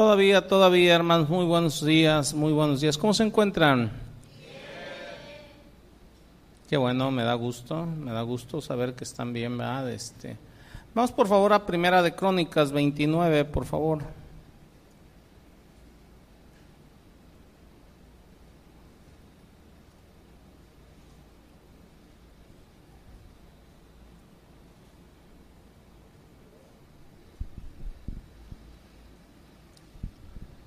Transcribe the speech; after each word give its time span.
Todavía, 0.00 0.48
todavía, 0.48 0.94
hermanos, 0.94 1.28
muy 1.28 1.44
buenos 1.44 1.84
días, 1.84 2.32
muy 2.32 2.54
buenos 2.54 2.80
días. 2.80 2.96
¿Cómo 2.96 3.12
se 3.12 3.22
encuentran? 3.22 3.92
Qué 6.70 6.78
bueno, 6.78 7.10
me 7.10 7.22
da 7.22 7.34
gusto, 7.34 7.84
me 7.84 8.10
da 8.10 8.22
gusto 8.22 8.62
saber 8.62 8.94
que 8.94 9.04
están 9.04 9.34
bien, 9.34 9.58
¿verdad? 9.58 9.90
Este, 9.90 10.38
vamos 10.94 11.12
por 11.12 11.28
favor 11.28 11.52
a 11.52 11.66
Primera 11.66 12.00
de 12.00 12.14
Crónicas 12.14 12.72
29, 12.72 13.44
por 13.44 13.66
favor. 13.66 13.98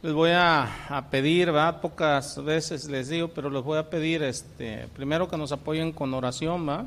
Les 0.03 0.11
voy 0.11 0.31
a, 0.33 1.07
pedir, 1.09 1.55
¿va? 1.55 1.79
Pocas 1.79 2.43
veces 2.43 2.89
les 2.89 3.07
digo, 3.07 3.29
pero 3.29 3.49
les 3.49 3.63
voy 3.63 3.77
a 3.77 3.89
pedir, 3.89 4.21
este, 4.21 4.89
primero 4.93 5.29
que 5.29 5.37
nos 5.37 5.53
apoyen 5.53 5.93
con 5.93 6.13
oración, 6.13 6.67
¿va? 6.67 6.85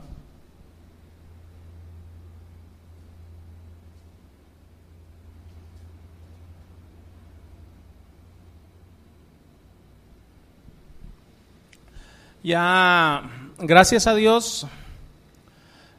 Ya, 12.42 13.22
gracias 13.58 14.06
a 14.06 14.14
Dios, 14.14 14.66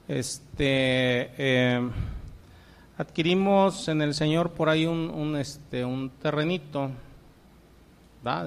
este, 0.08 1.32
eh, 1.36 1.90
adquirimos 2.96 3.88
en 3.88 4.04
el 4.04 4.14
Señor 4.14 4.52
por 4.52 4.70
ahí 4.70 4.86
un, 4.86 5.10
un, 5.10 5.36
este, 5.36 5.84
un 5.84 6.12
terrenito 6.12 6.92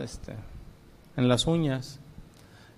este, 0.02 0.34
en 1.16 1.29
las 1.29 1.47
uñas. 1.47 2.00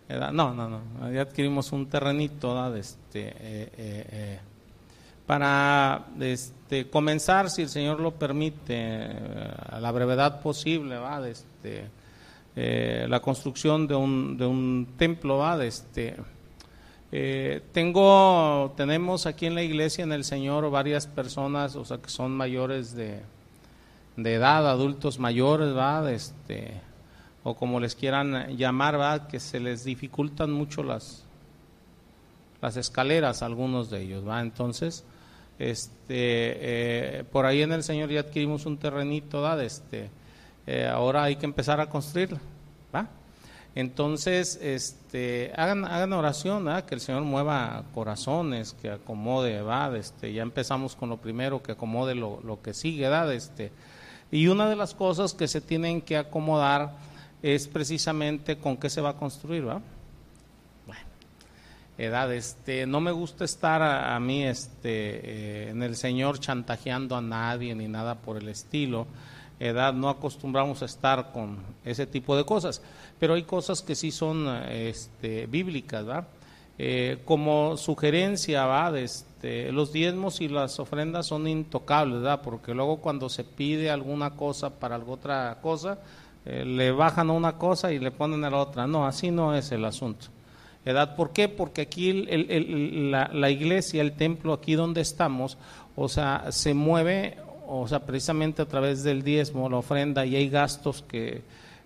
No, 0.09 0.53
no, 0.53 0.69
no, 0.69 1.11
ya 1.11 1.23
adquirimos 1.23 1.73
un 1.73 1.89
terrenito 1.89 2.75
este, 2.77 3.29
eh, 3.29 3.33
eh, 3.39 3.71
eh, 3.79 4.39
para 5.27 6.07
este, 6.21 6.91
comenzar, 6.91 7.49
si 7.49 7.63
el 7.63 7.69
Señor 7.71 7.99
lo 7.99 8.13
permite, 8.13 9.09
a 9.71 9.81
la 9.81 9.91
brevedad 9.91 10.43
posible, 10.43 10.97
¿va? 10.97 11.27
Este, 11.27 11.89
la 13.09 13.21
construcción 13.21 13.87
de 13.87 13.95
un, 13.95 14.37
de 14.37 14.45
un 14.45 14.89
templo, 14.99 15.39
¿va? 15.39 15.65
Este, 15.65 16.17
tengo, 17.73 18.75
tenemos 18.77 19.25
aquí 19.25 19.47
en 19.47 19.55
la 19.55 19.63
iglesia, 19.63 20.05
en 20.05 20.13
el 20.13 20.25
Señor, 20.25 20.71
varias 20.71 21.07
personas, 21.07 21.75
o 21.77 21.87
sea, 21.87 21.99
que 21.99 22.11
son 22.11 22.33
mayores 22.33 22.95
de, 22.95 23.21
de 24.17 24.35
edad, 24.35 24.69
adultos 24.69 25.19
mayores, 25.19 25.75
¿va? 25.75 26.11
Este, 26.13 26.81
o 27.45 27.55
como 27.55 27.81
les 27.81 27.95
quieran 27.95 28.57
llamar, 28.57 29.01
¿va? 29.01 29.29
que 29.29 29.41
se 29.41 29.59
les 29.59 29.85
dificultan 29.85 30.53
mucho 30.53 30.83
las, 30.83 31.25
las 32.61 32.77
escaleras, 32.77 33.43
algunos 33.43 33.91
de 33.91 34.03
ellos. 34.03 34.27
¿va? 34.27 34.41
Entonces, 34.41 35.05
este, 35.59 35.99
eh, 36.11 37.25
por 37.31 37.47
ahí 37.47 37.63
en 37.63 37.73
el 37.73 37.83
Señor 37.83 38.11
ya 38.11 38.21
adquirimos 38.21 38.67
un 38.67 38.79
terrenito, 38.79 39.43
¿va? 39.43 39.63
Este, 39.63 40.11
eh, 40.67 40.87
ahora 40.87 41.25
hay 41.25 41.37
que 41.37 41.47
empezar 41.47 41.81
a 41.81 41.89
construirlo. 41.89 42.39
¿va? 42.95 43.09
Entonces, 43.75 44.59
este, 44.63 45.53
hagan, 45.57 45.85
hagan 45.85 46.13
oración, 46.13 46.67
¿va? 46.67 46.87
que 46.87 46.95
el 46.95 47.01
Señor 47.01 47.23
mueva 47.23 47.85
corazones, 47.95 48.75
que 48.81 48.91
acomode, 48.91 49.63
¿va? 49.63 49.97
Este, 49.97 50.33
ya 50.33 50.43
empezamos 50.43 50.95
con 50.95 51.09
lo 51.09 51.17
primero, 51.17 51.63
que 51.63 51.73
acomode 51.73 52.15
lo, 52.15 52.41
lo 52.45 52.63
que 52.63 52.75
sigue, 52.75 53.09
¿va? 53.09 53.33
Este, 53.35 53.73
y 54.31 54.47
una 54.47 54.69
de 54.69 54.77
las 54.77 54.95
cosas 54.95 55.35
que 55.35 55.49
se 55.49 55.61
tienen 55.61 56.01
que 56.01 56.17
acomodar 56.17 56.93
es 57.43 57.67
precisamente 57.67 58.57
con 58.57 58.77
qué 58.77 58.89
se 58.89 59.01
va 59.01 59.11
a 59.11 59.17
construir, 59.17 59.67
¿va? 59.67 59.81
Bueno, 60.87 61.03
edad, 61.99 62.33
este, 62.33 62.87
no 62.87 63.01
me 63.01 63.11
gusta 63.11 63.45
estar 63.45 63.83
a, 63.83 64.19
mí 64.21 64.45
este, 64.45 64.81
eh, 64.85 65.71
en 65.71 65.83
el 65.83 65.97
Señor 65.97 66.39
chantajeando 66.39 67.17
a 67.17 67.21
nadie 67.21 67.75
ni 67.75 67.89
nada 67.89 68.15
por 68.15 68.37
el 68.37 68.49
estilo. 68.49 69.07
Edad, 69.59 69.93
no 69.93 70.09
acostumbramos 70.09 70.83
a 70.83 70.87
estar 70.87 71.33
con 71.33 71.59
ese 71.85 72.07
tipo 72.07 72.37
de 72.37 72.45
cosas, 72.45 72.83
pero 73.19 73.35
hay 73.35 73.43
cosas 73.45 73.83
que 73.83 73.95
sí 73.95 74.11
son 74.11 74.49
este, 74.69 75.47
bíblicas, 75.47 76.09
¿va? 76.09 76.27
Eh, 76.79 77.19
como 77.25 77.77
sugerencia, 77.77 78.67
¿va? 78.67 78.99
Este, 78.99 79.71
los 79.71 79.93
diezmos 79.93 80.41
y 80.41 80.49
las 80.49 80.81
ofrendas 80.81 81.27
son 81.27 81.47
intocables, 81.47 82.23
¿verdad? 82.23 82.41
Porque 82.43 82.75
luego 82.75 82.97
cuando 82.97 83.29
se 83.29 83.45
pide 83.45 83.91
alguna 83.91 84.31
cosa 84.31 84.71
para 84.71 84.97
alguna 84.97 85.15
otra 85.15 85.59
cosa, 85.61 85.99
eh, 86.45 86.65
le 86.65 86.91
bajan 86.91 87.31
a 87.31 87.33
una 87.33 87.57
cosa 87.57 87.93
y 87.93 87.99
le 87.99 88.11
ponen 88.11 88.45
a 88.45 88.51
la 88.51 88.59
otra. 88.59 88.87
No, 88.87 89.07
así 89.07 89.31
no 89.31 89.55
es 89.55 89.73
el 89.73 89.85
asunto. 89.85 90.27
¿Edad? 90.85 91.15
¿Por 91.15 91.33
qué? 91.33 91.49
Porque 91.49 91.83
aquí 91.83 92.13
la, 92.13 93.51
iglesia, 93.51 94.03
el 94.03 94.13
templo, 94.13 94.53
aquí 94.53 94.75
donde 94.75 95.01
estamos, 95.01 95.57
o 95.95 96.09
sea, 96.09 96.51
se 96.51 96.75
mueve, 96.75 97.37
o 97.69 97.87
sea, 97.87 98.01
precisamente 98.01 98.63
a 98.63 98.67
través 98.67 99.05
del 99.05 99.23
diezmo, 99.23 99.69
la 99.69 99.77
ofrenda, 99.77 100.27
y 100.27 100.35
hay 100.35 100.49
gastos 100.49 101.03
que 101.07 101.43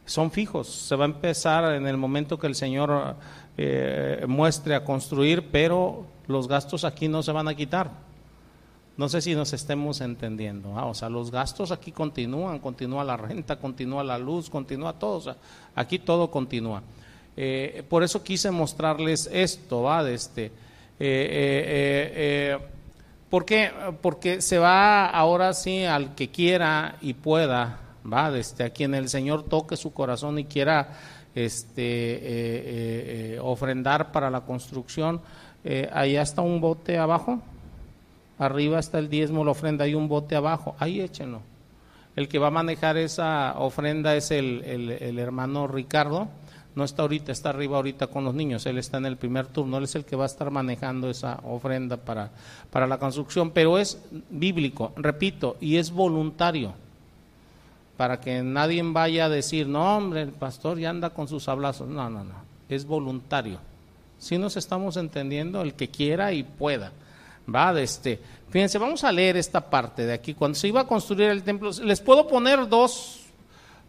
son 0.06 0.30
fijos. 0.30 0.68
Se 0.68 0.96
va 0.96 1.04
a 1.04 1.08
empezar 1.08 1.74
en 1.74 1.86
el 1.86 1.98
momento 1.98 2.38
que 2.38 2.46
el 2.46 2.54
Señor 2.54 3.16
eh, 3.58 4.24
muestre 4.26 4.74
a 4.74 4.82
construir, 4.82 5.50
pero 5.52 6.06
los 6.26 6.48
gastos 6.48 6.84
aquí 6.84 7.06
no 7.06 7.22
se 7.22 7.32
van 7.32 7.48
a 7.48 7.54
quitar. 7.54 8.05
No 8.96 9.10
sé 9.10 9.20
si 9.20 9.34
nos 9.34 9.52
estemos 9.52 10.00
entendiendo. 10.00 10.78
¿ah? 10.78 10.86
O 10.86 10.94
sea, 10.94 11.10
los 11.10 11.30
gastos 11.30 11.70
aquí 11.70 11.92
continúan, 11.92 12.60
continúa 12.60 13.04
la 13.04 13.16
renta, 13.16 13.56
continúa 13.56 14.02
la 14.02 14.18
luz, 14.18 14.48
continúa 14.48 14.94
todo. 14.94 15.16
O 15.16 15.20
sea, 15.20 15.36
aquí 15.74 15.98
todo 15.98 16.30
continúa. 16.30 16.82
Eh, 17.36 17.84
por 17.88 18.02
eso 18.02 18.22
quise 18.22 18.50
mostrarles 18.50 19.28
esto, 19.30 19.82
¿va? 19.82 20.02
De 20.02 20.14
este, 20.14 20.46
eh, 20.46 20.50
eh, 20.98 22.58
¿Por 23.28 23.44
qué? 23.44 23.70
Porque 24.00 24.40
se 24.40 24.58
va 24.58 25.10
ahora 25.10 25.52
sí 25.52 25.84
al 25.84 26.14
que 26.14 26.30
quiera 26.30 26.96
y 27.02 27.12
pueda, 27.12 27.80
¿va? 28.10 28.30
Desde 28.30 28.64
a 28.64 28.70
quien 28.70 28.94
el 28.94 29.10
Señor 29.10 29.42
toque 29.42 29.76
su 29.76 29.92
corazón 29.92 30.38
y 30.38 30.46
quiera 30.46 30.88
este, 31.34 33.38
ofrendar 33.42 34.10
para 34.10 34.30
la 34.30 34.40
construcción. 34.40 35.20
ahí 35.92 36.16
está 36.16 36.40
un 36.40 36.62
bote 36.62 36.96
abajo. 36.96 37.42
Arriba 38.38 38.78
está 38.78 38.98
el 38.98 39.08
diezmo, 39.08 39.44
la 39.44 39.52
ofrenda, 39.52 39.84
hay 39.84 39.94
un 39.94 40.08
bote 40.08 40.36
abajo, 40.36 40.76
ahí 40.78 41.00
échenlo. 41.00 41.40
El 42.16 42.28
que 42.28 42.38
va 42.38 42.48
a 42.48 42.50
manejar 42.50 42.96
esa 42.96 43.54
ofrenda 43.58 44.16
es 44.16 44.30
el, 44.30 44.62
el, 44.64 45.18
hermano 45.18 45.66
Ricardo, 45.66 46.28
no 46.74 46.84
está 46.84 47.02
ahorita, 47.02 47.32
está 47.32 47.50
arriba 47.50 47.76
ahorita 47.76 48.06
con 48.06 48.24
los 48.24 48.34
niños, 48.34 48.64
él 48.66 48.78
está 48.78 48.98
en 48.98 49.06
el 49.06 49.16
primer 49.16 49.46
turno, 49.46 49.78
él 49.78 49.84
es 49.84 49.94
el 49.94 50.04
que 50.04 50.16
va 50.16 50.24
a 50.24 50.26
estar 50.26 50.50
manejando 50.50 51.10
esa 51.10 51.40
ofrenda 51.44 51.98
para, 51.98 52.30
para 52.70 52.86
la 52.86 52.98
construcción, 52.98 53.50
pero 53.50 53.78
es 53.78 54.02
bíblico, 54.30 54.92
repito, 54.96 55.56
y 55.60 55.76
es 55.76 55.90
voluntario, 55.90 56.72
para 57.96 58.20
que 58.20 58.42
nadie 58.42 58.82
vaya 58.82 59.26
a 59.26 59.30
decir, 59.30 59.66
no 59.66 59.96
hombre, 59.96 60.22
el 60.22 60.32
pastor 60.32 60.78
ya 60.78 60.90
anda 60.90 61.10
con 61.10 61.28
sus 61.28 61.48
hablazos, 61.48 61.88
no, 61.88 62.08
no, 62.10 62.24
no, 62.24 62.34
es 62.68 62.86
voluntario. 62.86 63.58
Si 64.18 64.38
nos 64.38 64.56
estamos 64.56 64.96
entendiendo, 64.96 65.60
el 65.60 65.74
que 65.74 65.88
quiera 65.88 66.32
y 66.32 66.42
pueda. 66.42 66.92
Va, 67.52 67.72
de 67.72 67.82
este. 67.82 68.20
Fíjense, 68.50 68.78
vamos 68.78 69.04
a 69.04 69.12
leer 69.12 69.36
esta 69.36 69.70
parte 69.70 70.06
de 70.06 70.12
aquí. 70.12 70.34
Cuando 70.34 70.56
se 70.56 70.68
iba 70.68 70.80
a 70.80 70.86
construir 70.86 71.30
el 71.30 71.42
templo, 71.42 71.70
les 71.84 72.00
puedo 72.00 72.26
poner 72.26 72.68
dos 72.68 73.20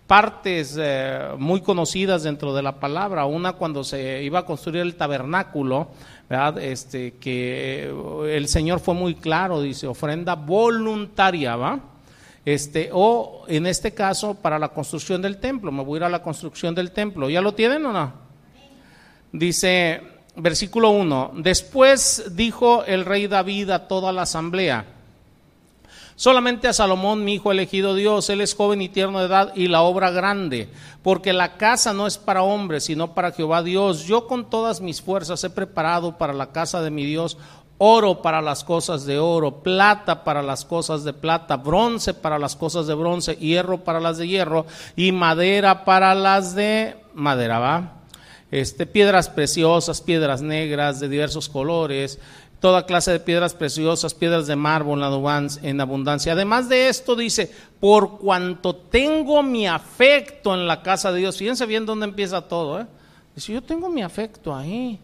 partes 0.07 0.77
eh, 0.79 1.29
muy 1.37 1.61
conocidas 1.61 2.23
dentro 2.23 2.55
de 2.55 2.63
la 2.63 2.79
palabra. 2.79 3.25
Una 3.25 3.53
cuando 3.53 3.83
se 3.83 4.23
iba 4.23 4.39
a 4.39 4.45
construir 4.45 4.81
el 4.81 4.95
tabernáculo, 4.95 5.89
¿verdad? 6.29 6.59
Este, 6.59 7.15
que 7.15 7.93
el 8.29 8.47
Señor 8.47 8.79
fue 8.79 8.93
muy 8.93 9.15
claro, 9.15 9.61
dice, 9.61 9.85
ofrenda 9.85 10.35
voluntaria, 10.35 11.55
¿va? 11.55 11.79
Este, 12.45 12.89
o 12.93 13.43
en 13.49 13.67
este 13.67 13.93
caso 13.93 14.35
para 14.35 14.57
la 14.57 14.69
construcción 14.69 15.21
del 15.21 15.37
templo, 15.37 15.69
me 15.71 15.83
voy 15.83 15.97
a 15.97 15.99
ir 15.99 16.03
a 16.05 16.09
la 16.09 16.23
construcción 16.23 16.73
del 16.73 16.91
templo. 16.91 17.29
¿Ya 17.29 17.41
lo 17.41 17.53
tienen 17.53 17.85
o 17.85 17.91
no? 17.91 18.13
Dice, 19.33 20.01
versículo 20.37 20.91
1. 20.91 21.31
Después 21.35 22.31
dijo 22.31 22.83
el 22.85 23.05
rey 23.05 23.27
David 23.27 23.71
a 23.71 23.87
toda 23.87 24.11
la 24.11 24.21
asamblea, 24.23 24.85
solamente 26.15 26.67
a 26.67 26.73
Salomón, 26.73 27.25
mi 27.25 27.35
hijo 27.35 27.51
elegido 27.51 27.95
Dios, 27.95 28.29
él 28.29 28.41
es 28.41 28.55
joven 28.55 28.81
y 28.81 28.89
tierno 28.89 29.19
de 29.19 29.25
edad 29.25 29.53
y 29.55 29.67
la 29.67 29.81
obra 29.81 30.11
grande, 30.11 30.69
porque 31.03 31.33
la 31.33 31.57
casa 31.57 31.93
no 31.93 32.07
es 32.07 32.17
para 32.17 32.43
hombres, 32.43 32.85
sino 32.85 33.13
para 33.13 33.31
Jehová 33.31 33.63
Dios. 33.63 34.05
Yo 34.05 34.27
con 34.27 34.49
todas 34.49 34.79
mis 34.79 35.01
fuerzas 35.01 35.43
he 35.43 35.49
preparado 35.49 36.17
para 36.17 36.33
la 36.33 36.51
casa 36.51 36.81
de 36.81 36.91
mi 36.91 37.05
Dios 37.05 37.37
oro 37.79 38.21
para 38.21 38.41
las 38.41 38.63
cosas 38.63 39.05
de 39.05 39.19
oro, 39.19 39.59
plata 39.61 40.23
para 40.23 40.41
las 40.41 40.65
cosas 40.65 41.03
de 41.03 41.13
plata, 41.13 41.57
bronce 41.57 42.13
para 42.13 42.39
las 42.39 42.55
cosas 42.55 42.87
de 42.87 42.95
bronce, 42.95 43.35
hierro 43.35 43.83
para 43.83 43.99
las 43.99 44.17
de 44.17 44.27
hierro 44.27 44.65
y 44.95 45.11
madera 45.11 45.85
para 45.85 46.15
las 46.15 46.55
de 46.55 46.95
madera, 47.13 47.59
¿va? 47.59 47.96
Este, 48.51 48.85
piedras 48.85 49.29
preciosas, 49.29 50.01
piedras 50.01 50.41
negras 50.41 50.99
de 50.99 51.09
diversos 51.09 51.49
colores, 51.49 52.19
toda 52.59 52.85
clase 52.85 53.11
de 53.11 53.19
piedras 53.19 53.53
preciosas, 53.53 54.13
piedras 54.13 54.47
de 54.47 54.55
mármol 54.55 55.01
en 55.61 55.81
abundancia. 55.81 56.33
Además 56.33 56.69
de 56.69 56.89
esto 56.89 57.15
dice, 57.15 57.51
por 57.79 58.17
cuanto 58.17 58.75
tengo 58.75 59.43
mi 59.43 59.67
afecto 59.67 60.53
en 60.53 60.67
la 60.67 60.81
casa 60.81 61.11
de 61.11 61.19
Dios, 61.19 61.37
fíjense 61.37 61.65
bien 61.65 61.85
dónde 61.85 62.05
empieza 62.05 62.41
todo, 62.41 62.81
¿eh? 62.81 62.87
Dice, 63.35 63.53
yo 63.53 63.61
tengo 63.61 63.89
mi 63.89 64.01
afecto 64.01 64.55
ahí. 64.55 64.99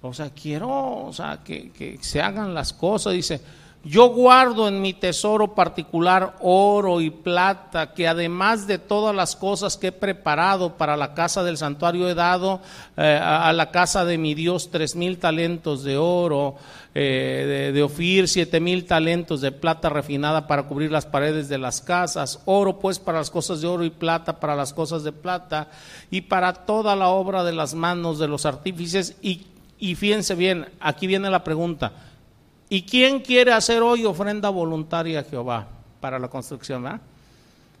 O 0.00 0.14
sea, 0.14 0.30
quiero, 0.30 1.06
o 1.06 1.12
sea, 1.12 1.40
que, 1.42 1.72
que 1.72 1.98
se 2.00 2.20
hagan 2.20 2.54
las 2.54 2.72
cosas, 2.72 3.14
dice, 3.14 3.40
yo 3.88 4.08
guardo 4.08 4.66
en 4.66 4.82
mi 4.82 4.94
tesoro 4.94 5.54
particular 5.54 6.34
oro 6.40 7.00
y 7.00 7.10
plata, 7.10 7.94
que 7.94 8.08
además 8.08 8.66
de 8.66 8.78
todas 8.78 9.14
las 9.14 9.36
cosas 9.36 9.76
que 9.76 9.88
he 9.88 9.92
preparado 9.92 10.76
para 10.76 10.96
la 10.96 11.14
casa 11.14 11.44
del 11.44 11.56
santuario, 11.56 12.08
he 12.08 12.14
dado 12.14 12.60
eh, 12.96 13.20
a 13.22 13.52
la 13.52 13.70
casa 13.70 14.04
de 14.04 14.18
mi 14.18 14.34
Dios 14.34 14.72
tres 14.72 14.96
mil 14.96 15.18
talentos 15.18 15.84
de 15.84 15.96
oro, 15.96 16.56
eh, 16.96 17.44
de, 17.46 17.72
de, 17.72 17.82
Ofir 17.84 18.26
siete 18.26 18.58
mil 18.58 18.86
talentos 18.86 19.40
de 19.40 19.52
plata 19.52 19.88
refinada 19.88 20.48
para 20.48 20.64
cubrir 20.64 20.90
las 20.90 21.06
paredes 21.06 21.48
de 21.48 21.58
las 21.58 21.80
casas, 21.80 22.40
oro 22.44 22.80
pues 22.80 22.98
para 22.98 23.18
las 23.18 23.30
cosas 23.30 23.60
de 23.60 23.68
oro 23.68 23.84
y 23.84 23.90
plata 23.90 24.40
para 24.40 24.56
las 24.56 24.72
cosas 24.72 25.04
de 25.04 25.12
plata, 25.12 25.68
y 26.10 26.22
para 26.22 26.52
toda 26.52 26.96
la 26.96 27.10
obra 27.10 27.44
de 27.44 27.52
las 27.52 27.74
manos 27.74 28.18
de 28.18 28.26
los 28.26 28.46
artífices. 28.46 29.16
Y, 29.22 29.46
y 29.78 29.94
fíjense 29.94 30.34
bien, 30.34 30.66
aquí 30.80 31.06
viene 31.06 31.30
la 31.30 31.44
pregunta. 31.44 31.92
¿Y 32.68 32.82
quién 32.82 33.20
quiere 33.20 33.52
hacer 33.52 33.82
hoy 33.82 34.04
ofrenda 34.04 34.48
voluntaria 34.48 35.20
a 35.20 35.24
Jehová 35.24 35.68
para 36.00 36.18
la 36.18 36.28
construcción? 36.28 37.00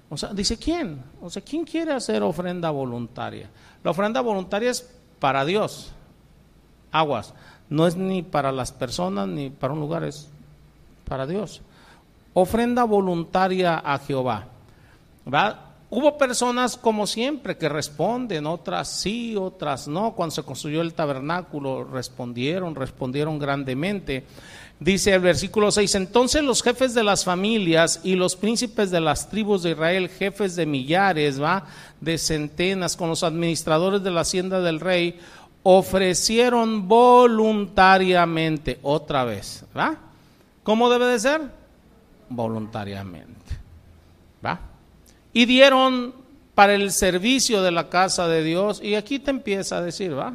O 0.08 0.16
sea, 0.16 0.32
dice 0.32 0.56
quién. 0.56 1.02
O 1.20 1.28
sea, 1.28 1.42
¿quién 1.42 1.64
quiere 1.64 1.92
hacer 1.92 2.22
ofrenda 2.22 2.70
voluntaria? 2.70 3.50
La 3.82 3.90
ofrenda 3.90 4.20
voluntaria 4.20 4.70
es 4.70 4.88
para 5.18 5.44
Dios. 5.44 5.92
Aguas. 6.92 7.34
No 7.68 7.86
es 7.86 7.96
ni 7.96 8.22
para 8.22 8.52
las 8.52 8.70
personas 8.70 9.26
ni 9.26 9.50
para 9.50 9.72
un 9.72 9.80
lugar, 9.80 10.04
es 10.04 10.28
para 11.04 11.26
Dios. 11.26 11.62
Ofrenda 12.32 12.84
voluntaria 12.84 13.78
a 13.78 13.98
Jehová. 13.98 14.46
Hubo 15.88 16.18
personas 16.18 16.76
como 16.76 17.06
siempre 17.06 17.56
que 17.56 17.68
responden, 17.68 18.46
otras 18.46 18.88
sí, 18.88 19.36
otras 19.36 19.88
no. 19.88 20.12
Cuando 20.12 20.34
se 20.34 20.42
construyó 20.42 20.80
el 20.80 20.94
tabernáculo 20.94 21.84
respondieron, 21.84 22.74
respondieron 22.74 23.38
grandemente. 23.38 24.24
Dice 24.78 25.14
el 25.14 25.20
versículo 25.20 25.70
6, 25.70 25.94
entonces 25.94 26.42
los 26.42 26.62
jefes 26.62 26.92
de 26.92 27.02
las 27.02 27.24
familias 27.24 28.00
y 28.04 28.14
los 28.14 28.36
príncipes 28.36 28.90
de 28.90 29.00
las 29.00 29.30
tribus 29.30 29.62
de 29.62 29.70
Israel, 29.70 30.10
jefes 30.10 30.54
de 30.54 30.66
millares, 30.66 31.40
va, 31.40 31.64
de 32.02 32.18
centenas, 32.18 32.94
con 32.94 33.08
los 33.08 33.22
administradores 33.22 34.02
de 34.02 34.10
la 34.10 34.20
hacienda 34.20 34.60
del 34.60 34.80
rey, 34.80 35.18
ofrecieron 35.62 36.86
voluntariamente, 36.86 38.78
otra 38.82 39.24
vez, 39.24 39.64
¿va? 39.76 39.96
¿Cómo 40.62 40.90
debe 40.90 41.06
de 41.06 41.20
ser? 41.20 41.40
Voluntariamente, 42.28 43.56
¿va? 44.44 44.60
Y 45.32 45.46
dieron 45.46 46.14
para 46.54 46.74
el 46.74 46.92
servicio 46.92 47.62
de 47.62 47.70
la 47.70 47.88
casa 47.88 48.28
de 48.28 48.44
Dios, 48.44 48.82
y 48.82 48.94
aquí 48.94 49.20
te 49.20 49.30
empieza 49.30 49.78
a 49.78 49.82
decir, 49.82 50.16
¿va? 50.16 50.34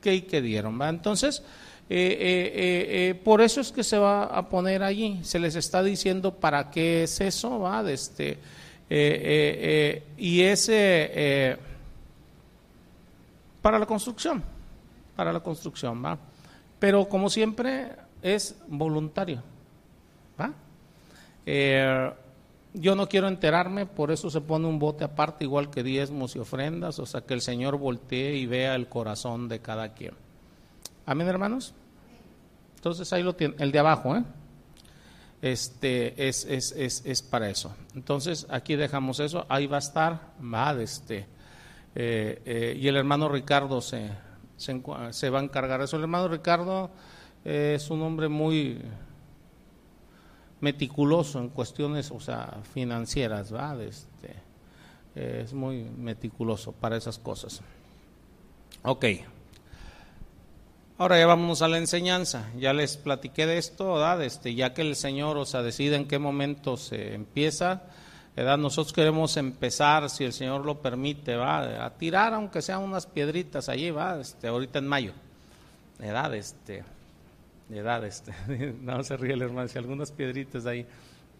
¿Qué 0.00 0.24
qué 0.26 0.40
dieron, 0.40 0.80
va? 0.80 0.88
Entonces, 0.88 1.42
eh, 1.90 2.18
eh, 2.18 3.10
eh, 3.10 3.14
por 3.14 3.42
eso 3.42 3.60
es 3.60 3.70
que 3.70 3.84
se 3.84 3.98
va 3.98 4.24
a 4.24 4.48
poner 4.48 4.82
allí. 4.82 5.20
Se 5.22 5.38
les 5.38 5.54
está 5.54 5.82
diciendo 5.82 6.34
para 6.34 6.70
qué 6.70 7.02
es 7.04 7.20
eso, 7.20 7.60
¿va? 7.60 7.88
Este, 7.90 8.38
y 10.16 10.40
ese 10.42 11.58
para 13.60 13.78
la 13.78 13.86
construcción, 13.86 14.42
para 15.16 15.32
la 15.32 15.40
construcción, 15.40 16.04
¿va? 16.04 16.18
Pero 16.78 17.08
como 17.08 17.30
siempre 17.30 17.92
es 18.22 18.56
voluntario, 18.68 19.42
¿va? 20.38 20.52
yo 22.76 22.96
no 22.96 23.08
quiero 23.08 23.28
enterarme, 23.28 23.86
por 23.86 24.10
eso 24.10 24.30
se 24.30 24.40
pone 24.40 24.66
un 24.66 24.78
bote 24.78 25.04
aparte, 25.04 25.44
igual 25.44 25.70
que 25.70 25.82
diezmos 25.82 26.34
y 26.34 26.40
ofrendas, 26.40 26.98
o 26.98 27.06
sea, 27.06 27.20
que 27.20 27.34
el 27.34 27.40
Señor 27.40 27.78
voltee 27.78 28.34
y 28.36 28.46
vea 28.46 28.74
el 28.74 28.88
corazón 28.88 29.48
de 29.48 29.60
cada 29.60 29.94
quien. 29.94 30.14
Amén, 31.06 31.28
hermanos. 31.28 31.74
Entonces 32.76 33.12
ahí 33.12 33.22
lo 33.22 33.34
tiene, 33.34 33.54
el 33.58 33.72
de 33.72 33.78
abajo, 33.78 34.16
¿eh? 34.16 34.24
Este 35.42 36.28
es, 36.28 36.46
es, 36.46 36.72
es, 36.72 37.02
es, 37.04 37.22
para 37.22 37.50
eso. 37.50 37.74
Entonces 37.94 38.46
aquí 38.48 38.76
dejamos 38.76 39.20
eso, 39.20 39.44
ahí 39.50 39.66
va 39.66 39.76
a 39.76 39.80
estar, 39.80 40.32
va, 40.42 40.72
este, 40.80 41.26
eh, 41.94 42.40
eh, 42.46 42.78
y 42.80 42.88
el 42.88 42.96
hermano 42.96 43.28
Ricardo 43.28 43.82
se, 43.82 44.10
se, 44.56 45.30
va 45.30 45.40
a 45.40 45.42
encargar 45.42 45.80
de 45.80 45.84
eso. 45.84 45.96
El 45.96 46.02
hermano 46.02 46.28
Ricardo 46.28 46.90
es 47.44 47.90
un 47.90 48.00
hombre 48.00 48.28
muy 48.28 48.80
meticuloso 50.60 51.38
en 51.40 51.50
cuestiones, 51.50 52.10
o 52.10 52.20
sea, 52.20 52.60
financieras, 52.72 53.52
¿va? 53.54 53.76
Este, 53.82 54.34
es 55.14 55.52
muy 55.52 55.84
meticuloso 55.84 56.72
para 56.72 56.96
esas 56.96 57.18
cosas. 57.18 57.60
Ok. 58.82 59.04
Ahora 60.96 61.18
ya 61.18 61.26
vamos 61.26 61.60
a 61.60 61.66
la 61.66 61.78
enseñanza. 61.78 62.50
Ya 62.56 62.72
les 62.72 62.96
platiqué 62.96 63.46
de 63.46 63.58
esto, 63.58 63.94
¿verdad? 63.94 64.22
Este, 64.22 64.54
ya 64.54 64.74
que 64.74 64.82
el 64.82 64.94
Señor, 64.94 65.36
o 65.36 65.44
sea, 65.44 65.62
decide 65.62 65.96
en 65.96 66.06
qué 66.06 66.20
momento 66.20 66.76
se 66.76 67.14
empieza, 67.14 67.82
¿verdad? 68.36 68.58
Nosotros 68.58 68.92
queremos 68.92 69.36
empezar, 69.36 70.08
si 70.08 70.22
el 70.22 70.32
Señor 70.32 70.64
lo 70.64 70.80
permite, 70.80 71.34
¿va? 71.34 71.84
A 71.84 71.90
tirar, 71.94 72.32
aunque 72.32 72.62
sean 72.62 72.80
unas 72.80 73.06
piedritas 73.06 73.68
allí, 73.68 73.90
¿va? 73.90 74.20
Este, 74.20 74.46
ahorita 74.46 74.78
en 74.78 74.86
mayo, 74.86 75.12
¿verdad? 75.98 76.32
Este, 76.36 76.84
edad, 77.72 78.04
este, 78.04 78.32
no 78.80 79.02
se 79.02 79.16
ríe 79.16 79.32
el 79.32 79.42
hermano, 79.42 79.66
si 79.66 79.78
algunas 79.78 80.12
piedritas 80.12 80.64
ahí. 80.64 80.86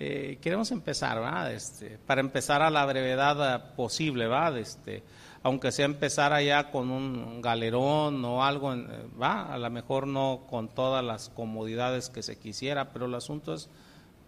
Eh, 0.01 0.39
queremos 0.43 0.73
empezar, 0.73 1.23
¿va? 1.23 1.53
Este, 1.53 1.97
para 2.05 2.21
empezar 2.21 2.61
a 2.61 2.71
la 2.71 2.85
brevedad 2.87 3.55
eh, 3.55 3.63
posible, 3.77 4.27
¿va? 4.27 4.59
Este, 4.59 5.05
aunque 5.45 5.73
sea 5.73 5.85
empezar 5.85 6.33
allá 6.33 6.71
con 6.71 6.91
un 6.91 7.43
galerón 7.43 8.25
o 8.25 8.43
algo, 8.43 8.75
va, 9.21 9.53
a 9.53 9.59
lo 9.59 9.71
mejor 9.71 10.07
no 10.07 10.47
con 10.49 10.69
todas 10.69 11.05
las 11.05 11.29
comodidades 11.29 12.09
que 12.09 12.23
se 12.23 12.39
quisiera, 12.39 12.93
pero 12.93 13.05
el 13.05 13.15
asunto 13.15 13.53
es 13.53 13.69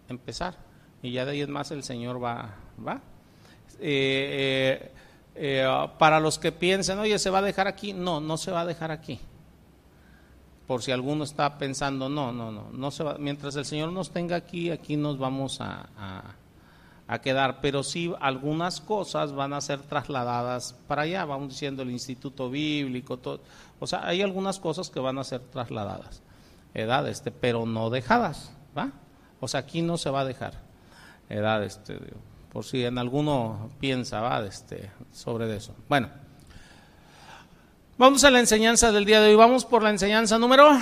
empezar 0.09 0.55
y 1.01 1.11
ya 1.11 1.25
de 1.25 1.31
ahí 1.31 1.41
es 1.41 1.47
más 1.47 1.71
el 1.71 1.83
Señor 1.83 2.23
va, 2.23 2.55
va. 2.87 3.01
Eh, 3.79 4.91
eh, 4.91 4.91
eh, 5.33 5.87
para 5.97 6.19
los 6.19 6.37
que 6.37 6.51
piensen, 6.51 6.99
oye, 6.99 7.17
¿se 7.17 7.31
va 7.31 7.39
a 7.39 7.43
dejar 7.43 7.67
aquí? 7.67 7.93
No, 7.93 8.19
no 8.19 8.37
se 8.37 8.51
va 8.51 8.61
a 8.61 8.65
dejar 8.65 8.91
aquí. 8.91 9.19
Por 10.67 10.83
si 10.83 10.91
alguno 10.91 11.23
está 11.23 11.57
pensando, 11.57 12.09
no, 12.09 12.31
no, 12.31 12.51
no, 12.51 12.69
no 12.71 12.91
se 12.91 13.03
va. 13.03 13.17
Mientras 13.17 13.55
el 13.55 13.65
Señor 13.65 13.91
nos 13.91 14.11
tenga 14.11 14.35
aquí, 14.35 14.69
aquí 14.69 14.97
nos 14.97 15.17
vamos 15.17 15.61
a 15.61 16.35
quedar, 17.19 17.61
pero 17.61 17.83
sí 17.83 18.13
algunas 18.19 18.81
cosas 18.81 19.31
van 19.31 19.53
a 19.53 19.61
ser 19.61 19.81
trasladadas 19.81 20.73
para 20.87 21.03
allá, 21.03 21.23
vamos 21.23 21.49
diciendo 21.49 21.83
el 21.83 21.91
instituto 21.91 22.49
bíblico, 22.49 23.17
todo, 23.17 23.39
o 23.79 23.87
sea, 23.87 24.05
hay 24.05 24.21
algunas 24.21 24.59
cosas 24.59 24.89
que 24.89 24.99
van 24.99 25.17
a 25.17 25.23
ser 25.23 25.39
trasladadas, 25.39 26.21
edad, 26.73 27.07
este, 27.07 27.31
pero 27.31 27.65
no 27.65 27.89
dejadas, 27.89 28.51
¿va? 28.77 28.91
O 29.39 29.47
sea, 29.47 29.61
aquí 29.61 29.81
no 29.81 29.97
se 29.97 30.09
va 30.09 30.21
a 30.21 30.25
dejar, 30.25 30.59
edad, 31.29 31.63
este, 31.63 31.97
por 32.51 32.65
si 32.65 32.83
en 32.83 32.97
alguno 32.97 33.69
piensa, 33.79 34.19
¿va? 34.19 34.45
Este, 34.45 34.91
sobre 35.13 35.55
eso. 35.55 35.73
Bueno, 35.87 36.09
vamos 37.97 38.23
a 38.25 38.31
la 38.31 38.39
enseñanza 38.39 38.91
del 38.91 39.05
día 39.05 39.21
de 39.21 39.29
hoy, 39.29 39.35
vamos 39.35 39.63
por 39.63 39.81
la 39.81 39.91
enseñanza 39.91 40.37
número 40.37 40.77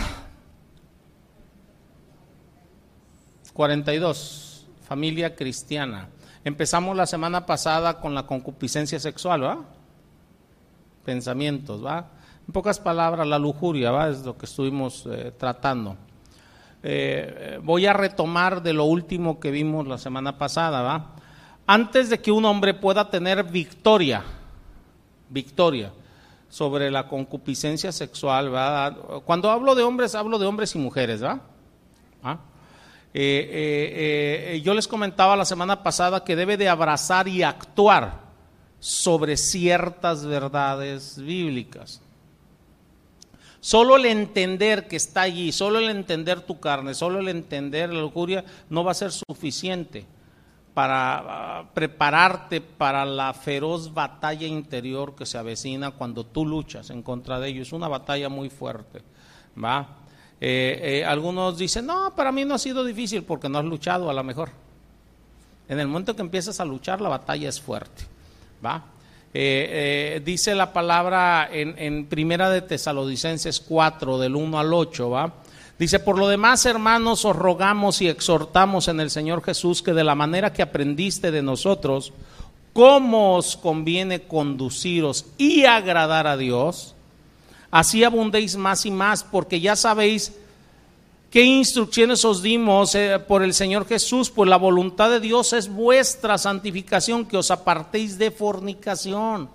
42, 3.55 4.67
familia 4.85 5.33
cristiana. 5.33 6.09
Empezamos 6.45 6.95
la 6.95 7.07
semana 7.07 7.43
pasada 7.47 7.99
con 7.99 8.13
la 8.13 8.27
concupiscencia 8.27 8.99
sexual, 8.99 9.43
¿va? 9.43 9.65
Pensamientos, 11.03 11.83
¿va? 11.83 12.11
En 12.47 12.53
pocas 12.53 12.79
palabras, 12.79 13.25
la 13.25 13.39
lujuria, 13.39 13.89
¿va? 13.89 14.09
Es 14.09 14.23
lo 14.23 14.37
que 14.37 14.45
estuvimos 14.45 15.07
eh, 15.07 15.33
tratando. 15.35 15.97
Eh, 16.83 17.59
voy 17.63 17.87
a 17.87 17.93
retomar 17.93 18.61
de 18.61 18.73
lo 18.73 18.85
último 18.85 19.39
que 19.39 19.49
vimos 19.49 19.87
la 19.87 19.97
semana 19.97 20.37
pasada, 20.37 20.83
¿va? 20.83 21.15
Antes 21.65 22.11
de 22.11 22.21
que 22.21 22.31
un 22.31 22.45
hombre 22.45 22.75
pueda 22.75 23.09
tener 23.09 23.43
victoria, 23.45 24.23
victoria 25.31 25.91
sobre 26.47 26.91
la 26.91 27.07
concupiscencia 27.07 27.91
sexual, 27.91 28.53
¿va? 28.53 28.95
Cuando 29.25 29.49
hablo 29.49 29.73
de 29.73 29.81
hombres, 29.81 30.13
hablo 30.13 30.37
de 30.37 30.45
hombres 30.45 30.75
y 30.75 30.77
mujeres, 30.77 31.23
¿va? 31.23 31.41
¿Ah? 32.21 32.37
Eh, 33.17 33.49
eh, 33.49 34.55
eh, 34.55 34.61
yo 34.61 34.73
les 34.73 34.89
comentaba 34.89 35.37
la 35.37 35.45
semana 35.45 35.83
pasada 35.83 36.25
que 36.25 36.35
debe 36.35 36.57
de 36.57 36.67
abrazar 36.67 37.29
y 37.29 37.43
actuar 37.43 38.19
sobre 38.81 39.37
ciertas 39.37 40.25
verdades 40.25 41.17
bíblicas. 41.23 42.01
Solo 43.61 43.95
el 43.95 44.05
entender 44.07 44.89
que 44.89 44.97
está 44.97 45.21
allí, 45.21 45.53
solo 45.53 45.79
el 45.79 45.87
entender 45.87 46.41
tu 46.41 46.59
carne, 46.59 46.93
solo 46.93 47.19
el 47.19 47.29
entender 47.29 47.93
la 47.93 48.01
lujuria 48.01 48.43
no 48.69 48.83
va 48.83 48.91
a 48.91 48.95
ser 48.95 49.13
suficiente 49.13 50.05
para 50.73 51.59
ah, 51.59 51.69
prepararte 51.73 52.59
para 52.59 53.05
la 53.05 53.33
feroz 53.33 53.93
batalla 53.93 54.45
interior 54.45 55.15
que 55.15 55.25
se 55.25 55.37
avecina 55.37 55.91
cuando 55.91 56.25
tú 56.25 56.45
luchas 56.45 56.89
en 56.89 57.01
contra 57.01 57.39
de 57.39 57.47
ellos. 57.47 57.67
Es 57.67 57.73
una 57.73 57.87
batalla 57.87 58.27
muy 58.27 58.49
fuerte, 58.49 59.03
¿va? 59.57 59.99
Eh, 60.41 60.99
eh, 60.99 61.05
algunos 61.05 61.57
dicen, 61.57 61.85
no, 61.85 62.13
para 62.15 62.31
mí 62.31 62.45
no 62.45 62.55
ha 62.55 62.59
sido 62.59 62.83
difícil 62.83 63.23
porque 63.23 63.49
no 63.49 63.57
has 63.57 63.65
luchado 63.65 64.09
a 64.09 64.13
lo 64.13 64.23
mejor. 64.23 64.49
En 65.67 65.79
el 65.79 65.87
momento 65.87 66.15
que 66.15 66.21
empiezas 66.21 66.59
a 66.59 66.65
luchar, 66.65 67.01
la 67.01 67.09
batalla 67.09 67.49
es 67.49 67.59
fuerte. 67.59 68.03
¿va? 68.63 68.83
Eh, 69.33 70.21
dice 70.23 70.55
la 70.55 70.71
palabra 70.71 71.49
en, 71.51 72.05
Primera 72.05 72.49
de 72.49 72.61
Tesalonicenses 72.61 73.59
4, 73.59 74.19
del 74.19 74.35
1 74.35 74.59
al 74.59 74.73
8, 74.73 75.09
¿va? 75.09 75.33
Dice, 75.77 75.99
por 75.99 76.17
lo 76.17 76.29
demás, 76.29 76.65
hermanos, 76.65 77.25
os 77.25 77.35
rogamos 77.35 78.01
y 78.01 78.07
exhortamos 78.07 78.87
en 78.87 79.01
el 79.01 79.09
Señor 79.09 79.43
Jesús 79.43 79.83
que 79.83 79.91
de 79.91 80.05
la 80.05 80.15
manera 80.15 80.53
que 80.53 80.61
aprendiste 80.61 81.31
de 81.31 81.41
nosotros, 81.41 82.13
cómo 82.71 83.35
os 83.35 83.57
conviene 83.57 84.21
conduciros 84.21 85.25
y 85.37 85.65
agradar 85.65 86.27
a 86.27 86.37
Dios, 86.37 86.94
así 87.75 88.05
abundéis 88.05 88.55
más 88.55 88.85
y 88.85 88.91
más, 88.91 89.21
porque 89.21 89.59
ya 89.59 89.75
sabéis 89.75 90.31
qué 91.29 91.43
instrucciones 91.43 92.23
os 92.23 92.41
dimos 92.41 92.95
eh, 92.95 93.19
por 93.19 93.43
el 93.43 93.53
Señor 93.53 93.85
Jesús, 93.85 94.29
pues 94.29 94.49
la 94.49 94.55
voluntad 94.55 95.09
de 95.09 95.19
Dios 95.19 95.51
es 95.51 95.67
vuestra 95.67 96.37
santificación, 96.37 97.25
que 97.25 97.35
os 97.35 97.51
apartéis 97.51 98.17
de 98.17 98.31
fornicación 98.31 99.49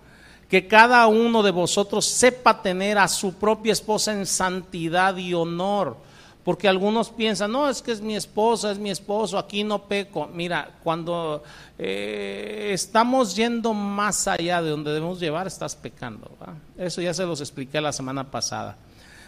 que 0.50 0.66
cada 0.66 1.06
uno 1.06 1.42
de 1.42 1.50
vosotros 1.50 2.04
sepa 2.04 2.60
tener 2.60 2.98
a 2.98 3.08
su 3.08 3.34
propia 3.34 3.72
esposa 3.72 4.12
en 4.12 4.26
santidad 4.26 5.16
y 5.16 5.32
honor 5.32 5.96
porque 6.44 6.68
algunos 6.68 7.10
piensan, 7.10 7.52
no, 7.52 7.68
es 7.68 7.82
que 7.82 7.92
es 7.92 8.00
mi 8.00 8.16
esposa, 8.16 8.72
es 8.72 8.78
mi 8.78 8.90
esposo, 8.90 9.38
aquí 9.38 9.62
no 9.62 9.84
peco. 9.84 10.26
Mira, 10.32 10.78
cuando 10.82 11.42
eh, 11.78 12.70
estamos 12.72 13.36
yendo 13.36 13.74
más 13.74 14.26
allá 14.26 14.62
de 14.62 14.70
donde 14.70 14.90
debemos 14.90 15.20
llevar, 15.20 15.46
estás 15.46 15.76
pecando. 15.76 16.30
Eso 16.78 17.02
ya 17.02 17.12
se 17.12 17.26
los 17.26 17.40
expliqué 17.40 17.80
la 17.80 17.92
semana 17.92 18.30
pasada. 18.30 18.78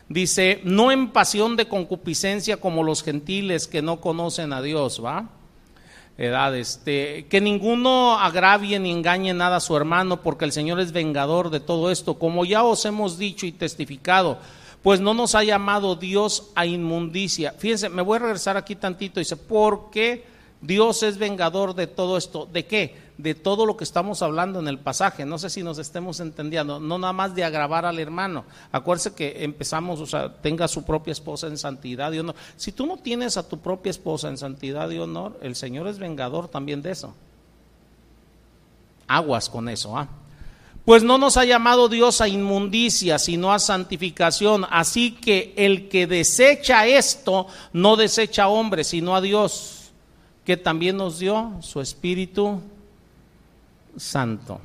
Dice, 0.08 0.60
no 0.64 0.90
en 0.90 1.10
pasión 1.10 1.56
de 1.56 1.68
concupiscencia 1.68 2.56
como 2.56 2.82
los 2.82 3.02
gentiles 3.02 3.66
que 3.66 3.82
no 3.82 4.00
conocen 4.00 4.52
a 4.52 4.62
Dios, 4.62 5.02
¿va? 5.04 5.28
Edad, 6.18 6.56
este, 6.56 7.26
que 7.26 7.40
ninguno 7.40 8.18
agravie 8.18 8.78
ni 8.78 8.90
engañe 8.90 9.34
nada 9.34 9.56
a 9.56 9.60
su 9.60 9.76
hermano, 9.76 10.22
porque 10.22 10.44
el 10.44 10.52
Señor 10.52 10.80
es 10.80 10.92
vengador 10.92 11.50
de 11.50 11.60
todo 11.60 11.90
esto, 11.90 12.18
como 12.18 12.44
ya 12.44 12.64
os 12.64 12.84
hemos 12.84 13.18
dicho 13.18 13.46
y 13.46 13.52
testificado 13.52 14.38
pues 14.82 15.00
no 15.00 15.14
nos 15.14 15.34
ha 15.34 15.44
llamado 15.44 15.94
Dios 15.94 16.50
a 16.54 16.66
inmundicia. 16.66 17.54
Fíjense, 17.56 17.88
me 17.88 18.02
voy 18.02 18.16
a 18.16 18.20
regresar 18.20 18.56
aquí 18.56 18.74
tantito. 18.74 19.20
Dice, 19.20 19.36
porque 19.36 20.24
Dios 20.60 21.02
es 21.04 21.18
vengador 21.18 21.74
de 21.74 21.86
todo 21.86 22.16
esto. 22.16 22.46
¿De 22.52 22.66
qué? 22.66 23.00
De 23.16 23.36
todo 23.36 23.64
lo 23.64 23.76
que 23.76 23.84
estamos 23.84 24.22
hablando 24.22 24.58
en 24.58 24.66
el 24.66 24.80
pasaje. 24.80 25.24
No 25.24 25.38
sé 25.38 25.50
si 25.50 25.62
nos 25.62 25.78
estemos 25.78 26.18
entendiendo. 26.18 26.80
No 26.80 26.98
nada 26.98 27.12
más 27.12 27.34
de 27.36 27.44
agravar 27.44 27.86
al 27.86 28.00
hermano. 28.00 28.44
Acuérdense 28.72 29.14
que 29.14 29.44
empezamos, 29.44 30.00
o 30.00 30.06
sea, 30.06 30.32
tenga 30.32 30.66
su 30.66 30.84
propia 30.84 31.12
esposa 31.12 31.46
en 31.46 31.58
santidad 31.58 32.10
y 32.10 32.18
honor. 32.18 32.34
Si 32.56 32.72
tú 32.72 32.84
no 32.84 32.96
tienes 32.96 33.36
a 33.36 33.48
tu 33.48 33.60
propia 33.60 33.90
esposa 33.90 34.28
en 34.28 34.36
santidad 34.36 34.90
y 34.90 34.98
honor, 34.98 35.38
el 35.42 35.54
Señor 35.54 35.86
es 35.86 36.00
vengador 36.00 36.48
también 36.48 36.82
de 36.82 36.90
eso. 36.90 37.14
Aguas 39.06 39.48
con 39.48 39.68
eso, 39.68 39.96
¿ah? 39.96 40.08
Pues 40.84 41.04
no 41.04 41.16
nos 41.16 41.36
ha 41.36 41.44
llamado 41.44 41.88
Dios 41.88 42.20
a 42.20 42.28
inmundicia, 42.28 43.18
sino 43.18 43.52
a 43.52 43.60
santificación. 43.60 44.66
Así 44.68 45.12
que 45.12 45.54
el 45.56 45.88
que 45.88 46.08
desecha 46.08 46.86
esto, 46.86 47.46
no 47.72 47.96
desecha 47.96 48.44
a 48.44 48.48
hombre, 48.48 48.82
sino 48.82 49.14
a 49.14 49.20
Dios, 49.20 49.92
que 50.44 50.56
también 50.56 50.96
nos 50.96 51.20
dio 51.20 51.52
su 51.60 51.80
Espíritu 51.80 52.60
Santo. 53.96 54.60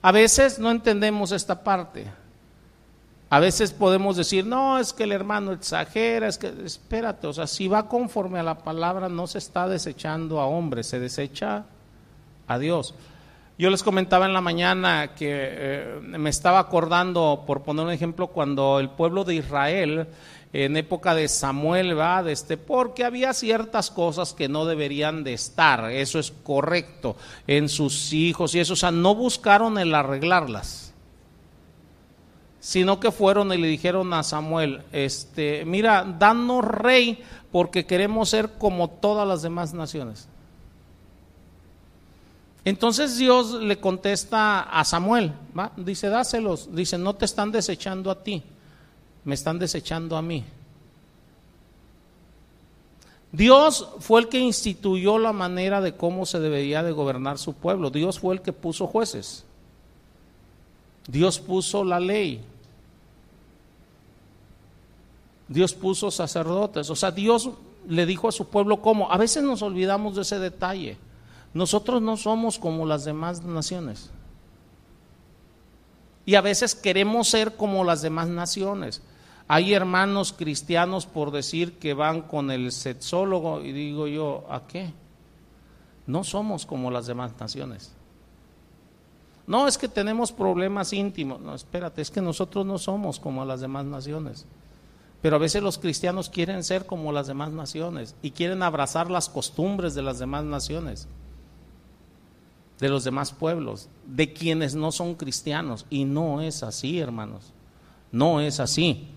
A 0.00 0.10
veces 0.10 0.58
no 0.58 0.72
entendemos 0.72 1.30
esta 1.30 1.62
parte. 1.62 2.06
A 3.30 3.38
veces 3.38 3.72
podemos 3.72 4.16
decir, 4.16 4.44
no, 4.44 4.78
es 4.78 4.92
que 4.92 5.04
el 5.04 5.12
hermano 5.12 5.52
exagera, 5.52 6.26
es 6.26 6.36
que, 6.36 6.52
espérate, 6.64 7.28
o 7.28 7.32
sea, 7.32 7.46
si 7.46 7.66
va 7.66 7.88
conforme 7.88 8.40
a 8.40 8.42
la 8.42 8.58
palabra, 8.58 9.08
no 9.08 9.26
se 9.26 9.38
está 9.38 9.68
desechando 9.68 10.38
a 10.40 10.46
hombre, 10.46 10.82
se 10.82 10.98
desecha 10.98 11.64
a 12.46 12.58
Dios. 12.58 12.94
Yo 13.62 13.70
les 13.70 13.84
comentaba 13.84 14.26
en 14.26 14.32
la 14.32 14.40
mañana 14.40 15.14
que 15.14 15.28
eh, 15.30 16.00
me 16.00 16.30
estaba 16.30 16.58
acordando, 16.58 17.44
por 17.46 17.62
poner 17.62 17.84
un 17.84 17.92
ejemplo, 17.92 18.26
cuando 18.26 18.80
el 18.80 18.90
pueblo 18.90 19.22
de 19.22 19.36
Israel, 19.36 20.08
en 20.52 20.76
época 20.76 21.14
de 21.14 21.28
Samuel, 21.28 21.96
va, 21.96 22.24
de 22.24 22.32
este, 22.32 22.56
porque 22.56 23.04
había 23.04 23.32
ciertas 23.32 23.92
cosas 23.92 24.34
que 24.34 24.48
no 24.48 24.64
deberían 24.64 25.22
de 25.22 25.34
estar, 25.34 25.92
eso 25.92 26.18
es 26.18 26.32
correcto, 26.42 27.14
en 27.46 27.68
sus 27.68 28.12
hijos 28.12 28.52
y 28.56 28.58
eso, 28.58 28.72
o 28.72 28.76
sea, 28.76 28.90
no 28.90 29.14
buscaron 29.14 29.78
el 29.78 29.94
arreglarlas, 29.94 30.92
sino 32.58 32.98
que 32.98 33.12
fueron 33.12 33.52
y 33.52 33.58
le 33.58 33.68
dijeron 33.68 34.12
a 34.12 34.24
Samuel, 34.24 34.82
este, 34.90 35.64
mira, 35.66 36.04
danos 36.18 36.64
rey 36.64 37.22
porque 37.52 37.86
queremos 37.86 38.28
ser 38.28 38.58
como 38.58 38.90
todas 38.90 39.28
las 39.28 39.40
demás 39.40 39.72
naciones. 39.72 40.26
Entonces 42.64 43.18
Dios 43.18 43.54
le 43.54 43.80
contesta 43.80 44.60
a 44.62 44.84
Samuel, 44.84 45.32
dice, 45.76 46.08
dáselos, 46.08 46.74
dice, 46.74 46.96
no 46.96 47.14
te 47.14 47.24
están 47.24 47.50
desechando 47.50 48.10
a 48.10 48.22
ti, 48.22 48.42
me 49.24 49.34
están 49.34 49.58
desechando 49.58 50.16
a 50.16 50.22
mí. 50.22 50.44
Dios 53.32 53.88
fue 54.00 54.20
el 54.20 54.28
que 54.28 54.38
instituyó 54.38 55.18
la 55.18 55.32
manera 55.32 55.80
de 55.80 55.96
cómo 55.96 56.26
se 56.26 56.38
debería 56.38 56.82
de 56.82 56.92
gobernar 56.92 57.38
su 57.38 57.54
pueblo. 57.54 57.90
Dios 57.90 58.20
fue 58.20 58.34
el 58.34 58.42
que 58.42 58.52
puso 58.52 58.86
jueces. 58.86 59.44
Dios 61.08 61.40
puso 61.40 61.82
la 61.82 61.98
ley. 61.98 62.44
Dios 65.48 65.72
puso 65.72 66.10
sacerdotes. 66.10 66.90
O 66.90 66.94
sea, 66.94 67.10
Dios 67.10 67.50
le 67.88 68.04
dijo 68.04 68.28
a 68.28 68.32
su 68.32 68.48
pueblo 68.48 68.82
cómo. 68.82 69.10
A 69.10 69.16
veces 69.16 69.42
nos 69.42 69.62
olvidamos 69.62 70.14
de 70.14 70.22
ese 70.22 70.38
detalle. 70.38 70.98
Nosotros 71.54 72.00
no 72.00 72.16
somos 72.16 72.58
como 72.58 72.86
las 72.86 73.04
demás 73.04 73.44
naciones. 73.44 74.10
Y 76.24 76.36
a 76.36 76.40
veces 76.40 76.74
queremos 76.74 77.28
ser 77.28 77.56
como 77.56 77.84
las 77.84 78.00
demás 78.00 78.28
naciones. 78.28 79.02
Hay 79.48 79.74
hermanos 79.74 80.32
cristianos 80.32 81.04
por 81.04 81.30
decir 81.30 81.78
que 81.78 81.94
van 81.94 82.22
con 82.22 82.50
el 82.50 82.72
sexólogo 82.72 83.60
y 83.60 83.72
digo 83.72 84.06
yo, 84.06 84.46
¿a 84.48 84.66
qué? 84.66 84.92
No 86.06 86.24
somos 86.24 86.64
como 86.64 86.90
las 86.90 87.06
demás 87.06 87.32
naciones. 87.38 87.92
No, 89.46 89.66
es 89.66 89.76
que 89.76 89.88
tenemos 89.88 90.32
problemas 90.32 90.92
íntimos. 90.92 91.40
No, 91.40 91.54
espérate, 91.54 92.00
es 92.00 92.10
que 92.10 92.22
nosotros 92.22 92.64
no 92.64 92.78
somos 92.78 93.18
como 93.18 93.44
las 93.44 93.60
demás 93.60 93.84
naciones. 93.84 94.46
Pero 95.20 95.36
a 95.36 95.40
veces 95.40 95.62
los 95.62 95.78
cristianos 95.78 96.30
quieren 96.30 96.64
ser 96.64 96.86
como 96.86 97.12
las 97.12 97.26
demás 97.26 97.50
naciones 97.50 98.14
y 98.22 98.30
quieren 98.30 98.62
abrazar 98.62 99.10
las 99.10 99.28
costumbres 99.28 99.94
de 99.94 100.02
las 100.02 100.18
demás 100.18 100.44
naciones 100.44 101.08
de 102.78 102.88
los 102.88 103.04
demás 103.04 103.32
pueblos, 103.32 103.88
de 104.06 104.32
quienes 104.32 104.74
no 104.74 104.92
son 104.92 105.14
cristianos. 105.14 105.86
Y 105.90 106.04
no 106.04 106.40
es 106.40 106.62
así, 106.62 106.98
hermanos. 106.98 107.52
No 108.10 108.40
es 108.40 108.60
así. 108.60 109.08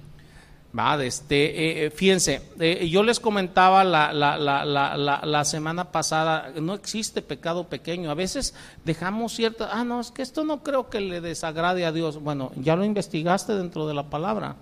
Va, 0.78 1.02
este, 1.04 1.46
eh, 1.46 1.86
eh, 1.86 1.90
fíjense, 1.90 2.42
eh, 2.60 2.90
yo 2.90 3.02
les 3.02 3.22
comentaba 3.22 3.86
la, 3.86 4.12
la, 4.12 4.38
la, 4.38 5.22
la, 5.24 5.46
semana 5.46 5.92
pasada, 5.92 6.52
no 6.62 6.74
existe 6.74 7.22
pecado 7.22 7.70
pequeño. 7.70 8.12
A 8.12 8.14
veces 8.14 8.54
dejamos 8.84 9.34
cierta, 9.34 9.70
ah, 9.72 9.86
no, 9.86 10.02
es 10.02 10.12
que 10.12 10.22
esto 10.22 10.44
no 10.44 10.64
creo 10.64 10.90
que 10.90 11.00
le 11.00 11.22
desagrade 11.22 11.86
a 11.86 11.94
Dios. 11.94 12.22
Bueno, 12.22 12.52
ya 12.58 12.76
lo 12.76 12.84
investigaste 12.84 13.54
dentro 13.56 13.88
de 13.88 13.94
la 13.94 14.10
palabra, 14.10 14.58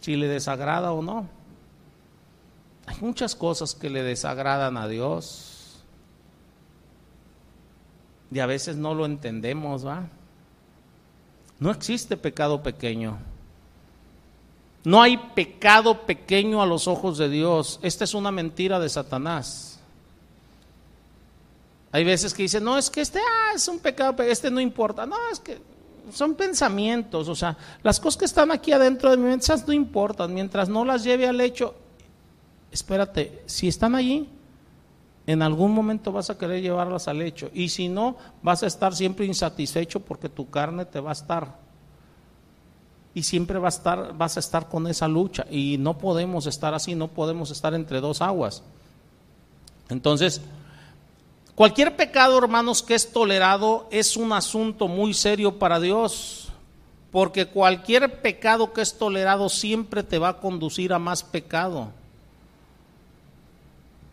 si 0.00 0.16
le 0.16 0.26
desagrada 0.26 0.92
o 0.92 1.02
no. 1.02 1.28
Hay 2.86 2.96
muchas 3.02 3.36
cosas 3.36 3.74
que 3.74 3.90
le 3.90 4.02
desagradan 4.02 4.78
a 4.78 4.88
Dios 4.88 5.51
y 8.32 8.38
a 8.40 8.46
veces 8.46 8.76
no 8.76 8.94
lo 8.94 9.04
entendemos, 9.04 9.86
¿va? 9.86 10.08
No 11.58 11.70
existe 11.70 12.16
pecado 12.16 12.62
pequeño. 12.62 13.18
No 14.84 15.00
hay 15.00 15.16
pecado 15.16 16.02
pequeño 16.06 16.60
a 16.62 16.66
los 16.66 16.88
ojos 16.88 17.18
de 17.18 17.28
Dios. 17.28 17.78
Esta 17.82 18.04
es 18.04 18.14
una 18.14 18.32
mentira 18.32 18.80
de 18.80 18.88
Satanás. 18.88 19.78
Hay 21.92 22.04
veces 22.04 22.32
que 22.32 22.42
dicen, 22.42 22.64
no, 22.64 22.78
es 22.78 22.90
que 22.90 23.02
este 23.02 23.20
ah, 23.20 23.52
es 23.54 23.68
un 23.68 23.78
pecado, 23.78 24.22
este 24.22 24.50
no 24.50 24.60
importa. 24.60 25.04
No, 25.04 25.16
es 25.30 25.38
que 25.38 25.60
son 26.10 26.34
pensamientos, 26.34 27.28
o 27.28 27.34
sea, 27.36 27.56
las 27.82 28.00
cosas 28.00 28.18
que 28.18 28.24
están 28.24 28.50
aquí 28.50 28.72
adentro 28.72 29.10
de 29.10 29.16
mi 29.18 29.24
mente, 29.24 29.44
esas 29.44 29.66
no 29.66 29.72
importan, 29.72 30.34
mientras 30.34 30.68
no 30.68 30.84
las 30.84 31.04
lleve 31.04 31.28
al 31.28 31.40
hecho. 31.40 31.74
Espérate, 32.72 33.42
si 33.46 33.68
están 33.68 33.94
allí, 33.94 34.28
en 35.26 35.42
algún 35.42 35.72
momento 35.72 36.10
vas 36.10 36.30
a 36.30 36.38
querer 36.38 36.62
llevarlas 36.62 37.06
al 37.06 37.22
hecho. 37.22 37.50
Y 37.54 37.68
si 37.68 37.88
no, 37.88 38.16
vas 38.42 38.62
a 38.62 38.66
estar 38.66 38.94
siempre 38.94 39.24
insatisfecho 39.24 40.00
porque 40.00 40.28
tu 40.28 40.50
carne 40.50 40.84
te 40.84 41.00
va 41.00 41.10
a 41.10 41.12
estar. 41.12 41.56
Y 43.14 43.22
siempre 43.22 43.58
va 43.58 43.68
a 43.68 43.70
estar, 43.70 44.16
vas 44.16 44.36
a 44.36 44.40
estar 44.40 44.68
con 44.68 44.86
esa 44.88 45.06
lucha. 45.06 45.46
Y 45.50 45.76
no 45.78 45.96
podemos 45.98 46.46
estar 46.46 46.74
así, 46.74 46.94
no 46.94 47.08
podemos 47.08 47.50
estar 47.50 47.72
entre 47.74 48.00
dos 48.00 48.20
aguas. 48.20 48.64
Entonces, 49.88 50.40
cualquier 51.54 51.94
pecado, 51.94 52.38
hermanos, 52.38 52.82
que 52.82 52.94
es 52.94 53.12
tolerado 53.12 53.86
es 53.92 54.16
un 54.16 54.32
asunto 54.32 54.88
muy 54.88 55.14
serio 55.14 55.58
para 55.58 55.78
Dios. 55.78 56.48
porque 57.12 57.44
cualquier 57.44 58.22
pecado 58.22 58.72
que 58.72 58.80
es 58.80 58.96
tolerado 58.96 59.50
siempre 59.50 60.02
te 60.02 60.18
va 60.18 60.30
a 60.30 60.40
conducir 60.40 60.94
a 60.94 60.98
más 60.98 61.22
pecado. 61.22 61.90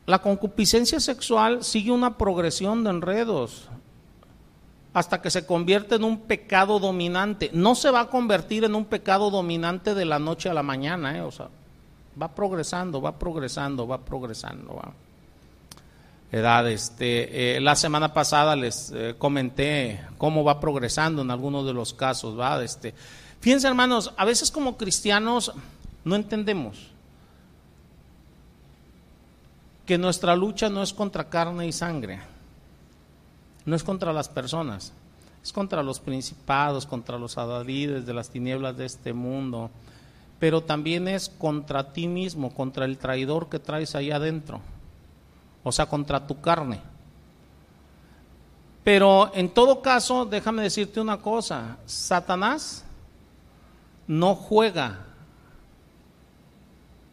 La 0.10 0.24
concupiscencia 0.24 1.00
sexual 1.00 1.63
sigue 1.63 1.92
una 1.92 2.18
progresión 2.18 2.84
de 2.84 2.89
enredos 2.89 3.70
hasta 4.92 5.22
que 5.22 5.30
se 5.30 5.46
convierte 5.46 5.94
en 5.94 6.04
un 6.04 6.22
pecado 6.22 6.80
dominante. 6.80 7.51
No 7.54 7.75
se 7.75 7.92
va 7.92 8.00
a 8.00 8.10
convertir 8.10 8.63
en 8.63 8.74
un 8.74 8.86
pecado 8.86 9.30
dominante 9.30 9.94
de 9.94 10.06
la 10.06 10.18
noche 10.18 10.50
a 10.50 10.56
la 10.56 10.63
mañana, 10.63 11.16
¿eh? 11.16 11.22
o 11.22 11.30
sea, 11.30 11.50
va 12.20 12.34
progresando, 12.34 13.00
va 13.00 13.20
progresando, 13.20 13.88
va 13.88 14.00
progresando. 14.00 14.78
¿va? 14.78 14.94
Edad, 16.32 16.68
este, 16.72 17.58
eh, 17.58 17.60
la 17.60 17.75
semana 17.75 18.12
pasada 18.12 18.56
les 18.56 18.92
eh, 18.92 19.13
comenté 19.16 20.01
cómo 20.18 20.44
va 20.44 20.60
progresando 20.60 21.22
en 21.22 21.30
algunos 21.30 21.68
de 21.68 21.74
los 21.74 21.94
casos, 21.94 22.36
¿va? 22.36 22.63
Este, 22.63 22.96
fíjense 23.42 23.68
hermanos, 23.68 24.12
a 24.18 24.25
veces 24.25 24.50
como 24.50 24.75
cristianos 24.75 25.54
no 26.04 26.16
entendemos 26.16 26.88
que 29.89 29.98
nuestra 29.98 30.36
lucha 30.36 30.69
no 30.69 30.84
es 30.84 30.93
contra 30.93 31.29
carne 31.29 31.65
y 31.65 31.72
sangre 31.72 32.19
no 33.65 33.75
es 33.75 33.84
contra 33.84 34.13
las 34.13 34.29
personas, 34.29 34.93
es 35.41 35.51
contra 35.51 35.81
los 35.81 36.00
principados, 36.00 36.86
contra 36.86 37.17
los 37.17 37.39
adalides 37.39 38.05
de 38.05 38.13
las 38.13 38.29
tinieblas 38.29 38.77
de 38.77 38.86
este 38.86 39.13
mundo, 39.13 39.72
pero 40.38 40.62
también 40.62 41.08
es 41.08 41.27
contra 41.27 41.91
ti 41.91 42.08
mismo, 42.08 42.53
contra 42.53 42.86
el 42.86 43.00
traidor 43.00 43.50
que 43.50 43.58
traes 43.58 43.96
ahí 43.96 44.12
adentro, 44.12 44.62
o 45.63 45.72
sea, 45.72 45.88
contra 45.88 46.27
tu 46.27 46.39
carne. 46.39 46.81
Pero 48.84 49.31
en 49.34 49.50
todo 49.50 49.81
caso, 49.81 50.24
déjame 50.24 50.62
decirte 50.62 51.01
una 51.01 51.17
cosa, 51.17 51.77
Satanás 51.88 52.86
no 54.05 54.36
juega. 54.36 55.00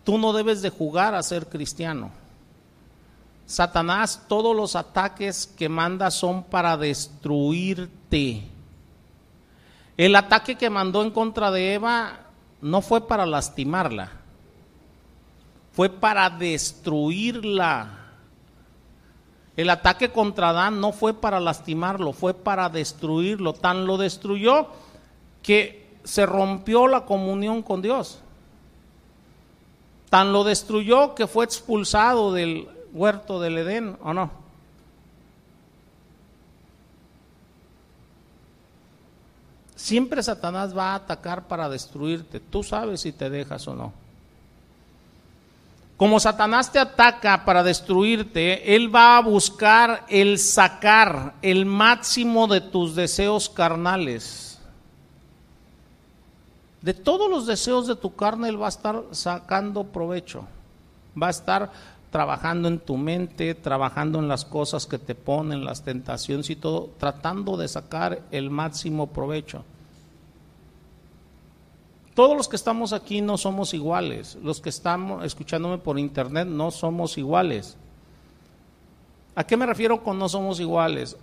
Tú 0.05 0.19
no 0.19 0.35
debes 0.35 0.61
de 0.61 0.69
jugar 0.69 1.15
a 1.15 1.23
ser 1.23 1.47
cristiano. 1.47 2.26
Satanás, 3.47 4.25
todos 4.29 4.57
los 4.57 4.75
ataques 4.75 5.47
que 5.47 5.69
manda 5.69 6.11
son 6.11 6.43
para 6.43 6.77
destruirte. 6.77 8.43
El 9.97 10.17
ataque 10.17 10.57
que 10.57 10.69
mandó 10.69 11.03
en 11.03 11.13
contra 11.13 11.53
de 11.53 11.75
Eva 11.75 12.19
no 12.61 12.83
fue 12.83 13.07
para 13.07 13.25
lastimarla, 13.25 14.11
fue 15.73 15.89
para 15.89 16.29
destruirla. 16.29 17.93
El 19.57 19.71
ataque 19.71 20.11
contra 20.11 20.51
Adán 20.51 20.81
no 20.81 20.93
fue 20.93 21.15
para 21.15 21.41
lastimarlo, 21.41 22.13
fue 22.13 22.35
para 22.35 22.69
destruirlo. 22.69 23.55
Tan 23.55 23.87
lo 23.87 23.97
destruyó 23.97 24.69
que 25.43 25.97
se 26.05 26.27
rompió 26.27 26.89
la 26.89 27.07
comunión 27.07 27.63
con 27.63 27.81
Dios. 27.81 28.19
Tan 30.11 30.33
lo 30.33 30.45
destruyó 30.45 31.15
que 31.15 31.27
fue 31.27 31.45
expulsado 31.45 32.33
del 32.33 32.69
huerto 32.97 33.41
del 33.41 33.59
Edén 33.59 33.97
o 34.03 34.15
no? 34.15 34.31
Siempre 39.77 40.23
Satanás 40.23 40.77
va 40.77 40.93
a 40.93 40.95
atacar 40.97 41.47
para 41.47 41.69
destruirte. 41.69 42.41
Tú 42.41 42.63
sabes 42.65 43.03
si 43.03 43.13
te 43.13 43.31
dejas 43.31 43.69
o 43.69 43.75
no. 43.75 43.93
Como 45.97 46.21
Satanás 46.21 46.73
te 46.73 46.79
ataca 46.79 47.45
para 47.45 47.63
destruirte, 47.63 48.75
Él 48.75 48.95
va 48.95 49.17
a 49.17 49.23
buscar 49.23 50.05
el 50.09 50.39
sacar 50.39 51.35
el 51.41 51.65
máximo 51.65 52.49
de 52.49 52.61
tus 52.61 52.95
deseos 52.95 53.49
carnales. 53.49 54.59
De 56.83 56.93
todos 56.93 57.31
los 57.31 57.47
deseos 57.47 57.87
de 57.87 57.97
tu 57.97 58.15
carne, 58.15 58.49
Él 58.49 58.61
va 58.61 58.67
a 58.67 58.71
estar 58.71 59.05
sacando 59.13 59.85
provecho. 59.85 60.47
Va 61.21 61.29
a 61.29 61.31
estar 61.31 61.73
trabajando 62.11 62.69
en 62.69 62.79
tu 62.79 62.97
mente, 62.97 63.55
trabajando 63.55 64.19
en 64.19 64.29
las 64.29 64.45
cosas 64.45 64.87
que 64.87 64.99
te 64.99 65.15
ponen, 65.15 65.65
las 65.65 65.83
tentaciones 65.83 66.51
y 66.51 66.57
todo, 66.57 66.91
tratando 66.99 67.57
de 67.57 67.69
sacar 67.69 68.23
el 68.31 68.51
máximo 68.51 69.09
provecho. 69.09 69.65
Todos 72.15 72.35
los 72.35 72.49
que 72.49 72.57
estamos 72.57 72.95
aquí 72.95 73.21
no 73.21 73.37
somos 73.37 73.75
iguales, 73.75 74.39
los 74.43 74.63
que 74.63 74.71
estamos 74.71 75.23
escuchándome 75.25 75.77
por 75.77 75.99
internet 75.99 76.49
no 76.49 76.71
somos 76.71 77.19
iguales. 77.19 77.77
¿A 79.35 79.45
qué 79.45 79.59
me 79.59 79.67
refiero 79.67 80.03
con 80.03 80.19
no 80.19 80.31
somos 80.31 80.59
iguales? 80.59 81.19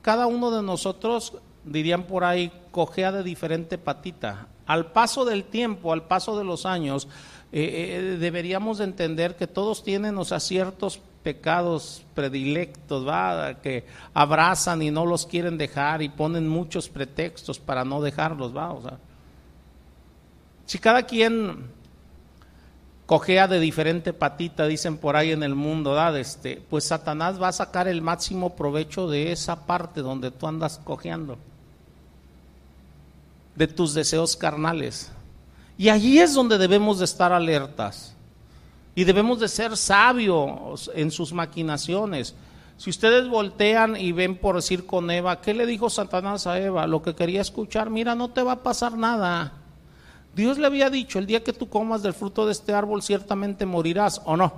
Cada 0.00 0.26
uno 0.26 0.50
de 0.50 0.62
nosotros, 0.62 1.34
dirían 1.64 2.04
por 2.04 2.24
ahí, 2.24 2.50
cojea 2.70 3.12
de 3.12 3.22
diferente 3.22 3.76
patita. 3.76 4.48
Al 4.64 4.92
paso 4.92 5.26
del 5.26 5.44
tiempo, 5.44 5.92
al 5.92 6.04
paso 6.04 6.38
de 6.38 6.44
los 6.44 6.64
años, 6.64 7.08
eh, 7.50 7.96
eh, 7.96 8.16
deberíamos 8.18 8.78
de 8.78 8.84
entender 8.84 9.36
que 9.36 9.46
todos 9.46 9.82
tienen, 9.82 10.18
o 10.18 10.24
sea, 10.24 10.40
ciertos 10.40 11.00
pecados 11.22 12.02
predilectos, 12.14 13.06
¿va? 13.06 13.54
que 13.62 13.84
abrazan 14.14 14.82
y 14.82 14.90
no 14.90 15.06
los 15.06 15.26
quieren 15.26 15.58
dejar 15.58 16.02
y 16.02 16.08
ponen 16.08 16.48
muchos 16.48 16.88
pretextos 16.88 17.58
para 17.58 17.84
no 17.84 18.00
dejarlos, 18.00 18.56
¿va? 18.56 18.72
O 18.72 18.82
sea, 18.82 18.98
si 20.66 20.78
cada 20.78 21.02
quien 21.02 21.70
cojea 23.06 23.48
de 23.48 23.58
diferente 23.58 24.12
patita, 24.12 24.66
dicen 24.66 24.98
por 24.98 25.16
ahí 25.16 25.32
en 25.32 25.42
el 25.42 25.54
mundo, 25.54 25.92
¿verdad? 25.92 26.18
Este, 26.18 26.62
pues 26.68 26.84
Satanás 26.84 27.40
va 27.40 27.48
a 27.48 27.52
sacar 27.52 27.88
el 27.88 28.02
máximo 28.02 28.54
provecho 28.54 29.08
de 29.08 29.32
esa 29.32 29.64
parte 29.64 30.02
donde 30.02 30.30
tú 30.30 30.46
andas 30.46 30.78
cojeando, 30.84 31.38
de 33.56 33.66
tus 33.66 33.94
deseos 33.94 34.36
carnales. 34.36 35.10
Y 35.78 35.88
allí 35.88 36.18
es 36.18 36.34
donde 36.34 36.58
debemos 36.58 36.98
de 36.98 37.04
estar 37.04 37.32
alertas. 37.32 38.14
Y 38.96 39.04
debemos 39.04 39.38
de 39.38 39.46
ser 39.46 39.76
sabios 39.76 40.90
en 40.92 41.12
sus 41.12 41.32
maquinaciones. 41.32 42.34
Si 42.76 42.90
ustedes 42.90 43.28
voltean 43.28 43.96
y 43.96 44.10
ven 44.10 44.36
por 44.36 44.56
decir 44.56 44.86
con 44.86 45.08
Eva, 45.08 45.40
¿qué 45.40 45.54
le 45.54 45.66
dijo 45.66 45.88
Satanás 45.88 46.48
a 46.48 46.58
Eva? 46.58 46.88
Lo 46.88 47.00
que 47.00 47.14
quería 47.14 47.40
escuchar, 47.40 47.90
mira, 47.90 48.16
no 48.16 48.30
te 48.30 48.42
va 48.42 48.52
a 48.52 48.62
pasar 48.62 48.96
nada. 48.96 49.52
Dios 50.34 50.58
le 50.58 50.66
había 50.66 50.90
dicho, 50.90 51.20
el 51.20 51.26
día 51.26 51.44
que 51.44 51.52
tú 51.52 51.68
comas 51.68 52.02
del 52.02 52.12
fruto 52.12 52.44
de 52.44 52.52
este 52.52 52.72
árbol 52.74 53.02
ciertamente 53.02 53.64
morirás, 53.64 54.20
¿o 54.24 54.36
no? 54.36 54.52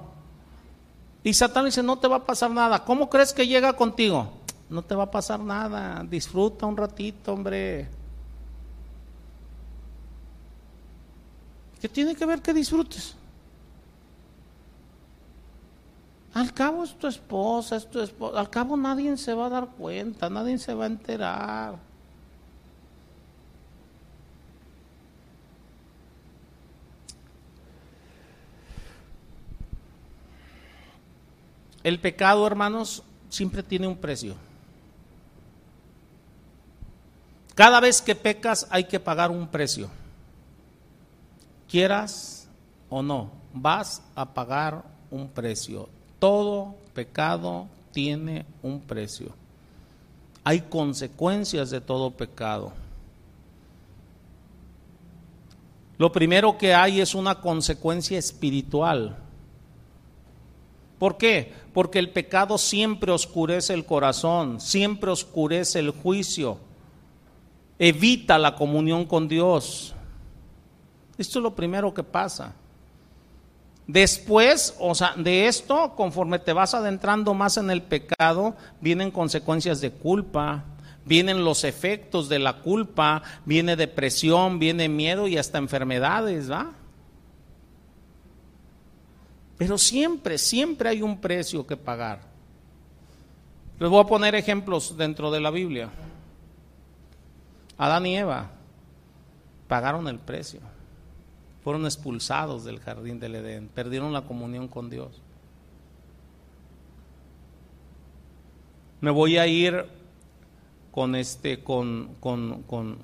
Y 1.23 1.35
Satanás 1.35 1.75
dice, 1.75 1.83
no 1.83 1.99
te 1.99 2.09
va 2.09 2.17
a 2.17 2.25
pasar 2.25 2.51
nada. 2.51 2.83
¿Cómo 2.85 3.11
crees 3.11 3.35
que 3.35 3.47
llega 3.47 3.75
contigo? 3.75 4.33
No 4.71 4.83
te 4.83 4.95
va 4.95 5.05
a 5.05 5.11
pasar 5.11 5.41
nada. 5.41 6.03
Disfruta 6.09 6.65
un 6.65 6.79
ratito, 6.79 7.35
hombre. 7.35 7.89
¿Qué 11.81 11.89
tiene 11.89 12.15
que 12.15 12.27
ver 12.27 12.43
que 12.43 12.53
disfrutes? 12.53 13.15
Al 16.35 16.53
cabo 16.53 16.85
es 16.85 16.97
tu 16.97 17.07
esposa, 17.07 17.77
es 17.77 17.91
tu 17.91 18.01
esposa. 18.01 18.39
Al 18.39 18.51
cabo 18.51 18.77
nadie 18.77 19.17
se 19.17 19.35
va 19.35 19.47
a 19.47 19.49
dar 19.49 19.67
cuenta, 19.67 20.29
nadie 20.29 20.59
se 20.59 20.75
va 20.75 20.85
a 20.85 20.89
enterar. 20.89 21.77
El 31.83 31.99
pecado, 31.99 32.47
hermanos, 32.47 33.03
siempre 33.31 33.63
tiene 33.63 33.89
un 33.89 33.97
precio. 33.97 34.37
Cada 37.55 37.81
vez 37.81 38.03
que 38.03 38.15
pecas 38.15 38.67
hay 38.71 38.85
que 38.85 39.01
pagar 39.01 39.31
un 39.31 39.49
precio 39.49 39.91
quieras 41.71 42.49
o 42.89 43.03
no, 43.03 43.31
vas 43.55 44.03
a 44.15 44.35
pagar 44.35 44.85
un 45.11 45.29
precio. 45.29 45.89
Todo 46.19 46.75
pecado 46.93 47.67
tiene 47.93 48.45
un 48.63 48.81
precio. 48.81 49.29
Hay 50.45 50.61
consecuencias 50.63 51.71
de 51.71 51.81
todo 51.81 52.11
pecado. 52.11 52.73
Lo 55.99 56.11
primero 56.11 56.57
que 56.57 56.75
hay 56.75 57.01
es 57.01 57.15
una 57.15 57.41
consecuencia 57.41 58.19
espiritual. 58.19 59.19
¿Por 60.99 61.17
qué? 61.17 61.53
Porque 61.73 61.99
el 61.99 62.11
pecado 62.11 62.59
siempre 62.59 63.13
oscurece 63.13 63.75
el 63.75 63.85
corazón, 63.85 64.61
siempre 64.61 65.11
oscurece 65.11 65.79
el 65.79 65.91
juicio, 65.91 66.59
evita 67.79 68.39
la 68.39 68.55
comunión 68.55 69.05
con 69.05 69.29
Dios. 69.29 69.95
Esto 71.21 71.39
es 71.39 71.43
lo 71.43 71.55
primero 71.55 71.93
que 71.93 72.03
pasa. 72.03 72.55
Después, 73.87 74.75
o 74.79 74.95
sea, 74.95 75.13
de 75.19 75.49
esto, 75.49 75.93
conforme 75.95 76.39
te 76.39 76.55
vas 76.55 76.73
adentrando 76.73 77.35
más 77.35 77.59
en 77.59 77.71
el 77.71 77.83
pecado, 77.83 78.57
vienen 78.81 79.11
consecuencias 79.11 79.83
de 79.83 79.91
culpa, 79.91 80.65
vienen 81.05 81.45
los 81.45 81.65
efectos 81.65 82.31
de 82.31 82.39
la 82.39 82.63
culpa, 82.63 83.23
viene 83.45 83.77
depresión, 83.77 84.59
viene 84.59 84.89
miedo 84.89 85.29
y 85.29 85.37
hasta 85.37 85.59
enfermedades, 85.59 86.51
¿va? 86.51 86.73
Pero 89.59 89.77
siempre, 89.77 90.39
siempre 90.39 90.89
hay 90.89 91.03
un 91.03 91.21
precio 91.21 91.67
que 91.67 91.77
pagar. 91.77 92.21
Les 93.79 93.91
voy 93.91 94.01
a 94.03 94.07
poner 94.07 94.35
ejemplos 94.35 94.97
dentro 94.97 95.31
de 95.31 95.41
la 95.41 95.51
Biblia. 95.51 95.91
Adán 97.77 98.07
y 98.07 98.17
Eva. 98.17 98.53
pagaron 99.69 100.09
el 100.09 100.19
precio. 100.19 100.70
Fueron 101.63 101.85
expulsados 101.85 102.65
del 102.65 102.81
jardín 102.81 103.21
del 103.21 103.35
Edén, 103.35 103.69
perdieron 103.69 104.13
la 104.13 104.23
comunión 104.23 104.69
con 104.69 104.89
Dios. 104.89 105.21
Me 109.01 109.11
voy 109.11 109.39
a 109.39 109.47
ir 109.47 109.87
con 110.91 111.15
este, 111.15 111.63
con, 111.63 112.15
con, 112.21 112.63
con 112.63 112.99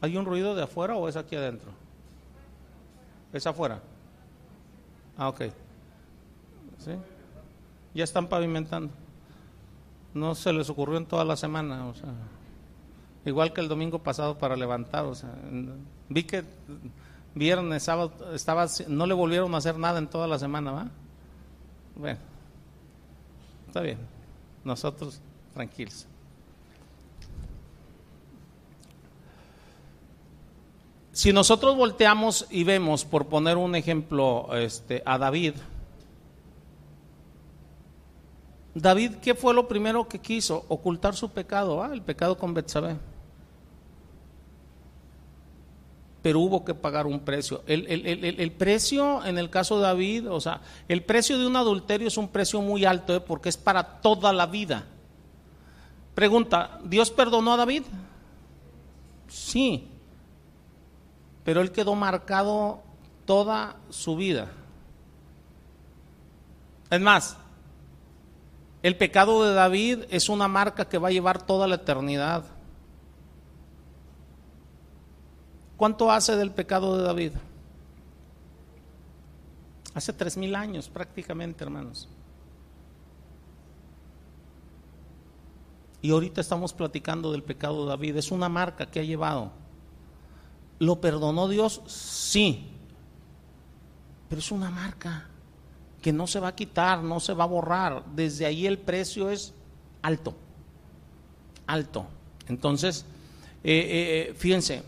¿Hay 0.00 0.16
un 0.16 0.24
ruido 0.24 0.54
de 0.54 0.62
afuera 0.62 0.94
o 0.94 1.08
es 1.08 1.16
aquí 1.16 1.34
adentro? 1.36 1.70
¿Es 3.32 3.46
afuera? 3.46 3.80
Ah, 5.16 5.28
ok. 5.28 5.42
¿Sí? 6.78 6.92
Ya 7.94 8.04
están 8.04 8.28
pavimentando. 8.28 8.92
No 10.16 10.34
se 10.34 10.50
les 10.50 10.70
ocurrió 10.70 10.96
en 10.96 11.04
toda 11.04 11.26
la 11.26 11.36
semana, 11.36 11.86
o 11.86 11.94
sea, 11.94 12.08
igual 13.26 13.52
que 13.52 13.60
el 13.60 13.68
domingo 13.68 13.98
pasado 13.98 14.38
para 14.38 14.56
levantar, 14.56 15.04
o 15.04 15.14
sea, 15.14 15.28
vi 16.08 16.24
que 16.24 16.42
viernes, 17.34 17.82
sábado, 17.82 18.32
estaba, 18.32 18.66
no 18.88 19.06
le 19.06 19.12
volvieron 19.12 19.54
a 19.54 19.58
hacer 19.58 19.78
nada 19.78 19.98
en 19.98 20.06
toda 20.06 20.26
la 20.26 20.38
semana, 20.38 20.72
¿va? 20.72 20.88
Bueno, 21.96 22.18
está 23.66 23.82
bien, 23.82 23.98
nosotros 24.64 25.20
tranquilos. 25.52 26.06
Si 31.12 31.30
nosotros 31.30 31.76
volteamos 31.76 32.46
y 32.48 32.64
vemos, 32.64 33.04
por 33.04 33.26
poner 33.26 33.58
un 33.58 33.74
ejemplo, 33.74 34.48
este, 34.54 35.02
a 35.04 35.18
David, 35.18 35.56
David, 38.78 39.14
¿qué 39.22 39.34
fue 39.34 39.54
lo 39.54 39.66
primero 39.66 40.06
que 40.06 40.18
quiso? 40.18 40.66
Ocultar 40.68 41.16
su 41.16 41.30
pecado, 41.30 41.82
el 41.86 42.02
pecado 42.02 42.36
con 42.36 42.52
Betsabé. 42.52 42.98
Pero 46.20 46.40
hubo 46.40 46.62
que 46.62 46.74
pagar 46.74 47.06
un 47.06 47.20
precio. 47.20 47.62
El, 47.66 47.86
el, 47.88 48.52
precio 48.52 49.24
en 49.24 49.38
el 49.38 49.48
caso 49.48 49.76
de 49.76 49.84
David, 49.84 50.30
o 50.30 50.40
sea, 50.42 50.60
el 50.88 51.02
precio 51.04 51.38
de 51.38 51.46
un 51.46 51.56
adulterio 51.56 52.08
es 52.08 52.18
un 52.18 52.28
precio 52.28 52.60
muy 52.60 52.84
alto 52.84 53.14
¿eh? 53.14 53.20
porque 53.20 53.48
es 53.48 53.56
para 53.56 53.82
toda 53.82 54.30
la 54.34 54.44
vida. 54.44 54.84
Pregunta, 56.14 56.78
¿Dios 56.84 57.10
perdonó 57.10 57.54
a 57.54 57.56
David? 57.56 57.84
Sí, 59.28 59.88
pero 61.44 61.62
él 61.62 61.72
quedó 61.72 61.94
marcado 61.94 62.82
toda 63.24 63.76
su 63.88 64.16
vida. 64.16 64.50
Es 66.90 67.00
más, 67.00 67.38
el 68.86 68.96
pecado 68.96 69.42
de 69.42 69.52
David 69.52 70.04
es 70.10 70.28
una 70.28 70.46
marca 70.46 70.88
que 70.88 70.98
va 70.98 71.08
a 71.08 71.10
llevar 71.10 71.44
toda 71.44 71.66
la 71.66 71.74
eternidad. 71.74 72.44
¿Cuánto 75.76 76.12
hace 76.12 76.36
del 76.36 76.52
pecado 76.52 76.96
de 76.96 77.02
David? 77.02 77.32
Hace 79.92 80.12
tres 80.12 80.36
mil 80.36 80.54
años 80.54 80.88
prácticamente, 80.88 81.64
hermanos. 81.64 82.08
Y 86.00 86.12
ahorita 86.12 86.40
estamos 86.40 86.72
platicando 86.72 87.32
del 87.32 87.42
pecado 87.42 87.82
de 87.82 87.88
David. 87.88 88.18
Es 88.18 88.30
una 88.30 88.48
marca 88.48 88.86
que 88.86 89.00
ha 89.00 89.02
llevado. 89.02 89.50
¿Lo 90.78 91.00
perdonó 91.00 91.48
Dios? 91.48 91.82
Sí. 91.88 92.70
Pero 94.28 94.38
es 94.38 94.52
una 94.52 94.70
marca 94.70 95.28
que 96.06 96.12
no 96.12 96.28
se 96.28 96.38
va 96.38 96.46
a 96.46 96.54
quitar, 96.54 97.02
no 97.02 97.18
se 97.18 97.34
va 97.34 97.42
a 97.42 97.48
borrar. 97.48 98.04
Desde 98.14 98.46
ahí 98.46 98.64
el 98.64 98.78
precio 98.78 99.28
es 99.28 99.52
alto, 100.02 100.36
alto. 101.66 102.06
Entonces, 102.46 103.04
eh, 103.64 103.74
eh, 103.74 104.28
eh, 104.30 104.34
fíjense, 104.36 104.84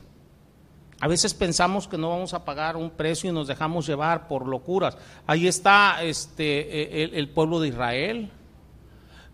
a 1.00 1.08
veces 1.08 1.34
pensamos 1.34 1.88
que 1.88 1.98
no 1.98 2.10
vamos 2.10 2.34
a 2.34 2.44
pagar 2.44 2.76
un 2.76 2.90
precio 2.90 3.28
y 3.28 3.32
nos 3.32 3.48
dejamos 3.48 3.84
llevar 3.84 4.28
por 4.28 4.46
locuras. 4.46 4.96
Ahí 5.26 5.48
está 5.48 6.04
este, 6.04 7.02
el, 7.02 7.14
el 7.14 7.28
pueblo 7.30 7.58
de 7.58 7.66
Israel. 7.66 8.30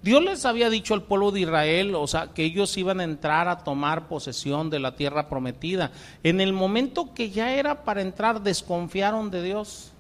Dios 0.03 0.25
les 0.25 0.47
había 0.47 0.71
dicho 0.71 0.95
al 0.95 1.03
pueblo 1.03 1.33
de 1.33 1.41
Israel, 1.41 1.95
o 1.97 2.07
sea, 2.07 2.29
que 2.29 2.45
ellos 2.45 2.75
iban 2.79 3.01
a 3.01 3.05
entrar 3.05 3.47
a 3.47 3.59
tomar 3.59 4.09
posesión 4.09 4.71
de 4.71 4.79
la 4.79 4.97
tierra 4.97 5.29
prometida. 5.29 5.93
En 6.23 6.41
el 6.41 6.55
momento 6.55 7.13
que 7.13 7.29
ya 7.29 7.53
era 7.53 7.85
para 7.85 8.01
entrar, 8.01 8.41
desconfiaron 8.41 9.31
de 9.31 9.43
Dios 9.43 9.94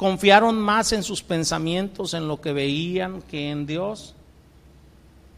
confiaron 0.00 0.58
más 0.58 0.94
en 0.94 1.02
sus 1.02 1.22
pensamientos, 1.22 2.14
en 2.14 2.26
lo 2.26 2.40
que 2.40 2.54
veían, 2.54 3.20
que 3.20 3.50
en 3.50 3.66
Dios. 3.66 4.14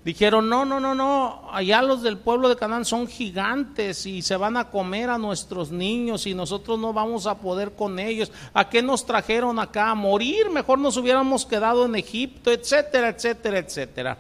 Dijeron, 0.05 0.49
no, 0.49 0.65
no, 0.65 0.79
no, 0.79 0.95
no, 0.95 1.51
allá 1.51 1.83
los 1.83 2.01
del 2.01 2.17
pueblo 2.17 2.49
de 2.49 2.55
Canaán 2.55 2.85
son 2.85 3.09
gigantes 3.09 4.07
y 4.07 4.23
se 4.23 4.37
van 4.37 4.57
a 4.57 4.71
comer 4.71 5.11
a 5.11 5.19
nuestros 5.19 5.73
niños 5.73 6.29
y 6.29 6.35
nosotros 6.35 6.79
no 6.79 6.93
vamos 6.93 7.27
a 7.27 7.39
poder 7.39 7.73
con 7.73 7.99
ellos. 7.99 8.31
¿A 8.55 8.69
qué 8.69 8.83
nos 8.83 9.05
trajeron 9.05 9.59
acá? 9.59 9.91
A 9.91 9.97
morir, 9.97 10.49
mejor 10.49 10.79
nos 10.79 10.97
hubiéramos 10.97 11.45
quedado 11.45 11.85
en 11.85 11.97
Egipto, 11.97 12.53
etcétera, 12.53 13.09
etcétera, 13.09 13.59
etcétera. 13.59 14.17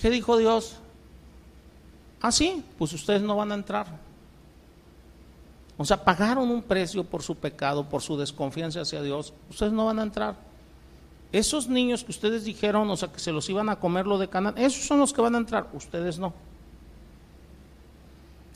¿Qué 0.00 0.08
dijo 0.08 0.38
Dios? 0.38 0.78
Ah, 2.22 2.32
sí, 2.32 2.64
pues 2.78 2.94
ustedes 2.94 3.20
no 3.20 3.36
van 3.36 3.52
a 3.52 3.56
entrar. 3.56 4.07
O 5.78 5.84
sea, 5.84 6.04
pagaron 6.04 6.50
un 6.50 6.60
precio 6.60 7.04
por 7.04 7.22
su 7.22 7.36
pecado, 7.36 7.88
por 7.88 8.02
su 8.02 8.16
desconfianza 8.18 8.80
hacia 8.80 9.00
Dios. 9.00 9.32
Ustedes 9.48 9.72
no 9.72 9.86
van 9.86 10.00
a 10.00 10.02
entrar. 10.02 10.36
Esos 11.30 11.68
niños 11.68 12.02
que 12.02 12.10
ustedes 12.10 12.44
dijeron, 12.44 12.90
o 12.90 12.96
sea, 12.96 13.12
que 13.12 13.20
se 13.20 13.30
los 13.30 13.48
iban 13.48 13.68
a 13.68 13.76
comer 13.76 14.06
lo 14.06 14.18
de 14.18 14.28
Canaán, 14.28 14.58
esos 14.58 14.84
son 14.84 14.98
los 14.98 15.12
que 15.12 15.20
van 15.20 15.36
a 15.36 15.38
entrar. 15.38 15.68
Ustedes 15.72 16.18
no. 16.18 16.34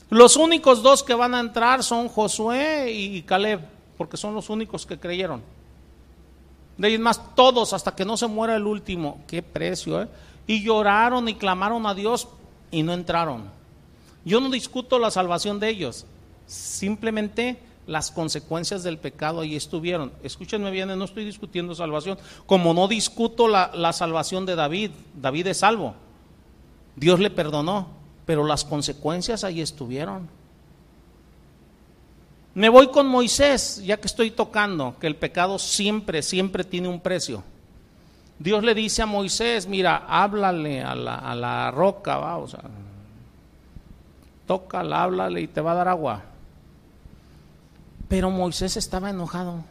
Los 0.09 0.35
únicos 0.35 0.83
dos 0.83 1.01
que 1.01 1.13
van 1.13 1.33
a 1.33 1.39
entrar 1.39 1.81
son 1.81 2.09
Josué 2.09 2.91
y 2.91 3.21
Caleb, 3.23 3.61
porque 3.97 4.17
son 4.17 4.35
los 4.35 4.49
únicos 4.49 4.85
que 4.85 4.99
creyeron. 4.99 5.41
De 6.77 6.87
ahí 6.87 6.97
más, 6.97 7.35
todos, 7.35 7.71
hasta 7.71 7.95
que 7.95 8.03
no 8.03 8.17
se 8.17 8.27
muera 8.27 8.55
el 8.55 8.67
último. 8.67 9.21
Qué 9.27 9.41
precio, 9.41 10.01
¿eh? 10.01 10.07
Y 10.45 10.61
lloraron 10.61 11.29
y 11.29 11.35
clamaron 11.35 11.85
a 11.85 11.93
Dios 11.93 12.27
y 12.69 12.83
no 12.83 12.93
entraron. 12.93 13.45
Yo 14.25 14.41
no 14.41 14.49
discuto 14.49 14.99
la 14.99 15.09
salvación 15.09 15.59
de 15.59 15.69
ellos. 15.69 16.05
Simplemente 16.45 17.59
las 17.87 18.11
consecuencias 18.11 18.83
del 18.83 18.97
pecado 18.97 19.41
ahí 19.41 19.55
estuvieron. 19.55 20.11
Escúchenme 20.23 20.71
bien, 20.71 20.87
no 20.97 21.05
estoy 21.05 21.25
discutiendo 21.25 21.75
salvación. 21.75 22.17
Como 22.45 22.73
no 22.73 22.87
discuto 22.87 23.47
la, 23.47 23.93
salvación 23.93 24.45
de 24.45 24.55
David, 24.55 24.91
David 25.19 25.47
es 25.47 25.57
salvo. 25.57 25.95
Dios 26.95 27.19
le 27.19 27.29
perdonó, 27.29 27.87
pero 28.25 28.45
las 28.45 28.63
consecuencias 28.63 29.43
ahí 29.43 29.61
estuvieron. 29.61 30.29
Me 32.55 32.69
voy 32.69 32.89
con 32.89 33.07
Moisés, 33.07 33.81
ya 33.83 33.97
que 33.97 34.07
estoy 34.07 34.29
tocando, 34.31 34.95
que 34.99 35.07
el 35.07 35.15
pecado 35.15 35.57
siempre, 35.57 36.21
siempre 36.21 36.63
tiene 36.63 36.87
un 36.87 36.99
precio. 36.99 37.43
Dios 38.37 38.63
le 38.63 38.75
dice 38.75 39.01
a 39.01 39.05
Moisés, 39.07 39.67
mira, 39.67 40.05
háblale 40.07 40.83
a 40.83 40.95
la, 40.95 41.71
roca, 41.71 42.17
va, 42.17 42.37
o 42.37 42.47
sea, 42.47 42.61
háblale 44.71 45.41
y 45.41 45.47
te 45.47 45.61
va 45.61 45.71
a 45.71 45.75
dar 45.75 45.87
agua. 45.87 46.23
Pero 48.13 48.29
Moisés 48.29 48.77
estaba 48.77 49.09
enojado. 49.09 49.63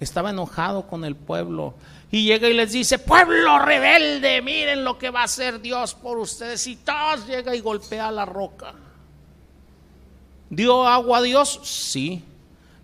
Estaba 0.00 0.30
enojado 0.30 0.88
con 0.88 1.04
el 1.04 1.14
pueblo. 1.14 1.74
Y 2.10 2.24
llega 2.24 2.48
y 2.48 2.52
les 2.52 2.72
dice, 2.72 2.98
pueblo 2.98 3.60
rebelde, 3.60 4.42
miren 4.42 4.82
lo 4.82 4.98
que 4.98 5.10
va 5.10 5.20
a 5.20 5.26
hacer 5.26 5.60
Dios 5.60 5.94
por 5.94 6.18
ustedes. 6.18 6.66
Y 6.66 6.74
todos 6.74 7.24
llega 7.28 7.54
y 7.54 7.60
golpea 7.60 8.10
la 8.10 8.24
roca. 8.24 8.74
¿Dio 10.50 10.84
agua 10.84 11.18
a 11.18 11.22
Dios? 11.22 11.60
Sí. 11.62 12.24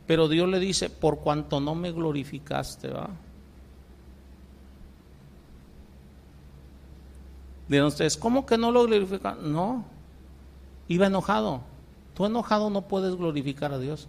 Pero 0.06 0.28
Dios 0.28 0.48
le 0.48 0.60
dice, 0.60 0.88
por 0.88 1.18
cuanto 1.18 1.58
no 1.58 1.74
me 1.74 1.90
glorificaste, 1.90 2.90
¿va? 2.90 3.10
Dirán 7.66 7.86
ustedes, 7.86 8.16
¿cómo 8.16 8.46
que 8.46 8.56
no 8.56 8.70
lo 8.70 8.84
glorificaste? 8.84 9.42
No, 9.42 9.84
iba 10.86 11.08
enojado. 11.08 11.71
Tú 12.14 12.26
enojado 12.26 12.70
no 12.70 12.82
puedes 12.82 13.14
glorificar 13.16 13.72
a 13.72 13.78
Dios. 13.78 14.08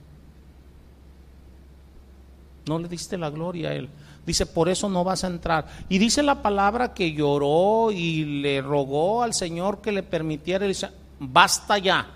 No 2.65 2.79
le 2.79 2.87
diste 2.87 3.17
la 3.17 3.29
gloria 3.29 3.69
a 3.69 3.73
Él. 3.73 3.89
Dice, 4.25 4.45
por 4.45 4.69
eso 4.69 4.89
no 4.89 5.03
vas 5.03 5.23
a 5.23 5.27
entrar. 5.27 5.67
Y 5.89 5.97
dice 5.97 6.23
la 6.23 6.41
palabra 6.41 6.93
que 6.93 7.11
lloró 7.11 7.91
y 7.91 8.41
le 8.41 8.61
rogó 8.61 9.21
al 9.23 9.33
Señor 9.33 9.81
que 9.81 9.91
le 9.91 10.03
permitiera. 10.03 10.65
Dice, 10.65 10.89
basta 11.19 11.77
ya, 11.77 12.07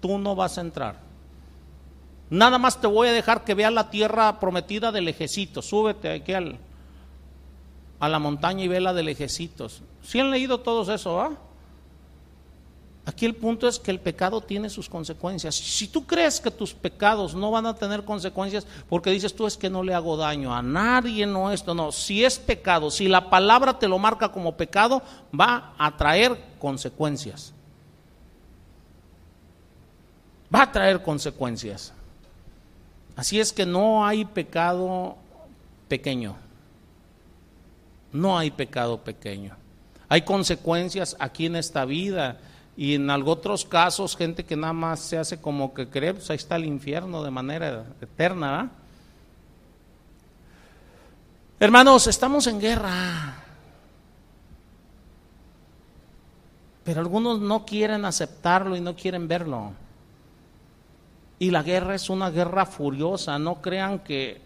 tú 0.00 0.18
no 0.18 0.34
vas 0.34 0.58
a 0.58 0.62
entrar. 0.62 1.00
Nada 2.28 2.58
más 2.58 2.80
te 2.80 2.86
voy 2.86 3.08
a 3.08 3.12
dejar 3.12 3.44
que 3.44 3.54
veas 3.54 3.72
la 3.72 3.88
tierra 3.88 4.38
prometida 4.40 4.92
del 4.92 5.08
ejército. 5.08 5.62
Súbete 5.62 6.12
aquí 6.12 6.32
a 6.34 8.08
la 8.08 8.18
montaña 8.18 8.64
y 8.64 8.68
ve 8.68 8.80
la 8.80 8.92
del 8.92 9.08
ejército. 9.08 9.68
¿Sí 10.02 10.20
han 10.20 10.30
leído 10.30 10.60
todos 10.60 10.88
eso? 10.88 11.36
Aquí 13.06 13.24
el 13.24 13.36
punto 13.36 13.68
es 13.68 13.78
que 13.78 13.92
el 13.92 14.00
pecado 14.00 14.40
tiene 14.40 14.68
sus 14.68 14.88
consecuencias. 14.88 15.54
Si 15.54 15.86
tú 15.86 16.04
crees 16.04 16.40
que 16.40 16.50
tus 16.50 16.74
pecados 16.74 17.36
no 17.36 17.52
van 17.52 17.64
a 17.64 17.76
tener 17.76 18.04
consecuencias, 18.04 18.66
porque 18.88 19.10
dices 19.10 19.32
tú 19.32 19.46
es 19.46 19.56
que 19.56 19.70
no 19.70 19.84
le 19.84 19.94
hago 19.94 20.16
daño 20.16 20.52
a 20.52 20.60
nadie, 20.60 21.24
no 21.24 21.52
esto, 21.52 21.72
no. 21.72 21.92
Si 21.92 22.24
es 22.24 22.36
pecado, 22.36 22.90
si 22.90 23.06
la 23.06 23.30
palabra 23.30 23.78
te 23.78 23.86
lo 23.86 24.00
marca 24.00 24.32
como 24.32 24.56
pecado, 24.56 25.02
va 25.38 25.72
a 25.78 25.96
traer 25.96 26.36
consecuencias. 26.58 27.52
Va 30.52 30.62
a 30.62 30.72
traer 30.72 31.00
consecuencias. 31.00 31.92
Así 33.14 33.38
es 33.38 33.52
que 33.52 33.64
no 33.64 34.04
hay 34.04 34.24
pecado 34.24 35.16
pequeño. 35.86 36.34
No 38.10 38.36
hay 38.36 38.50
pecado 38.50 38.98
pequeño. 38.98 39.54
Hay 40.08 40.22
consecuencias 40.22 41.16
aquí 41.20 41.46
en 41.46 41.54
esta 41.54 41.84
vida 41.84 42.40
y 42.76 42.94
en 42.94 43.08
otros 43.10 43.64
casos, 43.64 44.16
gente 44.16 44.44
que 44.44 44.54
nada 44.54 44.74
más 44.74 45.00
se 45.00 45.16
hace 45.16 45.40
como 45.40 45.72
que 45.72 45.88
cree, 45.88 46.12
pues 46.12 46.28
ahí 46.30 46.36
está 46.36 46.56
el 46.56 46.66
infierno 46.66 47.22
de 47.24 47.30
manera 47.30 47.86
eterna. 48.00 48.70
Hermanos, 51.58 52.06
estamos 52.06 52.46
en 52.46 52.60
guerra. 52.60 53.42
Pero 56.84 57.00
algunos 57.00 57.40
no 57.40 57.64
quieren 57.64 58.04
aceptarlo 58.04 58.76
y 58.76 58.80
no 58.80 58.94
quieren 58.94 59.26
verlo. 59.26 59.72
Y 61.38 61.50
la 61.50 61.62
guerra 61.62 61.94
es 61.94 62.10
una 62.10 62.30
guerra 62.30 62.66
furiosa, 62.66 63.38
no 63.38 63.62
crean 63.62 64.00
que, 64.00 64.40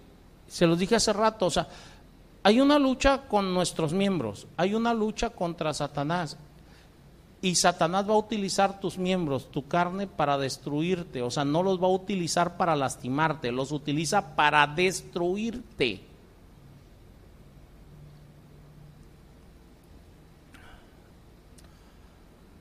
se 0.46 0.66
los 0.66 0.78
dije 0.78 0.96
hace 0.96 1.12
rato, 1.12 1.46
o 1.46 1.50
sea, 1.50 1.68
hay 2.42 2.60
una 2.60 2.78
lucha 2.78 3.22
con 3.28 3.52
nuestros 3.52 3.92
miembros, 3.92 4.46
hay 4.56 4.74
una 4.74 4.94
lucha 4.94 5.30
contra 5.30 5.74
Satanás, 5.74 6.36
y 7.42 7.54
Satanás 7.54 8.08
va 8.08 8.14
a 8.14 8.18
utilizar 8.18 8.80
tus 8.80 8.98
miembros, 8.98 9.50
tu 9.50 9.66
carne, 9.66 10.06
para 10.06 10.36
destruirte. 10.36 11.22
O 11.22 11.30
sea, 11.30 11.44
no 11.44 11.62
los 11.62 11.82
va 11.82 11.86
a 11.86 11.90
utilizar 11.90 12.56
para 12.56 12.76
lastimarte, 12.76 13.50
los 13.50 13.72
utiliza 13.72 14.36
para 14.36 14.66
destruirte. 14.66 16.04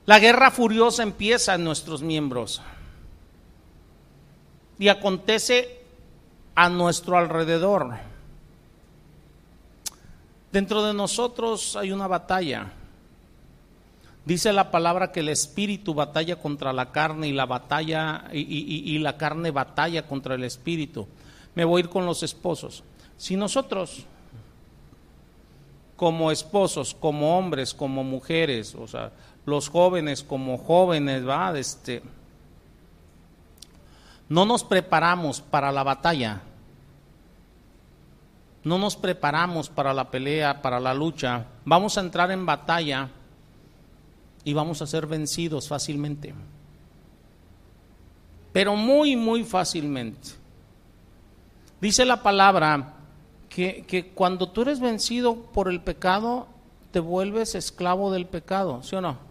La 0.05 0.17
guerra 0.17 0.49
furiosa 0.49 1.03
empieza 1.03 1.53
en 1.53 1.63
nuestros 1.63 2.01
miembros 2.01 2.61
y 4.79 4.87
acontece 4.87 5.83
a 6.55 6.69
nuestro 6.69 7.17
alrededor. 7.17 7.97
Dentro 10.51 10.83
de 10.83 10.93
nosotros 10.95 11.75
hay 11.75 11.91
una 11.91 12.07
batalla. 12.07 12.73
Dice 14.29 14.53
la 14.53 14.69
palabra 14.69 15.11
que 15.11 15.21
el 15.21 15.29
espíritu 15.29 15.95
batalla 15.95 16.35
contra 16.35 16.71
la 16.71 16.91
carne 16.91 17.27
y 17.27 17.31
la 17.31 17.47
batalla 17.47 18.25
y, 18.31 18.95
la 18.99 19.17
carne 19.17 19.49
batalla 19.49 20.05
contra 20.05 20.35
el 20.35 20.43
espíritu. 20.43 21.07
Me 21.55 21.65
voy 21.65 21.81
a 21.81 21.85
ir 21.85 21.89
con 21.89 22.05
los 22.05 22.21
esposos. 22.21 22.83
Si 23.17 23.35
nosotros 23.35 24.05
como 25.95 26.29
esposos, 26.29 26.93
como 26.93 27.39
hombres, 27.39 27.73
como 27.73 28.03
mujeres, 28.03 28.75
o 28.75 28.87
sea, 28.87 29.11
los 29.47 29.67
jóvenes 29.67 30.21
como 30.21 30.59
jóvenes, 30.59 31.27
va, 31.27 31.57
este 31.57 32.03
no 34.29 34.45
nos 34.45 34.63
preparamos 34.63 35.41
para 35.41 35.71
la 35.71 35.81
batalla. 35.81 36.43
No 38.63 38.77
nos 38.77 38.95
preparamos 38.95 39.69
para 39.69 39.91
la 39.91 40.11
pelea, 40.11 40.61
para 40.61 40.79
la 40.79 40.93
lucha. 40.93 41.47
Vamos 41.65 41.97
a 41.97 42.01
entrar 42.01 42.29
en 42.29 42.45
batalla 42.45 43.09
y 44.43 44.53
vamos 44.53 44.81
a 44.81 44.87
ser 44.87 45.07
vencidos 45.07 45.67
fácilmente. 45.67 46.33
Pero 48.51 48.75
muy, 48.75 49.15
muy 49.15 49.43
fácilmente. 49.43 50.29
Dice 51.81 52.05
la 52.05 52.23
palabra 52.23 52.95
que, 53.47 53.85
que, 53.87 54.09
cuando 54.09 54.49
tú 54.49 54.63
eres 54.63 54.79
vencido 54.79 55.35
por 55.35 55.69
el 55.69 55.81
pecado, 55.81 56.47
te 56.91 56.99
vuelves 56.99 57.55
esclavo 57.55 58.11
del 58.11 58.25
pecado, 58.25 58.81
¿sí 58.83 58.95
o 58.95 59.01
no? 59.01 59.29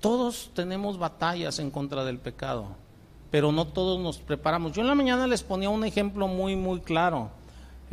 Todos 0.00 0.50
tenemos 0.52 0.98
batallas 0.98 1.58
en 1.58 1.70
contra 1.70 2.04
del 2.04 2.18
pecado, 2.18 2.66
pero 3.30 3.52
no 3.52 3.68
todos 3.68 3.98
nos 3.98 4.18
preparamos. 4.18 4.72
Yo 4.72 4.82
en 4.82 4.88
la 4.88 4.94
mañana 4.94 5.26
les 5.26 5.42
ponía 5.42 5.70
un 5.70 5.82
ejemplo 5.82 6.28
muy, 6.28 6.56
muy 6.56 6.80
claro. 6.80 7.30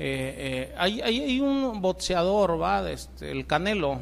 Eh, 0.04 0.72
eh, 0.74 0.76
hay, 0.80 1.40
un 1.42 1.80
boxeador, 1.80 2.60
¿va? 2.60 2.90
Este, 2.90 3.30
el 3.30 3.46
Canelo 3.46 4.00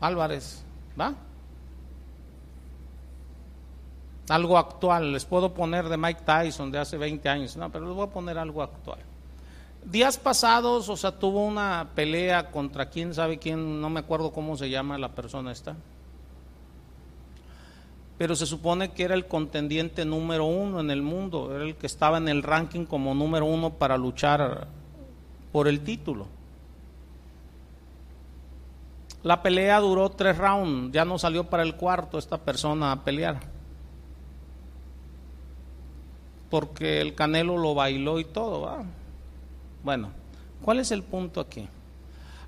Álvarez, 0.00 0.64
¿va? 1.00 1.14
Algo 4.28 4.58
actual, 4.58 5.12
les 5.12 5.24
puedo 5.24 5.54
poner 5.54 5.88
de 5.88 5.96
Mike 5.96 6.22
Tyson 6.24 6.72
de 6.72 6.80
hace 6.80 6.96
20 6.96 7.28
años, 7.28 7.56
no, 7.56 7.70
pero 7.70 7.86
les 7.86 7.94
voy 7.94 8.08
a 8.08 8.10
poner 8.10 8.38
algo 8.38 8.60
actual. 8.60 8.98
Días 9.84 10.18
pasados, 10.18 10.88
o 10.88 10.96
sea, 10.96 11.12
tuvo 11.12 11.44
una 11.44 11.90
pelea 11.94 12.50
contra 12.50 12.90
quién 12.90 13.14
sabe 13.14 13.38
quién, 13.38 13.80
no 13.80 13.88
me 13.88 14.00
acuerdo 14.00 14.32
cómo 14.32 14.56
se 14.56 14.68
llama 14.68 14.98
la 14.98 15.10
persona 15.10 15.52
esta 15.52 15.76
pero 18.18 18.34
se 18.34 18.46
supone 18.46 18.92
que 18.92 19.04
era 19.04 19.14
el 19.14 19.26
contendiente 19.26 20.04
número 20.04 20.46
uno 20.46 20.80
en 20.80 20.90
el 20.90 21.02
mundo, 21.02 21.54
era 21.54 21.64
el 21.64 21.76
que 21.76 21.86
estaba 21.86 22.16
en 22.16 22.28
el 22.28 22.42
ranking 22.42 22.86
como 22.86 23.14
número 23.14 23.44
uno 23.44 23.74
para 23.74 23.98
luchar 23.98 24.68
por 25.52 25.68
el 25.68 25.80
título. 25.80 26.26
La 29.22 29.42
pelea 29.42 29.80
duró 29.80 30.08
tres 30.10 30.38
rounds, 30.38 30.92
ya 30.92 31.04
no 31.04 31.18
salió 31.18 31.44
para 31.44 31.62
el 31.62 31.74
cuarto 31.74 32.16
esta 32.16 32.38
persona 32.38 32.92
a 32.92 33.04
pelear. 33.04 33.40
Porque 36.48 37.00
el 37.00 37.14
Canelo 37.14 37.58
lo 37.58 37.74
bailó 37.74 38.20
y 38.20 38.24
todo. 38.24 38.84
Bueno, 39.82 40.10
¿cuál 40.62 40.78
es 40.78 40.90
el 40.90 41.02
punto 41.02 41.40
aquí? 41.40 41.68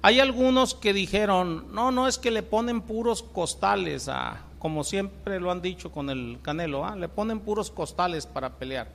Hay 0.01 0.21
algunos 0.21 0.75
que 0.75 0.93
dijeron, 0.93 1.75
no, 1.75 1.91
no 1.91 2.07
es 2.07 2.17
que 2.17 2.31
le 2.31 2.45
ponen 2.45 2.81
puros 2.81 3.25
costales 3.25 4.09
a, 4.09 4.48
como 4.59 4.85
siempre 4.85 5.41
lo 5.41 5.51
han 5.51 5.63
dicho 5.63 5.91
con 5.91 6.11
el 6.11 6.39
Canelo, 6.43 6.85
¿ah? 6.85 6.97
le 6.97 7.09
ponen 7.09 7.41
puros 7.41 7.71
costales 7.71 8.27
para 8.27 8.51
pelear. 8.51 8.89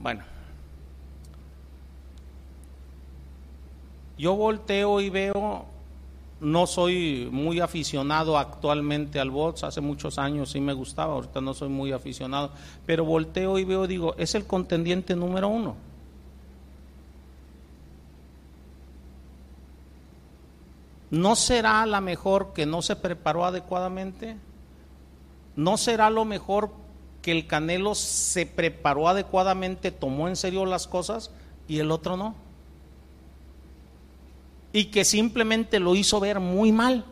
Bueno, 0.00 0.22
yo 4.18 4.34
volteo 4.34 5.00
y 5.00 5.10
veo, 5.10 5.64
no 6.40 6.66
soy 6.66 7.28
muy 7.30 7.60
aficionado 7.60 8.38
actualmente 8.38 9.18
al 9.18 9.30
box, 9.30 9.64
hace 9.64 9.80
muchos 9.80 10.18
años 10.18 10.50
sí 10.50 10.60
me 10.60 10.72
gustaba, 10.72 11.14
ahorita 11.14 11.40
no 11.40 11.54
soy 11.54 11.68
muy 11.68 11.92
aficionado, 11.92 12.50
pero 12.84 13.04
volteo 13.04 13.58
y 13.58 13.64
veo, 13.64 13.86
digo, 13.86 14.14
es 14.18 14.34
el 14.34 14.46
contendiente 14.46 15.16
número 15.16 15.48
uno. 15.48 15.76
¿No 21.16 21.34
será 21.34 21.86
la 21.86 22.02
mejor 22.02 22.52
que 22.52 22.66
no 22.66 22.82
se 22.82 22.94
preparó 22.94 23.46
adecuadamente? 23.46 24.36
¿No 25.56 25.78
será 25.78 26.10
lo 26.10 26.26
mejor 26.26 26.70
que 27.22 27.32
el 27.32 27.46
Canelo 27.46 27.94
se 27.94 28.44
preparó 28.44 29.08
adecuadamente, 29.08 29.90
tomó 29.90 30.28
en 30.28 30.36
serio 30.36 30.66
las 30.66 30.86
cosas 30.86 31.30
y 31.66 31.78
el 31.78 31.90
otro 31.90 32.18
no? 32.18 32.34
Y 34.74 34.86
que 34.86 35.06
simplemente 35.06 35.80
lo 35.80 35.94
hizo 35.94 36.20
ver 36.20 36.38
muy 36.38 36.70
mal. 36.70 37.06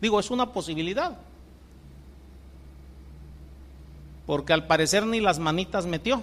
Digo, 0.00 0.18
es 0.18 0.30
una 0.30 0.54
posibilidad. 0.54 1.18
Porque 4.24 4.54
al 4.54 4.66
parecer 4.66 5.04
ni 5.04 5.20
las 5.20 5.38
manitas 5.38 5.84
metió. 5.84 6.22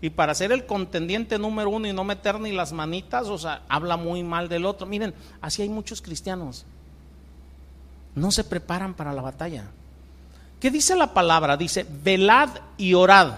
Y 0.00 0.10
para 0.10 0.34
ser 0.34 0.52
el 0.52 0.64
contendiente 0.66 1.38
número 1.38 1.70
uno 1.70 1.88
y 1.88 1.92
no 1.92 2.04
meter 2.04 2.38
ni 2.38 2.52
las 2.52 2.72
manitas, 2.72 3.26
o 3.26 3.38
sea, 3.38 3.62
habla 3.68 3.96
muy 3.96 4.22
mal 4.22 4.48
del 4.48 4.64
otro. 4.64 4.86
Miren, 4.86 5.14
así 5.40 5.62
hay 5.62 5.68
muchos 5.68 6.00
cristianos. 6.00 6.64
No 8.14 8.30
se 8.30 8.44
preparan 8.44 8.94
para 8.94 9.12
la 9.12 9.22
batalla. 9.22 9.64
¿Qué 10.60 10.70
dice 10.70 10.94
la 10.94 11.12
palabra? 11.12 11.56
Dice, 11.56 11.86
velad 12.02 12.50
y 12.76 12.94
orad 12.94 13.34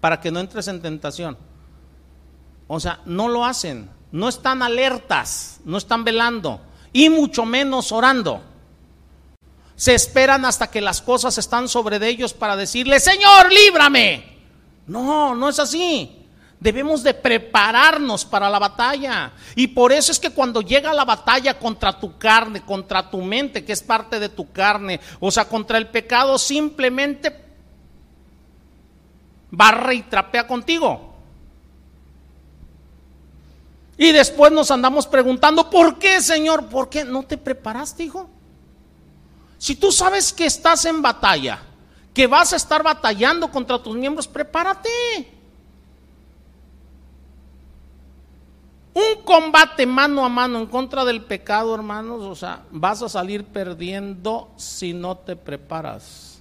para 0.00 0.20
que 0.20 0.30
no 0.30 0.40
entres 0.40 0.68
en 0.68 0.82
tentación. 0.82 1.36
O 2.68 2.78
sea, 2.80 3.00
no 3.04 3.28
lo 3.28 3.44
hacen, 3.44 3.88
no 4.12 4.28
están 4.28 4.62
alertas, 4.62 5.60
no 5.64 5.78
están 5.78 6.04
velando 6.04 6.60
y 6.92 7.10
mucho 7.10 7.44
menos 7.44 7.92
orando. 7.92 8.42
Se 9.76 9.94
esperan 9.94 10.44
hasta 10.44 10.70
que 10.70 10.80
las 10.80 11.02
cosas 11.02 11.38
están 11.38 11.68
sobre 11.68 12.04
ellos 12.08 12.32
para 12.32 12.56
decirle, 12.56 12.98
Señor, 12.98 13.52
líbrame. 13.52 14.35
No, 14.86 15.34
no 15.34 15.48
es 15.48 15.58
así. 15.58 16.26
Debemos 16.58 17.02
de 17.02 17.12
prepararnos 17.12 18.24
para 18.24 18.48
la 18.48 18.58
batalla. 18.58 19.32
Y 19.54 19.68
por 19.68 19.92
eso 19.92 20.10
es 20.10 20.18
que 20.18 20.30
cuando 20.30 20.62
llega 20.62 20.94
la 20.94 21.04
batalla 21.04 21.58
contra 21.58 21.98
tu 21.98 22.16
carne, 22.16 22.62
contra 22.62 23.10
tu 23.10 23.20
mente, 23.20 23.64
que 23.64 23.72
es 23.72 23.82
parte 23.82 24.18
de 24.18 24.28
tu 24.28 24.50
carne, 24.52 25.00
o 25.20 25.30
sea, 25.30 25.46
contra 25.46 25.76
el 25.78 25.88
pecado, 25.88 26.38
simplemente 26.38 27.44
barre 29.50 29.96
y 29.96 30.02
trapea 30.02 30.46
contigo. 30.46 31.14
Y 33.98 34.12
después 34.12 34.52
nos 34.52 34.70
andamos 34.70 35.06
preguntando, 35.06 35.70
¿por 35.70 35.98
qué, 35.98 36.20
Señor? 36.20 36.66
¿Por 36.66 36.88
qué 36.88 37.04
no 37.04 37.22
te 37.22 37.38
preparaste, 37.38 38.04
hijo? 38.04 38.28
Si 39.58 39.74
tú 39.76 39.90
sabes 39.90 40.32
que 40.32 40.44
estás 40.44 40.84
en 40.84 41.00
batalla, 41.00 41.62
que 42.16 42.26
vas 42.26 42.54
a 42.54 42.56
estar 42.56 42.82
batallando 42.82 43.50
contra 43.50 43.78
tus 43.78 43.94
miembros, 43.94 44.26
prepárate. 44.26 44.88
Un 48.94 49.22
combate 49.22 49.84
mano 49.84 50.24
a 50.24 50.28
mano 50.30 50.60
en 50.60 50.64
contra 50.64 51.04
del 51.04 51.22
pecado, 51.22 51.74
hermanos, 51.74 52.22
o 52.22 52.34
sea, 52.34 52.64
vas 52.70 53.02
a 53.02 53.10
salir 53.10 53.44
perdiendo 53.44 54.48
si 54.56 54.94
no 54.94 55.18
te 55.18 55.36
preparas. 55.36 56.40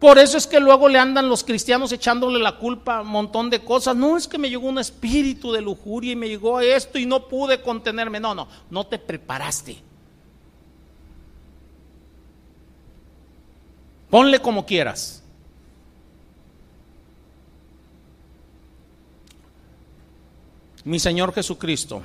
Por 0.00 0.18
eso 0.18 0.36
es 0.36 0.48
que 0.48 0.58
luego 0.58 0.88
le 0.88 0.98
andan 0.98 1.28
los 1.28 1.44
cristianos 1.44 1.92
echándole 1.92 2.40
la 2.40 2.56
culpa 2.56 2.96
a 2.96 3.02
un 3.02 3.08
montón 3.08 3.50
de 3.50 3.62
cosas. 3.62 3.94
No 3.94 4.16
es 4.16 4.26
que 4.26 4.38
me 4.38 4.50
llegó 4.50 4.68
un 4.68 4.80
espíritu 4.80 5.52
de 5.52 5.60
lujuria 5.60 6.10
y 6.10 6.16
me 6.16 6.28
llegó 6.28 6.58
esto 6.58 6.98
y 6.98 7.06
no 7.06 7.28
pude 7.28 7.62
contenerme. 7.62 8.18
No, 8.18 8.34
no, 8.34 8.48
no 8.68 8.84
te 8.88 8.98
preparaste. 8.98 9.87
Ponle 14.10 14.40
como 14.40 14.64
quieras. 14.64 15.22
Mi 20.84 20.98
Señor 20.98 21.34
Jesucristo. 21.34 22.00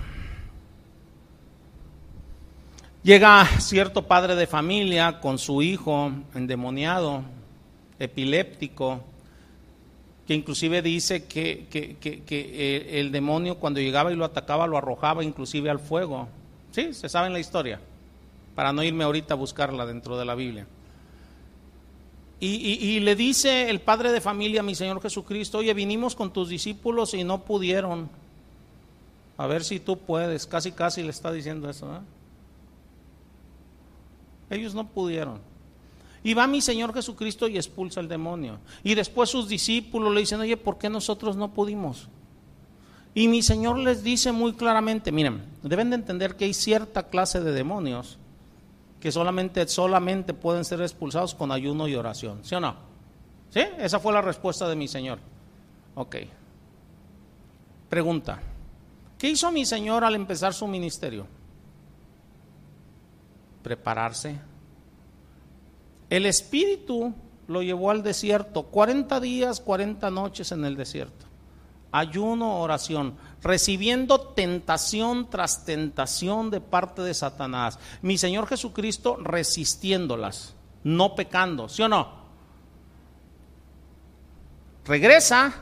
Llega 3.04 3.46
cierto 3.60 4.08
padre 4.08 4.36
de 4.36 4.48
familia 4.48 5.20
con 5.20 5.38
su 5.38 5.62
hijo 5.62 6.12
endemoniado, 6.34 7.24
epiléptico, 8.00 9.04
que 10.28 10.34
inclusive 10.34 10.82
dice 10.82 11.26
que, 11.26 11.68
que, 11.70 13.00
el 13.00 13.12
demonio 13.12 13.56
cuando 13.56 13.82
llegaba 13.82 14.12
y 14.12 14.16
lo 14.16 14.26
atacaba 14.26 14.68
lo 14.68 14.78
arrojaba 14.78 15.24
inclusive 15.24 15.70
al 15.70 15.80
fuego. 15.80 16.30
Sí, 16.72 16.94
se 16.94 17.10
sabe 17.10 17.28
en 17.28 17.34
la 17.34 17.40
historia, 17.40 17.80
para 18.56 18.74
no 18.74 18.84
irme 18.84 19.04
ahorita 19.04 19.34
a 19.34 19.38
buscarla 19.38 19.86
dentro 19.86 20.18
de 20.18 20.26
la 20.26 20.36
Biblia. 20.36 20.66
Y, 22.46 23.00
le 23.00 23.16
dice 23.16 23.70
el 23.70 23.80
padre 23.80 24.12
de 24.12 24.20
familia 24.20 24.60
a 24.60 24.64
mi 24.64 24.76
Señor 24.76 25.02
Jesucristo, 25.02 25.60
oye, 25.60 25.74
vinimos 25.74 26.14
con 26.14 26.34
tus 26.34 26.50
discípulos 26.50 27.14
y 27.14 27.24
no 27.24 27.46
pudieron. 27.46 28.10
A 29.38 29.48
ver 29.48 29.64
si 29.64 29.80
tú 29.80 29.98
puedes. 29.98 30.46
Casi, 30.46 30.74
casi 30.74 31.04
le 31.04 31.12
está 31.12 31.32
diciendo 31.32 31.70
eso. 31.70 31.90
¿eh? 31.96 32.00
Ellos 34.58 34.76
no 34.76 34.86
pudieron. 34.90 35.40
Y 36.22 36.34
va 36.34 36.46
mi 36.46 36.60
Señor 36.60 36.94
Jesucristo 36.94 37.48
y 37.48 37.56
expulsa 37.56 38.02
al 38.02 38.10
demonio. 38.10 38.60
Y 38.84 38.94
después 38.94 39.30
sus 39.30 39.48
discípulos 39.48 40.14
le 40.14 40.20
dicen, 40.20 40.42
oye, 40.42 40.58
¿por 40.58 40.78
qué 40.78 40.90
nosotros 40.90 41.38
no 41.38 41.54
pudimos? 41.54 42.10
Y 43.14 43.30
mi 43.30 43.42
Señor 43.42 43.78
les 43.78 44.04
dice 44.04 44.34
muy 44.34 44.52
claramente, 44.52 45.14
miren, 45.14 45.46
deben 45.62 45.92
de 45.92 45.96
entender 45.96 46.36
que 46.36 46.44
hay 46.44 46.54
cierta 46.54 47.04
clase 47.04 47.40
de 47.40 47.54
demonios 47.54 48.18
que 49.04 49.12
solamente, 49.12 49.68
solamente 49.68 50.34
pueden 50.34 50.64
ser 50.64 50.82
expulsados 50.82 51.36
con 51.36 51.52
ayuno 51.52 51.90
y 51.90 51.96
oración. 51.96 52.40
¿Sí 52.42 52.56
o 52.56 52.62
no? 52.62 52.74
¿Sí? 53.50 53.60
Esa 53.78 54.00
fue 54.00 54.14
la 54.14 54.22
respuesta 54.22 54.66
de 54.70 54.78
mi 54.78 54.88
Señor. 54.88 55.20
Ok. 55.96 56.16
Pregunta. 57.90 58.40
¿Qué 59.18 59.28
hizo 59.28 59.52
mi 59.52 59.66
Señor 59.66 60.06
al 60.06 60.16
empezar 60.16 60.54
su 60.54 60.68
ministerio? 60.68 61.28
Prepararse. 63.62 64.40
El 66.10 66.26
Espíritu 66.26 67.14
lo 67.50 67.62
llevó 67.62 67.92
al 67.92 68.04
desierto, 68.04 68.64
40 68.68 69.20
días, 69.20 69.60
40 69.60 70.10
noches 70.12 70.54
en 70.54 70.64
el 70.64 70.78
desierto. 70.78 71.26
Ayuno, 71.92 72.62
oración 72.62 73.18
recibiendo 73.44 74.20
tentación 74.20 75.30
tras 75.30 75.66
tentación 75.66 76.50
de 76.50 76.62
parte 76.62 77.02
de 77.02 77.14
Satanás. 77.14 77.78
Mi 78.02 78.18
Señor 78.18 78.48
Jesucristo 78.48 79.18
resistiéndolas, 79.22 80.56
no 80.84 81.16
pecando, 81.16 81.70
¿sí 81.70 81.84
o 81.84 81.90
no? 81.90 82.24
Regresa 84.86 85.54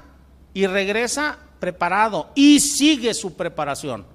y 0.53 0.67
regresa 0.67 1.37
preparado 1.59 2.29
y 2.35 2.59
sigue 2.59 3.13
su 3.13 3.35
preparación. 3.35 4.05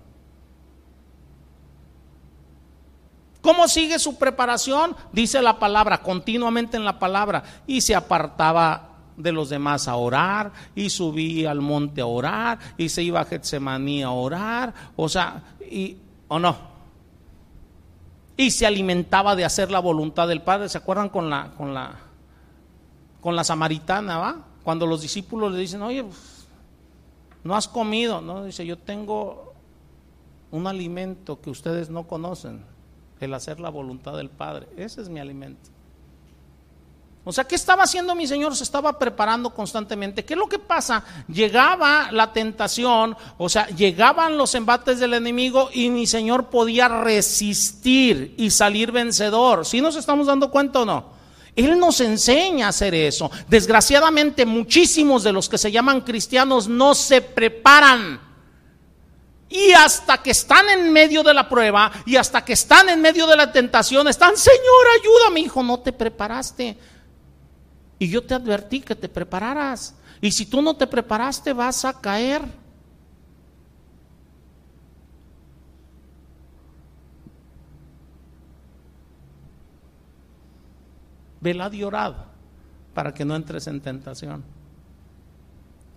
¿Cómo 3.41 3.69
sigue 3.69 4.01
su 4.01 4.17
preparación? 4.17 4.97
Dice 5.13 5.41
la 5.41 5.61
palabra, 5.61 6.03
continuamente 6.03 6.77
en 6.77 6.85
la 6.85 6.99
palabra, 6.99 7.45
y 7.65 7.81
se 7.81 7.95
apartaba 7.95 8.86
de 9.17 9.33
los 9.33 9.49
demás 9.49 9.89
a 9.89 9.97
orar 9.97 10.53
y 10.75 10.91
subía 10.91 11.51
al 11.51 11.61
monte 11.61 12.01
a 12.01 12.07
orar 12.07 12.59
y 12.77 12.89
se 12.89 13.03
iba 13.03 13.21
a 13.21 13.25
Getsemaní 13.25 14.03
a 14.03 14.11
orar, 14.11 14.75
o 14.95 15.09
sea, 15.09 15.43
y, 15.71 15.97
o 16.29 16.39
no. 16.39 16.57
Y 18.37 18.51
se 18.51 18.67
alimentaba 18.67 19.35
de 19.35 19.45
hacer 19.45 19.71
la 19.71 19.81
voluntad 19.81 20.29
del 20.29 20.43
Padre. 20.43 20.69
¿Se 20.69 20.79
acuerdan 20.79 21.09
con 21.09 21.31
la, 21.31 21.53
con 21.57 21.73
la, 21.73 21.95
con 23.21 23.35
la 23.35 23.45
samaritana, 23.45 24.19
va? 24.19 24.37
Cuando 24.63 24.87
los 24.87 25.01
discípulos 25.01 25.53
le 25.53 25.59
dicen, 25.59 25.81
oye, 25.83 26.05
pues, 26.05 26.47
no 27.45 27.55
has 27.55 27.69
comido, 27.69 28.21
¿no? 28.21 28.45
Dice, 28.45 28.67
yo 28.67 28.77
tengo 28.77 29.55
un 30.51 30.67
alimento 30.67 31.41
que 31.41 31.51
ustedes 31.51 31.89
no 31.89 32.07
conocen, 32.07 32.65
el 33.21 33.33
hacer 33.33 33.61
la 33.61 33.71
voluntad 33.71 34.17
del 34.17 34.29
Padre. 34.29 34.69
Ese 34.77 35.01
es 35.01 35.09
mi 35.09 35.21
alimento. 35.21 35.71
O 37.29 37.33
sea, 37.33 37.43
¿qué 37.43 37.57
estaba 37.57 37.83
haciendo 37.83 38.15
mi 38.15 38.29
Señor? 38.29 38.55
Se 38.55 38.63
estaba 38.63 39.01
preparando 39.01 39.51
constantemente. 39.51 40.25
¿Qué 40.25 40.35
es 40.35 40.39
lo 40.39 40.49
que 40.49 40.61
pasa? 40.61 41.03
Llegaba 41.27 42.13
la 42.13 42.33
tentación, 42.33 43.17
o 43.37 43.49
sea, 43.49 43.67
llegaban 43.67 44.39
los 44.39 44.55
embates 44.55 45.01
del 45.01 45.13
enemigo 45.13 45.69
y 45.73 45.91
mi 45.91 46.07
Señor 46.07 46.51
podía 46.51 46.87
resistir 46.87 48.37
y 48.39 48.51
salir 48.51 48.93
vencedor. 48.93 49.67
¿Sí 49.67 49.81
nos 49.81 49.97
estamos 49.97 50.29
dando 50.29 50.53
cuenta 50.53 50.83
o 50.83 50.85
no? 50.85 51.11
Él 51.57 51.77
nos 51.81 52.01
enseña 52.01 52.67
a 52.67 52.69
hacer 52.69 52.95
eso. 52.95 53.29
Desgraciadamente 53.49 54.47
muchísimos 54.47 55.25
de 55.25 55.33
los 55.33 55.49
que 55.49 55.59
se 55.59 55.73
llaman 55.73 56.03
cristianos 56.03 56.69
no 56.69 56.95
se 56.95 57.23
preparan. 57.23 58.21
Y 59.49 59.73
hasta 59.73 60.19
que 60.19 60.31
están 60.31 60.69
en 60.69 60.93
medio 60.93 61.25
de 61.25 61.35
la 61.35 61.49
prueba 61.49 61.91
y 62.05 62.15
hasta 62.15 62.45
que 62.45 62.53
están 62.53 62.89
en 62.89 63.01
medio 63.01 63.27
de 63.27 63.37
la 63.37 63.51
tentación, 63.51 64.07
están, 64.07 64.37
Señor, 64.37 64.87
ayúdame, 65.01 65.41
hijo, 65.41 65.65
no 65.65 65.81
te 65.81 65.93
preparaste. 65.93 66.79
Y 67.99 68.09
yo 68.09 68.25
te 68.25 68.35
advertí 68.35 68.81
que 68.81 68.95
te 68.95 69.09
prepararas. 69.09 69.95
Y 70.21 70.31
si 70.31 70.47
tú 70.47 70.61
no 70.63 70.77
te 70.77 70.87
preparaste, 70.87 71.53
vas 71.53 71.85
a 71.85 72.01
caer. 72.01 72.43
Velad 81.41 81.73
y 81.73 81.83
orad 81.85 82.15
para 82.93 83.13
que 83.15 83.25
no 83.25 83.37
entres 83.37 83.67
en 83.67 83.81
tentación. 83.81 84.43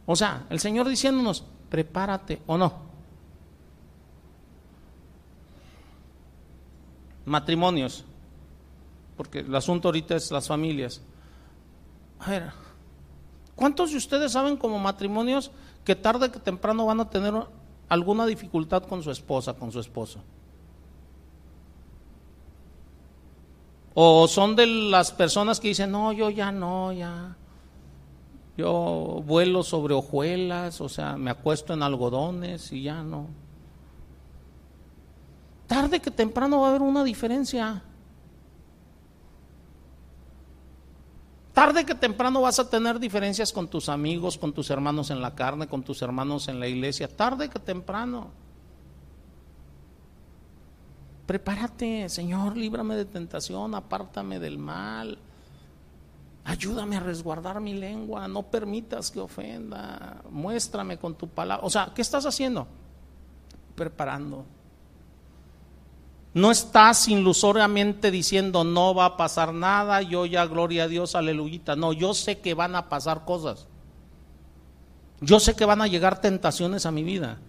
O 0.06 0.16
sea, 0.16 0.46
el 0.50 0.60
Señor 0.60 0.88
diciéndonos, 0.88 1.44
prepárate 1.70 2.42
o 2.46 2.58
no. 2.58 2.90
Matrimonios, 7.26 8.04
porque 9.16 9.40
el 9.40 9.56
asunto 9.56 9.88
ahorita 9.88 10.16
es 10.16 10.32
las 10.32 10.48
familias. 10.48 11.02
A 12.20 12.30
ver, 12.30 12.52
¿cuántos 13.56 13.92
de 13.92 13.98
ustedes 13.98 14.32
saben 14.34 14.58
como 14.58 14.78
matrimonios 14.80 15.52
que 15.86 15.96
tarde 15.96 16.30
que 16.32 16.40
temprano 16.40 16.86
van 16.86 17.00
a 17.00 17.10
tener 17.10 17.34
alguna 17.88 18.26
dificultad 18.26 18.84
con 18.84 19.02
su 19.02 19.12
esposa, 19.12 19.54
con 19.54 19.72
su 19.72 19.80
esposo? 19.80 20.20
O 23.94 24.28
son 24.28 24.56
de 24.56 24.66
las 24.66 25.12
personas 25.12 25.60
que 25.60 25.70
dicen, 25.70 25.92
no, 25.92 26.12
yo 26.12 26.30
ya 26.30 26.52
no, 26.52 26.94
ya. 26.94 27.36
Yo 28.58 29.24
vuelo 29.26 29.64
sobre 29.64 29.94
hojuelas, 29.94 30.82
o 30.82 30.90
sea, 30.90 31.16
me 31.16 31.32
acuesto 31.32 31.74
en 31.74 31.82
algodones 31.82 32.72
y 32.72 32.84
ya 32.84 33.04
no. 33.04 33.28
Tarde 35.68 36.00
que 36.00 36.12
temprano 36.12 36.62
va 36.62 36.68
a 36.68 36.70
haber 36.72 36.82
una 36.82 37.04
diferencia. 37.04 37.84
Tarde 41.60 41.86
que 41.86 41.94
temprano 41.94 42.40
vas 42.40 42.58
a 42.58 42.70
tener 42.70 43.00
diferencias 43.00 43.52
con 43.52 43.68
tus 43.68 43.90
amigos, 43.90 44.38
con 44.38 44.54
tus 44.54 44.70
hermanos 44.70 45.10
en 45.10 45.22
la 45.22 45.36
carne, 45.36 45.68
con 45.68 45.84
tus 45.84 46.02
hermanos 46.02 46.48
en 46.48 46.58
la 46.58 46.70
iglesia. 46.70 47.10
Tarde 47.10 47.50
que 47.50 47.60
temprano. 47.60 48.30
Prepárate, 51.26 52.08
Señor, 52.08 52.56
líbrame 52.56 52.96
de 52.96 53.04
tentación, 53.04 53.76
apártame 53.76 54.40
del 54.40 54.58
mal. 54.58 55.18
Ayúdame 56.46 56.96
a 56.96 57.02
resguardar 57.02 57.60
mi 57.60 57.74
lengua, 57.74 58.26
no 58.30 58.44
permitas 58.44 59.12
que 59.12 59.20
ofenda. 59.20 60.22
Muéstrame 60.30 60.98
con 60.98 61.16
tu 61.16 61.28
palabra. 61.28 61.66
O 61.66 61.70
sea, 61.70 61.92
¿qué 61.94 62.02
estás 62.02 62.26
haciendo? 62.26 62.68
Preparando. 63.76 64.46
No 66.34 66.52
estás 66.52 67.08
ilusoriamente 67.08 68.12
diciendo 68.12 68.64
no 68.64 68.94
va 68.94 69.06
a 69.06 69.18
pasar 69.18 69.54
nada, 69.54 70.02
yo 70.02 70.26
ya 70.26 70.46
gloria 70.46 70.84
a 70.84 70.88
Dios, 70.88 71.16
aleluya. 71.16 71.76
No, 71.76 71.92
yo 71.92 72.14
sé 72.14 72.40
que 72.40 72.54
van 72.54 72.76
a 72.76 72.88
pasar 72.88 73.26
cosas. 73.26 73.68
Yo 75.22 75.40
sé 75.40 75.56
que 75.56 75.66
van 75.66 75.82
a 75.82 75.88
llegar 75.88 76.22
tentaciones 76.22 76.86
a 76.86 76.92
mi 76.92 77.04
vida. 77.04 77.40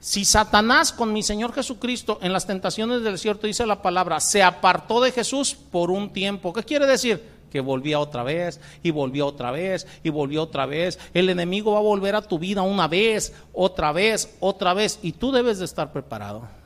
Si 0.00 0.24
Satanás 0.24 0.92
con 0.92 1.12
mi 1.12 1.22
Señor 1.22 1.52
Jesucristo 1.52 2.18
en 2.22 2.32
las 2.32 2.46
tentaciones 2.46 3.02
del 3.02 3.12
desierto 3.12 3.46
dice 3.46 3.66
la 3.66 3.82
palabra, 3.82 4.18
se 4.18 4.42
apartó 4.42 5.00
de 5.00 5.12
Jesús 5.12 5.54
por 5.54 5.90
un 5.92 6.12
tiempo, 6.12 6.52
¿qué 6.52 6.64
quiere 6.64 6.86
decir? 6.86 7.22
Que 7.52 7.60
volvía 7.60 8.00
otra 8.00 8.24
vez 8.24 8.60
y 8.82 8.90
volvió 8.90 9.26
otra 9.26 9.52
vez 9.52 9.86
y 10.02 10.08
volvió 10.08 10.42
otra 10.42 10.66
vez. 10.66 10.98
El 11.14 11.28
enemigo 11.28 11.72
va 11.72 11.78
a 11.78 11.82
volver 11.82 12.16
a 12.16 12.22
tu 12.22 12.38
vida 12.38 12.62
una 12.62 12.88
vez, 12.88 13.32
otra 13.52 13.92
vez, 13.92 14.34
otra 14.40 14.74
vez 14.74 14.98
y 15.02 15.12
tú 15.12 15.30
debes 15.30 15.60
de 15.60 15.66
estar 15.66 15.92
preparado. 15.92 16.61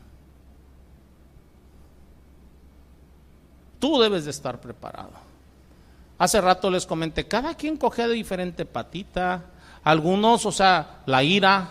Tú 3.79 4.01
debes 4.01 4.24
de 4.24 4.31
estar 4.31 4.61
preparado. 4.61 5.11
Hace 6.18 6.41
rato 6.41 6.70
les 6.70 6.87
comenté, 6.87 7.27
cada 7.27 7.55
quien 7.55 7.77
coge 7.77 8.07
de 8.09 8.14
diferente 8.14 8.64
patita. 8.64 9.45
Algunos, 9.85 10.47
o 10.47 10.53
sea, 10.53 11.03
la 11.07 11.22
ira, 11.22 11.68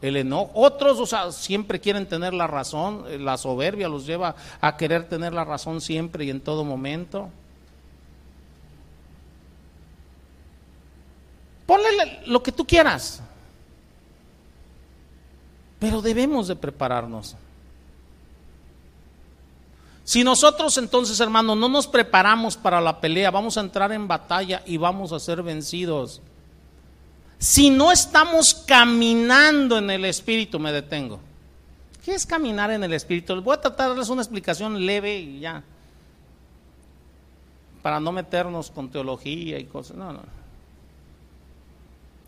el 0.00 0.16
enojo. 0.16 0.52
Otros, 0.54 0.98
o 1.00 1.06
sea, 1.06 1.32
siempre 1.32 1.80
quieren 1.80 2.06
tener 2.06 2.32
la 2.32 2.46
razón. 2.46 3.04
La 3.24 3.36
soberbia 3.36 3.88
los 3.88 4.06
lleva 4.06 4.36
a 4.60 4.76
querer 4.76 5.08
tener 5.08 5.32
la 5.32 5.44
razón 5.44 5.80
siempre 5.80 6.24
y 6.24 6.30
en 6.30 6.40
todo 6.40 6.64
momento. 6.64 7.28
Ponle 11.66 12.22
lo 12.26 12.42
que 12.42 12.52
tú 12.52 12.66
quieras. 12.66 13.22
Pero 15.78 16.00
debemos 16.02 16.48
de 16.48 16.56
prepararnos. 16.56 17.36
Si 20.10 20.24
nosotros 20.24 20.76
entonces, 20.76 21.20
hermanos, 21.20 21.56
no 21.56 21.68
nos 21.68 21.86
preparamos 21.86 22.56
para 22.56 22.80
la 22.80 23.00
pelea, 23.00 23.30
vamos 23.30 23.56
a 23.56 23.60
entrar 23.60 23.92
en 23.92 24.08
batalla 24.08 24.60
y 24.66 24.76
vamos 24.76 25.12
a 25.12 25.20
ser 25.20 25.40
vencidos. 25.40 26.20
Si 27.38 27.70
no 27.70 27.92
estamos 27.92 28.52
caminando 28.52 29.78
en 29.78 29.88
el 29.88 30.04
Espíritu, 30.04 30.58
me 30.58 30.72
detengo. 30.72 31.20
¿Qué 32.04 32.12
es 32.12 32.26
caminar 32.26 32.72
en 32.72 32.82
el 32.82 32.92
Espíritu? 32.92 33.40
Voy 33.40 33.54
a 33.54 33.60
tratar 33.60 33.84
de 33.84 33.90
darles 33.90 34.08
una 34.08 34.22
explicación 34.22 34.84
leve 34.84 35.16
y 35.16 35.38
ya. 35.38 35.62
Para 37.80 38.00
no 38.00 38.10
meternos 38.10 38.68
con 38.72 38.90
teología 38.90 39.60
y 39.60 39.64
cosas. 39.66 39.96
No, 39.96 40.12
no. 40.12 40.22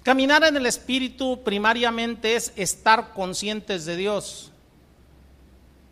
Caminar 0.04 0.44
en 0.44 0.56
el 0.56 0.66
Espíritu 0.66 1.42
primariamente 1.42 2.36
es 2.36 2.52
estar 2.54 3.12
conscientes 3.12 3.84
de 3.86 3.96
Dios. 3.96 4.51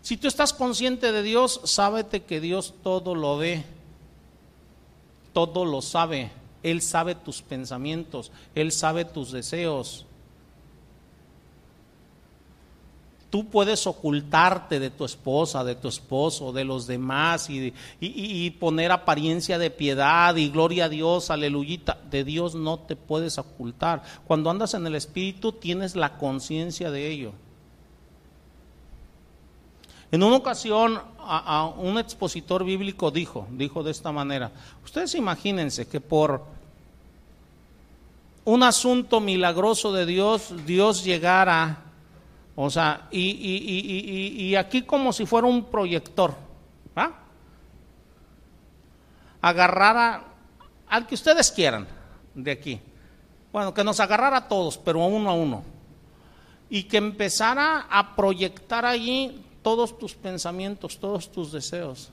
Si 0.02 0.16
tú 0.16 0.28
estás 0.28 0.52
consciente 0.52 1.12
de 1.12 1.22
Dios, 1.22 1.60
sábete 1.64 2.22
que 2.22 2.40
Dios 2.40 2.74
todo 2.82 3.14
lo 3.14 3.36
ve, 3.36 3.64
todo 5.32 5.64
lo 5.64 5.82
sabe. 5.82 6.30
Él 6.62 6.82
sabe 6.82 7.14
tus 7.14 7.42
pensamientos, 7.42 8.32
Él 8.54 8.72
sabe 8.72 9.04
tus 9.04 9.32
deseos. 9.32 10.06
Tú 13.30 13.48
puedes 13.48 13.86
ocultarte 13.86 14.80
de 14.80 14.90
tu 14.90 15.04
esposa, 15.04 15.62
de 15.62 15.76
tu 15.76 15.86
esposo, 15.86 16.52
de 16.52 16.64
los 16.64 16.88
demás 16.88 17.48
y, 17.48 17.72
y, 18.00 18.50
poner 18.50 18.90
apariencia 18.90 19.56
de 19.56 19.70
piedad 19.70 20.34
y 20.34 20.48
gloria 20.48 20.86
a 20.86 20.88
Dios, 20.88 21.30
aleluyita. 21.30 21.96
De 22.10 22.24
Dios 22.24 22.56
no 22.56 22.80
te 22.80 22.96
puedes 22.96 23.38
ocultar. 23.38 24.02
Cuando 24.26 24.50
andas 24.50 24.74
en 24.74 24.84
el 24.84 24.96
Espíritu 24.96 25.52
tienes 25.52 25.94
la 25.94 26.18
conciencia 26.18 26.90
de 26.90 27.08
ello. 27.08 27.32
En 30.12 30.22
una 30.22 30.36
ocasión 30.36 31.00
a, 31.18 31.72
un 31.76 31.98
expositor 31.98 32.64
bíblico 32.64 33.10
dijo, 33.10 33.46
dijo 33.52 33.82
de 33.82 33.92
esta 33.92 34.10
manera, 34.10 34.50
ustedes 34.82 35.14
imagínense 35.14 35.86
que 35.86 36.00
por 36.00 36.44
un 38.44 38.62
asunto 38.62 39.20
milagroso 39.20 39.92
de 39.92 40.06
Dios, 40.06 40.52
Dios 40.66 41.04
llegara, 41.04 41.84
o 42.56 42.68
sea, 42.70 43.06
y, 43.12 44.54
aquí 44.56 44.82
como 44.82 45.12
si 45.12 45.26
fuera 45.26 45.46
un 45.46 45.64
proyector, 45.64 46.34
¿va? 46.98 47.12
agarrara 49.40 50.24
al 50.88 51.06
que 51.06 51.14
ustedes 51.14 51.52
quieran 51.52 51.86
de 52.34 52.50
aquí. 52.50 52.80
Bueno, 53.52 53.72
que 53.72 53.84
nos 53.84 54.00
agarrara 54.00 54.38
a 54.38 54.48
todos, 54.48 54.78
pero 54.78 55.04
uno 55.06 55.30
a 55.30 55.34
uno. 55.34 55.62
Y 56.68 56.84
que 56.84 56.98
empezara 56.98 57.86
a 57.90 58.14
proyectar 58.14 58.84
allí 58.84 59.44
todos 59.62 59.98
tus 59.98 60.14
pensamientos, 60.14 60.98
todos 60.98 61.30
tus 61.30 61.52
deseos. 61.52 62.10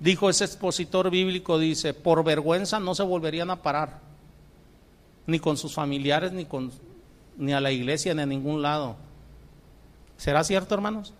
Dijo 0.00 0.30
ese 0.30 0.44
expositor 0.44 1.10
bíblico, 1.10 1.58
dice, 1.58 1.92
por 1.92 2.22
vergüenza 2.22 2.78
no 2.78 2.94
se 2.94 3.02
volverían 3.02 3.50
a 3.50 3.62
parar, 3.62 4.00
ni 5.26 5.40
con 5.40 5.56
sus 5.56 5.74
familiares, 5.74 6.32
ni, 6.32 6.44
con, 6.44 6.70
ni 7.36 7.52
a 7.52 7.60
la 7.60 7.72
iglesia, 7.72 8.14
ni 8.14 8.22
a 8.22 8.26
ningún 8.26 8.62
lado. 8.62 8.96
¿Será 10.16 10.44
cierto, 10.44 10.74
hermanos? 10.74 11.12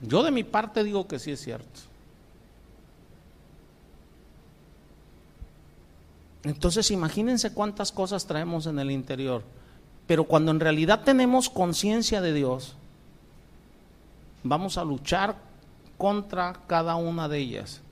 Yo 0.00 0.22
de 0.22 0.30
mi 0.30 0.44
parte 0.44 0.82
digo 0.82 1.06
que 1.06 1.18
sí 1.18 1.32
es 1.32 1.40
cierto. 1.40 1.89
Entonces 6.44 6.90
imagínense 6.90 7.52
cuántas 7.52 7.92
cosas 7.92 8.26
traemos 8.26 8.66
en 8.66 8.78
el 8.78 8.90
interior. 8.90 9.42
Pero 10.06 10.24
cuando 10.24 10.50
en 10.50 10.60
realidad 10.60 11.02
tenemos 11.04 11.50
conciencia 11.50 12.20
de 12.20 12.32
Dios, 12.32 12.74
vamos 14.42 14.78
a 14.78 14.84
luchar 14.84 15.36
contra 15.98 16.54
cada 16.66 16.96
una 16.96 17.28
de 17.28 17.38
ellas. 17.38 17.82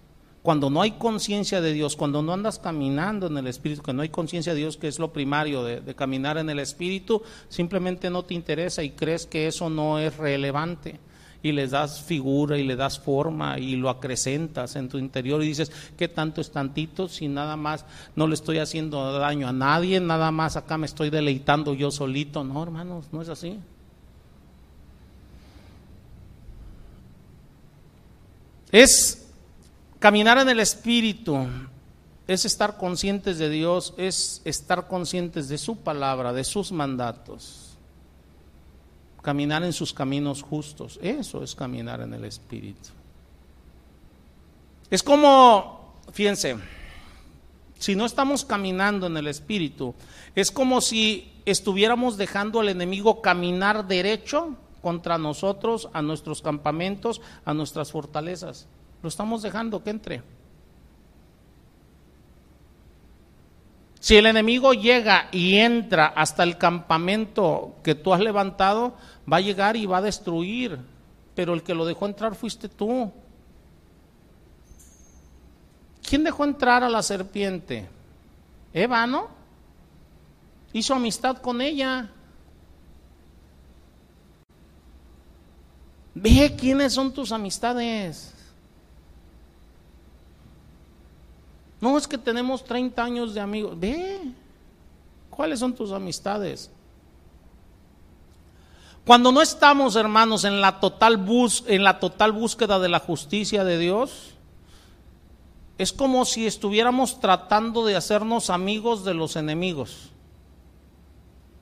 Cuando 0.43 0.71
no 0.71 0.81
hay 0.81 0.93
conciencia 0.93 1.61
de 1.61 1.73
Dios, 1.73 1.95
cuando 1.95 2.23
no 2.23 2.33
andas 2.33 2.59
caminando 2.59 3.27
en 3.27 3.37
el 3.37 3.47
Espíritu, 3.47 3.83
que 3.83 3.93
no 3.93 4.03
hay 4.03 4.09
conciencia 4.09 4.55
de 4.55 4.61
Dios, 4.61 4.79
que 4.79 4.89
es 4.89 4.99
lo 4.99 5.13
primario 5.13 5.63
de, 5.63 5.81
de, 5.81 5.95
caminar 5.95 6.39
en 6.39 6.49
el 6.49 6.59
Espíritu, 6.59 7.23
simplemente 7.49 8.09
no 8.09 8.25
te 8.25 8.35
interesa 8.35 8.83
y 8.83 8.91
crees 8.91 9.27
que 9.27 9.47
eso 9.47 9.69
no 9.69 9.99
es 9.99 10.17
relevante 10.17 11.01
y 11.43 11.53
le 11.53 11.69
das 11.69 12.03
figura 12.03 12.59
y 12.59 12.65
le 12.65 12.75
das 12.75 12.99
forma 12.99 13.59
y 13.59 13.77
lo 13.77 13.91
acrecentas 13.91 14.75
en 14.77 14.89
tu 14.89 14.99
interior 14.99 15.43
y 15.43 15.47
dices, 15.47 15.71
¿qué 15.97 16.09
tanto 16.09 16.41
es 16.41 16.51
tantito? 16.51 17.09
Si 17.09 17.29
nada 17.29 17.57
más 17.57 17.85
no 18.17 18.27
le 18.27 18.35
estoy 18.35 18.59
haciendo 18.59 19.13
daño 19.19 19.47
a 19.47 19.53
nadie, 19.53 20.01
nada 20.01 20.31
más 20.33 20.57
acá 20.57 20.77
me 20.77 20.87
estoy 20.87 21.11
deleitando 21.11 21.75
yo 21.75 21.91
solito. 21.91 22.43
No, 22.43 22.63
hermanos, 22.63 23.07
no 23.13 23.23
es 23.23 23.29
así. 23.29 23.59
Es 28.73 29.27
caminar 29.99 30.39
en 30.39 30.49
el 30.49 30.61
Espíritu, 30.61 31.47
es 32.27 32.45
estar 32.45 32.77
conscientes 32.77 33.39
de 33.39 33.49
Dios, 33.49 33.95
es 33.97 34.43
estar 34.45 34.89
conscientes 34.89 35.49
de 35.49 35.57
su 35.57 35.77
palabra, 35.77 36.33
de 36.33 36.45
sus 36.45 36.73
mandatos 36.73 37.68
caminar 39.23 39.63
en 39.65 39.73
sus 39.73 39.93
caminos 39.93 40.43
justos. 40.43 40.99
Eso 41.03 41.43
es 41.43 41.55
caminar 41.55 42.01
en 42.01 42.15
el 42.15 42.25
Espíritu. 42.25 42.91
Es 44.91 45.03
como, 45.03 45.95
fíjense, 46.13 46.57
si 47.79 47.95
no 47.95 48.07
estamos 48.07 48.45
caminando 48.45 49.07
en 49.07 49.17
el 49.17 49.27
Espíritu, 49.27 49.95
es 50.35 50.51
como 50.51 50.81
si 50.81 51.33
estuviéramos 51.45 52.17
dejando 52.17 52.61
al 52.61 52.69
enemigo 52.69 53.21
caminar 53.21 53.87
derecho 53.87 54.57
contra 54.83 55.19
nosotros, 55.19 55.89
a 55.93 56.03
nuestros 56.03 56.43
campamentos, 56.43 57.21
a 57.45 57.55
nuestras 57.55 57.93
fortalezas. 57.93 58.67
Lo 59.03 59.09
estamos 59.09 59.43
dejando 59.43 59.83
que 59.83 59.91
entre. 59.91 60.23
Si 64.01 64.17
el 64.17 64.27
enemigo 64.27 64.75
llega 64.75 65.29
y 65.33 65.57
entra 65.57 66.07
hasta 66.07 66.45
el 66.45 66.57
campamento 66.57 67.75
que 67.83 67.95
tú 67.95 68.15
has 68.15 68.21
levantado, 68.21 68.95
va 69.31 69.39
a 69.39 69.41
llegar 69.41 69.77
y 69.77 69.87
va 69.87 69.99
a 69.99 70.03
destruir. 70.03 70.79
Pero 71.35 71.55
el 71.55 71.63
que 71.63 71.75
lo 71.75 71.85
dejó 71.85 72.07
entrar 72.07 72.35
fuiste 72.35 72.69
tú. 72.69 73.13
¿Quién 76.09 76.25
dejó 76.25 76.45
entrar 76.45 76.83
a 76.85 76.89
la 76.89 77.03
serpiente? 77.03 77.89
Eva, 78.73 79.07
¿no? 79.07 79.29
Hizo 80.73 80.95
amistad 80.95 81.39
con 81.39 81.61
ella. 81.61 82.11
Ve 86.15 86.57
quiénes 86.59 86.93
son 86.93 87.13
tus 87.13 87.33
amistades. 87.33 88.35
No, 91.81 91.97
es 91.97 92.09
que 92.09 92.19
tenemos 92.19 92.65
30 92.65 93.03
años 93.03 93.35
de 93.35 93.41
amigos. 93.41 93.79
Ve, 93.79 94.21
¿cuáles 95.31 95.61
son 95.61 95.75
tus 95.75 95.93
amistades? 95.93 96.71
Cuando 99.05 99.33
no 99.33 99.41
estamos, 99.41 99.97
hermanos, 99.97 100.45
en 100.45 100.61
la 100.61 100.81
total, 100.81 101.17
bus 101.17 101.65
en 101.67 101.83
la 101.85 101.99
total 101.99 102.33
búsqueda 102.33 102.79
de 102.79 102.89
la 102.89 102.99
justicia 102.99 103.65
de 103.65 103.79
Dios, 103.79 104.35
es 105.79 105.93
como 105.93 106.25
si 106.25 106.47
estuviéramos 106.47 107.21
tratando 107.21 107.87
de 107.87 107.97
hacernos 107.97 108.51
amigos 108.51 109.05
de 109.05 109.15
los 109.15 109.37
enemigos. 109.37 110.11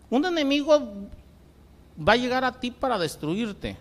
Un 0.09 0.25
enemigo 0.25 0.81
va 1.97 2.15
a 2.15 2.17
llegar 2.17 2.45
a 2.45 2.59
ti 2.59 2.71
para 2.71 2.99
destruirte. 2.99 3.77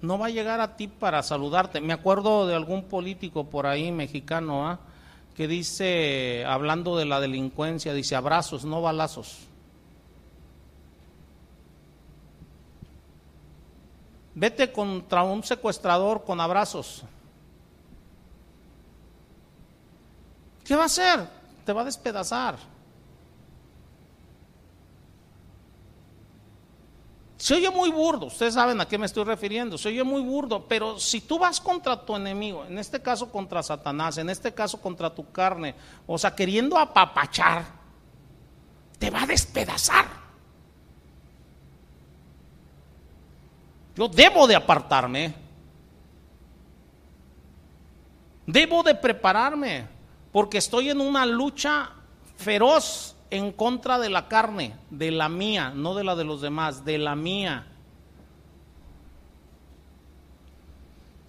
no 0.00 0.18
va 0.18 0.26
a 0.26 0.30
llegar 0.30 0.60
a 0.60 0.76
ti 0.76 0.88
para 0.88 1.22
saludarte. 1.22 1.80
Me 1.80 1.92
acuerdo 1.92 2.46
de 2.46 2.54
algún 2.54 2.84
político 2.84 3.44
por 3.44 3.66
ahí 3.66 3.92
mexicano 3.92 4.68
¿ah? 4.68 4.80
Que 5.34 5.48
dice, 5.48 6.44
hablando 6.46 6.96
de 6.96 7.06
la 7.06 7.20
delincuencia, 7.20 7.92
dice 7.92 8.14
abrazos, 8.14 8.64
no 8.64 8.80
balazos. 8.82 9.38
Vete 14.34 14.72
contra 14.72 15.22
un 15.22 15.42
secuestrador 15.42 16.24
con 16.24 16.40
abrazos. 16.40 17.02
¿Qué 20.64 20.74
va 20.74 20.84
a 20.84 20.86
hacer? 20.86 21.28
Te 21.64 21.72
va 21.72 21.82
a 21.82 21.84
despedazar. 21.84 22.56
Se 27.44 27.52
oye 27.52 27.68
muy 27.68 27.90
burdo, 27.90 28.28
ustedes 28.28 28.54
saben 28.54 28.80
a 28.80 28.88
qué 28.88 28.96
me 28.96 29.04
estoy 29.04 29.22
refiriendo, 29.22 29.76
se 29.76 29.90
oye 29.90 30.02
muy 30.02 30.22
burdo, 30.22 30.66
pero 30.66 30.98
si 30.98 31.20
tú 31.20 31.38
vas 31.38 31.60
contra 31.60 32.02
tu 32.02 32.16
enemigo, 32.16 32.64
en 32.64 32.78
este 32.78 33.02
caso 33.02 33.30
contra 33.30 33.62
Satanás, 33.62 34.16
en 34.16 34.30
este 34.30 34.54
caso 34.54 34.80
contra 34.80 35.14
tu 35.14 35.30
carne, 35.30 35.74
o 36.06 36.16
sea, 36.16 36.34
queriendo 36.34 36.78
apapachar, 36.78 37.66
te 38.98 39.10
va 39.10 39.24
a 39.24 39.26
despedazar. 39.26 40.06
Yo 43.94 44.08
debo 44.08 44.46
de 44.46 44.56
apartarme, 44.56 45.34
debo 48.46 48.82
de 48.82 48.94
prepararme, 48.94 49.86
porque 50.32 50.56
estoy 50.56 50.88
en 50.88 50.98
una 50.98 51.26
lucha 51.26 51.90
feroz 52.38 53.14
en 53.34 53.50
contra 53.50 53.98
de 53.98 54.10
la 54.10 54.28
carne, 54.28 54.76
de 54.90 55.10
la 55.10 55.28
mía, 55.28 55.72
no 55.74 55.94
de 55.94 56.04
la 56.04 56.14
de 56.14 56.22
los 56.22 56.40
demás, 56.40 56.84
de 56.84 56.98
la 56.98 57.16
mía. 57.16 57.66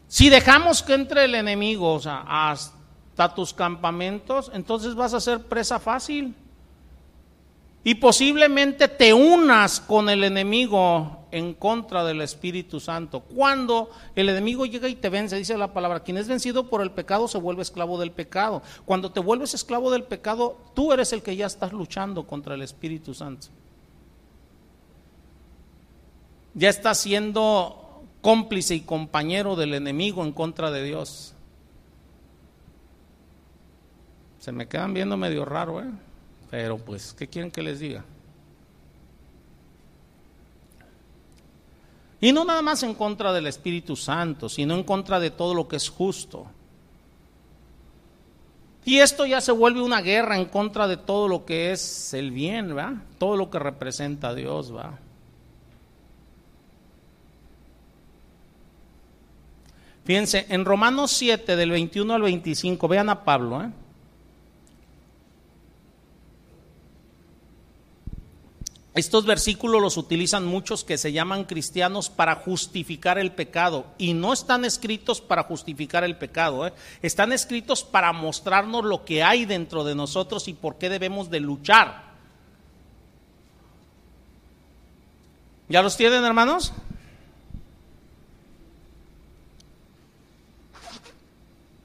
Si 0.08 0.30
dejamos 0.30 0.84
que 0.84 0.94
entre 0.94 1.26
el 1.26 1.34
enemigo 1.34 2.00
hasta 2.06 3.34
tus 3.34 3.56
campamentos, 3.56 4.52
entonces 4.54 4.94
vas 4.94 5.16
a 5.16 5.20
ser 5.20 5.48
presa 5.48 5.80
fácil 5.80 6.36
y 7.88 7.94
posiblemente 7.96 8.88
te 8.88 9.14
unas 9.14 9.80
con 9.80 10.10
el 10.10 10.24
enemigo 10.24 11.28
en 11.30 11.54
contra 11.54 12.04
del 12.04 12.20
Espíritu 12.22 12.80
Santo. 12.80 13.20
Cuando 13.20 13.92
el 14.16 14.28
enemigo 14.28 14.66
llega 14.66 14.90
y 14.90 14.96
te 14.96 15.10
vence, 15.10 15.36
dice 15.36 15.56
la 15.56 15.72
palabra, 15.72 16.00
quien 16.00 16.18
es 16.18 16.28
vencido 16.28 16.68
por 16.68 16.82
el 16.82 16.90
pecado 16.90 17.28
se 17.28 17.38
vuelve 17.38 17.62
esclavo 17.62 18.00
del 18.00 18.10
pecado. 18.10 18.64
Cuando 18.86 19.12
te 19.12 19.20
vuelves 19.20 19.54
esclavo 19.54 19.92
del 19.92 20.02
pecado, 20.02 20.58
tú 20.74 20.94
eres 20.94 21.14
el 21.14 21.22
que 21.22 21.36
ya 21.36 21.46
estás 21.46 21.74
luchando 21.74 22.26
contra 22.26 22.56
el 22.56 22.64
Espíritu 22.64 23.14
Santo. 23.14 23.50
Ya 26.56 26.70
estás 26.70 26.98
siendo 26.98 28.02
cómplice 28.22 28.74
y 28.74 28.82
compañero 28.82 29.56
del 29.56 29.76
enemigo 29.76 30.24
en 30.24 30.32
contra 30.32 30.72
de 30.72 30.82
Dios. 30.82 31.36
Se 34.40 34.52
me 34.52 34.68
quedan 34.68 34.96
viendo 34.96 35.18
medio 35.18 35.46
raro, 35.46 35.82
¿eh? 35.82 35.92
Pero 36.56 36.78
pues, 36.78 37.14
¿qué 37.14 37.28
quieren 37.28 37.52
que 37.52 37.62
les 37.62 37.82
diga? 37.82 38.06
Y 42.22 42.32
no 42.32 42.46
nada 42.46 42.62
más 42.62 42.82
en 42.84 42.94
contra 42.94 43.34
del 43.34 43.48
Espíritu 43.48 43.98
Santo, 43.98 44.48
sino 44.48 44.74
en 44.74 44.86
contra 44.86 45.20
de 45.20 45.32
todo 45.32 45.54
lo 45.54 45.68
que 45.68 45.76
es 45.76 45.90
justo. 45.90 46.46
Y 48.86 49.00
esto 49.00 49.26
ya 49.26 49.42
se 49.42 49.52
vuelve 49.52 49.82
una 49.82 50.00
guerra 50.00 50.38
en 50.38 50.46
contra 50.46 50.88
de 50.88 50.96
todo 50.96 51.28
lo 51.28 51.44
que 51.44 51.74
es 51.74 52.14
el 52.14 52.32
bien, 52.32 52.78
¿va? 52.78 53.02
Todo 53.18 53.36
lo 53.36 53.50
que 53.50 53.60
representa 53.60 54.30
a 54.30 54.34
Dios, 54.34 54.74
¿va? 54.74 54.98
Fíjense, 60.06 60.46
en 60.48 60.64
Romanos 60.64 61.12
7, 61.12 61.58
del 61.58 61.72
21 61.72 62.14
al 62.14 62.22
25, 62.22 62.88
vean 62.88 63.10
a 63.10 63.26
Pablo, 63.26 63.62
¿eh? 63.62 63.72
Estos 68.96 69.26
versículos 69.26 69.82
los 69.82 69.98
utilizan 69.98 70.46
muchos 70.46 70.86
que 70.86 70.98
se 70.98 71.12
llaman 71.12 71.44
cristianos 71.44 72.10
para 72.10 72.36
justificar 72.36 73.18
el 73.18 73.34
pecado 73.34 73.88
y 73.98 74.14
no 74.14 74.32
están 74.32 74.64
escritos 74.64 75.20
para 75.20 75.44
justificar 75.44 76.06
el 76.06 76.18
pecado, 76.18 76.66
¿eh? 76.66 76.74
están 77.02 77.34
escritos 77.34 77.84
para 77.84 78.14
mostrarnos 78.14 78.86
lo 78.86 79.04
que 79.04 79.22
hay 79.22 79.44
dentro 79.44 79.84
de 79.84 79.96
nosotros 79.96 80.48
y 80.48 80.54
por 80.54 80.78
qué 80.78 80.88
debemos 80.88 81.30
de 81.30 81.42
luchar. 81.42 82.06
¿Ya 85.68 85.82
los 85.82 85.98
tienen 85.98 86.24
hermanos? 86.24 86.72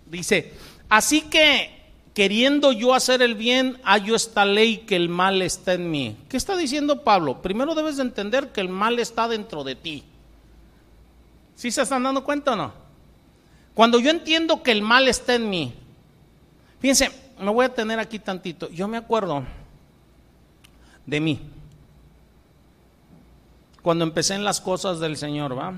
Dice, 0.06 0.54
así 0.88 1.22
que 1.22 1.79
queriendo 2.14 2.72
yo 2.72 2.94
hacer 2.94 3.22
el 3.22 3.34
bien, 3.34 3.78
hallo 3.84 4.16
esta 4.16 4.44
ley 4.44 4.78
que 4.78 4.96
el 4.96 5.08
mal 5.08 5.42
está 5.42 5.74
en 5.74 5.90
mí. 5.90 6.16
¿Qué 6.28 6.36
está 6.36 6.56
diciendo 6.56 7.02
Pablo? 7.02 7.42
Primero 7.42 7.74
debes 7.74 7.96
de 7.96 8.02
entender 8.02 8.52
que 8.52 8.60
el 8.60 8.68
mal 8.68 8.98
está 8.98 9.28
dentro 9.28 9.64
de 9.64 9.74
ti. 9.74 10.04
¿Sí 11.54 11.70
se 11.70 11.82
están 11.82 12.02
dando 12.02 12.24
cuenta 12.24 12.52
o 12.52 12.56
no? 12.56 12.72
Cuando 13.74 14.00
yo 14.00 14.10
entiendo 14.10 14.62
que 14.62 14.72
el 14.72 14.82
mal 14.82 15.08
está 15.08 15.34
en 15.34 15.48
mí, 15.48 15.74
fíjense, 16.80 17.10
me 17.38 17.50
voy 17.50 17.66
a 17.66 17.74
tener 17.74 17.98
aquí 17.98 18.18
tantito. 18.18 18.68
Yo 18.70 18.88
me 18.88 18.96
acuerdo 18.96 19.44
de 21.06 21.20
mí. 21.20 21.40
Cuando 23.82 24.04
empecé 24.04 24.34
en 24.34 24.44
las 24.44 24.60
cosas 24.60 25.00
del 25.00 25.16
Señor, 25.16 25.58
¿va? 25.58 25.74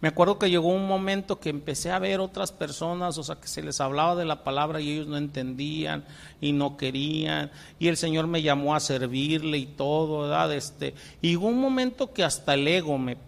Me 0.00 0.08
acuerdo 0.08 0.38
que 0.38 0.48
llegó 0.48 0.68
un 0.68 0.88
momento 0.88 1.40
que 1.40 1.50
empecé 1.50 1.90
a 1.90 1.98
ver 1.98 2.20
otras 2.20 2.52
personas, 2.52 3.18
o 3.18 3.22
sea, 3.22 3.36
que 3.36 3.48
se 3.48 3.62
les 3.62 3.80
hablaba 3.82 4.16
de 4.16 4.24
la 4.24 4.44
palabra 4.44 4.80
y 4.80 4.90
ellos 4.92 5.06
no 5.08 5.18
entendían 5.18 6.04
y 6.40 6.52
no 6.52 6.78
querían, 6.78 7.50
y 7.78 7.88
el 7.88 7.98
Señor 7.98 8.26
me 8.26 8.40
llamó 8.40 8.74
a 8.74 8.80
servirle 8.80 9.58
y 9.58 9.66
todo, 9.66 10.22
¿verdad? 10.22 10.54
Este, 10.54 10.94
y 11.20 11.30
llegó 11.30 11.48
un 11.48 11.60
momento 11.60 12.14
que 12.14 12.24
hasta 12.24 12.54
el 12.54 12.66
ego 12.66 12.96
me, 12.96 13.18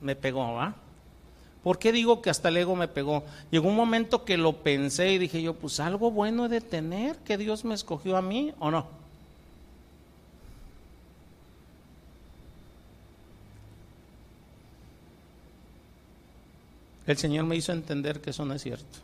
me 0.00 0.16
pegó, 0.16 0.54
¿va? 0.54 0.76
¿Por 1.62 1.78
qué 1.78 1.92
digo 1.92 2.22
que 2.22 2.30
hasta 2.30 2.48
el 2.48 2.56
ego 2.58 2.74
me 2.74 2.88
pegó? 2.88 3.24
Llegó 3.50 3.68
un 3.68 3.76
momento 3.76 4.24
que 4.24 4.38
lo 4.38 4.62
pensé 4.62 5.12
y 5.12 5.18
dije 5.18 5.42
yo, 5.42 5.54
pues 5.54 5.78
algo 5.78 6.10
bueno 6.10 6.46
he 6.46 6.48
de 6.48 6.60
tener, 6.62 7.16
que 7.18 7.36
Dios 7.36 7.64
me 7.64 7.74
escogió 7.74 8.16
a 8.16 8.22
mí, 8.22 8.52
¿o 8.58 8.70
no? 8.70 9.03
El 17.06 17.16
Señor 17.18 17.44
me 17.44 17.56
hizo 17.56 17.72
entender 17.72 18.20
que 18.20 18.30
eso 18.30 18.44
no 18.44 18.54
es 18.54 18.62
cierto. 18.62 18.98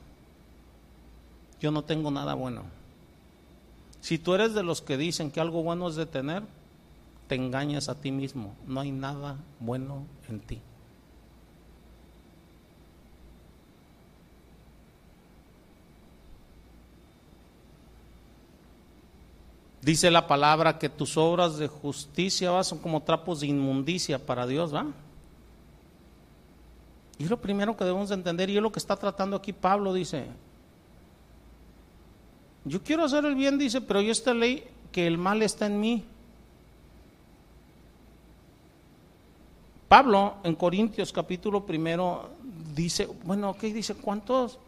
Yo 1.60 1.70
no 1.70 1.82
tengo 1.82 2.10
nada 2.10 2.34
bueno. 2.34 2.64
Si 4.00 4.18
tú 4.18 4.34
eres 4.34 4.54
de 4.54 4.62
los 4.62 4.80
que 4.80 4.96
dicen 4.96 5.30
que 5.30 5.40
algo 5.40 5.62
bueno 5.62 5.88
es 5.88 5.96
de 5.96 6.06
tener, 6.06 6.42
te 7.28 7.34
engañas 7.34 7.88
a 7.88 7.94
ti 7.94 8.10
mismo. 8.10 8.54
No 8.66 8.80
hay 8.80 8.90
nada 8.90 9.36
bueno 9.60 10.06
en 10.28 10.40
ti. 10.40 10.60
Dice 19.82 20.10
la 20.10 20.26
palabra 20.26 20.78
que 20.78 20.88
tus 20.88 21.16
obras 21.16 21.56
de 21.56 21.68
justicia 21.68 22.62
son 22.64 22.78
como 22.78 23.02
trapos 23.02 23.40
de 23.40 23.46
inmundicia 23.46 24.18
para 24.18 24.46
Dios, 24.46 24.74
¿va? 24.74 24.86
Y 27.20 27.24
es 27.24 27.30
lo 27.30 27.38
primero 27.38 27.76
que 27.76 27.84
debemos 27.84 28.10
entender, 28.12 28.48
y 28.48 28.56
es 28.56 28.62
lo 28.62 28.72
que 28.72 28.78
está 28.78 28.96
tratando 28.96 29.36
aquí 29.36 29.52
Pablo, 29.52 29.92
dice, 29.92 30.24
yo 32.64 32.82
quiero 32.82 33.04
hacer 33.04 33.26
el 33.26 33.34
bien, 33.34 33.58
dice, 33.58 33.82
pero 33.82 34.00
yo 34.00 34.10
esta 34.10 34.32
ley 34.32 34.64
que 34.90 35.06
el 35.06 35.18
mal 35.18 35.42
está 35.42 35.66
en 35.66 35.78
mí. 35.78 36.02
Pablo 39.86 40.36
en 40.44 40.54
Corintios 40.54 41.12
capítulo 41.12 41.66
primero 41.66 42.30
dice, 42.74 43.06
bueno, 43.24 43.54
¿qué 43.60 43.70
dice? 43.70 43.96
¿Cuántos? 43.96 44.58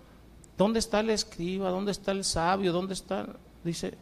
¿Dónde 0.59 0.81
está 0.81 1.01
el 1.01 1.09
escriba? 1.09 1.71
¿Dónde 1.71 1.93
está 1.93 2.13
el 2.13 2.23
sabio? 2.23 2.71
¿Dónde 2.71 2.93
está? 2.93 3.29
Dice, 3.65 3.95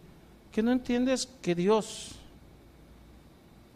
que 0.50 0.60
no 0.60 0.72
entiendes 0.72 1.28
que 1.40 1.54
Dios 1.54 2.16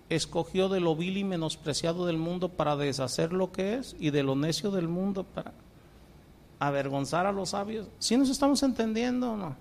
escogió 0.08 0.68
de 0.68 0.80
lo 0.80 0.94
vil 0.96 1.16
y 1.16 1.24
menospreciado 1.24 2.06
del 2.06 2.18
mundo 2.18 2.48
para 2.48 2.76
deshacer 2.76 3.32
lo 3.32 3.52
que 3.52 3.74
es 3.74 3.96
y 3.98 4.10
de 4.10 4.22
lo 4.22 4.36
necio 4.36 4.70
del 4.70 4.88
mundo 4.88 5.24
para 5.24 5.52
avergonzar 6.58 7.26
a 7.26 7.32
los 7.32 7.50
sabios. 7.50 7.88
¿Sí 7.98 8.16
nos 8.16 8.28
estamos 8.28 8.62
entendiendo 8.62 9.32
o 9.32 9.36
no? 9.36 9.56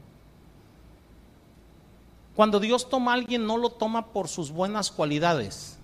Cuando 2.36 2.60
Dios 2.60 2.89
toma 2.89 3.12
a 3.12 3.16
alguien 3.16 3.46
no 3.46 3.58
lo 3.58 3.70
toma 3.70 4.08
por 4.08 4.28
sus 4.28 4.52
buenas 4.52 4.91
cualidades. 4.91 5.78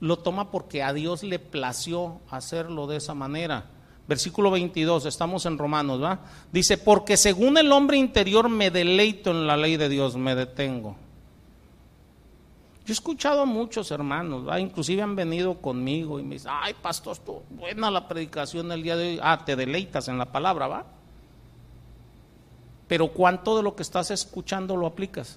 Lo 0.00 0.18
toma 0.18 0.50
porque 0.50 0.82
a 0.82 0.92
Dios 0.92 1.22
le 1.22 1.38
plació 1.38 2.20
hacerlo 2.28 2.86
de 2.86 2.96
esa 2.96 3.14
manera. 3.14 3.70
Versículo 4.08 4.50
22, 4.50 5.06
estamos 5.06 5.46
en 5.46 5.58
Romanos, 5.58 6.02
¿va? 6.02 6.20
Dice, 6.52 6.76
porque 6.76 7.16
según 7.16 7.56
el 7.56 7.72
hombre 7.72 7.96
interior 7.96 8.48
me 8.48 8.70
deleito 8.70 9.30
en 9.30 9.46
la 9.46 9.56
ley 9.56 9.76
de 9.76 9.88
Dios, 9.88 10.16
me 10.16 10.34
detengo 10.34 10.96
Yo 12.86 12.92
he 12.92 12.94
escuchado 12.94 13.42
a 13.42 13.46
muchos 13.46 13.90
hermanos, 13.90 14.46
inclusive 14.60 15.02
han 15.02 15.16
venido 15.16 15.60
conmigo 15.60 16.20
y 16.20 16.22
me 16.22 16.36
dicen, 16.36 16.52
ay 16.54 16.72
pastor, 16.80 17.18
buena 17.50 17.90
la 17.90 18.06
predicación 18.06 18.68
del 18.68 18.84
día 18.84 18.96
de 18.96 19.08
hoy. 19.08 19.20
Ah, 19.20 19.42
te 19.44 19.56
deleitas 19.56 20.06
en 20.06 20.18
la 20.18 20.26
palabra, 20.26 20.68
¿va? 20.68 20.86
Pero 22.86 23.08
¿cuánto 23.08 23.56
de 23.56 23.64
lo 23.64 23.74
que 23.74 23.82
estás 23.82 24.12
escuchando 24.12 24.76
lo 24.76 24.86
aplicas? 24.86 25.36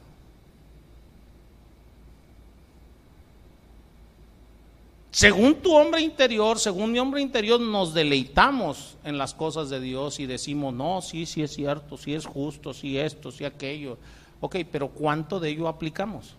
Según 5.09 5.55
tu 5.55 5.75
hombre 5.75 6.01
interior, 6.01 6.59
según 6.59 6.91
mi 6.91 6.99
hombre 6.99 7.19
interior, 7.19 7.59
nos 7.59 7.95
deleitamos 7.95 8.95
en 9.03 9.17
las 9.17 9.33
cosas 9.33 9.71
de 9.71 9.79
Dios 9.79 10.19
y 10.19 10.27
decimos, 10.27 10.71
no, 10.71 11.01
sí, 11.01 11.25
sí 11.25 11.41
es 11.41 11.55
cierto, 11.55 11.97
sí 11.97 12.13
es 12.13 12.27
justo, 12.27 12.75
sí 12.75 12.99
esto, 12.99 13.31
sí 13.31 13.43
aquello. 13.43 13.97
Ok, 14.39 14.57
pero 14.71 14.89
¿cuánto 14.89 15.39
de 15.39 15.49
ello 15.49 15.67
aplicamos? 15.67 16.35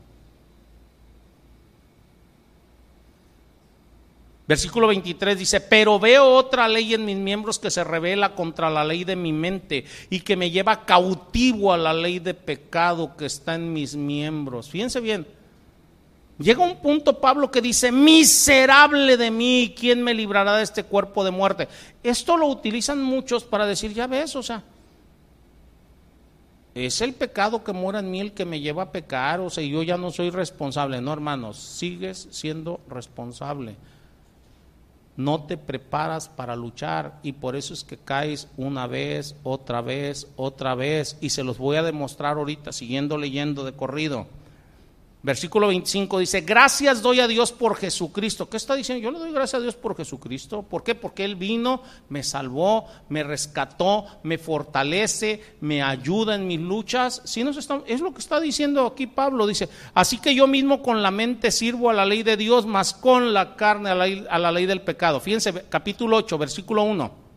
Versículo 4.51 4.88
23 4.88 5.38
dice, 5.38 5.61
pero 5.61 6.01
veo 6.01 6.28
otra 6.28 6.66
ley 6.66 6.92
en 6.92 7.05
mis 7.05 7.16
miembros 7.16 7.61
que 7.61 7.70
se 7.70 7.84
revela 7.84 8.34
contra 8.34 8.68
la 8.68 8.82
ley 8.82 9.05
de 9.05 9.14
mi 9.14 9.32
mente 9.32 9.84
y 10.11 10.22
que 10.22 10.34
me 10.34 10.51
lleva 10.51 10.84
cautivo 10.84 11.72
a 11.72 11.78
la 11.78 11.94
ley 11.94 12.18
de 12.18 12.34
pecado 12.34 13.16
que 13.16 13.26
está 13.26 13.55
en 13.55 13.72
mis 13.72 13.94
miembros. 13.94 14.68
Fíjense 14.68 14.98
bien, 14.98 15.24
llega 16.36 16.64
un 16.64 16.78
punto 16.78 17.20
Pablo 17.20 17.48
que 17.48 17.62
dice, 17.62 17.92
miserable 17.92 19.16
de 19.16 19.30
mí, 19.30 19.72
¿quién 19.78 20.03
me 20.03 20.14
librará 20.14 20.57
de 20.57 20.64
este 20.64 20.82
cuerpo 20.82 21.22
de 21.22 21.30
muerte? 21.30 21.68
Esto 22.03 22.36
lo 22.36 22.48
utilizan 22.48 23.01
muchos 23.01 23.44
para 23.44 23.66
decir, 23.66 23.94
ya 23.94 24.09
ves, 24.09 24.34
o 24.34 24.42
sea, 24.42 24.64
es 26.74 27.01
el 27.01 27.14
pecado 27.14 27.62
que 27.62 27.72
mora 27.72 28.01
en 28.01 28.11
mí 28.11 28.18
el 28.18 28.32
que 28.32 28.44
me 28.44 28.59
lleva 28.59 28.82
a 28.82 28.90
pecar, 28.90 29.38
o 29.38 29.48
sea, 29.48 29.62
yo 29.62 29.84
ya 29.84 29.96
no 29.96 30.11
soy 30.11 30.30
responsable. 30.30 31.01
No, 31.01 31.12
hermanos, 31.12 31.57
sigues 31.57 32.26
siendo 32.32 32.80
responsable 32.88 33.76
no 35.24 35.44
te 35.44 35.56
preparas 35.56 36.28
para 36.28 36.56
luchar 36.56 37.18
y 37.22 37.32
por 37.32 37.56
eso 37.56 37.74
es 37.74 37.84
que 37.84 37.96
caes 37.96 38.48
una 38.56 38.86
vez, 38.86 39.36
otra 39.42 39.80
vez, 39.82 40.28
otra 40.36 40.74
vez 40.74 41.16
y 41.20 41.30
se 41.30 41.44
los 41.44 41.58
voy 41.58 41.76
a 41.76 41.82
demostrar 41.82 42.36
ahorita 42.36 42.72
siguiendo 42.72 43.18
leyendo 43.18 43.64
de 43.64 43.72
corrido. 43.72 44.26
Versículo 45.22 45.68
25 45.68 46.18
dice, 46.18 46.40
gracias 46.40 47.02
doy 47.02 47.20
a 47.20 47.28
Dios 47.28 47.52
por 47.52 47.76
Jesucristo. 47.76 48.48
¿Qué 48.48 48.56
está 48.56 48.74
diciendo? 48.74 49.02
Yo 49.02 49.10
le 49.10 49.18
doy 49.18 49.32
gracias 49.32 49.60
a 49.60 49.62
Dios 49.62 49.74
por 49.74 49.94
Jesucristo. 49.94 50.62
¿Por 50.62 50.82
qué? 50.82 50.94
Porque 50.94 51.26
Él 51.26 51.36
vino, 51.36 51.82
me 52.08 52.22
salvó, 52.22 52.86
me 53.10 53.22
rescató, 53.22 54.06
me 54.22 54.38
fortalece, 54.38 55.56
me 55.60 55.82
ayuda 55.82 56.36
en 56.36 56.46
mis 56.46 56.58
luchas. 56.58 57.20
Si 57.26 57.44
nos 57.44 57.58
está, 57.58 57.82
es 57.86 58.00
lo 58.00 58.14
que 58.14 58.20
está 58.20 58.40
diciendo 58.40 58.86
aquí 58.86 59.06
Pablo. 59.06 59.46
Dice, 59.46 59.68
así 59.92 60.16
que 60.16 60.34
yo 60.34 60.46
mismo 60.46 60.80
con 60.80 61.02
la 61.02 61.10
mente 61.10 61.50
sirvo 61.50 61.90
a 61.90 61.92
la 61.92 62.06
ley 62.06 62.22
de 62.22 62.38
Dios, 62.38 62.64
más 62.64 62.94
con 62.94 63.34
la 63.34 63.56
carne 63.56 63.90
a 63.90 63.94
la, 63.94 64.04
a 64.04 64.38
la 64.38 64.50
ley 64.50 64.64
del 64.64 64.80
pecado. 64.80 65.20
Fíjense, 65.20 65.66
capítulo 65.68 66.16
8, 66.16 66.38
versículo 66.38 66.84
1. 66.84 67.30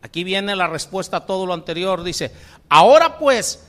Aquí 0.00 0.24
viene 0.24 0.56
la 0.56 0.68
respuesta 0.68 1.18
a 1.18 1.26
todo 1.26 1.44
lo 1.44 1.52
anterior. 1.52 2.02
Dice, 2.02 2.32
ahora 2.70 3.18
pues 3.18 3.65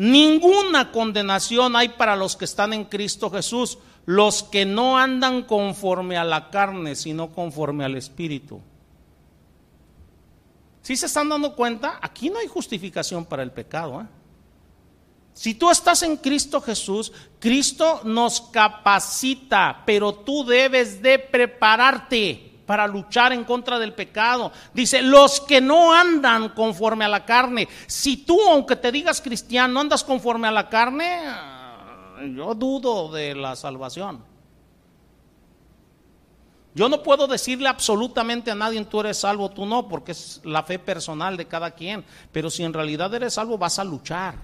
Ninguna 0.00 0.92
condenación 0.92 1.76
hay 1.76 1.90
para 1.90 2.16
los 2.16 2.34
que 2.34 2.46
están 2.46 2.72
en 2.72 2.86
Cristo 2.86 3.30
Jesús, 3.30 3.76
los 4.06 4.42
que 4.42 4.64
no 4.64 4.96
andan 4.96 5.42
conforme 5.42 6.16
a 6.16 6.24
la 6.24 6.48
carne, 6.48 6.96
sino 6.96 7.30
conforme 7.30 7.84
al 7.84 7.94
Espíritu. 7.96 8.62
Si 10.80 10.96
se 10.96 11.04
están 11.04 11.28
dando 11.28 11.54
cuenta? 11.54 11.98
Aquí 12.00 12.30
no 12.30 12.38
hay 12.38 12.46
justificación 12.46 13.26
para 13.26 13.42
el 13.42 13.52
pecado. 13.52 14.00
¿eh? 14.00 14.06
Si 15.34 15.52
tú 15.52 15.68
estás 15.70 16.02
en 16.02 16.16
Cristo 16.16 16.62
Jesús, 16.62 17.12
Cristo 17.38 18.00
nos 18.02 18.40
capacita, 18.40 19.82
pero 19.84 20.14
tú 20.14 20.46
debes 20.46 21.02
de 21.02 21.18
prepararte 21.18 22.49
para 22.70 22.86
luchar 22.86 23.32
en 23.32 23.42
contra 23.42 23.80
del 23.80 23.94
pecado. 23.94 24.52
Dice, 24.72 25.02
los 25.02 25.40
que 25.40 25.60
no 25.60 25.92
andan 25.92 26.50
conforme 26.50 27.04
a 27.04 27.08
la 27.08 27.24
carne. 27.24 27.66
Si 27.88 28.18
tú, 28.18 28.40
aunque 28.48 28.76
te 28.76 28.92
digas 28.92 29.20
cristiano, 29.20 29.80
andas 29.80 30.04
conforme 30.04 30.46
a 30.46 30.52
la 30.52 30.68
carne, 30.68 31.20
yo 32.32 32.54
dudo 32.54 33.10
de 33.10 33.34
la 33.34 33.56
salvación. 33.56 34.22
Yo 36.72 36.88
no 36.88 37.02
puedo 37.02 37.26
decirle 37.26 37.68
absolutamente 37.68 38.52
a 38.52 38.54
nadie 38.54 38.84
tú 38.84 39.00
eres 39.00 39.18
salvo, 39.18 39.50
tú 39.50 39.66
no, 39.66 39.88
porque 39.88 40.12
es 40.12 40.40
la 40.44 40.62
fe 40.62 40.78
personal 40.78 41.36
de 41.36 41.48
cada 41.48 41.72
quien. 41.72 42.04
Pero 42.30 42.50
si 42.50 42.62
en 42.62 42.72
realidad 42.72 43.12
eres 43.12 43.34
salvo, 43.34 43.58
vas 43.58 43.80
a 43.80 43.84
luchar. 43.84 44.36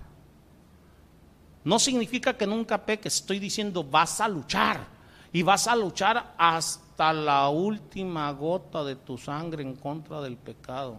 No 1.63 1.79
significa 1.79 2.37
que 2.37 2.49
nunca 2.49 2.85
peques, 2.85 3.15
estoy 3.15 3.39
diciendo 3.39 3.85
vas 3.85 4.21
a 4.21 4.27
luchar. 4.27 4.85
Y 5.33 5.45
vas 5.45 5.69
a 5.69 5.77
luchar 5.77 6.35
hasta 6.37 6.86
hasta 6.97 7.13
la 7.13 7.51
última 7.51 8.33
gota 8.33 8.83
de 8.83 8.97
tu 8.97 9.19
sangre 9.19 9.63
en 9.63 9.77
contra 9.77 10.23
del 10.23 10.39
pecado. 10.39 10.97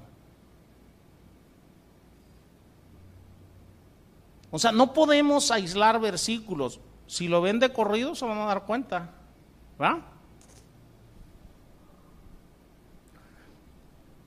O 4.51 4.59
sea, 4.59 4.71
no 4.71 4.93
podemos 4.93 5.49
aislar 5.49 5.99
versículos. 5.99 6.79
Si 7.07 7.27
lo 7.27 7.41
ven 7.41 7.57
de 7.57 7.73
corrido 7.73 8.13
se 8.13 8.27
van 8.27 8.37
a 8.37 8.45
dar 8.45 8.67
cuenta. 8.67 9.09
¿verdad? 9.79 10.03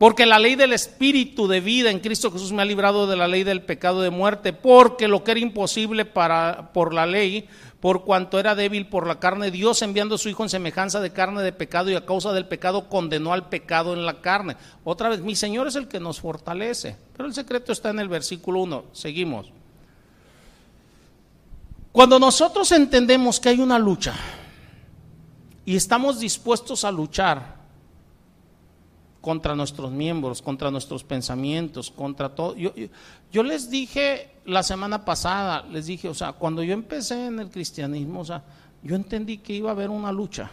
Porque 0.00 0.24
la 0.24 0.38
ley 0.38 0.54
del 0.54 0.72
Espíritu 0.72 1.46
de 1.46 1.60
vida 1.60 1.90
en 1.90 2.00
Cristo 2.00 2.30
Jesús 2.32 2.52
me 2.52 2.62
ha 2.62 2.64
librado 2.64 3.06
de 3.06 3.18
la 3.18 3.28
ley 3.28 3.44
del 3.44 3.60
pecado 3.60 4.00
de 4.00 4.08
muerte, 4.08 4.54
porque 4.54 5.08
lo 5.08 5.22
que 5.22 5.32
era 5.32 5.40
imposible 5.40 6.06
para, 6.06 6.72
por 6.72 6.94
la 6.94 7.04
ley, 7.04 7.46
por 7.80 8.06
cuanto 8.06 8.38
era 8.38 8.54
débil 8.54 8.86
por 8.86 9.06
la 9.06 9.20
carne, 9.20 9.50
Dios 9.50 9.82
enviando 9.82 10.14
a 10.14 10.18
su 10.18 10.30
Hijo 10.30 10.42
en 10.42 10.48
semejanza 10.48 11.00
de 11.00 11.12
carne 11.12 11.42
de 11.42 11.52
pecado 11.52 11.90
y 11.90 11.96
a 11.96 12.06
causa 12.06 12.32
del 12.32 12.46
pecado 12.46 12.88
condenó 12.88 13.34
al 13.34 13.50
pecado 13.50 13.92
en 13.92 14.06
la 14.06 14.22
carne. 14.22 14.56
Otra 14.84 15.10
vez, 15.10 15.20
mi 15.20 15.36
Señor 15.36 15.66
es 15.66 15.76
el 15.76 15.86
que 15.86 16.00
nos 16.00 16.18
fortalece, 16.18 16.96
pero 17.14 17.28
el 17.28 17.34
secreto 17.34 17.70
está 17.70 17.90
en 17.90 17.98
el 17.98 18.08
versículo 18.08 18.60
1. 18.60 18.84
Seguimos. 18.92 19.52
Cuando 21.92 22.18
nosotros 22.18 22.72
entendemos 22.72 23.38
que 23.38 23.50
hay 23.50 23.60
una 23.60 23.78
lucha 23.78 24.14
y 25.66 25.76
estamos 25.76 26.20
dispuestos 26.20 26.86
a 26.86 26.90
luchar, 26.90 27.59
contra 29.20 29.54
nuestros 29.54 29.90
miembros, 29.90 30.40
contra 30.40 30.70
nuestros 30.70 31.04
pensamientos, 31.04 31.90
contra 31.90 32.34
todo. 32.34 32.56
Yo, 32.56 33.42
les 33.42 33.70
dije 33.70 34.30
la 34.44 34.62
semana 34.62 35.04
pasada, 35.04 35.62
les 35.70 35.86
dije, 35.86 36.08
o 36.08 36.14
sea, 36.14 36.32
cuando 36.32 36.62
yo 36.62 36.72
empecé 36.72 37.26
en 37.26 37.40
el 37.40 37.50
cristianismo, 37.50 38.20
o 38.20 38.24
sea, 38.24 38.42
yo 38.82 38.96
entendí 38.96 39.38
que 39.38 39.52
iba 39.52 39.70
a 39.70 39.72
haber 39.72 39.90
una 39.90 40.10
lucha. 40.10 40.50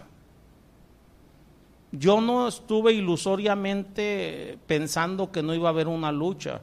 Yo 1.93 2.19
no 2.19 2.47
estuve 2.47 2.91
ilusoriamente 2.93 4.59
pensando 4.67 5.31
que 5.31 5.41
no 5.41 5.53
iba 5.53 5.69
a 5.69 5.71
haber 5.71 5.87
una 5.87 6.11
lucha. 6.11 6.61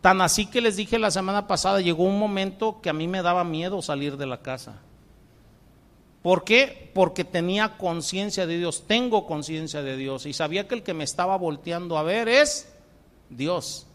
Tan 0.00 0.20
así 0.20 0.46
que 0.46 0.60
les 0.60 0.76
dije 0.76 0.98
la 0.98 1.10
semana 1.10 1.48
pasada, 1.48 1.80
llegó 1.80 2.04
un 2.04 2.18
momento 2.18 2.80
que 2.80 2.88
a 2.88 2.94
mí 2.94 3.08
me 3.08 3.22
daba 3.22 3.42
miedo 3.42 3.82
salir 3.82 4.16
de 4.16 4.26
la 4.26 4.40
casa. 4.40 4.80
¿Por 6.22 6.44
qué? 6.44 6.90
Porque 6.94 7.24
tenía 7.24 7.78
conciencia 7.78 8.46
de 8.46 8.58
Dios, 8.58 8.84
tengo 8.86 9.26
conciencia 9.26 9.82
de 9.82 9.96
Dios 9.96 10.26
y 10.26 10.32
sabía 10.32 10.68
que 10.68 10.74
el 10.74 10.82
que 10.82 10.94
me 10.94 11.04
estaba 11.04 11.36
volteando 11.36 11.96
a 11.96 12.02
ver 12.02 12.28
es 12.28 12.70
Dios. 13.30 13.86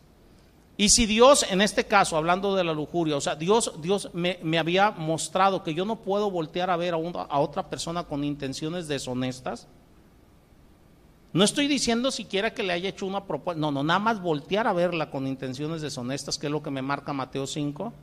Y 0.77 0.89
si 0.89 1.05
Dios, 1.05 1.45
en 1.49 1.61
este 1.61 1.85
caso, 1.85 2.17
hablando 2.17 2.55
de 2.55 2.63
la 2.63 2.73
lujuria, 2.73 3.15
o 3.15 3.21
sea, 3.21 3.35
Dios, 3.35 3.73
Dios 3.81 4.09
me, 4.13 4.57
había 4.57 4.91
mostrado 4.91 5.63
que 5.63 5.73
yo 5.73 5.85
no 5.85 5.97
puedo 5.97 6.29
voltear 6.29 6.69
a 6.69 6.75
ver 6.75 6.95
a, 6.95 6.97
a 6.97 7.39
otra 7.39 7.69
persona 7.69 8.03
con 8.03 8.23
intenciones 8.23 8.87
deshonestas, 8.87 9.67
no 11.31 11.43
estoy 11.43 11.67
diciendo 11.67 12.11
siquiera 12.11 12.53
que 12.53 12.63
le 12.63 12.71
haya 12.71 12.89
hecho 12.89 13.05
una 13.05 13.25
propuesta, 13.25 13.59
no, 13.59 13.69
no, 13.69 13.83
nada 13.83 13.99
más 13.99 14.21
voltear 14.21 14.67
a 14.67 14.73
verla 14.73 15.09
con 15.11 15.27
intenciones 15.27 15.81
deshonestas, 15.81 16.37
que 16.37 16.47
es 16.47 16.51
lo 16.51 16.63
que 16.63 16.71
me 16.71 16.81
marca 16.81 17.11
Mateo 17.11 17.45
5. 17.45 17.93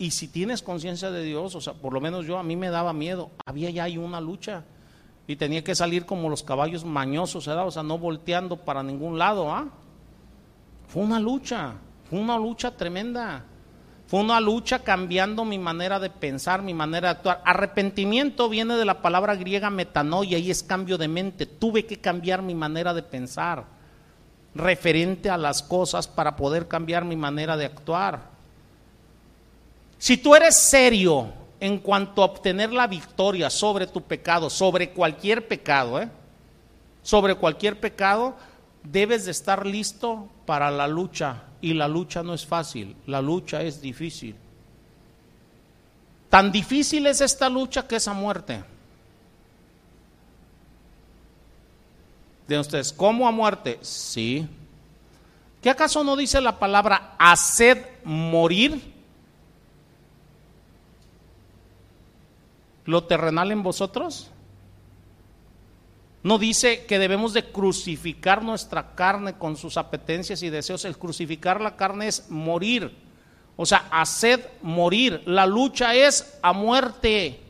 Y 0.00 0.12
si 0.12 0.28
tienes 0.28 0.62
conciencia 0.62 1.10
de 1.10 1.22
Dios, 1.22 1.54
o 1.54 1.60
sea, 1.60 1.74
por 1.74 1.92
lo 1.92 2.00
menos 2.00 2.24
yo 2.24 2.38
a 2.38 2.42
mí 2.42 2.56
me 2.56 2.70
daba 2.70 2.94
miedo, 2.94 3.30
había 3.44 3.68
ya 3.68 3.84
ahí 3.84 3.98
una 3.98 4.18
lucha 4.18 4.64
y 5.26 5.36
tenía 5.36 5.62
que 5.62 5.74
salir 5.74 6.06
como 6.06 6.30
los 6.30 6.42
caballos 6.42 6.86
mañosos, 6.86 7.46
o 7.46 7.70
sea, 7.70 7.82
no 7.82 7.98
volteando 7.98 8.56
para 8.56 8.82
ningún 8.82 9.18
lado, 9.18 9.52
¿ah? 9.52 9.68
Fue 10.88 11.02
una 11.02 11.20
lucha, 11.20 11.74
fue 12.08 12.18
una 12.18 12.38
lucha 12.38 12.74
tremenda. 12.74 13.44
Fue 14.06 14.20
una 14.20 14.40
lucha 14.40 14.78
cambiando 14.78 15.44
mi 15.44 15.58
manera 15.58 16.00
de 16.00 16.08
pensar, 16.08 16.62
mi 16.62 16.72
manera 16.72 17.08
de 17.08 17.18
actuar. 17.18 17.42
Arrepentimiento 17.44 18.48
viene 18.48 18.76
de 18.76 18.86
la 18.86 19.02
palabra 19.02 19.36
griega 19.36 19.68
metanoia 19.68 20.38
y 20.38 20.50
es 20.50 20.62
cambio 20.62 20.96
de 20.96 21.08
mente. 21.08 21.44
Tuve 21.44 21.84
que 21.84 22.00
cambiar 22.00 22.40
mi 22.40 22.54
manera 22.54 22.94
de 22.94 23.02
pensar 23.02 23.66
referente 24.54 25.28
a 25.28 25.36
las 25.36 25.62
cosas 25.62 26.08
para 26.08 26.36
poder 26.36 26.68
cambiar 26.68 27.04
mi 27.04 27.16
manera 27.16 27.58
de 27.58 27.66
actuar. 27.66 28.29
Si 30.00 30.16
tú 30.16 30.34
eres 30.34 30.56
serio 30.56 31.30
en 31.60 31.78
cuanto 31.78 32.22
a 32.22 32.24
obtener 32.24 32.72
la 32.72 32.86
victoria 32.86 33.50
sobre 33.50 33.86
tu 33.86 34.00
pecado, 34.00 34.48
sobre 34.48 34.92
cualquier 34.92 35.46
pecado, 35.46 36.00
¿eh? 36.00 36.08
sobre 37.02 37.34
cualquier 37.34 37.78
pecado, 37.78 38.34
debes 38.82 39.26
de 39.26 39.32
estar 39.32 39.66
listo 39.66 40.26
para 40.46 40.70
la 40.70 40.88
lucha. 40.88 41.42
Y 41.60 41.74
la 41.74 41.86
lucha 41.86 42.22
no 42.22 42.32
es 42.32 42.46
fácil, 42.46 42.96
la 43.06 43.20
lucha 43.20 43.60
es 43.60 43.82
difícil. 43.82 44.34
Tan 46.30 46.50
difícil 46.50 47.06
es 47.06 47.20
esta 47.20 47.50
lucha 47.50 47.86
que 47.86 47.96
es 47.96 48.08
a 48.08 48.14
muerte. 48.14 48.64
De 52.48 52.58
ustedes, 52.58 52.90
¿cómo 52.90 53.28
a 53.28 53.32
muerte? 53.32 53.78
Sí. 53.82 54.48
¿Qué 55.60 55.68
acaso 55.68 56.02
no 56.02 56.16
dice 56.16 56.40
la 56.40 56.58
palabra 56.58 57.16
haced 57.18 57.84
morir 58.02 58.98
lo 62.90 63.04
terrenal 63.04 63.52
en 63.52 63.62
vosotros? 63.62 64.30
No 66.22 66.38
dice 66.38 66.84
que 66.84 66.98
debemos 66.98 67.32
de 67.32 67.50
crucificar 67.50 68.42
nuestra 68.42 68.94
carne 68.94 69.38
con 69.38 69.56
sus 69.56 69.78
apetencias 69.78 70.42
y 70.42 70.50
deseos. 70.50 70.84
El 70.84 70.98
crucificar 70.98 71.60
la 71.60 71.76
carne 71.76 72.08
es 72.08 72.28
morir. 72.28 72.94
O 73.56 73.64
sea, 73.64 73.88
haced 73.90 74.40
morir. 74.60 75.22
La 75.24 75.46
lucha 75.46 75.94
es 75.94 76.38
a 76.42 76.52
muerte. 76.52 77.40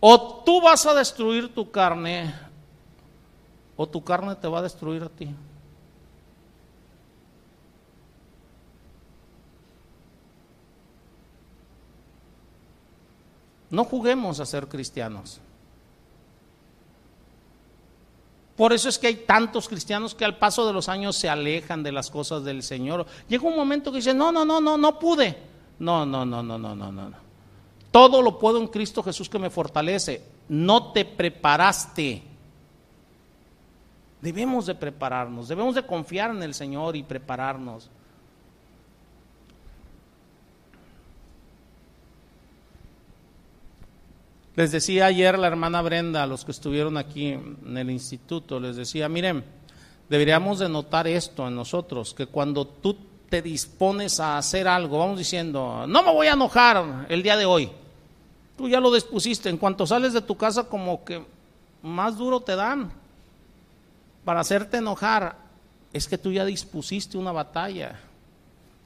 O 0.00 0.42
tú 0.44 0.62
vas 0.62 0.86
a 0.86 0.94
destruir 0.94 1.54
tu 1.54 1.70
carne, 1.70 2.34
o 3.76 3.86
tu 3.86 4.02
carne 4.02 4.34
te 4.34 4.48
va 4.48 4.60
a 4.60 4.62
destruir 4.62 5.02
a 5.02 5.10
ti. 5.10 5.28
No 13.70 13.84
juguemos 13.84 14.40
a 14.40 14.46
ser 14.46 14.68
cristianos. 14.68 15.40
Por 18.56 18.72
eso 18.74 18.88
es 18.88 18.98
que 18.98 19.06
hay 19.06 19.14
tantos 19.14 19.68
cristianos 19.68 20.14
que 20.14 20.24
al 20.24 20.36
paso 20.36 20.66
de 20.66 20.72
los 20.72 20.88
años 20.88 21.16
se 21.16 21.30
alejan 21.30 21.82
de 21.82 21.92
las 21.92 22.10
cosas 22.10 22.44
del 22.44 22.62
Señor. 22.62 23.06
Llega 23.28 23.48
un 23.48 23.56
momento 23.56 23.90
que 23.90 23.98
dicen, 23.98 24.18
no, 24.18 24.30
no, 24.30 24.44
no, 24.44 24.60
no, 24.60 24.76
no 24.76 24.98
pude. 24.98 25.34
No, 25.78 26.04
no, 26.04 26.26
no, 26.26 26.42
no, 26.42 26.58
no, 26.58 26.74
no, 26.74 26.92
no. 26.92 27.12
Todo 27.90 28.20
lo 28.20 28.38
puedo 28.38 28.60
en 28.60 28.68
Cristo 28.68 29.02
Jesús 29.02 29.28
que 29.28 29.38
me 29.38 29.48
fortalece. 29.48 30.22
No 30.48 30.92
te 30.92 31.04
preparaste. 31.04 32.22
Debemos 34.20 34.66
de 34.66 34.74
prepararnos, 34.74 35.48
debemos 35.48 35.74
de 35.74 35.86
confiar 35.86 36.30
en 36.30 36.42
el 36.42 36.52
Señor 36.52 36.96
y 36.96 37.02
prepararnos. 37.02 37.88
Les 44.56 44.72
decía 44.72 45.06
ayer 45.06 45.38
la 45.38 45.46
hermana 45.46 45.80
Brenda, 45.80 46.24
a 46.24 46.26
los 46.26 46.44
que 46.44 46.50
estuvieron 46.50 46.96
aquí 46.96 47.28
en 47.28 47.76
el 47.76 47.90
instituto, 47.90 48.58
les 48.58 48.76
decía, 48.76 49.08
miren, 49.08 49.44
deberíamos 50.08 50.58
de 50.58 50.68
notar 50.68 51.06
esto 51.06 51.46
en 51.46 51.54
nosotros, 51.54 52.14
que 52.14 52.26
cuando 52.26 52.66
tú 52.66 52.96
te 53.28 53.40
dispones 53.40 54.18
a 54.18 54.38
hacer 54.38 54.66
algo, 54.66 54.98
vamos 54.98 55.18
diciendo, 55.18 55.86
no 55.86 56.02
me 56.02 56.12
voy 56.12 56.26
a 56.26 56.32
enojar 56.32 57.06
el 57.08 57.22
día 57.22 57.36
de 57.36 57.46
hoy, 57.46 57.70
tú 58.58 58.68
ya 58.68 58.80
lo 58.80 58.92
dispusiste, 58.92 59.48
en 59.48 59.56
cuanto 59.56 59.86
sales 59.86 60.12
de 60.12 60.20
tu 60.20 60.36
casa 60.36 60.64
como 60.64 61.04
que 61.04 61.24
más 61.82 62.18
duro 62.18 62.40
te 62.40 62.56
dan 62.56 62.92
para 64.24 64.40
hacerte 64.40 64.78
enojar, 64.78 65.36
es 65.92 66.08
que 66.08 66.18
tú 66.18 66.32
ya 66.32 66.44
dispusiste 66.44 67.16
una 67.16 67.32
batalla 67.32 68.00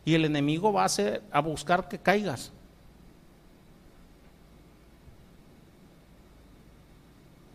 y 0.05 0.15
el 0.15 0.27
enemigo 0.27 0.73
va 0.73 0.83
a, 0.83 0.87
hacer, 0.87 1.23
a 1.33 1.41
buscar 1.41 1.89
que 1.89 1.99
caigas. 1.99 2.53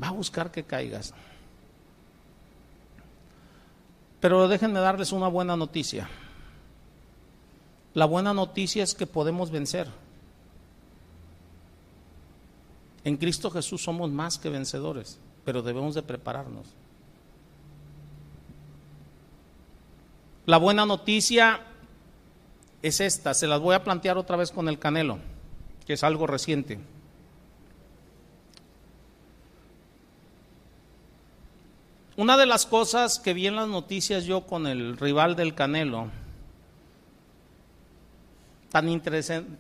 Va 0.02 0.08
a 0.08 0.12
buscar 0.12 0.52
que 0.52 0.64
caigas. 0.64 1.14
Pero 4.20 4.48
déjenme 4.48 4.80
darles 4.80 5.12
una 5.12 5.28
buena 5.28 5.56
noticia. 5.56 6.10
La 7.94 8.06
buena 8.06 8.34
noticia 8.34 8.84
es 8.84 8.94
que 8.94 9.08
podemos 9.08 9.50
vencer. 9.50 9.88
En 13.04 13.18
Cristo 13.18 13.50
Jesús 13.50 13.82
somos 13.82 14.12
más 14.12 14.38
que 14.38 14.50
vencedores, 14.50 15.20
pero 15.46 15.62
debemos 15.62 15.96
de 15.96 16.04
prepararnos. 16.04 16.68
La 20.46 20.58
buena 20.58 20.86
noticia 20.86 21.62
es 22.82 23.00
esta, 23.00 23.34
se 23.34 23.48
las 23.48 23.60
voy 23.60 23.76
a 23.76 23.84
plantear 23.84 24.18
otra 24.18 24.36
vez 24.36 24.52
con 24.52 24.68
el 24.68 24.80
canelo, 24.80 25.20
que 25.86 25.94
es 25.94 26.04
algo 26.04 26.28
reciente. 26.28 26.80
Una 32.20 32.36
de 32.36 32.46
las 32.46 32.66
cosas 32.66 33.18
que 33.18 33.34
vi 33.34 33.48
en 33.48 33.56
las 33.56 33.70
noticias 33.70 34.26
yo 34.26 34.46
con 34.46 34.68
el 34.68 34.98
rival 34.98 35.38
del 35.38 35.56
Canelo, 35.56 36.10
tan, 38.74 39.02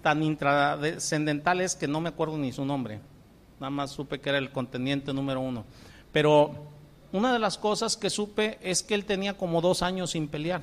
tan 0.01 0.23
intrascendental 0.23 1.61
es 1.61 1.75
que 1.77 1.87
no 1.87 2.01
me 2.01 2.09
acuerdo 2.09 2.37
ni 2.37 2.51
su 2.51 2.65
nombre, 2.65 2.99
nada 3.61 3.69
más 3.69 3.91
supe 3.91 4.19
que 4.19 4.27
era 4.27 4.39
el 4.39 4.51
contendiente 4.51 5.13
número 5.13 5.39
uno. 5.39 5.63
Pero 6.11 6.51
una 7.13 7.31
de 7.31 7.39
las 7.39 7.57
cosas 7.57 7.95
que 7.95 8.09
supe 8.09 8.59
es 8.61 8.83
que 8.83 8.93
él 8.93 9.05
tenía 9.05 9.37
como 9.37 9.61
dos 9.61 9.81
años 9.81 10.11
sin 10.11 10.27
pelear. 10.27 10.61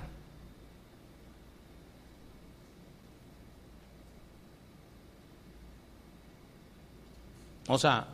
O 7.68 7.78
sea, 7.78 8.08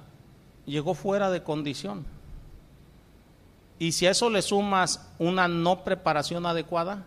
llegó 0.66 0.94
fuera 0.94 1.32
de 1.32 1.42
condición. 1.42 2.21
Y 3.82 3.90
si 3.90 4.06
a 4.06 4.12
eso 4.12 4.30
le 4.30 4.42
sumas 4.42 5.10
una 5.18 5.48
no 5.48 5.82
preparación 5.82 6.46
adecuada 6.46 7.04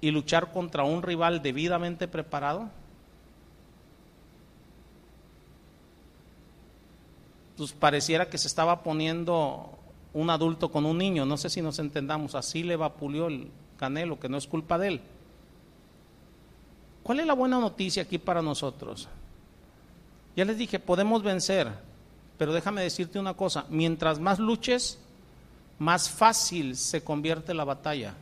y 0.00 0.10
luchar 0.10 0.52
contra 0.52 0.84
un 0.84 1.02
rival 1.02 1.42
debidamente 1.42 2.08
preparado, 2.08 2.70
pues 7.58 7.72
pareciera 7.72 8.30
que 8.30 8.38
se 8.38 8.48
estaba 8.48 8.82
poniendo 8.82 9.68
un 10.14 10.30
adulto 10.30 10.70
con 10.70 10.86
un 10.86 10.96
niño. 10.96 11.26
No 11.26 11.36
sé 11.36 11.50
si 11.50 11.60
nos 11.60 11.78
entendamos, 11.78 12.34
así 12.34 12.62
le 12.62 12.76
vapuleó 12.76 13.26
el 13.26 13.50
canelo, 13.76 14.18
que 14.18 14.30
no 14.30 14.38
es 14.38 14.46
culpa 14.46 14.78
de 14.78 14.88
él. 14.88 15.00
¿Cuál 17.02 17.20
es 17.20 17.26
la 17.26 17.34
buena 17.34 17.60
noticia 17.60 18.04
aquí 18.04 18.16
para 18.16 18.40
nosotros? 18.40 19.10
Ya 20.34 20.46
les 20.46 20.56
dije, 20.56 20.78
podemos 20.78 21.22
vencer, 21.22 21.70
pero 22.38 22.54
déjame 22.54 22.80
decirte 22.80 23.18
una 23.18 23.34
cosa, 23.34 23.66
mientras 23.68 24.18
más 24.18 24.38
luches, 24.38 24.98
más 25.80 26.10
fácil 26.10 26.76
se 26.76 27.02
convierte 27.02 27.54
la 27.54 27.64
batalla. 27.64 28.14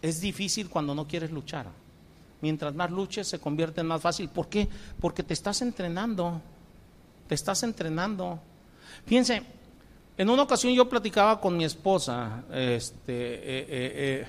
Es 0.00 0.20
difícil 0.20 0.70
cuando 0.70 0.94
no 0.94 1.06
quieres 1.06 1.32
luchar. 1.32 1.66
Mientras 2.40 2.74
más 2.74 2.92
luches 2.92 3.26
se 3.26 3.40
convierte 3.40 3.80
en 3.80 3.88
más 3.88 4.00
fácil. 4.00 4.28
¿Por 4.28 4.48
qué? 4.48 4.68
Porque 5.00 5.24
te 5.24 5.34
estás 5.34 5.62
entrenando. 5.62 6.40
Te 7.28 7.34
estás 7.34 7.64
entrenando. 7.64 8.38
Fíjense, 9.04 9.42
en 10.16 10.30
una 10.30 10.44
ocasión 10.44 10.72
yo 10.72 10.88
platicaba 10.88 11.40
con 11.40 11.56
mi 11.56 11.64
esposa, 11.64 12.44
este, 12.52 13.12
eh, 13.12 13.66
eh, 13.68 14.28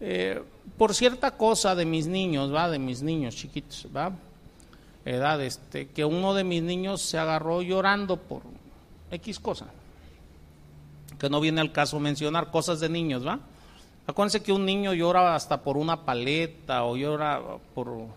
eh, 0.00 0.42
por 0.78 0.94
cierta 0.94 1.32
cosa 1.32 1.74
de 1.74 1.84
mis 1.84 2.06
niños, 2.06 2.52
va, 2.52 2.70
de 2.70 2.78
mis 2.78 3.02
niños 3.02 3.36
chiquitos, 3.36 3.88
va, 3.94 4.10
edad, 5.04 5.42
este, 5.42 5.88
que 5.88 6.06
uno 6.06 6.32
de 6.32 6.44
mis 6.44 6.62
niños 6.62 7.02
se 7.02 7.18
agarró 7.18 7.60
llorando 7.60 8.16
por 8.16 8.40
X 9.10 9.38
cosa 9.38 9.66
que 11.24 11.30
no 11.30 11.40
viene 11.40 11.62
al 11.62 11.72
caso 11.72 11.98
mencionar, 11.98 12.50
cosas 12.50 12.80
de 12.80 12.90
niños, 12.90 13.26
¿va? 13.26 13.40
Acuérdense 14.06 14.42
que 14.42 14.52
un 14.52 14.66
niño 14.66 14.92
llora 14.92 15.34
hasta 15.34 15.62
por 15.62 15.78
una 15.78 16.04
paleta 16.04 16.84
o 16.84 16.98
llora 16.98 17.40
por 17.74 18.08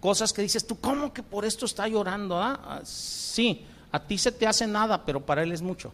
cosas 0.00 0.32
que 0.32 0.42
dices 0.42 0.66
tú, 0.66 0.80
¿cómo 0.80 1.12
que 1.12 1.22
por 1.22 1.44
esto 1.44 1.64
está 1.64 1.86
llorando? 1.86 2.36
Ah? 2.42 2.60
ah 2.64 2.80
sí, 2.82 3.64
a 3.92 4.00
ti 4.00 4.18
se 4.18 4.32
te 4.32 4.48
hace 4.48 4.66
nada, 4.66 5.04
pero 5.04 5.24
para 5.24 5.44
él 5.44 5.52
es 5.52 5.62
mucho. 5.62 5.92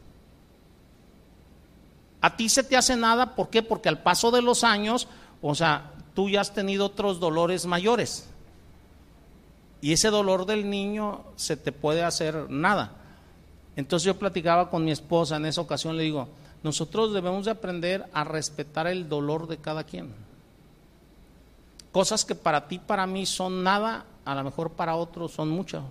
A 2.23 2.35
ti 2.35 2.49
se 2.49 2.63
te 2.63 2.75
hace 2.75 2.97
nada, 2.97 3.35
¿por 3.35 3.51
qué? 3.51 3.63
Porque 3.63 3.91
al 3.91 4.03
paso 4.03 4.31
de 4.31 4.41
los 4.41 4.65
años, 4.65 5.09
o 5.43 5.55
sea, 5.55 5.93
tú 6.15 6.31
ya 6.31 6.41
has 6.41 6.55
tenido 6.55 6.87
otros 6.87 7.21
dolores 7.21 7.67
mayores. 7.67 8.31
Y 9.83 9.93
ese 9.93 10.09
dolor 10.09 10.47
del 10.47 10.71
niño 10.71 11.23
se 11.37 11.59
te 11.59 11.71
puede 11.71 12.03
hacer 12.03 12.49
nada. 12.49 12.93
Entonces 13.77 14.07
yo 14.07 14.19
platicaba 14.19 14.71
con 14.71 14.87
mi 14.87 14.91
esposa 14.91 15.37
en 15.37 15.45
esa 15.45 15.61
ocasión, 15.61 15.99
le 15.99 16.05
digo, 16.05 16.29
nosotros 16.67 17.13
debemos 17.13 17.45
de 17.45 17.53
aprender 17.53 18.05
a 18.13 18.25
respetar 18.25 18.89
el 18.89 19.09
dolor 19.09 19.47
de 19.47 19.59
cada 19.59 19.85
quien. 19.85 20.13
Cosas 21.93 22.25
que 22.25 22.35
para 22.35 22.67
ti, 22.67 22.81
para 22.81 23.07
mí 23.07 23.25
son 23.25 23.63
nada, 23.63 24.05
a 24.25 24.35
lo 24.35 24.43
mejor 24.43 24.73
para 24.73 24.97
otros 24.97 25.31
son 25.31 25.49
mucho. 25.49 25.85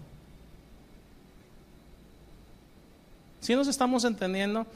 Si 3.40 3.56
nos 3.56 3.70
estamos 3.70 4.04
entendiendo, 4.04 4.68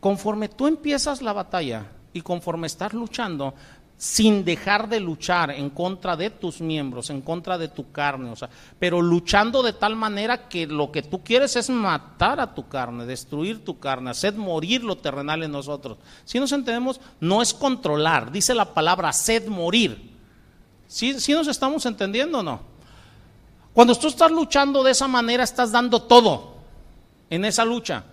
conforme 0.00 0.48
tú 0.48 0.66
empiezas 0.66 1.22
la 1.22 1.32
batalla 1.32 1.86
y 2.12 2.20
conforme 2.22 2.66
estás 2.66 2.92
luchando, 2.92 3.54
sin 3.96 4.44
dejar 4.44 4.88
de 4.88 5.00
luchar 5.00 5.50
en 5.50 5.70
contra 5.70 6.16
de 6.16 6.30
tus 6.30 6.60
miembros, 6.60 7.10
en 7.10 7.20
contra 7.20 7.56
de 7.56 7.68
tu 7.68 7.92
carne, 7.92 8.30
o 8.30 8.36
sea, 8.36 8.50
pero 8.78 9.00
luchando 9.00 9.62
de 9.62 9.72
tal 9.72 9.96
manera 9.96 10.48
que 10.48 10.66
lo 10.66 10.90
que 10.90 11.02
tú 11.02 11.22
quieres 11.22 11.56
es 11.56 11.70
matar 11.70 12.40
a 12.40 12.54
tu 12.54 12.68
carne, 12.68 13.06
destruir 13.06 13.64
tu 13.64 13.78
carne, 13.78 14.10
hacer 14.10 14.34
morir 14.34 14.82
lo 14.82 14.96
terrenal 14.96 15.42
en 15.42 15.52
nosotros. 15.52 15.98
Si 16.24 16.40
nos 16.40 16.52
entendemos, 16.52 17.00
no 17.20 17.40
es 17.40 17.54
controlar, 17.54 18.32
dice 18.32 18.54
la 18.54 18.74
palabra 18.74 19.12
sed 19.12 19.46
morir. 19.46 20.12
¿Sí, 20.86 21.18
¿Sí 21.20 21.32
nos 21.32 21.48
estamos 21.48 21.86
entendiendo 21.86 22.40
o 22.40 22.42
no? 22.42 22.60
Cuando 23.72 23.94
tú 23.94 24.08
estás 24.08 24.30
luchando 24.30 24.82
de 24.84 24.92
esa 24.92 25.08
manera, 25.08 25.42
estás 25.42 25.72
dando 25.72 26.02
todo 26.02 26.54
en 27.30 27.44
esa 27.44 27.64
lucha. 27.64 28.04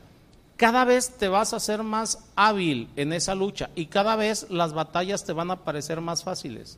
Cada 0.62 0.86
vez 0.86 1.18
te 1.18 1.28
vas 1.28 1.55
a 1.55 1.59
ser 1.59 1.82
más 1.82 2.20
hábil 2.36 2.88
en 2.95 3.14
esa 3.14 3.34
lucha 3.34 3.72
y 3.74 3.88
cada 3.88 4.16
vez 4.16 4.45
las 4.51 4.74
batallas 4.74 5.26
te 5.26 5.34
van 5.34 5.49
a 5.49 5.64
parecer 5.64 6.01
más 6.01 6.24
fáciles. 6.24 6.78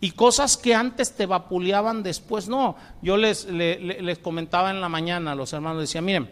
Y 0.00 0.12
cosas 0.12 0.56
que 0.56 0.74
antes 0.74 1.12
te 1.12 1.26
vapuleaban 1.26 2.02
después, 2.02 2.48
no. 2.48 2.76
Yo 3.02 3.18
les, 3.18 3.44
les, 3.44 4.18
comentaba 4.20 4.70
en 4.70 4.80
la 4.80 4.88
mañana 4.88 5.34
los 5.34 5.52
hermanos, 5.52 5.82
decía, 5.82 6.00
miren, 6.00 6.30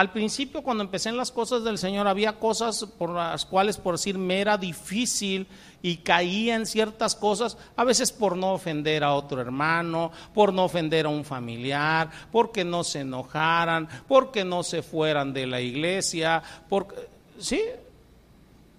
al 0.00 0.12
principio 0.12 0.62
cuando 0.62 0.82
empecé 0.82 1.10
en 1.10 1.18
las 1.18 1.30
cosas 1.30 1.62
del 1.62 1.76
Señor 1.76 2.08
había 2.08 2.38
cosas 2.38 2.86
por 2.86 3.10
las 3.10 3.44
cuales, 3.44 3.76
por 3.76 3.96
decir, 3.96 4.16
me 4.16 4.40
era 4.40 4.56
difícil 4.56 5.46
y 5.82 5.98
caía 5.98 6.54
en 6.54 6.64
ciertas 6.64 7.14
cosas, 7.14 7.58
a 7.76 7.84
veces 7.84 8.10
por 8.10 8.34
no 8.34 8.54
ofender 8.54 9.04
a 9.04 9.12
otro 9.12 9.42
hermano, 9.42 10.10
por 10.32 10.54
no 10.54 10.64
ofender 10.64 11.04
a 11.04 11.10
un 11.10 11.22
familiar, 11.22 12.10
porque 12.32 12.64
no 12.64 12.82
se 12.82 13.00
enojaran, 13.00 13.90
porque 14.08 14.42
no 14.42 14.62
se 14.62 14.82
fueran 14.82 15.34
de 15.34 15.46
la 15.46 15.60
iglesia, 15.60 16.42
porque, 16.70 16.96
¿sí? 17.38 17.60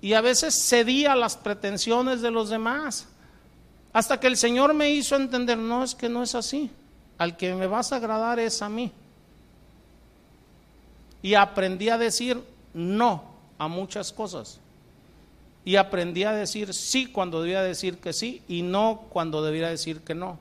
Y 0.01 0.13
a 0.13 0.21
veces 0.21 0.55
cedía 0.55 1.11
a 1.11 1.15
las 1.15 1.37
pretensiones 1.37 2.23
de 2.23 2.31
los 2.31 2.49
demás. 2.49 3.07
Hasta 3.93 4.19
que 4.19 4.25
el 4.25 4.37
Señor 4.37 4.73
me 4.73 4.89
hizo 4.89 5.15
entender, 5.15 5.59
no, 5.59 5.83
es 5.83 5.93
que 5.93 6.09
no 6.09 6.23
es 6.23 6.33
así. 6.33 6.71
Al 7.19 7.37
que 7.37 7.53
me 7.53 7.67
vas 7.67 7.93
a 7.93 7.97
agradar 7.97 8.39
es 8.39 8.63
a 8.63 8.69
mí. 8.69 8.91
Y 11.21 11.35
aprendí 11.35 11.89
a 11.89 11.97
decir 11.97 12.41
no 12.73 13.23
a 13.57 13.67
muchas 13.67 14.11
cosas. 14.11 14.59
Y 15.63 15.75
aprendí 15.75 16.23
a 16.23 16.31
decir 16.31 16.73
sí 16.73 17.05
cuando 17.05 17.41
debía 17.41 17.61
decir 17.61 17.97
que 17.97 18.13
sí 18.13 18.41
y 18.47 18.63
no 18.63 19.03
cuando 19.09 19.43
debía 19.43 19.69
decir 19.69 20.01
que 20.01 20.15
no. 20.15 20.39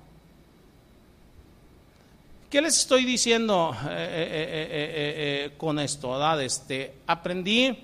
¿Qué 2.50 2.60
les 2.60 2.78
estoy 2.78 3.04
diciendo 3.04 3.76
eh, 3.84 3.88
eh, 3.90 5.46
eh, 5.50 5.50
con 5.56 5.78
esto? 5.78 6.40
Este, 6.40 6.94
aprendí 7.06 7.78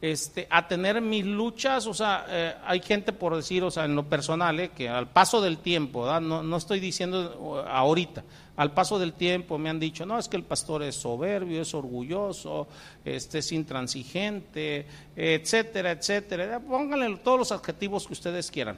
este, 0.00 0.46
a 0.48 0.68
tener 0.68 1.00
mis 1.00 1.24
luchas, 1.24 1.88
o 1.88 1.94
sea, 1.94 2.60
hay 2.64 2.80
gente 2.82 3.12
por 3.12 3.34
decir, 3.34 3.64
o 3.64 3.70
sea, 3.72 3.84
en 3.84 3.96
lo 3.96 4.04
personal, 4.04 4.70
que 4.70 4.88
al 4.88 5.08
paso 5.08 5.40
del 5.40 5.58
tiempo, 5.58 6.06
no, 6.20 6.40
no, 6.40 6.56
estoy 6.56 6.78
diciendo 6.78 7.64
ahorita, 7.68 8.22
al 8.56 8.72
paso 8.72 8.98
del 8.98 9.14
tiempo 9.14 9.56
me 9.58 9.70
han 9.70 9.80
dicho, 9.80 10.04
no, 10.04 10.18
es 10.18 10.28
que 10.28 10.36
el 10.36 10.44
pastor 10.44 10.82
es 10.82 10.96
soberbio, 10.96 11.62
es 11.62 11.72
orgulloso, 11.74 12.66
este, 13.04 13.38
es 13.38 13.52
intransigente, 13.52 14.86
etcétera, 15.16 15.92
etcétera, 15.92 16.60
pónganle 16.60 17.16
todos 17.16 17.38
los 17.38 17.52
adjetivos 17.52 18.06
que 18.06 18.12
ustedes 18.12 18.50
quieran. 18.50 18.76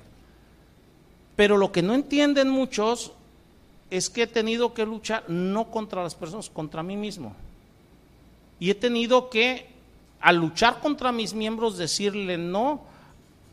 Pero 1.36 1.56
lo 1.56 1.72
que 1.72 1.82
no 1.82 1.94
entienden 1.94 2.48
muchos 2.48 3.12
es 3.90 4.08
que 4.08 4.22
he 4.22 4.26
tenido 4.26 4.74
que 4.74 4.86
luchar 4.86 5.24
no 5.28 5.70
contra 5.70 6.02
las 6.02 6.14
personas, 6.14 6.48
contra 6.48 6.82
mí 6.82 6.96
mismo. 6.96 7.34
Y 8.60 8.70
he 8.70 8.74
tenido 8.74 9.28
que 9.30 9.74
al 10.20 10.36
luchar 10.36 10.80
contra 10.80 11.12
mis 11.12 11.34
miembros, 11.34 11.76
decirle 11.76 12.38
no 12.38 12.80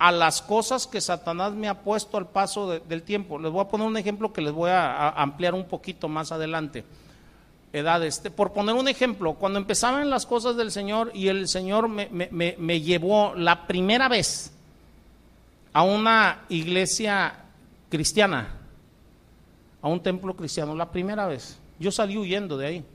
a 0.01 0.11
las 0.11 0.41
cosas 0.41 0.87
que 0.87 0.99
Satanás 0.99 1.53
me 1.53 1.67
ha 1.67 1.83
puesto 1.83 2.17
al 2.17 2.27
paso 2.27 2.79
del 2.79 3.03
tiempo. 3.03 3.37
Les 3.37 3.51
voy 3.51 3.61
a 3.61 3.67
poner 3.67 3.85
un 3.85 3.95
ejemplo 3.97 4.33
que 4.33 4.41
les 4.41 4.51
voy 4.51 4.71
a, 4.71 5.09
ampliar 5.09 5.53
un 5.53 5.65
poquito 5.65 6.07
más 6.07 6.31
adelante. 6.31 6.83
Edad, 7.71 8.03
este, 8.03 8.31
por 8.31 8.51
poner 8.51 8.73
un 8.73 8.87
ejemplo, 8.87 9.35
cuando 9.35 9.59
empezaban 9.59 10.09
las 10.09 10.25
cosas 10.25 10.57
del 10.57 10.71
Señor 10.71 11.11
y 11.13 11.27
el 11.27 11.47
Señor 11.47 11.87
me 11.87 12.81
llevó 12.81 13.35
la 13.35 13.67
primera 13.67 14.09
vez 14.09 14.51
a 15.71 15.83
una 15.83 16.45
iglesia 16.49 17.35
cristiana, 17.87 18.55
a 19.83 19.87
un 19.87 20.01
templo 20.01 20.35
cristiano, 20.35 20.73
la 20.73 20.89
primera 20.91 21.27
vez, 21.27 21.59
yo 21.77 21.91
salí 21.91 22.17
huyendo 22.17 22.57
de 22.57 22.65
ahí. 22.65 22.85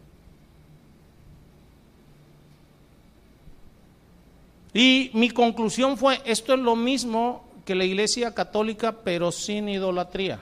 Y 4.77 5.11
mi 5.15 5.31
conclusión 5.31 5.97
fue, 5.97 6.21
esto 6.27 6.53
es 6.53 6.61
lo 6.61 6.77
mismo 6.77 7.45
que 7.65 7.75
la 7.75 7.87
iglesia 7.87 8.35
católica, 8.35 8.93
pero 8.93 9.33
sin 9.33 9.71
idolatría. 9.71 10.39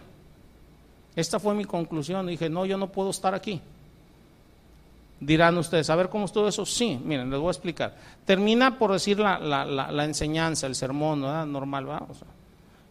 Esta 1.14 1.39
fue 1.39 1.55
mi 1.55 1.64
conclusión. 1.64 2.26
Dije, 2.26 2.51
no, 2.51 2.66
yo 2.66 2.76
no 2.76 2.91
puedo 2.91 3.11
estar 3.11 3.32
aquí. 3.32 3.61
Dirán 5.20 5.57
ustedes, 5.57 5.89
a 5.89 5.95
ver 5.95 6.09
cómo 6.09 6.24
estuvo 6.24 6.49
eso. 6.49 6.66
Sí, 6.66 7.01
miren, 7.05 7.30
les 7.30 7.39
voy 7.39 7.47
a 7.47 7.53
explicar. 7.53 7.97
Termina 8.24 8.76
por 8.76 8.91
decir 8.91 9.20
la, 9.20 9.39
la, 9.39 10.05
enseñanza, 10.05 10.66
el 10.66 10.74
sermón, 10.74 11.20
normal, 11.20 11.85
vamos. 11.85 12.18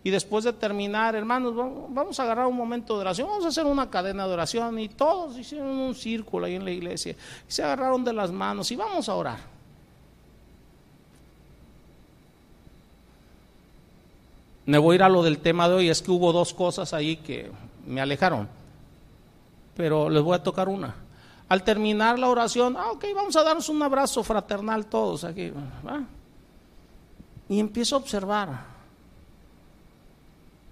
Y 0.02 0.12
después 0.12 0.46
de 0.46 0.54
terminar, 0.54 1.14
hermanos, 1.14 1.54
vamos 1.90 2.18
a 2.22 2.24
agarrar 2.24 2.48
un 2.48 2.56
momento 2.56 2.96
de 2.96 3.02
oración, 3.02 3.28
vamos 3.28 3.44
a 3.44 3.50
hacer 3.50 3.66
una 3.66 3.90
cadena 3.90 4.26
de 4.26 4.34
oración. 4.34 4.80
Y 4.80 4.88
todos 4.88 5.38
hicieron 5.38 5.68
un 5.68 5.94
círculo 5.94 6.46
ahí 6.46 6.56
en 6.56 6.64
la 6.64 6.72
iglesia. 6.72 7.18
Y 7.50 7.52
se 7.52 7.64
agarraron 7.64 8.06
de 8.06 8.14
las 8.14 8.32
manos 8.32 8.72
y 8.72 8.78
vamos 8.78 9.10
a 9.10 9.16
orar. 9.16 9.53
Me 14.66 14.78
voy 14.78 14.94
a 14.94 14.96
ir 14.96 15.04
a 15.04 15.10
lo 15.10 15.24
del 15.24 15.40
tema 15.40 15.68
de 15.68 15.76
hoy, 15.76 15.90
es 15.90 16.02
que 16.02 16.12
hubo 16.12 16.32
dos 16.32 16.54
cosas 16.54 16.94
ahí 16.94 17.18
que 17.18 17.52
me 17.86 18.00
alejaron, 18.00 18.48
pero 19.76 20.10
les 20.10 20.24
voy 20.24 20.36
a 20.36 20.44
tocar 20.44 20.70
una. 20.70 20.96
Al 21.50 21.64
terminar 21.64 22.18
la 22.18 22.30
oración, 22.30 22.78
ah, 22.78 22.92
ok, 22.92 23.06
vamos 23.14 23.36
a 23.36 23.44
darnos 23.44 23.68
un 23.70 23.82
abrazo 23.84 24.24
fraternal 24.24 24.86
todos 24.86 25.24
aquí. 25.24 25.52
Y 27.50 27.60
empiezo 27.60 27.96
a 27.96 28.00
observar. 28.00 28.74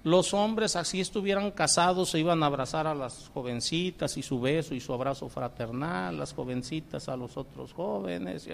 Los 0.03 0.33
hombres, 0.33 0.75
así 0.75 0.99
estuvieran 0.99 1.51
casados, 1.51 2.09
se 2.09 2.19
iban 2.19 2.41
a 2.41 2.47
abrazar 2.47 2.87
a 2.87 2.95
las 2.95 3.29
jovencitas 3.33 4.17
y 4.17 4.23
su 4.23 4.39
beso 4.41 4.73
y 4.73 4.79
su 4.79 4.91
abrazo 4.93 5.29
fraternal, 5.29 6.17
las 6.17 6.33
jovencitas 6.33 7.07
a 7.07 7.15
los 7.15 7.37
otros 7.37 7.73
jóvenes. 7.73 8.47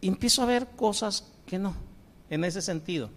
Y 0.00 0.06
empiezo 0.06 0.42
a 0.42 0.46
ver 0.46 0.68
cosas 0.76 1.32
que 1.46 1.58
no, 1.58 1.74
en 2.30 2.44
ese 2.44 2.62
sentido. 2.62 3.10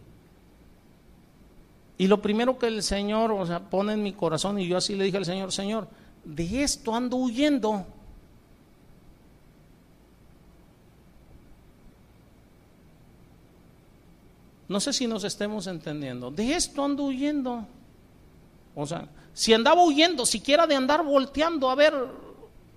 Y 1.99 2.07
lo 2.07 2.21
primero 2.21 2.57
que 2.57 2.67
el 2.67 2.81
Señor 2.81 3.33
o 3.33 3.45
sea, 3.45 3.59
pone 3.59 3.91
en 3.91 4.01
mi 4.01 4.13
corazón, 4.13 4.57
y 4.57 4.65
yo 4.65 4.77
así 4.77 4.95
le 4.95 5.03
dije 5.03 5.17
al 5.17 5.25
Señor, 5.25 5.51
Señor, 5.51 5.89
de 6.23 6.63
esto 6.63 6.95
ando 6.95 7.17
huyendo. 7.17 7.85
No 14.69 14.79
sé 14.79 14.93
si 14.93 15.07
nos 15.07 15.25
estemos 15.25 15.67
entendiendo. 15.67 16.31
De 16.31 16.55
esto 16.55 16.85
ando 16.85 17.03
huyendo. 17.03 17.67
O 18.75 18.87
sea, 18.87 19.09
si 19.33 19.53
andaba 19.53 19.83
huyendo, 19.83 20.25
siquiera 20.25 20.65
de 20.65 20.75
andar 20.75 21.03
volteando 21.03 21.69
a 21.69 21.75
ver 21.75 21.93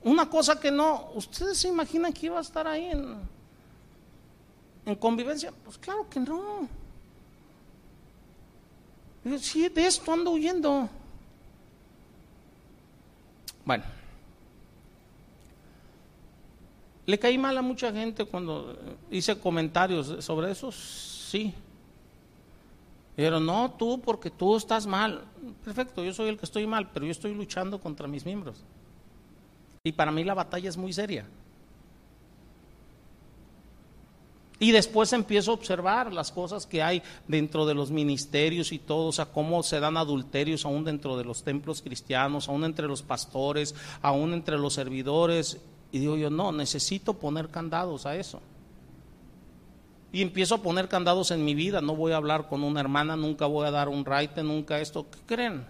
una 0.02 0.28
cosa 0.28 0.58
que 0.58 0.72
no, 0.72 1.12
¿ustedes 1.14 1.58
se 1.58 1.68
imaginan 1.68 2.12
que 2.12 2.26
iba 2.26 2.38
a 2.38 2.42
estar 2.42 2.66
ahí 2.66 2.86
en, 2.86 3.18
en 4.84 4.96
convivencia? 4.96 5.52
Pues 5.64 5.78
claro 5.78 6.08
que 6.10 6.18
no. 6.18 6.81
Sí, 9.38 9.68
de 9.68 9.86
esto 9.86 10.12
ando 10.12 10.32
huyendo. 10.32 10.88
Bueno, 13.64 13.84
le 17.06 17.18
caí 17.18 17.38
mal 17.38 17.56
a 17.56 17.62
mucha 17.62 17.92
gente 17.92 18.24
cuando 18.24 18.76
hice 19.10 19.38
comentarios 19.38 20.24
sobre 20.24 20.50
eso, 20.50 20.72
sí. 20.72 21.54
Pero 23.14 23.38
no, 23.38 23.72
tú, 23.78 24.00
porque 24.00 24.30
tú 24.30 24.56
estás 24.56 24.86
mal. 24.86 25.24
Perfecto, 25.64 26.02
yo 26.02 26.12
soy 26.12 26.28
el 26.28 26.38
que 26.38 26.46
estoy 26.46 26.66
mal, 26.66 26.90
pero 26.90 27.04
yo 27.04 27.12
estoy 27.12 27.34
luchando 27.34 27.80
contra 27.80 28.08
mis 28.08 28.24
miembros. 28.24 28.64
Y 29.84 29.92
para 29.92 30.10
mí 30.10 30.24
la 30.24 30.34
batalla 30.34 30.68
es 30.68 30.76
muy 30.76 30.92
seria. 30.92 31.26
Y 34.59 34.70
después 34.70 35.12
empiezo 35.12 35.50
a 35.50 35.55
observar 35.55 36.12
las 36.12 36.30
cosas 36.30 36.66
que 36.66 36.82
hay 36.82 37.03
dentro 37.26 37.66
de 37.66 37.74
los 37.74 37.90
ministerios 37.90 38.70
y 38.72 38.78
todo, 38.78 39.09
o 39.09 39.12
sea, 39.12 39.26
cómo 39.26 39.62
se 39.62 39.80
dan 39.80 39.96
adulterios 39.96 40.64
aún 40.64 40.84
dentro 40.84 41.16
de 41.16 41.24
los 41.24 41.42
templos 41.42 41.82
cristianos, 41.82 42.48
aún 42.48 42.64
entre 42.64 42.86
los 42.86 43.03
pastores, 43.03 43.74
aún 44.03 44.32
entre 44.34 44.59
los 44.59 44.74
servidores. 44.74 45.61
Y 45.90 45.98
digo 45.98 46.16
yo, 46.16 46.30
no, 46.30 46.53
necesito 46.53 47.14
poner 47.14 47.48
candados 47.48 48.07
a 48.07 48.14
eso. 48.14 48.40
Y 50.12 50.22
empiezo 50.22 50.57
a 50.57 50.62
poner 50.62 50.88
candados 50.88 51.30
en 51.30 51.44
mi 51.44 51.55
vida. 51.55 51.80
No 51.80 51.96
voy 51.96 52.12
a 52.12 52.16
hablar 52.16 52.48
con 52.48 52.62
una 52.62 52.80
hermana, 52.80 53.16
nunca 53.16 53.46
voy 53.46 53.66
a 53.66 53.70
dar 53.70 53.88
un 53.88 54.05
raite, 54.05 54.42
nunca 54.42 54.78
esto. 54.78 55.07
¿Qué 55.11 55.18
creen? 55.26 55.66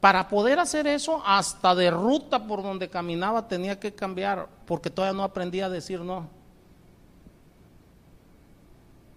Para 0.00 0.28
poder 0.28 0.58
hacer 0.58 0.86
eso, 0.86 1.22
hasta 1.24 1.74
de 1.74 1.90
ruta 1.90 2.46
por 2.46 2.62
donde 2.62 2.90
caminaba 2.90 3.48
tenía 3.48 3.80
que 3.80 3.94
cambiar, 3.94 4.48
porque 4.66 4.90
todavía 4.90 5.16
no 5.16 5.22
aprendía 5.22 5.66
a 5.66 5.70
decir 5.70 6.00
no. 6.00 6.28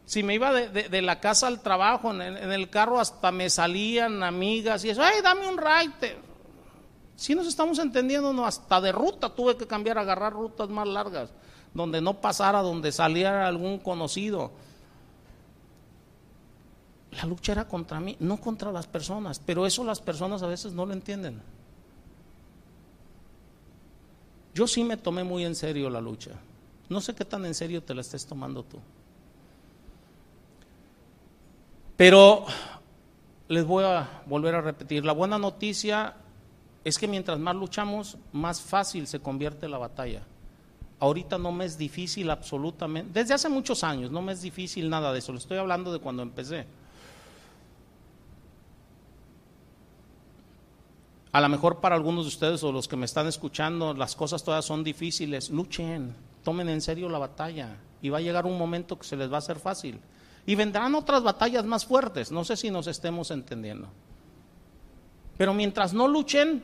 Si 0.07 0.23
me 0.23 0.35
iba 0.35 0.53
de, 0.53 1.01
la 1.01 1.19
casa 1.19 1.47
al 1.47 1.61
trabajo, 1.61 2.13
en 2.13 2.21
el, 2.21 2.69
carro 2.69 2.97
hasta 2.97 3.29
me 3.29 3.49
salían 3.49 4.23
amigas 4.23 4.85
y 4.85 4.89
eso, 4.89 5.03
ay, 5.03 5.21
dame 5.21 5.49
un 5.49 5.57
ride. 5.57 6.15
Si 7.17 7.35
nos 7.35 7.45
estamos 7.45 7.77
entendiendo, 7.77 8.31
no, 8.31 8.45
hasta 8.45 8.79
de 8.79 8.93
ruta 8.93 9.35
tuve 9.35 9.57
que 9.57 9.67
cambiar, 9.67 9.97
agarrar 9.97 10.31
rutas 10.31 10.69
más 10.69 10.87
largas, 10.87 11.29
donde 11.73 11.99
no 11.99 12.21
pasara, 12.21 12.61
donde 12.61 12.93
saliera 12.93 13.49
algún 13.49 13.79
conocido. 13.79 14.51
La 17.11 17.25
lucha 17.25 17.51
era 17.51 17.67
contra 17.67 17.99
mí, 17.99 18.15
no 18.21 18.37
contra 18.37 18.71
las 18.71 18.87
personas, 18.87 19.41
pero 19.45 19.65
eso 19.65 19.83
las 19.83 19.99
personas 19.99 20.41
a 20.41 20.47
veces 20.47 20.71
no 20.71 20.85
lo 20.85 20.93
entienden. 20.93 21.41
Yo 24.55 24.67
sí 24.67 24.85
me 24.85 24.95
tomé 24.95 25.25
muy 25.25 25.43
en 25.43 25.53
serio 25.53 25.89
la 25.89 25.99
lucha. 25.99 26.31
No 26.87 27.01
sé 27.01 27.13
qué 27.13 27.25
tan 27.25 27.45
en 27.45 27.53
serio 27.53 27.83
te 27.83 27.93
la 27.93 27.99
estés 27.99 28.25
tomando 28.25 28.63
tú. 28.63 28.79
Pero 31.97 32.45
les 33.47 33.65
voy 33.65 33.83
a 33.83 34.21
volver 34.27 34.53
a 34.55 34.61
repetir, 34.61 35.03
la 35.03 35.13
buena 35.13 35.39
noticia 35.39 36.13
es 36.83 36.97
que 36.99 37.07
mientras 37.07 37.39
más 37.39 37.55
luchamos, 37.55 38.17
más 38.31 38.61
fácil 38.61 39.07
se 39.07 39.19
convierte 39.19 39.67
la 39.67 39.79
batalla. 39.79 40.21
Ahorita 40.99 41.37
no 41.37 41.51
me 41.51 41.65
es 41.65 41.77
difícil 41.77 42.29
absolutamente, 42.29 43.19
desde 43.19 43.33
hace 43.33 43.49
muchos 43.49 43.83
años 43.83 44.11
no 44.11 44.21
me 44.21 44.31
es 44.31 44.41
difícil 44.41 44.89
nada 44.89 45.11
de 45.11 45.19
eso, 45.19 45.31
le 45.31 45.39
estoy 45.39 45.57
hablando 45.57 45.91
de 45.91 45.99
cuando 45.99 46.21
empecé. 46.21 46.65
A 51.31 51.41
lo 51.41 51.49
mejor 51.49 51.81
para 51.81 51.95
algunos 51.95 52.25
de 52.25 52.29
ustedes 52.29 52.63
o 52.63 52.71
los 52.71 52.87
que 52.87 52.95
me 52.95 53.05
están 53.05 53.27
escuchando, 53.27 53.93
las 53.93 54.15
cosas 54.15 54.43
todas 54.43 54.65
son 54.65 54.83
difíciles. 54.83 55.51
Luchen, 55.51 56.15
tomen 56.43 56.67
en 56.69 56.81
serio 56.81 57.09
la 57.09 57.19
batalla 57.19 57.77
y 58.01 58.09
va 58.09 58.17
a 58.17 58.21
llegar 58.21 58.45
un 58.45 58.57
momento 58.57 58.97
que 58.97 59.05
se 59.05 59.15
les 59.15 59.29
va 59.31 59.35
a 59.35 59.39
hacer 59.39 59.59
fácil. 59.59 59.99
Y 60.47 60.55
vendrán 60.55 60.95
otras 60.95 61.23
batallas 61.23 61.65
más 61.65 61.85
fuertes, 61.85 62.31
no 62.31 62.45
sé 62.45 62.55
si 62.55 62.71
nos 62.71 62.87
estemos 62.87 63.31
entendiendo. 63.31 63.89
Pero 65.37 65.53
mientras 65.53 65.93
no 65.93 66.07
luchen, 66.07 66.63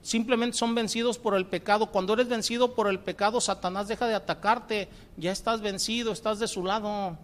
simplemente 0.00 0.56
son 0.56 0.74
vencidos 0.74 1.18
por 1.18 1.34
el 1.36 1.44
pecado. 1.44 1.92
Cuando 1.92 2.14
eres 2.14 2.28
vencido 2.28 2.74
por 2.74 2.88
el 2.88 3.00
pecado, 3.00 3.38
Satanás 3.42 3.86
deja 3.86 4.06
de 4.06 4.14
atacarte, 4.14 4.88
ya 5.18 5.30
estás 5.30 5.60
vencido, 5.60 6.10
estás 6.10 6.38
de 6.38 6.48
su 6.48 6.64
lado. 6.64 7.18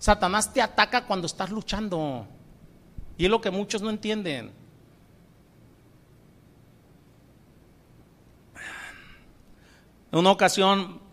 Satanás 0.00 0.52
te 0.52 0.60
ataca 0.60 1.06
cuando 1.06 1.26
estás 1.26 1.50
luchando. 1.50 2.26
Y 3.16 3.26
es 3.26 3.30
lo 3.30 3.40
que 3.40 3.52
muchos 3.52 3.80
no 3.80 3.90
entienden. 3.90 4.50
En 10.10 10.18
una 10.18 10.32
ocasión 10.32 11.05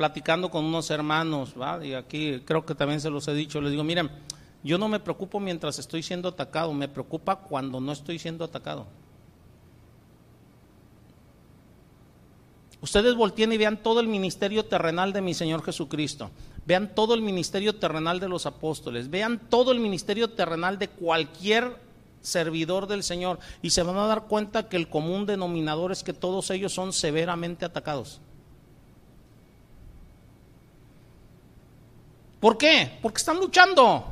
platicando 0.00 0.50
con 0.50 0.64
unos 0.64 0.88
hermanos, 0.88 1.52
y 1.82 1.92
aquí 1.92 2.40
creo 2.46 2.64
que 2.64 2.74
también 2.74 3.02
se 3.02 3.10
los 3.10 3.28
he 3.28 3.34
dicho, 3.34 3.60
les 3.60 3.70
digo, 3.70 3.84
miren, 3.84 4.10
yo 4.64 4.78
no 4.78 4.88
me 4.88 4.98
preocupo 4.98 5.38
mientras 5.40 5.78
estoy 5.78 6.02
siendo 6.02 6.30
atacado, 6.30 6.72
me 6.72 6.88
preocupa 6.88 7.36
cuando 7.36 7.82
no 7.82 7.92
estoy 7.92 8.18
siendo 8.18 8.42
atacado. 8.42 8.86
Ustedes 12.80 13.14
volteen 13.14 13.52
y 13.52 13.58
vean 13.58 13.82
todo 13.82 14.00
el 14.00 14.08
ministerio 14.08 14.64
terrenal 14.64 15.12
de 15.12 15.20
mi 15.20 15.34
Señor 15.34 15.62
Jesucristo. 15.62 16.30
Vean 16.64 16.94
todo 16.94 17.12
el 17.12 17.20
ministerio 17.20 17.74
terrenal 17.74 18.20
de 18.20 18.28
los 18.30 18.46
apóstoles. 18.46 19.10
Vean 19.10 19.38
todo 19.50 19.70
el 19.70 19.80
ministerio 19.80 20.30
terrenal 20.30 20.78
de 20.78 20.88
cualquier 20.88 21.76
servidor 22.22 22.86
del 22.86 23.02
Señor. 23.02 23.38
Y 23.60 23.68
se 23.68 23.82
van 23.82 23.98
a 23.98 24.06
dar 24.06 24.28
cuenta 24.28 24.70
que 24.70 24.78
el 24.78 24.88
común 24.88 25.26
denominador 25.26 25.92
es 25.92 26.02
que 26.02 26.14
todos 26.14 26.50
ellos 26.50 26.72
son 26.72 26.94
severamente 26.94 27.66
atacados. 27.66 28.22
¿Por 32.40 32.56
qué? 32.56 32.98
Porque 33.02 33.18
están 33.18 33.36
luchando. 33.36 34.06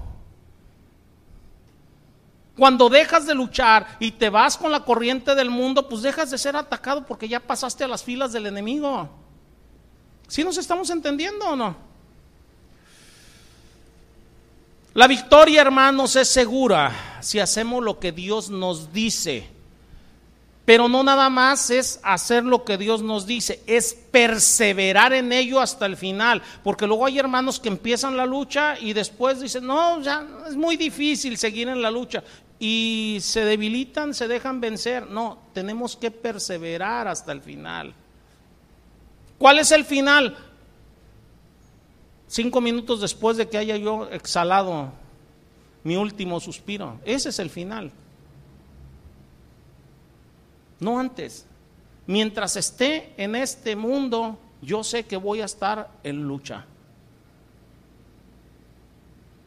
Cuando 2.56 2.88
dejas 2.88 3.26
de 3.26 3.34
luchar 3.34 3.96
y 4.00 4.12
te 4.12 4.30
vas 4.30 4.56
con 4.56 4.70
la 4.70 4.84
corriente 4.84 5.34
del 5.34 5.48
mundo, 5.48 5.88
pues 5.88 6.02
dejas 6.02 6.30
de 6.30 6.38
ser 6.38 6.56
atacado 6.56 7.06
porque 7.06 7.28
ya 7.28 7.40
pasaste 7.40 7.84
a 7.84 7.88
las 7.88 8.02
filas 8.02 8.32
del 8.32 8.46
enemigo. 8.46 9.08
¿Sí 10.26 10.44
nos 10.44 10.58
estamos 10.58 10.90
entendiendo 10.90 11.46
o 11.46 11.56
no? 11.56 11.76
La 14.94 15.06
victoria, 15.06 15.62
hermanos, 15.62 16.16
es 16.16 16.28
segura 16.28 17.18
si 17.20 17.38
hacemos 17.38 17.84
lo 17.84 18.00
que 18.00 18.10
Dios 18.10 18.50
nos 18.50 18.92
dice. 18.92 19.48
Pero 20.68 20.86
no 20.86 21.02
nada 21.02 21.30
más 21.30 21.70
es 21.70 21.98
hacer 22.02 22.44
lo 22.44 22.62
que 22.62 22.76
Dios 22.76 23.02
nos 23.02 23.24
dice, 23.24 23.62
es 23.66 23.94
perseverar 23.94 25.14
en 25.14 25.32
ello 25.32 25.60
hasta 25.60 25.86
el 25.86 25.96
final. 25.96 26.42
Porque 26.62 26.86
luego 26.86 27.06
hay 27.06 27.18
hermanos 27.18 27.58
que 27.58 27.70
empiezan 27.70 28.18
la 28.18 28.26
lucha 28.26 28.78
y 28.78 28.92
después 28.92 29.40
dicen, 29.40 29.66
no, 29.66 30.02
ya 30.02 30.26
es 30.46 30.56
muy 30.56 30.76
difícil 30.76 31.38
seguir 31.38 31.68
en 31.68 31.80
la 31.80 31.90
lucha. 31.90 32.22
Y 32.58 33.16
se 33.22 33.46
debilitan, 33.46 34.12
se 34.12 34.28
dejan 34.28 34.60
vencer. 34.60 35.08
No, 35.08 35.38
tenemos 35.54 35.96
que 35.96 36.10
perseverar 36.10 37.08
hasta 37.08 37.32
el 37.32 37.40
final. 37.40 37.94
¿Cuál 39.38 39.60
es 39.60 39.72
el 39.72 39.86
final? 39.86 40.36
Cinco 42.26 42.60
minutos 42.60 43.00
después 43.00 43.38
de 43.38 43.48
que 43.48 43.56
haya 43.56 43.78
yo 43.78 44.06
exhalado 44.10 44.92
mi 45.82 45.96
último 45.96 46.38
suspiro. 46.40 47.00
Ese 47.06 47.30
es 47.30 47.38
el 47.38 47.48
final 47.48 47.90
no 50.80 50.98
antes. 50.98 51.46
Mientras 52.06 52.56
esté 52.56 53.12
en 53.16 53.34
este 53.34 53.76
mundo, 53.76 54.38
yo 54.62 54.82
sé 54.82 55.04
que 55.04 55.16
voy 55.16 55.40
a 55.40 55.44
estar 55.44 55.90
en 56.02 56.22
lucha. 56.22 56.64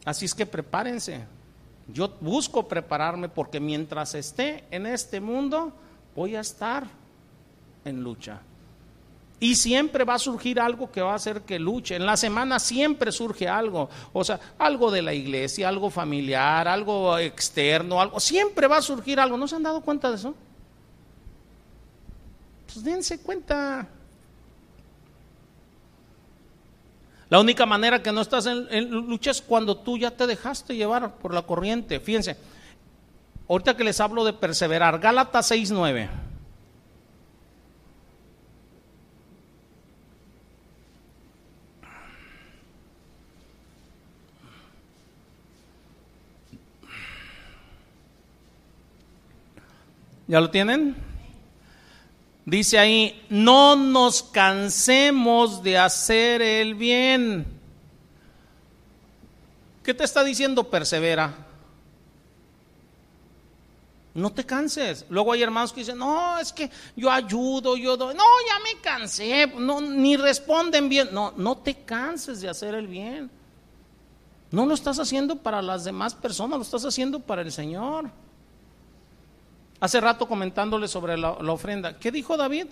Así 0.04 0.24
es 0.24 0.34
que 0.34 0.46
prepárense. 0.46 1.24
Yo 1.88 2.16
busco 2.20 2.68
prepararme 2.68 3.28
porque 3.28 3.60
mientras 3.60 4.14
esté 4.14 4.64
en 4.70 4.86
este 4.86 5.20
mundo, 5.20 5.72
voy 6.14 6.36
a 6.36 6.40
estar 6.40 6.86
en 7.84 8.02
lucha. 8.02 8.40
Y 9.40 9.56
siempre 9.56 10.04
va 10.04 10.14
a 10.14 10.18
surgir 10.20 10.60
algo 10.60 10.92
que 10.92 11.02
va 11.02 11.12
a 11.12 11.16
hacer 11.16 11.42
que 11.42 11.58
luche. 11.58 11.96
En 11.96 12.06
la 12.06 12.16
semana 12.16 12.60
siempre 12.60 13.10
surge 13.10 13.48
algo. 13.48 13.90
O 14.12 14.22
sea, 14.22 14.38
algo 14.56 14.92
de 14.92 15.02
la 15.02 15.12
iglesia, 15.12 15.68
algo 15.68 15.90
familiar, 15.90 16.68
algo 16.68 17.18
externo, 17.18 18.00
algo. 18.00 18.20
Siempre 18.20 18.68
va 18.68 18.76
a 18.76 18.82
surgir 18.82 19.18
algo. 19.18 19.36
¿No 19.36 19.48
se 19.48 19.56
han 19.56 19.64
dado 19.64 19.80
cuenta 19.80 20.10
de 20.10 20.14
eso? 20.14 20.36
Pues 22.72 22.84
dense 22.84 23.20
cuenta. 23.20 23.86
La 27.28 27.40
única 27.40 27.66
manera 27.66 28.02
que 28.02 28.12
no 28.12 28.20
estás 28.20 28.46
en, 28.46 28.90
lucha 28.90 29.30
es 29.30 29.40
cuando 29.40 29.76
tú 29.76 29.96
ya 29.98 30.10
te 30.10 30.26
dejaste 30.26 30.76
llevar 30.76 31.16
por 31.16 31.32
la 31.32 31.42
corriente. 31.42 31.98
Fíjense, 31.98 32.36
ahorita 33.48 33.76
que 33.76 33.84
les 33.84 34.00
hablo 34.00 34.24
de 34.24 34.32
perseverar, 34.34 34.98
Gálatas 34.98 35.50
6.9. 35.50 36.08
¿Ya 50.28 50.40
lo 50.40 50.50
tienen? 50.50 51.11
Dice 52.44 52.78
ahí, 52.78 53.24
no 53.28 53.76
nos 53.76 54.22
cansemos 54.22 55.62
de 55.62 55.78
hacer 55.78 56.42
el 56.42 56.74
bien. 56.74 57.46
¿Qué 59.84 59.94
te 59.94 60.04
está 60.04 60.24
diciendo? 60.24 60.64
Persevera. 60.64 61.34
No 64.14 64.30
te 64.30 64.44
canses. 64.44 65.06
Luego 65.08 65.32
hay 65.32 65.42
hermanos 65.42 65.72
que 65.72 65.80
dicen, 65.80 65.98
no, 65.98 66.38
es 66.38 66.52
que 66.52 66.70
yo 66.96 67.10
ayudo, 67.10 67.76
yo 67.76 67.96
doy. 67.96 68.14
No, 68.14 68.24
ya 68.46 68.58
me 68.62 68.80
cansé. 68.80 69.46
No, 69.46 69.80
ni 69.80 70.16
responden 70.16 70.88
bien. 70.88 71.08
No, 71.12 71.32
no 71.36 71.56
te 71.58 71.74
canses 71.74 72.40
de 72.40 72.48
hacer 72.48 72.74
el 72.74 72.88
bien. 72.88 73.30
No 74.50 74.66
lo 74.66 74.74
estás 74.74 74.98
haciendo 74.98 75.36
para 75.36 75.62
las 75.62 75.84
demás 75.84 76.14
personas, 76.14 76.58
lo 76.58 76.62
estás 76.62 76.84
haciendo 76.84 77.20
para 77.20 77.40
el 77.40 77.50
Señor. 77.50 78.10
Hace 79.82 80.00
rato 80.00 80.28
comentándole 80.28 80.86
sobre 80.86 81.18
la, 81.18 81.32
ofrenda. 81.32 81.98
¿Qué 81.98 82.12
dijo 82.12 82.36
David? 82.36 82.66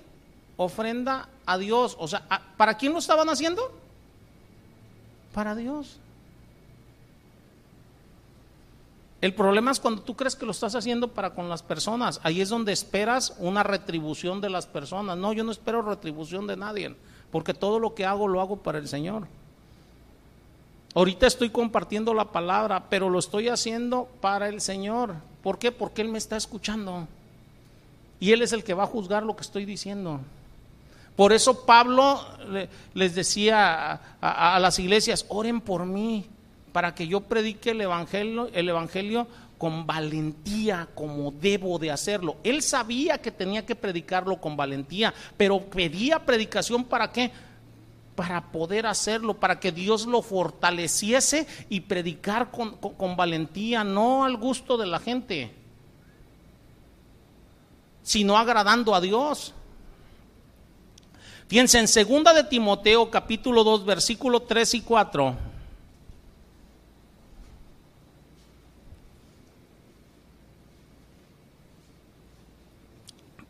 Ofrenda 0.56 1.28
a 1.44 1.58
Dios. 1.58 1.96
O 1.98 2.06
sea, 2.06 2.22
¿para 2.56 2.76
quién 2.76 2.92
lo 2.92 3.00
estaban 3.00 3.28
haciendo? 3.28 3.72
Para 5.34 5.56
Dios. 5.56 5.98
El 9.20 9.34
problema 9.34 9.72
es 9.72 9.80
cuando 9.80 10.02
tú 10.02 10.14
crees 10.14 10.36
que 10.36 10.46
lo 10.46 10.52
estás 10.52 10.76
haciendo 10.76 11.08
para 11.08 11.34
con 11.34 11.48
las 11.48 11.64
personas. 11.64 12.20
Ahí 12.22 12.40
es 12.40 12.48
donde 12.48 12.70
esperas 12.70 13.34
una 13.38 13.64
retribución 13.64 14.40
de 14.40 14.50
las 14.50 14.68
personas. 14.68 15.18
No, 15.18 15.32
yo 15.32 15.42
no 15.42 15.50
espero 15.50 15.82
retribución 15.82 16.46
de 16.46 16.56
nadie, 16.56 16.94
porque 17.32 17.54
todo 17.54 17.80
lo 17.80 17.96
que 17.96 18.06
hago 18.06 18.28
lo 18.28 18.40
hago 18.40 18.58
para 18.58 18.78
el 18.78 18.86
Señor. 18.86 19.26
Ahorita 20.94 21.26
estoy 21.26 21.50
compartiendo 21.50 22.14
la 22.14 22.26
palabra, 22.26 22.84
pero 22.88 23.10
lo 23.10 23.18
estoy 23.18 23.48
haciendo 23.48 24.08
para 24.20 24.48
el 24.48 24.60
Señor. 24.60 25.16
¿Por 25.42 25.58
qué? 25.58 25.72
Porque 25.72 26.02
Él 26.02 26.08
me 26.08 26.18
está 26.18 26.36
escuchando. 26.36 27.06
Y 28.18 28.32
Él 28.32 28.42
es 28.42 28.52
el 28.52 28.64
que 28.64 28.74
va 28.74 28.84
a 28.84 28.86
juzgar 28.86 29.22
lo 29.22 29.34
que 29.34 29.42
estoy 29.42 29.64
diciendo. 29.64 30.20
Por 31.16 31.32
eso 31.32 31.66
Pablo 31.66 32.24
les 32.94 33.14
decía 33.14 34.00
a, 34.20 34.58
las 34.58 34.78
iglesias, 34.78 35.26
oren 35.28 35.60
por 35.60 35.84
mí, 35.84 36.24
para 36.72 36.94
que 36.94 37.06
yo 37.06 37.20
predique 37.20 37.72
el 37.72 37.80
evangelio, 37.80 38.48
el 38.52 38.68
evangelio 38.68 39.26
con 39.58 39.86
valentía, 39.86 40.88
como 40.94 41.30
debo 41.30 41.78
de 41.78 41.90
hacerlo. 41.90 42.36
Él 42.42 42.62
sabía 42.62 43.18
que 43.18 43.30
tenía 43.30 43.66
que 43.66 43.74
predicarlo 43.74 44.40
con 44.40 44.56
valentía, 44.56 45.12
pero 45.36 45.60
pedía 45.60 46.24
predicación 46.24 46.84
para 46.84 47.12
qué? 47.12 47.30
Para 48.20 48.52
poder 48.52 48.84
hacerlo, 48.84 49.32
para 49.32 49.58
que 49.58 49.72
Dios 49.72 50.04
lo 50.04 50.20
fortaleciese 50.20 51.46
y 51.70 51.80
predicar 51.80 52.50
con, 52.50 53.16
valentía, 53.16 53.82
no 53.82 54.26
al 54.26 54.36
gusto 54.36 54.76
de 54.76 54.86
la 54.86 54.98
gente, 54.98 55.50
sino 58.02 58.36
agradando 58.36 58.94
a 58.94 59.00
Dios. 59.00 59.54
Fíjense, 61.48 61.78
en 61.78 61.88
segunda 61.88 62.34
de 62.34 62.44
Timoteo 62.44 63.10
capítulo 63.10 63.64
2 63.64 63.86
versículo 63.86 64.42
3 64.42 64.74
y 64.74 64.80
4. 64.82 65.36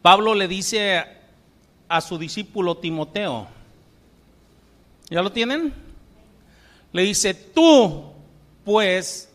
Pablo 0.01 0.37
le 0.37 0.47
dice 0.47 1.05
a 1.89 2.01
su 2.01 2.19
discípulo 2.19 2.77
Timoteo, 2.77 3.59
¿ya 5.11 5.21
lo 5.23 5.33
tienen? 5.33 5.75
Le 6.93 7.03
dice, 7.03 7.35
tú 7.35 8.13
pues 8.65 9.29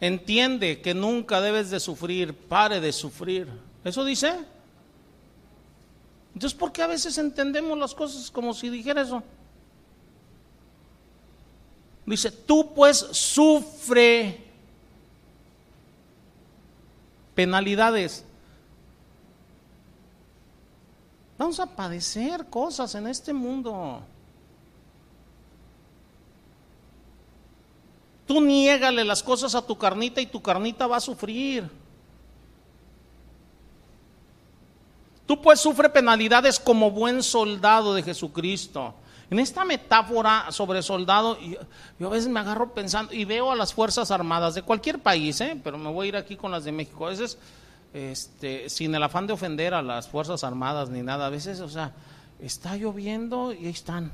entiende 0.00 0.80
que 0.82 0.94
nunca 0.94 1.40
debes 1.40 1.70
de 1.70 1.80
sufrir, 1.80 2.34
pare 2.34 2.80
de 2.80 2.92
sufrir. 2.92 3.48
¿Eso 3.82 4.04
dice? 4.04 4.34
Entonces, 6.34 6.58
¿por 6.58 6.70
qué 6.70 6.82
a 6.82 6.86
veces 6.86 7.16
entendemos 7.16 7.78
las 7.78 7.94
cosas 7.94 8.30
como 8.30 8.52
si 8.52 8.68
dijera 8.68 9.00
eso? 9.00 9.22
Dice, 12.04 12.30
tú 12.30 12.74
pues 12.74 12.98
sufre 12.98 14.44
penalidades. 17.34 18.25
Vamos 21.38 21.60
a 21.60 21.66
padecer 21.66 22.46
cosas 22.46 22.94
en 22.94 23.06
este 23.06 23.32
mundo. 23.32 24.02
Tú 28.26 28.40
niégale 28.40 29.04
las 29.04 29.22
cosas 29.22 29.54
a 29.54 29.64
tu 29.64 29.76
carnita 29.76 30.20
y 30.20 30.26
tu 30.26 30.42
carnita 30.42 30.86
va 30.86 30.96
a 30.96 31.00
sufrir. 31.00 31.70
Tú 35.26 35.40
pues 35.42 35.60
sufre 35.60 35.90
penalidades 35.90 36.58
como 36.58 36.90
buen 36.90 37.22
soldado 37.22 37.94
de 37.94 38.02
Jesucristo. 38.02 38.94
En 39.28 39.40
esta 39.40 39.64
metáfora 39.64 40.52
sobre 40.52 40.82
soldado, 40.82 41.36
yo, 41.98 42.06
a 42.06 42.10
veces 42.10 42.28
me 42.28 42.38
agarro 42.38 42.72
pensando 42.72 43.12
y 43.12 43.24
veo 43.24 43.50
a 43.50 43.56
las 43.56 43.74
Fuerzas 43.74 44.12
Armadas 44.12 44.54
de 44.54 44.62
cualquier 44.62 45.00
país, 45.00 45.40
¿eh? 45.40 45.60
pero 45.62 45.78
me 45.78 45.90
voy 45.90 46.06
a 46.06 46.08
ir 46.10 46.16
aquí 46.16 46.36
con 46.36 46.52
las 46.52 46.62
de 46.62 46.70
México. 46.70 47.06
A 47.06 47.10
veces, 47.10 47.36
este, 47.96 48.68
sin 48.68 48.94
el 48.94 49.02
afán 49.02 49.26
de 49.26 49.32
ofender 49.32 49.72
a 49.72 49.80
las 49.80 50.06
Fuerzas 50.06 50.44
Armadas 50.44 50.90
ni 50.90 51.00
nada, 51.00 51.26
a 51.26 51.30
veces, 51.30 51.60
o 51.60 51.68
sea, 51.70 51.94
está 52.38 52.76
lloviendo 52.76 53.54
y 53.54 53.64
ahí 53.64 53.70
están. 53.70 54.12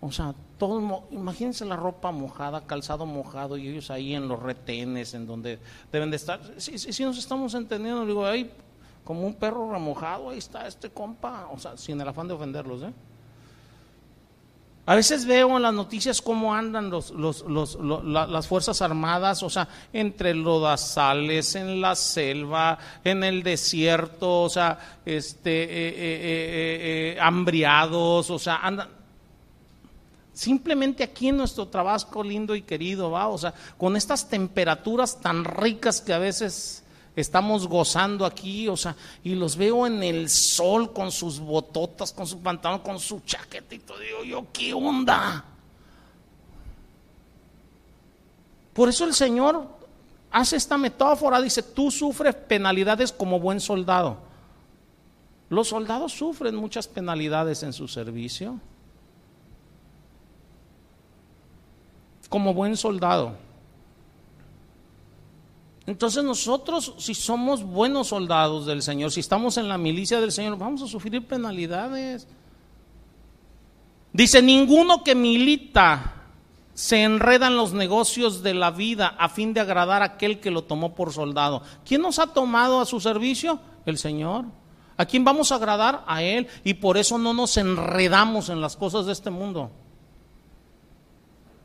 O 0.00 0.10
sea, 0.10 0.34
todo, 0.56 1.06
imagínense 1.10 1.66
la 1.66 1.76
ropa 1.76 2.10
mojada, 2.10 2.66
calzado 2.66 3.04
mojado 3.04 3.58
y 3.58 3.68
ellos 3.68 3.90
ahí 3.90 4.14
en 4.14 4.28
los 4.28 4.42
retenes, 4.42 5.12
en 5.12 5.26
donde 5.26 5.58
deben 5.92 6.10
de 6.10 6.16
estar. 6.16 6.40
Si, 6.56 6.78
si, 6.78 7.04
nos 7.04 7.18
estamos 7.18 7.52
entendiendo, 7.52 8.06
digo, 8.06 8.24
ahí 8.24 8.50
como 9.04 9.26
un 9.26 9.34
perro 9.34 9.70
remojado, 9.70 10.30
ahí 10.30 10.38
está 10.38 10.66
este 10.66 10.88
compa, 10.88 11.48
o 11.52 11.58
sea, 11.58 11.76
sin 11.76 12.00
el 12.00 12.08
afán 12.08 12.28
de 12.28 12.34
ofenderlos, 12.34 12.82
¿eh? 12.82 12.92
A 14.88 14.94
veces 14.94 15.26
veo 15.26 15.56
en 15.56 15.62
las 15.62 15.74
noticias 15.74 16.22
cómo 16.22 16.54
andan 16.54 16.90
los, 16.90 17.12
las 17.12 18.46
Fuerzas 18.46 18.80
Armadas, 18.80 19.42
o 19.42 19.50
sea, 19.50 19.66
entre 19.92 20.32
lodazales, 20.32 21.56
en 21.56 21.80
la 21.80 21.96
selva, 21.96 22.78
en 23.02 23.24
el 23.24 23.42
desierto, 23.42 24.42
o 24.42 24.48
sea, 24.48 24.78
este, 25.04 25.64
eh, 25.64 25.68
eh, 25.68 27.14
eh, 27.16 27.18
hambriados, 27.20 28.30
o 28.30 28.38
sea, 28.38 28.58
andan. 28.58 28.88
Simplemente 30.32 31.02
aquí 31.02 31.28
en 31.28 31.38
nuestro 31.38 31.66
trabajo 31.66 32.22
lindo 32.22 32.54
y 32.54 32.62
querido, 32.62 33.10
va, 33.10 33.26
o 33.26 33.38
sea, 33.38 33.54
con 33.76 33.96
estas 33.96 34.28
temperaturas 34.28 35.20
tan 35.20 35.44
ricas 35.44 36.00
que 36.00 36.12
a 36.12 36.18
veces 36.18 36.84
estamos 37.16 37.66
gozando 37.66 38.26
aquí, 38.26 38.68
o 38.68 38.76
sea, 38.76 38.94
y 39.24 39.34
los 39.34 39.56
veo 39.56 39.86
en 39.86 40.02
el 40.02 40.28
sol 40.28 40.92
con 40.92 41.10
sus 41.10 41.40
bototas, 41.40 42.12
con 42.12 42.26
su 42.26 42.40
pantalón, 42.40 42.80
con 42.80 43.00
su 43.00 43.20
chaquetito, 43.20 43.98
digo 43.98 44.22
yo, 44.22 44.46
¿qué 44.52 44.74
onda? 44.74 45.44
Por 48.74 48.90
eso 48.90 49.06
el 49.06 49.14
Señor 49.14 49.66
hace 50.30 50.56
esta 50.56 50.76
metáfora, 50.76 51.40
dice, 51.40 51.62
tú 51.62 51.90
sufres 51.90 52.34
penalidades 52.34 53.10
como 53.10 53.40
buen 53.40 53.58
soldado. 53.58 54.18
Los 55.48 55.68
soldados 55.68 56.12
sufren 56.12 56.54
muchas 56.54 56.86
penalidades 56.86 57.62
en 57.62 57.72
su 57.72 57.88
servicio. 57.88 58.60
Como 62.28 62.52
buen 62.52 62.76
soldado. 62.76 63.45
Entonces 65.86 66.24
nosotros, 66.24 66.94
si 66.98 67.14
somos 67.14 67.62
buenos 67.62 68.08
soldados 68.08 68.66
del 68.66 68.82
Señor, 68.82 69.12
si 69.12 69.20
estamos 69.20 69.56
en 69.56 69.68
la 69.68 69.78
milicia 69.78 70.20
del 70.20 70.32
Señor, 70.32 70.58
vamos 70.58 70.82
a 70.82 70.88
sufrir 70.88 71.26
penalidades. 71.26 72.26
Dice, 74.12 74.42
ninguno 74.42 75.04
que 75.04 75.14
milita 75.14 76.14
se 76.74 77.02
enreda 77.02 77.46
en 77.46 77.56
los 77.56 77.72
negocios 77.72 78.42
de 78.42 78.52
la 78.52 78.70
vida 78.70 79.14
a 79.18 79.28
fin 79.28 79.54
de 79.54 79.60
agradar 79.60 80.02
a 80.02 80.06
aquel 80.06 80.40
que 80.40 80.50
lo 80.50 80.64
tomó 80.64 80.94
por 80.94 81.12
soldado. 81.12 81.62
¿Quién 81.84 82.02
nos 82.02 82.18
ha 82.18 82.26
tomado 82.26 82.80
a 82.80 82.86
su 82.86 83.00
servicio? 83.00 83.60
El 83.86 83.96
Señor. 83.96 84.44
¿A 84.96 85.06
quién 85.06 85.24
vamos 85.24 85.52
a 85.52 85.56
agradar? 85.56 86.02
A 86.06 86.22
Él. 86.22 86.48
Y 86.64 86.74
por 86.74 86.96
eso 86.96 87.16
no 87.16 87.32
nos 87.32 87.56
enredamos 87.56 88.48
en 88.48 88.60
las 88.60 88.76
cosas 88.76 89.06
de 89.06 89.12
este 89.12 89.30
mundo. 89.30 89.70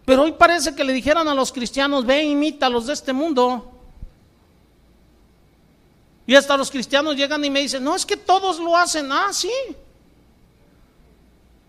Pero 0.05 0.23
hoy 0.23 0.33
parece 0.33 0.75
que 0.75 0.83
le 0.83 0.93
dijeran 0.93 1.27
a 1.27 1.33
los 1.33 1.51
cristianos, 1.51 2.05
ve, 2.05 2.23
imita 2.23 2.67
a 2.67 2.69
los 2.69 2.87
de 2.87 2.93
este 2.93 3.13
mundo. 3.13 3.70
Y 6.25 6.35
hasta 6.35 6.55
los 6.57 6.69
cristianos 6.69 7.15
llegan 7.15 7.43
y 7.43 7.49
me 7.49 7.61
dicen, 7.61 7.83
no, 7.83 7.95
es 7.95 8.05
que 8.05 8.17
todos 8.17 8.59
lo 8.59 8.77
hacen. 8.77 9.11
Ah, 9.11 9.29
sí. 9.31 9.51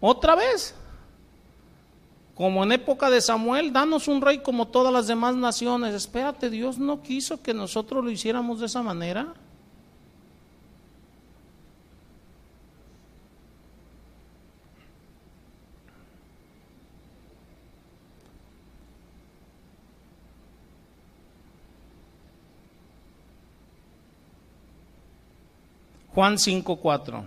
Otra 0.01 0.35
vez. 0.35 0.75
Como 2.35 2.63
en 2.65 2.73
época 2.73 3.11
de 3.11 3.21
Samuel, 3.21 3.73
danos 3.73 4.09
un 4.09 4.21
rey 4.21 4.39
como 4.39 4.69
todas 4.69 4.93
las 4.93 5.07
demás 5.07 5.37
naciones. 5.37 5.95
Espérate, 5.95 6.51
Dios 6.51 6.79
no 6.79 7.03
quiso 7.03 7.43
que 7.43 7.55
nosotros 7.55 8.05
lo 8.05 8.11
hiciéramos 8.11 8.61
de 8.61 8.67
esa 8.67 8.83
manera. 8.83 9.35
Juan 26.15 26.35
5.4. 26.35 27.23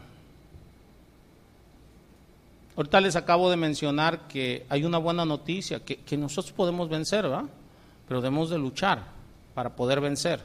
Ahorita 2.75 3.01
les 3.01 3.15
acabo 3.15 3.49
de 3.49 3.55
mencionar 3.55 4.27
que 4.27 4.65
hay 4.69 4.83
una 4.83 4.97
buena 4.97 5.25
noticia, 5.25 5.79
que, 5.79 6.17
nosotros 6.17 6.51
podemos 6.51 6.89
vencer, 6.89 7.23
¿verdad? 7.23 7.45
Pero 8.07 8.21
debemos 8.21 8.49
de 8.49 8.57
luchar 8.57 9.03
para 9.53 9.75
poder 9.75 10.01
vencer. 10.01 10.41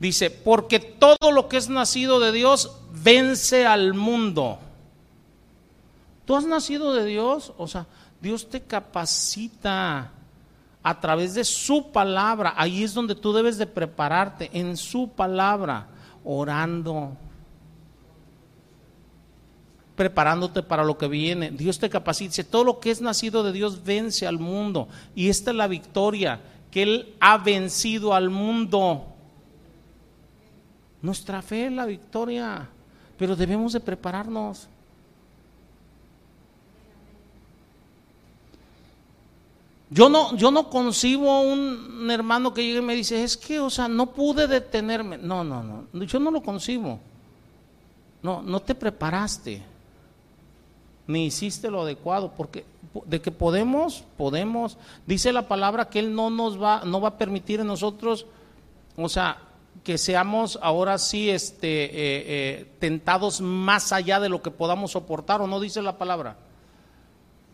Dice, 0.00 0.30
porque 0.30 0.80
todo 0.80 1.30
lo 1.32 1.48
que 1.48 1.56
es 1.56 1.68
nacido 1.68 2.20
de 2.20 2.32
Dios 2.32 2.76
vence 2.92 3.64
al 3.64 3.94
mundo. 3.94 4.58
Tú 6.26 6.34
has 6.34 6.44
nacido 6.44 6.92
de 6.92 7.04
Dios, 7.04 7.52
o 7.56 7.68
sea, 7.68 7.86
Dios 8.20 8.50
te 8.50 8.60
capacita 8.60 10.10
a 10.82 11.00
través 11.00 11.34
de 11.34 11.44
su 11.44 11.92
palabra. 11.92 12.54
Ahí 12.56 12.82
es 12.82 12.92
donde 12.92 13.14
tú 13.14 13.32
debes 13.32 13.56
de 13.56 13.66
prepararte, 13.66 14.50
en 14.52 14.76
su 14.76 15.08
palabra, 15.08 15.86
orando, 16.24 17.16
preparándote 19.96 20.62
para 20.62 20.84
lo 20.84 20.96
que 20.96 21.08
viene. 21.08 21.50
Dios 21.50 21.78
te 21.78 21.90
capacita. 21.90 22.44
Todo 22.44 22.64
lo 22.64 22.80
que 22.80 22.90
es 22.90 23.00
nacido 23.00 23.42
de 23.42 23.52
Dios 23.52 23.82
vence 23.82 24.26
al 24.26 24.38
mundo. 24.38 24.88
Y 25.14 25.28
esta 25.28 25.50
es 25.50 25.56
la 25.56 25.66
victoria, 25.66 26.40
que 26.70 26.82
Él 26.82 27.14
ha 27.18 27.38
vencido 27.38 28.14
al 28.14 28.30
mundo. 28.30 29.06
Nuestra 31.00 31.40
fe 31.42 31.66
es 31.66 31.72
la 31.72 31.86
victoria, 31.86 32.68
pero 33.18 33.34
debemos 33.34 33.72
de 33.72 33.80
prepararnos. 33.80 34.68
Yo 39.88 40.08
no, 40.08 40.36
yo 40.36 40.50
no 40.50 40.68
concibo 40.68 41.42
un 41.42 42.10
hermano 42.10 42.52
que 42.52 42.62
llegue 42.62 42.78
y 42.78 42.82
me 42.82 42.94
dice, 42.94 43.22
es 43.22 43.36
que, 43.36 43.60
o 43.60 43.70
sea, 43.70 43.88
no 43.88 44.12
pude 44.12 44.46
detenerme. 44.46 45.16
No, 45.16 45.44
no, 45.44 45.62
no, 45.62 46.04
yo 46.04 46.18
no 46.18 46.30
lo 46.30 46.42
concibo. 46.42 46.98
No, 48.20 48.42
no 48.42 48.60
te 48.60 48.74
preparaste 48.74 49.75
ni 51.06 51.26
hiciste 51.26 51.70
lo 51.70 51.82
adecuado, 51.82 52.32
porque 52.36 52.64
de 53.04 53.20
que 53.20 53.30
podemos, 53.30 54.04
podemos. 54.16 54.78
Dice 55.06 55.32
la 55.32 55.48
palabra 55.48 55.88
que 55.88 55.98
Él 55.98 56.14
no 56.14 56.30
nos 56.30 56.60
va, 56.60 56.82
no 56.84 57.00
va 57.00 57.08
a 57.08 57.18
permitir 57.18 57.60
en 57.60 57.66
nosotros, 57.66 58.26
o 58.96 59.08
sea, 59.08 59.38
que 59.84 59.98
seamos 59.98 60.58
ahora 60.62 60.98
sí 60.98 61.30
este, 61.30 61.84
eh, 61.84 61.90
eh, 61.94 62.72
tentados 62.78 63.40
más 63.40 63.92
allá 63.92 64.18
de 64.20 64.28
lo 64.28 64.42
que 64.42 64.50
podamos 64.50 64.92
soportar, 64.92 65.40
¿o 65.42 65.46
no 65.46 65.60
dice 65.60 65.82
la 65.82 65.98
palabra? 65.98 66.36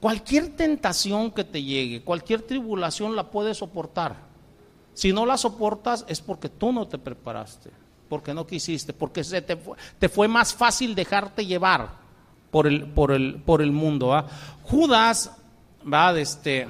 Cualquier 0.01 0.57
tentación 0.57 1.31
que 1.31 1.45
te 1.45 1.63
llegue, 1.63 2.03
cualquier 2.03 2.43
tribulación 2.43 3.15
la 3.15 3.31
puedes 3.31 3.59
soportar. 3.59 4.17
Si 4.95 5.13
no 5.13 5.27
la 5.27 5.39
soportas 5.39 6.05
es 6.09 6.21
porque 6.21 6.49
tú 6.49 6.73
no 6.73 6.87
te 6.87 6.99
preparaste, 6.99 7.71
porque 8.09 8.35
no 8.35 8.47
quisiste, 8.47 8.93
porque 8.93 9.25
se 9.25 9.43
te, 9.43 9.57
fue, 9.57 9.77
te 9.99 10.09
fue 10.09 10.29
más 10.29 10.53
fácil 10.53 10.95
dejarte 10.95 11.47
llevar 11.47 12.02
por 12.53 12.69
el, 12.69 12.85
por 12.85 13.11
el, 13.11 13.43
por 13.45 13.63
el 13.63 13.73
mundo. 13.73 14.25
Judas, 14.63 15.33
va, 15.93 16.17
este 16.17 16.69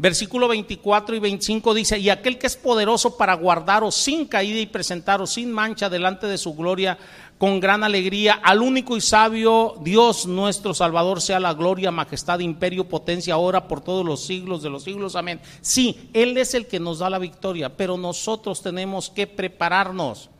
Versículo 0.00 0.46
24 0.46 1.16
y 1.16 1.18
25 1.18 1.74
dice, 1.74 1.98
y 1.98 2.08
aquel 2.08 2.38
que 2.38 2.46
es 2.46 2.56
poderoso 2.56 3.16
para 3.16 3.34
guardaros 3.34 3.96
sin 3.96 4.26
caída 4.26 4.60
y 4.60 4.66
presentaros 4.66 5.30
sin 5.30 5.50
mancha 5.50 5.90
delante 5.90 6.28
de 6.28 6.38
su 6.38 6.54
gloria 6.54 6.96
con 7.36 7.58
gran 7.58 7.82
alegría, 7.82 8.34
al 8.34 8.62
único 8.62 8.96
y 8.96 9.00
sabio 9.00 9.74
Dios 9.80 10.26
nuestro 10.26 10.72
Salvador 10.72 11.20
sea 11.20 11.40
la 11.40 11.52
gloria, 11.52 11.90
majestad, 11.90 12.38
imperio, 12.38 12.88
potencia, 12.88 13.34
ahora 13.34 13.66
por 13.66 13.80
todos 13.80 14.06
los 14.06 14.22
siglos 14.24 14.62
de 14.62 14.70
los 14.70 14.84
siglos. 14.84 15.16
Amén. 15.16 15.40
Sí, 15.62 16.10
Él 16.12 16.38
es 16.38 16.54
el 16.54 16.68
que 16.68 16.78
nos 16.78 17.00
da 17.00 17.10
la 17.10 17.18
victoria, 17.18 17.76
pero 17.76 17.96
nosotros 17.96 18.62
tenemos 18.62 19.10
que 19.10 19.26
prepararnos. 19.26 20.30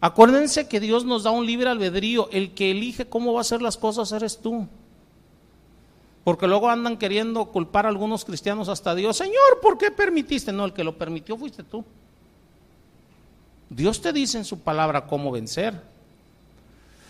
Acuérdense 0.00 0.68
que 0.68 0.80
Dios 0.80 1.04
nos 1.04 1.22
da 1.22 1.30
un 1.30 1.46
libre 1.46 1.70
albedrío, 1.70 2.28
el 2.30 2.54
que 2.54 2.70
elige 2.70 3.06
cómo 3.06 3.32
va 3.32 3.40
a 3.40 3.42
hacer 3.42 3.62
las 3.62 3.76
cosas 3.76 4.12
eres 4.12 4.38
tú. 4.38 4.68
Porque 6.22 6.46
luego 6.46 6.68
andan 6.68 6.98
queriendo 6.98 7.46
culpar 7.46 7.86
a 7.86 7.88
algunos 7.88 8.24
cristianos 8.24 8.68
hasta 8.68 8.94
Dios. 8.94 9.16
Señor, 9.16 9.60
¿por 9.62 9.78
qué 9.78 9.90
permitiste? 9.90 10.52
No, 10.52 10.64
el 10.64 10.72
que 10.72 10.84
lo 10.84 10.98
permitió 10.98 11.36
fuiste 11.36 11.62
tú. 11.62 11.84
Dios 13.70 14.00
te 14.00 14.12
dice 14.12 14.38
en 14.38 14.44
su 14.44 14.60
palabra 14.60 15.06
cómo 15.06 15.30
vencer. 15.30 15.80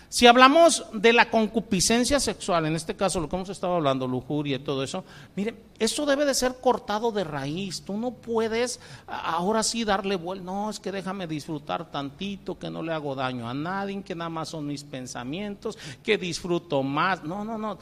Si 0.08 0.26
hablamos 0.26 0.86
de 0.92 1.12
la 1.12 1.30
concupiscencia 1.30 2.20
sexual, 2.20 2.66
en 2.66 2.76
este 2.76 2.94
caso 2.94 3.20
lo 3.20 3.28
que 3.28 3.36
hemos 3.36 3.48
estado 3.48 3.74
hablando, 3.74 4.06
lujuria 4.06 4.56
y 4.56 4.60
todo 4.60 4.82
eso, 4.82 5.04
mire, 5.34 5.54
eso 5.78 6.06
debe 6.06 6.24
de 6.24 6.34
ser 6.34 6.56
cortado 6.60 7.10
de 7.10 7.24
raíz. 7.24 7.82
Tú 7.82 7.96
no 7.96 8.12
puedes 8.12 8.78
ahora 9.06 9.62
sí 9.62 9.84
darle 9.84 10.16
vuelta. 10.16 10.44
No, 10.44 10.70
es 10.70 10.78
que 10.78 10.92
déjame 10.92 11.26
disfrutar 11.26 11.90
tantito, 11.90 12.58
que 12.58 12.70
no 12.70 12.82
le 12.82 12.92
hago 12.92 13.14
daño 13.14 13.48
a 13.48 13.54
nadie, 13.54 14.02
que 14.02 14.14
nada 14.14 14.30
más 14.30 14.50
son 14.50 14.66
mis 14.66 14.84
pensamientos, 14.84 15.76
que 16.02 16.16
disfruto 16.16 16.82
más. 16.82 17.24
No, 17.24 17.44
no, 17.44 17.58
no 17.58 17.78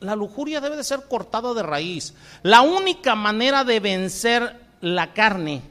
la 0.00 0.14
lujuria 0.14 0.60
debe 0.60 0.76
de 0.76 0.84
ser 0.84 1.08
cortada 1.08 1.54
de 1.54 1.62
raíz. 1.62 2.14
La 2.42 2.62
única 2.62 3.14
manera 3.14 3.64
de 3.64 3.80
vencer 3.80 4.60
la 4.80 5.12
carne 5.12 5.62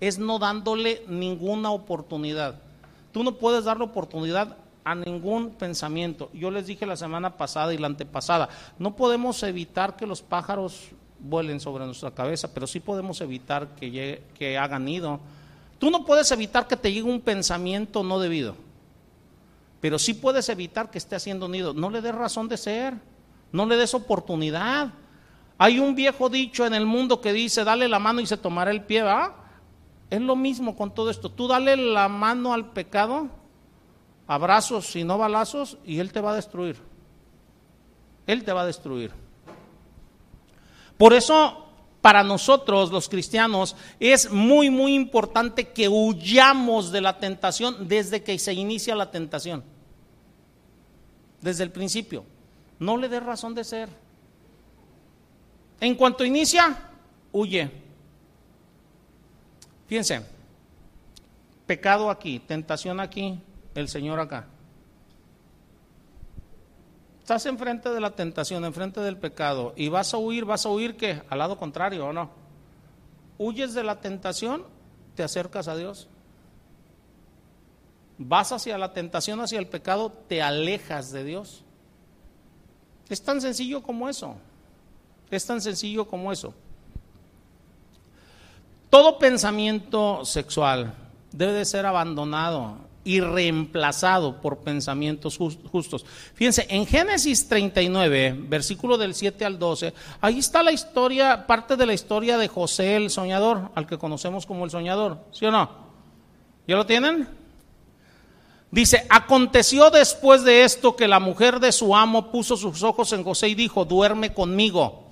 es 0.00 0.18
no 0.18 0.38
dándole 0.38 1.04
ninguna 1.08 1.70
oportunidad. 1.70 2.60
Tú 3.12 3.22
no 3.22 3.36
puedes 3.36 3.64
darle 3.64 3.84
oportunidad 3.84 4.56
a 4.84 4.94
ningún 4.94 5.50
pensamiento. 5.50 6.30
Yo 6.32 6.50
les 6.50 6.66
dije 6.66 6.86
la 6.86 6.96
semana 6.96 7.36
pasada 7.36 7.74
y 7.74 7.78
la 7.78 7.86
antepasada, 7.86 8.48
no 8.78 8.96
podemos 8.96 9.42
evitar 9.42 9.96
que 9.96 10.06
los 10.06 10.22
pájaros 10.22 10.88
vuelen 11.18 11.60
sobre 11.60 11.84
nuestra 11.84 12.10
cabeza, 12.10 12.52
pero 12.52 12.66
sí 12.66 12.80
podemos 12.80 13.20
evitar 13.20 13.68
que, 13.74 14.22
que 14.38 14.58
hagan 14.58 14.84
nido. 14.84 15.20
Tú 15.78 15.90
no 15.90 16.04
puedes 16.04 16.30
evitar 16.32 16.66
que 16.66 16.76
te 16.76 16.92
llegue 16.92 17.10
un 17.10 17.20
pensamiento 17.20 18.02
no 18.02 18.18
debido, 18.18 18.54
pero 19.80 19.98
sí 19.98 20.14
puedes 20.14 20.48
evitar 20.48 20.90
que 20.90 20.98
esté 20.98 21.16
haciendo 21.16 21.48
nido. 21.48 21.72
No 21.72 21.90
le 21.90 22.02
des 22.02 22.14
razón 22.14 22.48
de 22.48 22.56
ser. 22.56 22.94
No 23.52 23.66
le 23.66 23.76
des 23.76 23.94
oportunidad. 23.94 24.92
Hay 25.58 25.78
un 25.78 25.94
viejo 25.94 26.28
dicho 26.28 26.64
en 26.66 26.74
el 26.74 26.86
mundo 26.86 27.20
que 27.20 27.32
dice, 27.32 27.64
dale 27.64 27.88
la 27.88 27.98
mano 27.98 28.20
y 28.20 28.26
se 28.26 28.36
tomará 28.36 28.70
el 28.70 28.82
pie, 28.82 29.02
¿va? 29.02 29.34
Es 30.08 30.20
lo 30.20 30.36
mismo 30.36 30.76
con 30.76 30.94
todo 30.94 31.10
esto. 31.10 31.30
Tú 31.30 31.48
dale 31.48 31.76
la 31.76 32.08
mano 32.08 32.52
al 32.52 32.70
pecado, 32.70 33.28
abrazos 34.30 34.94
y 34.94 35.02
no 35.02 35.18
balazos, 35.18 35.76
y 35.84 35.98
él 35.98 36.12
te 36.12 36.20
va 36.20 36.30
a 36.30 36.36
destruir. 36.36 36.76
Él 38.28 38.44
te 38.44 38.52
va 38.52 38.62
a 38.62 38.66
destruir. 38.66 39.10
Por 40.96 41.14
eso, 41.14 41.66
para 42.00 42.22
nosotros 42.22 42.92
los 42.92 43.08
cristianos, 43.08 43.74
es 43.98 44.30
muy, 44.30 44.70
muy 44.70 44.94
importante 44.94 45.70
que 45.70 45.88
huyamos 45.88 46.92
de 46.92 47.00
la 47.00 47.18
tentación 47.18 47.88
desde 47.88 48.22
que 48.22 48.38
se 48.38 48.52
inicia 48.52 48.94
la 48.94 49.10
tentación. 49.10 49.64
Desde 51.40 51.64
el 51.64 51.72
principio. 51.72 52.24
No 52.78 52.96
le 52.98 53.08
dé 53.08 53.18
razón 53.18 53.52
de 53.52 53.64
ser. 53.64 53.88
En 55.80 55.96
cuanto 55.96 56.24
inicia, 56.24 56.78
huye. 57.32 57.68
Fíjense, 59.88 60.24
pecado 61.66 62.08
aquí, 62.08 62.38
tentación 62.38 63.00
aquí, 63.00 63.40
el 63.74 63.88
Señor 63.88 64.20
acá. 64.20 64.46
Estás 67.20 67.46
enfrente 67.46 67.90
de 67.90 68.00
la 68.00 68.10
tentación, 68.10 68.64
enfrente 68.64 69.00
del 69.00 69.16
pecado, 69.16 69.72
y 69.76 69.88
vas 69.88 70.12
a 70.14 70.18
huir, 70.18 70.44
vas 70.44 70.66
a 70.66 70.70
huir 70.70 70.96
que 70.96 71.22
al 71.28 71.38
lado 71.38 71.56
contrario, 71.56 72.06
¿o 72.06 72.12
no? 72.12 72.30
Huyes 73.38 73.72
de 73.72 73.84
la 73.84 74.00
tentación, 74.00 74.64
te 75.14 75.22
acercas 75.22 75.68
a 75.68 75.76
Dios. 75.76 76.08
Vas 78.18 78.52
hacia 78.52 78.76
la 78.78 78.92
tentación, 78.92 79.40
hacia 79.40 79.58
el 79.58 79.68
pecado, 79.68 80.10
te 80.10 80.42
alejas 80.42 81.12
de 81.12 81.24
Dios. 81.24 81.64
Es 83.08 83.22
tan 83.22 83.40
sencillo 83.40 83.82
como 83.82 84.08
eso. 84.08 84.36
Es 85.30 85.46
tan 85.46 85.60
sencillo 85.60 86.06
como 86.06 86.32
eso. 86.32 86.52
Todo 88.90 89.18
pensamiento 89.18 90.24
sexual 90.24 90.94
debe 91.30 91.52
de 91.52 91.64
ser 91.64 91.86
abandonado 91.86 92.89
y 93.02 93.20
reemplazado 93.20 94.40
por 94.40 94.58
pensamientos 94.58 95.38
justos. 95.38 96.04
Fíjense, 96.34 96.66
en 96.68 96.86
Génesis 96.86 97.48
39, 97.48 98.36
versículo 98.46 98.98
del 98.98 99.14
7 99.14 99.44
al 99.44 99.58
12, 99.58 99.94
ahí 100.20 100.38
está 100.38 100.62
la 100.62 100.72
historia, 100.72 101.46
parte 101.46 101.76
de 101.76 101.86
la 101.86 101.94
historia 101.94 102.36
de 102.36 102.48
José 102.48 102.96
el 102.96 103.10
soñador, 103.10 103.70
al 103.74 103.86
que 103.86 103.98
conocemos 103.98 104.44
como 104.44 104.64
el 104.64 104.70
soñador, 104.70 105.18
¿sí 105.32 105.46
o 105.46 105.50
no? 105.50 105.70
¿Ya 106.66 106.76
lo 106.76 106.84
tienen? 106.84 107.26
Dice, 108.70 109.04
aconteció 109.08 109.90
después 109.90 110.44
de 110.44 110.64
esto 110.64 110.94
que 110.94 111.08
la 111.08 111.18
mujer 111.18 111.58
de 111.58 111.72
su 111.72 111.96
amo 111.96 112.30
puso 112.30 112.56
sus 112.56 112.82
ojos 112.82 113.12
en 113.12 113.24
José 113.24 113.48
y 113.48 113.54
dijo, 113.54 113.84
duerme 113.84 114.32
conmigo. 114.32 115.04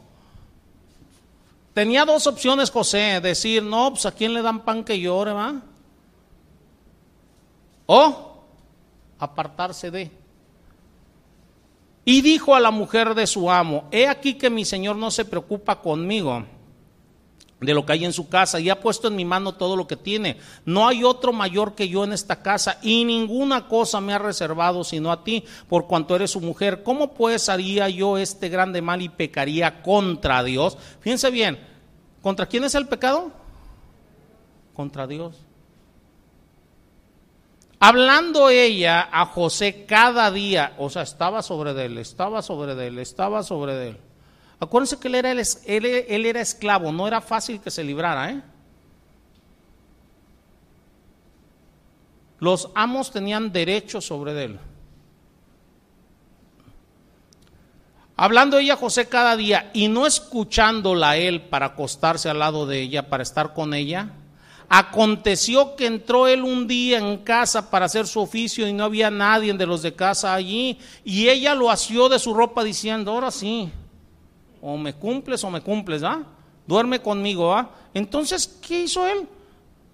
Tenía 1.75 2.05
dos 2.05 2.27
opciones 2.27 2.71
José, 2.71 3.21
decir, 3.21 3.63
no, 3.63 3.91
pues 3.91 4.07
a 4.07 4.13
quién 4.13 4.35
le 4.35 4.43
dan 4.43 4.65
pan 4.65 4.85
que 4.85 5.01
llore, 5.01 5.33
va. 5.33 5.63
O 7.91 8.45
apartarse 9.19 9.91
de. 9.91 10.11
Y 12.05 12.21
dijo 12.21 12.55
a 12.55 12.61
la 12.61 12.71
mujer 12.71 13.15
de 13.15 13.27
su 13.27 13.51
amo, 13.51 13.89
he 13.91 14.07
aquí 14.07 14.35
que 14.35 14.51
mi 14.51 14.67
señor 14.67 14.97
no 14.97 15.11
se 15.11 15.25
preocupa 15.25 15.81
conmigo 15.81 16.45
de 17.61 17.75
lo 17.75 17.85
que 17.87 17.93
hay 17.95 18.05
en 18.05 18.13
su 18.13 18.29
casa 18.29 18.61
y 18.61 18.69
ha 18.69 18.81
puesto 18.81 19.09
en 19.09 19.17
mi 19.17 19.25
mano 19.25 19.55
todo 19.55 19.75
lo 19.75 19.87
que 19.87 19.97
tiene. 19.97 20.37
No 20.67 20.87
hay 20.87 21.03
otro 21.03 21.33
mayor 21.33 21.75
que 21.75 21.89
yo 21.89 22.05
en 22.05 22.13
esta 22.13 22.43
casa 22.43 22.79
y 22.83 23.05
ninguna 23.05 23.69
cosa 23.69 24.03
me 24.03 24.13
ha 24.13 24.19
reservado 24.19 24.85
sino 24.85 25.11
a 25.11 25.25
ti, 25.25 25.45
por 25.67 25.87
cuanto 25.87 26.15
eres 26.15 26.31
su 26.31 26.41
mujer. 26.41 26.83
¿Cómo 26.83 27.15
pues 27.15 27.49
haría 27.49 27.89
yo 27.89 28.19
este 28.19 28.51
grande 28.51 28.83
mal 28.83 29.01
y 29.01 29.09
pecaría 29.09 29.83
contra 29.83 30.45
Dios? 30.45 30.77
Fíjense 31.01 31.31
bien, 31.31 31.59
¿contra 32.21 32.47
quién 32.47 32.65
es 32.65 32.75
el 32.75 32.87
pecado? 32.87 33.33
Contra 34.75 35.07
Dios. 35.07 35.48
Hablando 37.81 38.51
ella 38.51 39.09
a 39.13 39.27
José 39.27 39.85
cada 39.87 40.31
día, 40.31 40.75
o 40.79 40.91
sea, 40.91 41.03
estaba 41.03 41.43
sobre 41.43 41.71
él, 41.85 41.99
estaba 41.99 42.43
sobre 42.43 42.87
él, 42.87 42.99
estaba 42.99 43.43
sobre 43.43 43.89
él 43.91 43.99
Acuérdense 44.61 44.99
que 44.99 45.09
él 45.09 45.15
era, 45.15 45.31
él, 45.31 46.37
esclavo, 46.37 46.91
no 46.91 47.07
era 47.07 47.21
fácil 47.21 47.61
que 47.61 47.71
se 47.71 47.85
librara. 47.85 48.31
¿eh? 48.31 48.43
Los 52.41 52.71
amos 52.75 53.13
tenían 53.13 53.53
derecho 53.53 54.01
sobre 54.01 54.45
él. 54.45 54.59
Hablando 58.17 58.59
ella 58.59 58.75
a 58.75 58.79
José 58.79 59.09
cada 59.09 59.37
día 59.37 59.71
y 59.73 59.87
no 59.87 60.05
escuchándola 60.05 61.17
él 61.17 61.43
para 61.43 61.67
acostarse 61.67 62.29
al 62.29 62.41
lado 62.41 62.67
de 62.67 62.81
ella, 62.81 63.09
para 63.09 63.23
estar 63.23 63.55
con 63.55 63.75
ella, 63.75 64.11
aconteció 64.69 65.77
que 65.77 65.87
entró 65.87 66.27
él 66.27 66.43
un 66.43 66.67
día 66.67 66.99
en 66.99 67.19
casa 67.19 67.71
para 67.71 67.87
hacer 67.87 68.07
su 68.07 68.21
oficio 68.21 68.69
y 68.69 68.73
no 68.73 68.85
había 68.85 69.11
nadie 69.11 69.53
de 69.55 69.67
los 69.67 69.83
de 69.83 69.95
casa 69.95 70.35
allí 70.35 70.79
y 71.05 71.29
ella 71.29 71.55
lo 71.55 71.71
asió 71.71 72.09
de 72.09 72.19
su 72.19 72.35
ropa 72.35 72.63
diciendo, 72.63 73.13
ahora 73.13 73.31
sí, 73.31 73.71
o 74.61 74.77
me 74.77 74.95
cumples 74.95 75.43
o 75.45 75.51
me 75.51 75.63
cumples, 75.63 76.03
¿ah? 76.03 76.23
Duerme 76.67 77.01
conmigo, 77.01 77.55
¿ah? 77.55 77.71
Entonces, 77.95 78.47
¿qué 78.47 78.83
hizo 78.83 79.07
él? 79.07 79.27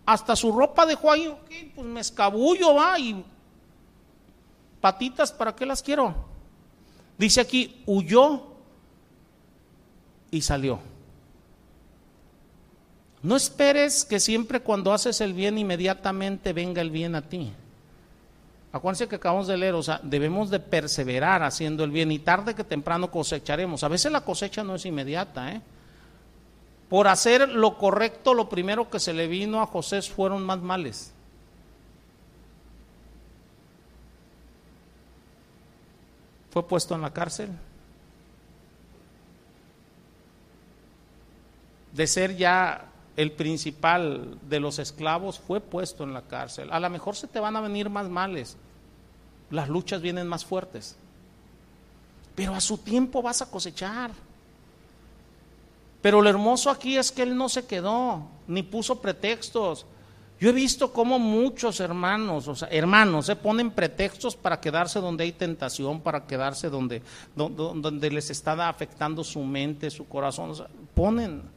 Hasta 0.04 0.34
su 0.34 0.50
ropa 0.50 0.84
dejó 0.84 1.12
ahí, 1.12 1.32
pues 1.74 1.86
me 1.86 2.00
escabullo, 2.00 2.74
¿va? 2.74 2.98
Y 2.98 3.24
patitas, 4.80 5.32
¿para 5.32 5.54
qué 5.54 5.64
las 5.64 5.82
quiero? 5.82 6.14
Dice 7.16 7.40
aquí, 7.40 7.80
huyó 7.86 8.42
y 10.32 10.42
salió. 10.42 10.93
No 13.24 13.36
esperes 13.36 14.04
que 14.04 14.20
siempre 14.20 14.60
cuando 14.60 14.92
haces 14.92 15.22
el 15.22 15.32
bien 15.32 15.56
inmediatamente 15.56 16.52
venga 16.52 16.82
el 16.82 16.90
bien 16.90 17.14
a 17.14 17.22
ti. 17.22 17.50
Acuérdense 18.70 19.08
que 19.08 19.16
acabamos 19.16 19.46
de 19.46 19.56
leer, 19.56 19.72
o 19.72 19.82
sea, 19.82 19.98
debemos 20.02 20.50
de 20.50 20.60
perseverar 20.60 21.42
haciendo 21.42 21.84
el 21.84 21.90
bien 21.90 22.12
y 22.12 22.18
tarde 22.18 22.54
que 22.54 22.64
temprano 22.64 23.10
cosecharemos. 23.10 23.82
A 23.82 23.88
veces 23.88 24.12
la 24.12 24.20
cosecha 24.20 24.62
no 24.62 24.74
es 24.74 24.84
inmediata, 24.84 25.52
¿eh? 25.52 25.62
Por 26.90 27.08
hacer 27.08 27.48
lo 27.48 27.78
correcto, 27.78 28.34
lo 28.34 28.50
primero 28.50 28.90
que 28.90 29.00
se 29.00 29.14
le 29.14 29.26
vino 29.26 29.62
a 29.62 29.66
José 29.66 30.02
fueron 30.02 30.44
más 30.44 30.60
males. 30.60 31.10
Fue 36.50 36.68
puesto 36.68 36.94
en 36.94 37.00
la 37.00 37.10
cárcel. 37.10 37.48
De 41.92 42.06
ser 42.06 42.36
ya 42.36 42.90
el 43.16 43.32
principal 43.32 44.38
de 44.48 44.60
los 44.60 44.78
esclavos, 44.78 45.38
fue 45.38 45.60
puesto 45.60 46.04
en 46.04 46.12
la 46.12 46.22
cárcel. 46.22 46.72
A 46.72 46.80
lo 46.80 46.90
mejor 46.90 47.16
se 47.16 47.28
te 47.28 47.40
van 47.40 47.56
a 47.56 47.60
venir 47.60 47.88
más 47.88 48.08
males. 48.08 48.56
Las 49.50 49.68
luchas 49.68 50.02
vienen 50.02 50.26
más 50.26 50.44
fuertes. 50.44 50.96
Pero 52.34 52.54
a 52.54 52.60
su 52.60 52.78
tiempo 52.78 53.22
vas 53.22 53.40
a 53.42 53.50
cosechar. 53.50 54.10
Pero 56.02 56.20
lo 56.20 56.28
hermoso 56.28 56.70
aquí 56.70 56.98
es 56.98 57.12
que 57.12 57.22
él 57.22 57.36
no 57.36 57.48
se 57.48 57.66
quedó, 57.66 58.26
ni 58.46 58.62
puso 58.62 59.00
pretextos. 59.00 59.86
Yo 60.40 60.50
he 60.50 60.52
visto 60.52 60.92
cómo 60.92 61.18
muchos 61.18 61.80
hermanos, 61.80 62.48
o 62.48 62.54
sea, 62.54 62.68
hermanos, 62.68 63.26
se 63.26 63.36
ponen 63.36 63.70
pretextos 63.70 64.34
para 64.36 64.60
quedarse 64.60 65.00
donde 65.00 65.24
hay 65.24 65.32
tentación, 65.32 66.00
para 66.00 66.26
quedarse 66.26 66.68
donde, 66.68 67.00
donde, 67.36 68.10
les 68.10 68.28
está 68.28 68.68
afectando 68.68 69.22
su 69.22 69.40
mente, 69.40 69.90
su 69.90 70.06
corazón. 70.06 70.52
ponen. 70.94 71.53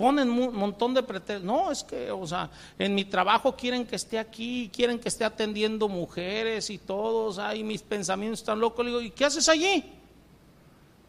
Ponen 0.00 0.30
un 0.30 0.56
montón 0.56 0.94
de 0.94 1.02
pretextos. 1.02 1.44
No, 1.44 1.70
es 1.70 1.84
que, 1.84 2.10
o 2.10 2.26
sea, 2.26 2.48
en 2.78 2.94
mi 2.94 3.04
trabajo 3.04 3.54
quieren 3.54 3.86
que 3.86 3.96
esté 3.96 4.18
aquí, 4.18 4.70
quieren 4.74 4.98
que 4.98 5.10
esté 5.10 5.26
atendiendo 5.26 5.90
mujeres 5.90 6.70
y 6.70 6.78
todos, 6.78 7.38
ay, 7.38 7.62
mis 7.62 7.82
pensamientos 7.82 8.40
están 8.40 8.60
locos. 8.60 8.82
Le 8.82 8.92
digo, 8.92 9.02
¿y 9.02 9.10
qué 9.10 9.26
haces 9.26 9.46
allí? 9.50 9.92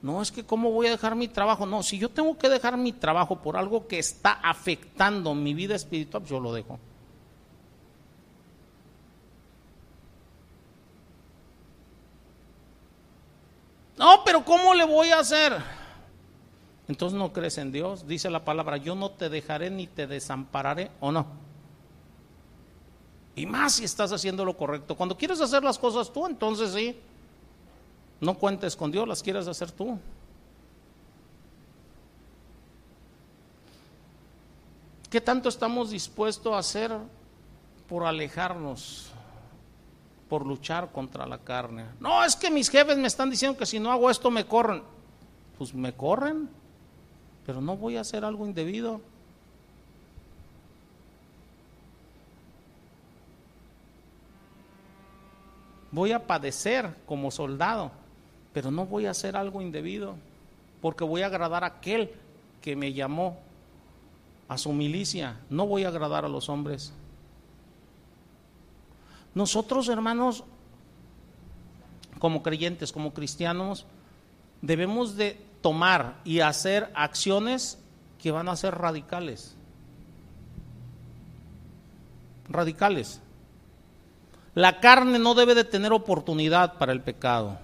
No, 0.02 0.22
es 0.22 0.30
que 0.30 0.44
cómo 0.44 0.72
voy 0.72 0.88
a 0.88 0.90
dejar 0.90 1.16
mi 1.16 1.30
trabajo. 1.30 1.66
No, 1.66 1.84
si 1.84 2.00
yo 2.00 2.10
tengo 2.10 2.38
que 2.38 2.50
dejar 2.50 2.76
mi 2.76 2.92
trabajo 2.92 3.42
por 3.42 3.56
algo 3.56 3.88
que 3.88 3.98
está 3.98 4.34
afectando 4.34 5.34
mi 5.36 5.54
vida 5.54 5.74
espiritual, 5.74 6.26
yo 6.26 6.42
lo 6.42 6.52
dejo. 6.52 6.78
No, 13.98 14.22
pero 14.26 14.44
¿cómo 14.44 14.74
le 14.74 14.84
voy 14.84 15.12
a 15.12 15.20
hacer? 15.20 15.81
Entonces 16.92 17.18
no 17.18 17.32
crees 17.32 17.58
en 17.58 17.72
Dios. 17.72 18.06
Dice 18.06 18.30
la 18.30 18.44
palabra, 18.44 18.76
yo 18.76 18.96
no 18.96 19.12
te 19.12 19.30
dejaré 19.30 19.70
ni 19.70 19.88
te 19.88 20.08
desampararé, 20.08 20.92
¿o 21.00 21.10
no? 21.10 21.26
Y 23.34 23.46
más 23.46 23.76
si 23.76 23.86
estás 23.86 24.12
haciendo 24.12 24.44
lo 24.44 24.58
correcto. 24.58 24.98
Cuando 24.98 25.18
quieres 25.18 25.40
hacer 25.40 25.64
las 25.64 25.80
cosas 25.80 26.12
tú, 26.12 26.28
entonces 26.28 26.74
sí. 26.74 27.00
No 28.20 28.34
cuentes 28.34 28.76
con 28.76 28.92
Dios, 28.92 29.08
las 29.08 29.24
quieres 29.24 29.48
hacer 29.48 29.72
tú. 29.72 29.98
¿Qué 35.10 35.22
tanto 35.22 35.48
estamos 35.48 35.92
dispuestos 35.92 36.54
a 36.54 36.58
hacer 36.58 36.92
por 37.88 38.04
alejarnos, 38.06 39.12
por 40.28 40.46
luchar 40.46 40.92
contra 40.92 41.26
la 41.26 41.38
carne? 41.38 41.86
No, 42.02 42.22
es 42.26 42.36
que 42.36 42.52
mis 42.52 42.70
jefes 42.70 42.98
me 42.98 43.08
están 43.08 43.30
diciendo 43.30 43.58
que 43.58 43.66
si 43.66 43.80
no 43.80 43.94
hago 43.94 44.10
esto 44.10 44.30
me 44.30 44.46
corren. 44.46 44.84
Pues 45.58 45.74
me 45.74 45.94
corren, 45.94 46.50
pero 47.46 47.62
no 47.62 47.78
voy 47.78 47.98
a 47.98 48.02
hacer 48.02 48.26
algo 48.26 48.46
indebido. 48.46 49.02
Voy 55.92 56.12
a 56.12 56.26
padecer 56.26 56.96
como 57.06 57.32
soldado 57.32 57.92
pero 58.54 58.72
no 58.72 58.86
voy 58.86 59.06
a 59.06 59.12
hacer 59.12 59.38
algo 59.38 59.62
indebido, 59.62 60.16
porque 60.82 61.04
voy 61.04 61.22
a 61.22 61.28
agradar 61.28 61.64
a 61.64 61.68
aquel 61.68 62.12
que 62.62 62.76
me 62.76 62.94
llamó 62.94 63.38
a 64.48 64.58
su 64.58 64.74
milicia, 64.74 65.40
no 65.50 65.66
voy 65.66 65.86
a 65.86 65.88
agradar 65.88 66.26
a 66.26 66.30
los 66.30 66.50
hombres. 66.50 66.94
Nosotros, 69.34 69.88
hermanos, 69.88 70.44
como 72.20 72.44
creyentes, 72.44 72.92
como 72.92 73.14
cristianos, 73.14 73.86
debemos 74.62 75.16
de 75.16 75.40
tomar 75.62 76.20
y 76.24 76.40
hacer 76.40 76.92
acciones 76.96 77.78
que 78.20 78.32
van 78.32 78.50
a 78.50 78.56
ser 78.56 78.76
radicales. 78.76 79.56
Radicales. 82.50 83.22
La 84.54 84.80
carne 84.80 85.18
no 85.18 85.34
debe 85.34 85.56
de 85.56 85.64
tener 85.64 85.94
oportunidad 85.94 86.78
para 86.78 86.92
el 86.92 87.02
pecado. 87.02 87.58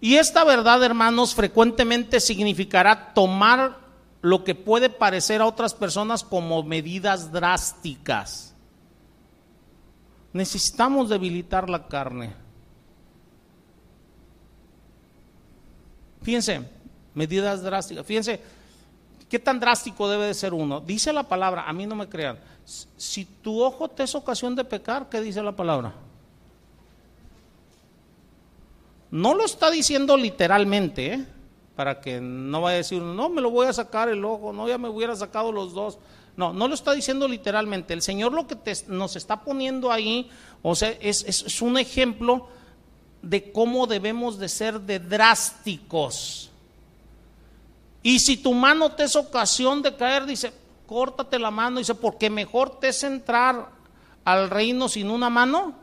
Y 0.00 0.16
esta 0.16 0.42
verdad, 0.42 0.82
hermanos, 0.82 1.34
frecuentemente 1.34 2.18
significará 2.18 3.14
tomar 3.14 3.78
lo 4.20 4.42
que 4.42 4.54
puede 4.54 4.88
parecer 4.88 5.40
a 5.40 5.46
otras 5.46 5.74
personas 5.74 6.24
como 6.24 6.62
medidas 6.62 7.30
drásticas. 7.30 8.54
Necesitamos 10.32 11.08
debilitar 11.08 11.68
la 11.68 11.86
carne. 11.86 12.41
Fíjense, 16.22 16.62
medidas 17.14 17.62
drásticas. 17.62 18.06
Fíjense, 18.06 18.40
¿qué 19.28 19.38
tan 19.38 19.58
drástico 19.60 20.08
debe 20.08 20.26
de 20.26 20.34
ser 20.34 20.54
uno? 20.54 20.80
Dice 20.80 21.12
la 21.12 21.24
palabra, 21.24 21.68
a 21.68 21.72
mí 21.72 21.86
no 21.86 21.94
me 21.94 22.08
crean, 22.08 22.38
si 22.96 23.24
tu 23.24 23.60
ojo 23.62 23.88
te 23.88 24.04
es 24.04 24.14
ocasión 24.14 24.54
de 24.54 24.64
pecar, 24.64 25.08
¿qué 25.08 25.20
dice 25.20 25.42
la 25.42 25.52
palabra? 25.52 25.92
No 29.10 29.34
lo 29.34 29.44
está 29.44 29.70
diciendo 29.70 30.16
literalmente, 30.16 31.14
¿eh? 31.14 31.26
para 31.76 32.00
que 32.00 32.20
no 32.20 32.62
vaya 32.62 32.74
a 32.74 32.78
decir, 32.78 33.02
no, 33.02 33.28
me 33.28 33.40
lo 33.40 33.50
voy 33.50 33.66
a 33.66 33.72
sacar 33.72 34.08
el 34.08 34.24
ojo, 34.24 34.52
no, 34.52 34.68
ya 34.68 34.78
me 34.78 34.88
hubiera 34.88 35.16
sacado 35.16 35.52
los 35.52 35.74
dos. 35.74 35.98
No, 36.34 36.52
no 36.52 36.66
lo 36.66 36.74
está 36.74 36.92
diciendo 36.92 37.28
literalmente. 37.28 37.92
El 37.92 38.00
Señor 38.00 38.32
lo 38.32 38.46
que 38.46 38.56
nos 38.88 39.16
está 39.16 39.42
poniendo 39.42 39.92
ahí, 39.92 40.30
o 40.62 40.74
sea, 40.74 40.94
es 41.00 41.60
un 41.60 41.76
ejemplo 41.76 42.48
de 43.22 43.52
cómo 43.52 43.86
debemos 43.86 44.38
de 44.38 44.48
ser 44.48 44.80
de 44.80 44.98
drásticos. 44.98 46.50
Y 48.02 48.18
si 48.18 48.36
tu 48.36 48.52
mano 48.52 48.92
te 48.92 49.04
es 49.04 49.14
ocasión 49.14 49.80
de 49.80 49.96
caer, 49.96 50.26
dice, 50.26 50.52
córtate 50.86 51.38
la 51.38 51.50
mano, 51.50 51.78
dice, 51.78 51.94
porque 51.94 52.28
mejor 52.28 52.80
te 52.80 52.88
es 52.88 53.04
entrar 53.04 53.70
al 54.24 54.50
reino 54.50 54.88
sin 54.88 55.08
una 55.08 55.30
mano 55.30 55.74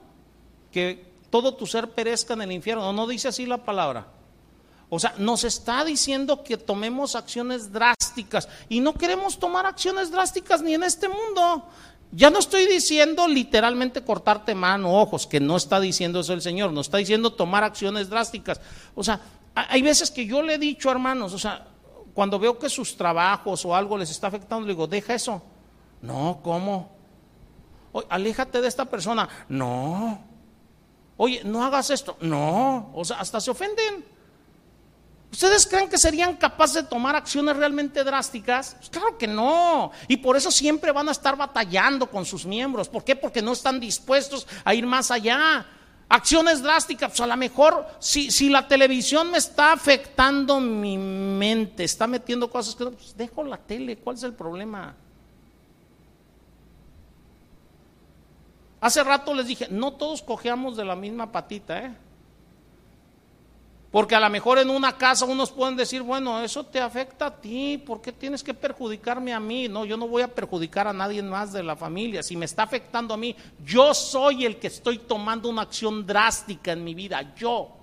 que 0.72 1.10
todo 1.30 1.56
tu 1.56 1.66
ser 1.66 1.92
perezca 1.92 2.34
en 2.34 2.42
el 2.42 2.52
infierno. 2.52 2.92
No 2.92 3.08
dice 3.08 3.30
así 3.30 3.46
la 3.46 3.64
palabra. 3.64 4.08
O 4.90 5.00
sea, 5.00 5.14
nos 5.18 5.44
está 5.44 5.86
diciendo 5.86 6.44
que 6.44 6.58
tomemos 6.58 7.16
acciones 7.16 7.72
drásticas 7.72 8.50
y 8.70 8.80
no 8.80 8.96
queremos 8.96 9.38
tomar 9.38 9.68
acciones 9.68 10.12
drásticas 10.12 10.62
ni 10.64 10.74
en 10.74 10.84
este 10.84 11.08
mundo. 11.08 11.66
Ya 12.12 12.30
no 12.30 12.40
estoy 12.40 12.66
diciendo 12.66 13.28
literalmente 13.28 14.04
cortarte 14.04 14.56
mano, 14.56 15.00
ojos, 15.00 15.28
que 15.28 15.40
no 15.40 15.58
está 15.58 15.80
diciendo 15.80 16.22
eso 16.22 16.34
el 16.34 16.42
Señor, 16.42 16.74
nos 16.74 16.88
está 16.88 16.98
diciendo 16.98 17.32
tomar 17.34 17.64
acciones 17.64 18.10
drásticas. 18.10 18.60
O 18.96 19.04
sea, 19.04 19.22
hay 19.54 19.82
veces 19.82 20.10
que 20.10 20.26
yo 20.26 20.42
le 20.42 20.56
he 20.56 20.58
dicho, 20.58 20.90
hermanos, 20.90 21.34
o 21.34 21.40
sea, 21.40 21.68
cuando 22.14 22.40
veo 22.40 22.58
que 22.58 22.70
sus 22.70 22.98
trabajos 22.98 23.64
o 23.66 23.76
algo 23.76 23.98
les 23.98 24.10
está 24.10 24.28
afectando, 24.28 24.66
le 24.66 24.74
digo, 24.74 24.88
deja 24.88 25.14
eso. 25.14 25.42
No, 26.02 26.40
¿cómo? 26.44 26.98
aléjate 28.10 28.62
de 28.62 28.68
esta 28.68 28.86
persona. 28.86 29.28
No, 29.50 30.24
Oye, 31.22 31.42
no 31.44 31.66
hagas 31.66 31.90
esto. 31.90 32.16
No, 32.22 32.92
o 32.94 33.04
sea, 33.04 33.20
hasta 33.20 33.42
se 33.42 33.52
ofenden. 33.52 34.06
¿Ustedes 35.32 35.68
creen 35.68 35.90
que 35.90 35.98
serían 35.98 36.36
capaces 36.38 36.76
de 36.76 36.84
tomar 36.84 37.16
acciones 37.16 37.56
realmente 37.56 38.04
drásticas? 38.04 38.76
Pues 38.78 38.90
claro 38.90 39.18
que 39.18 39.28
no. 39.28 39.92
Y 40.08 40.18
por 40.18 40.36
eso 40.36 40.52
siempre 40.52 40.92
van 40.92 41.08
a 41.08 41.12
estar 41.12 41.38
batallando 41.38 42.10
con 42.10 42.26
sus 42.26 42.46
miembros. 42.46 42.90
¿Por 42.90 43.04
qué? 43.04 43.16
Porque 43.16 43.42
no 43.42 43.54
están 43.54 43.80
dispuestos 43.80 44.48
a 44.64 44.74
ir 44.74 44.86
más 44.88 45.12
allá. 45.12 45.66
Acciones 46.10 46.64
drásticas, 46.64 47.10
pues 47.10 47.22
a 47.22 47.28
lo 47.28 47.38
mejor 47.38 47.86
si, 48.00 48.32
si 48.32 48.50
la 48.50 48.68
televisión 48.68 49.30
me 49.30 49.38
está 49.38 49.72
afectando 49.74 50.60
mi 50.60 50.98
mente, 50.98 51.84
está 51.84 52.08
metiendo 52.08 52.50
cosas 52.50 52.74
que 52.74 52.86
pues 52.86 53.16
dejo 53.16 53.44
la 53.44 53.58
tele, 53.58 53.98
¿cuál 53.98 54.16
es 54.16 54.24
el 54.24 54.34
problema? 54.34 54.96
Hace 58.82 59.04
rato 59.04 59.36
les 59.36 59.46
dije, 59.46 59.68
no 59.70 59.94
todos 59.94 60.24
cojeamos 60.24 60.76
de 60.78 60.86
la 60.86 60.96
misma 60.96 61.32
patita, 61.32 61.80
¿eh? 61.80 61.96
Porque 63.92 64.14
a 64.14 64.20
lo 64.20 64.30
mejor 64.30 64.60
en 64.60 64.70
una 64.70 64.96
casa 64.98 65.26
unos 65.26 65.52
pueden 65.52 65.76
decir, 65.76 66.04
bueno, 66.04 66.42
eso 66.42 66.64
te 66.64 66.80
afecta 66.80 67.26
a 67.26 67.36
ti, 67.36 67.78
¿por 67.80 68.02
qué 68.02 68.12
tienes 68.12 68.44
que 68.44 68.54
perjudicarme 68.54 69.34
a 69.34 69.40
mí? 69.40 69.68
No, 69.68 69.84
yo 69.84 69.98
no 69.98 70.08
voy 70.08 70.22
a 70.22 70.28
perjudicar 70.28 70.88
a 70.88 70.94
nadie 70.94 71.24
más 71.24 71.52
de 71.52 71.64
la 71.64 71.76
familia. 71.76 72.22
Si 72.22 72.38
me 72.38 72.46
está 72.46 72.64
afectando 72.64 73.16
a 73.16 73.18
mí, 73.18 73.36
yo 73.66 73.96
soy 73.96 74.46
el 74.46 74.58
que 74.58 74.68
estoy 74.68 75.00
tomando 75.00 75.50
una 75.50 75.64
acción 75.64 76.06
drástica 76.06 76.72
en 76.72 76.84
mi 76.84 76.94
vida, 76.94 77.34
yo. 77.36 77.76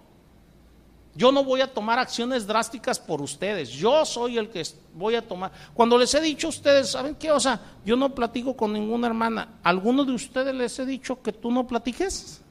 Yo 1.17 1.33
no 1.33 1.43
voy 1.43 1.63
a 1.63 1.73
tomar 1.73 1.99
acciones 1.99 2.47
drásticas 2.47 3.01
por 3.01 3.23
ustedes. 3.23 3.71
Yo 3.71 4.05
soy 4.05 4.37
el 4.37 4.51
que 4.51 4.63
voy 4.95 5.15
a 5.15 5.27
tomar. 5.27 5.51
Cuando 5.73 5.97
les 5.97 6.15
he 6.15 6.21
dicho 6.21 6.47
a 6.47 6.51
ustedes, 6.51 6.91
¿saben 6.91 7.15
qué? 7.15 7.33
O 7.33 7.41
sea, 7.41 7.59
yo 7.87 7.97
no 7.97 8.15
platico 8.15 8.55
con 8.55 8.75
ninguna 8.75 9.07
hermana. 9.07 9.59
¿Alguno 9.63 10.05
de 10.05 10.13
ustedes 10.13 10.55
les 10.55 10.79
he 10.79 10.85
dicho 10.85 11.23
que 11.23 11.33
tú 11.33 11.51
no 11.51 11.67
platiques? 11.67 12.43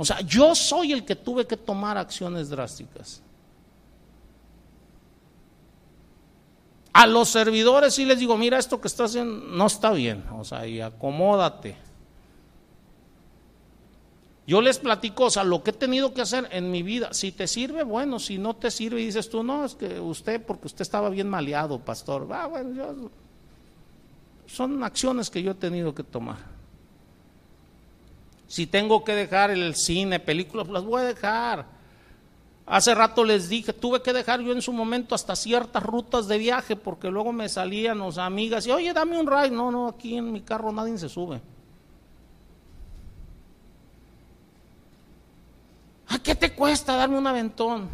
O 0.00 0.04
sea, 0.06 0.22
yo 0.22 0.54
soy 0.54 0.92
el 0.92 1.04
que 1.04 1.14
tuve 1.14 1.46
que 1.46 1.58
tomar 1.58 1.98
acciones 1.98 2.48
drásticas. 2.48 3.20
A 6.90 7.06
los 7.06 7.28
servidores 7.28 7.96
sí 7.96 8.06
les 8.06 8.18
digo, 8.18 8.38
mira, 8.38 8.58
esto 8.58 8.80
que 8.80 8.88
estás 8.88 9.10
haciendo 9.10 9.44
no 9.48 9.66
está 9.66 9.90
bien, 9.90 10.24
o 10.32 10.42
sea, 10.42 10.66
y 10.66 10.80
acomódate. 10.80 11.76
Yo 14.46 14.62
les 14.62 14.78
platico, 14.78 15.24
o 15.24 15.30
sea, 15.30 15.44
lo 15.44 15.62
que 15.62 15.68
he 15.68 15.74
tenido 15.74 16.14
que 16.14 16.22
hacer 16.22 16.48
en 16.50 16.70
mi 16.70 16.82
vida. 16.82 17.12
Si 17.12 17.30
te 17.30 17.46
sirve, 17.46 17.82
bueno, 17.82 18.18
si 18.18 18.38
no 18.38 18.56
te 18.56 18.70
sirve, 18.70 19.02
dices 19.02 19.28
tú, 19.28 19.42
no, 19.42 19.66
es 19.66 19.74
que 19.74 20.00
usted, 20.00 20.42
porque 20.42 20.68
usted 20.68 20.80
estaba 20.80 21.10
bien 21.10 21.28
maleado, 21.28 21.78
pastor. 21.78 22.26
Ah, 22.32 22.46
bueno, 22.46 22.74
yo, 22.74 23.10
son 24.46 24.82
acciones 24.82 25.28
que 25.28 25.42
yo 25.42 25.50
he 25.50 25.56
tenido 25.56 25.94
que 25.94 26.04
tomar. 26.04 26.58
Si 28.50 28.66
tengo 28.66 29.04
que 29.04 29.14
dejar 29.14 29.52
el 29.52 29.76
cine, 29.76 30.18
películas, 30.18 30.66
las 30.66 30.82
voy 30.82 31.02
a 31.02 31.04
dejar. 31.04 31.66
Hace 32.66 32.96
rato 32.96 33.22
les 33.22 33.48
dije, 33.48 33.72
tuve 33.72 34.02
que 34.02 34.12
dejar 34.12 34.40
yo 34.40 34.50
en 34.50 34.60
su 34.60 34.72
momento 34.72 35.14
hasta 35.14 35.36
ciertas 35.36 35.80
rutas 35.84 36.26
de 36.26 36.36
viaje, 36.36 36.74
porque 36.74 37.12
luego 37.12 37.32
me 37.32 37.48
salían 37.48 38.00
las 38.00 38.18
amigas 38.18 38.66
y, 38.66 38.72
oye, 38.72 38.92
dame 38.92 39.20
un 39.20 39.28
ride. 39.28 39.52
No, 39.52 39.70
no, 39.70 39.86
aquí 39.86 40.16
en 40.16 40.32
mi 40.32 40.40
carro 40.40 40.72
nadie 40.72 40.98
se 40.98 41.08
sube. 41.08 41.40
¿A 46.08 46.18
qué 46.18 46.34
te 46.34 46.52
cuesta 46.52 46.96
darme 46.96 47.18
un 47.18 47.26
aventón? 47.28 47.88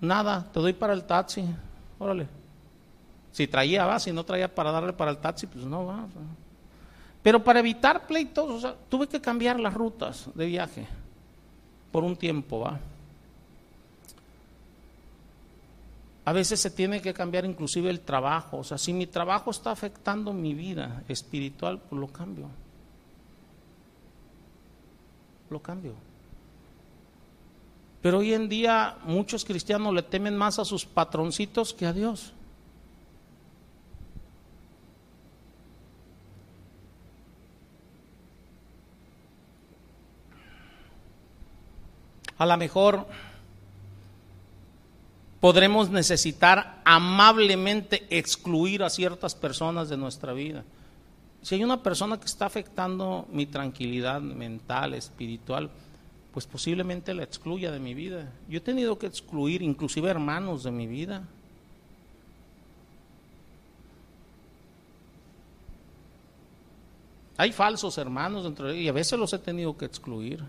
Nada, 0.00 0.50
te 0.50 0.60
doy 0.60 0.72
para 0.72 0.94
el 0.94 1.04
taxi. 1.04 1.44
Órale. 1.98 2.26
Si 3.32 3.46
traía, 3.46 3.84
va, 3.84 4.00
si 4.00 4.12
no 4.12 4.24
traía 4.24 4.54
para 4.54 4.70
darle 4.70 4.94
para 4.94 5.10
el 5.10 5.18
taxi, 5.18 5.46
pues 5.46 5.66
no 5.66 5.84
va. 5.84 6.06
Pero 7.24 7.42
para 7.42 7.60
evitar 7.60 8.06
pleitos, 8.06 8.68
tuve 8.90 9.08
que 9.08 9.18
cambiar 9.18 9.58
las 9.58 9.72
rutas 9.72 10.28
de 10.34 10.44
viaje 10.44 10.86
por 11.90 12.04
un 12.04 12.16
tiempo, 12.16 12.60
va. 12.60 12.78
A 16.26 16.32
veces 16.34 16.60
se 16.60 16.70
tiene 16.70 17.00
que 17.00 17.14
cambiar 17.14 17.46
inclusive 17.46 17.88
el 17.88 18.00
trabajo. 18.00 18.58
O 18.58 18.64
sea, 18.64 18.76
si 18.76 18.92
mi 18.92 19.06
trabajo 19.06 19.50
está 19.50 19.70
afectando 19.70 20.34
mi 20.34 20.52
vida 20.52 21.02
espiritual, 21.08 21.80
pues 21.80 21.98
lo 21.98 22.08
cambio. 22.08 22.46
Lo 25.48 25.60
cambio. 25.60 25.94
Pero 28.02 28.18
hoy 28.18 28.34
en 28.34 28.50
día 28.50 28.98
muchos 29.04 29.46
cristianos 29.46 29.94
le 29.94 30.02
temen 30.02 30.36
más 30.36 30.58
a 30.58 30.66
sus 30.66 30.84
patroncitos 30.84 31.72
que 31.72 31.86
a 31.86 31.94
Dios. 31.94 32.34
A 42.38 42.46
lo 42.46 42.56
mejor 42.56 43.06
podremos 45.40 45.90
necesitar 45.90 46.80
amablemente 46.84 48.06
excluir 48.08 48.82
a 48.82 48.90
ciertas 48.90 49.34
personas 49.34 49.88
de 49.88 49.96
nuestra 49.96 50.32
vida. 50.32 50.64
Si 51.42 51.54
hay 51.54 51.62
una 51.62 51.82
persona 51.82 52.18
que 52.18 52.24
está 52.24 52.46
afectando 52.46 53.26
mi 53.30 53.44
tranquilidad 53.44 54.22
mental, 54.22 54.94
espiritual, 54.94 55.70
pues 56.32 56.46
posiblemente 56.46 57.12
la 57.12 57.22
excluya 57.22 57.70
de 57.70 57.78
mi 57.78 57.92
vida. 57.92 58.32
Yo 58.48 58.56
he 58.56 58.62
tenido 58.62 58.98
que 58.98 59.06
excluir 59.06 59.60
inclusive 59.60 60.08
hermanos 60.08 60.64
de 60.64 60.70
mi 60.70 60.86
vida. 60.86 61.22
Hay 67.36 67.52
falsos 67.52 67.98
hermanos 67.98 68.44
dentro 68.44 68.68
de 68.68 68.80
y 68.80 68.88
a 68.88 68.92
veces 68.92 69.18
los 69.18 69.32
he 69.34 69.38
tenido 69.38 69.76
que 69.76 69.84
excluir. 69.84 70.42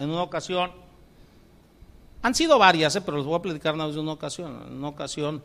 En 0.00 0.10
una 0.10 0.22
ocasión, 0.22 0.72
han 2.22 2.34
sido 2.34 2.58
varias, 2.58 2.96
eh, 2.96 3.00
pero 3.00 3.18
les 3.18 3.26
voy 3.26 3.36
a 3.36 3.42
platicar 3.42 3.76
nada 3.76 3.86
más 3.86 3.94
de 3.94 4.00
una 4.00 4.12
ocasión. 4.12 4.64
En 4.66 4.72
una 4.74 4.88
ocasión, 4.88 5.40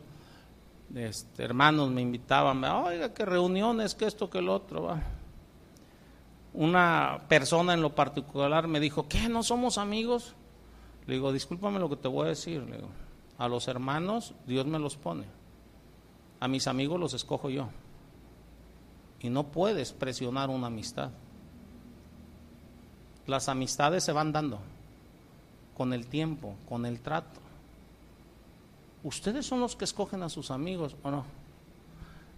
este, 0.92 1.44
hermanos 1.44 1.90
me 1.90 2.02
invitaban, 2.02 2.64
oiga, 2.64 3.14
qué 3.14 3.24
reuniones, 3.24 3.94
que 3.94 4.06
esto, 4.06 4.28
que 4.28 4.38
el 4.38 4.48
otro, 4.48 4.82
va 4.82 5.00
una 6.56 7.20
persona 7.28 7.74
en 7.74 7.82
lo 7.82 7.94
particular 7.94 8.66
me 8.66 8.80
dijo, 8.80 9.06
¿qué? 9.08 9.28
¿No 9.28 9.42
somos 9.42 9.76
amigos? 9.76 10.34
Le 11.06 11.14
digo, 11.14 11.30
discúlpame 11.30 11.78
lo 11.78 11.90
que 11.90 11.96
te 11.96 12.08
voy 12.08 12.26
a 12.26 12.28
decir. 12.30 12.62
Le 12.62 12.76
digo, 12.76 12.88
a 13.38 13.46
los 13.46 13.68
hermanos 13.68 14.34
Dios 14.46 14.66
me 14.66 14.78
los 14.78 14.96
pone. 14.96 15.24
A 16.40 16.48
mis 16.48 16.66
amigos 16.66 16.98
los 16.98 17.12
escojo 17.12 17.50
yo. 17.50 17.68
Y 19.20 19.28
no 19.28 19.44
puedes 19.44 19.92
presionar 19.92 20.48
una 20.48 20.68
amistad. 20.68 21.10
Las 23.26 23.48
amistades 23.48 24.04
se 24.04 24.12
van 24.12 24.32
dando 24.32 24.60
con 25.76 25.92
el 25.92 26.06
tiempo, 26.06 26.54
con 26.68 26.86
el 26.86 27.00
trato. 27.00 27.40
Ustedes 29.02 29.44
son 29.46 29.60
los 29.60 29.76
que 29.76 29.84
escogen 29.84 30.22
a 30.22 30.28
sus 30.28 30.50
amigos 30.50 30.96
o 31.02 31.10
no. 31.10 31.24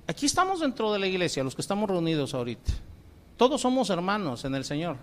Aquí 0.06 0.26
estamos 0.26 0.60
dentro 0.60 0.92
de 0.92 0.98
la 0.98 1.06
iglesia, 1.06 1.44
los 1.44 1.54
que 1.54 1.60
estamos 1.60 1.88
reunidos 1.88 2.34
ahorita. 2.34 2.72
Todos 3.36 3.60
somos 3.60 3.90
hermanos 3.90 4.44
en 4.44 4.54
el 4.54 4.64
Señor. 4.64 4.96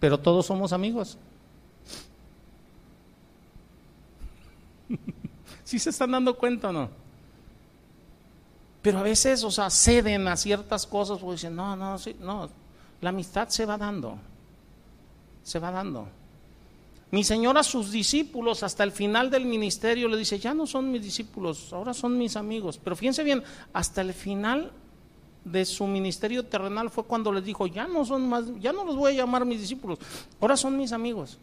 Pero 0.00 0.18
todos 0.18 0.46
somos 0.46 0.72
amigos. 0.72 1.18
¿Sí 5.64 5.78
se 5.78 5.90
están 5.90 6.10
dando 6.10 6.36
cuenta 6.36 6.70
o 6.70 6.72
no? 6.72 7.05
Pero 8.86 9.00
a 9.00 9.02
veces, 9.02 9.42
o 9.42 9.50
sea, 9.50 9.68
ceden 9.68 10.28
a 10.28 10.36
ciertas 10.36 10.86
cosas 10.86 11.18
porque 11.18 11.32
dicen, 11.32 11.56
no, 11.56 11.74
no, 11.74 11.96
no. 12.20 12.48
La 13.00 13.08
amistad 13.08 13.48
se 13.48 13.66
va 13.66 13.76
dando. 13.76 14.16
Se 15.42 15.58
va 15.58 15.72
dando. 15.72 16.06
Mi 17.10 17.24
Señor 17.24 17.58
a 17.58 17.64
sus 17.64 17.90
discípulos 17.90 18.62
hasta 18.62 18.84
el 18.84 18.92
final 18.92 19.28
del 19.28 19.44
ministerio 19.44 20.06
le 20.06 20.16
dice, 20.16 20.38
ya 20.38 20.54
no 20.54 20.68
son 20.68 20.92
mis 20.92 21.02
discípulos, 21.02 21.72
ahora 21.72 21.92
son 21.94 22.16
mis 22.16 22.36
amigos. 22.36 22.78
Pero 22.78 22.94
fíjense 22.94 23.24
bien, 23.24 23.42
hasta 23.72 24.02
el 24.02 24.14
final 24.14 24.70
de 25.44 25.64
su 25.64 25.84
ministerio 25.88 26.44
terrenal 26.44 26.88
fue 26.88 27.02
cuando 27.02 27.32
les 27.32 27.44
dijo, 27.44 27.66
ya 27.66 27.88
no 27.88 28.04
son 28.04 28.28
más, 28.28 28.44
ya 28.60 28.72
no 28.72 28.84
los 28.84 28.94
voy 28.94 29.14
a 29.14 29.16
llamar 29.16 29.44
mis 29.44 29.62
discípulos, 29.62 29.98
ahora 30.40 30.56
son 30.56 30.76
mis 30.76 30.92
amigos. 30.92 31.38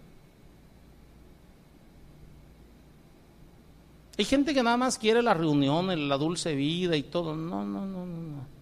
Hay 4.18 4.26
gente 4.26 4.54
que 4.54 4.62
nada 4.62 4.78
más 4.78 4.98
quiere 4.98 5.24
la 5.24 5.34
reunión, 5.34 6.08
la 6.08 6.18
dulce 6.18 6.54
vida 6.54 6.96
y 6.96 7.04
todo. 7.04 7.36
No, 7.36 7.66
no, 7.66 7.86
no, 7.86 8.06
no, 8.06 8.22
no. 8.22 8.54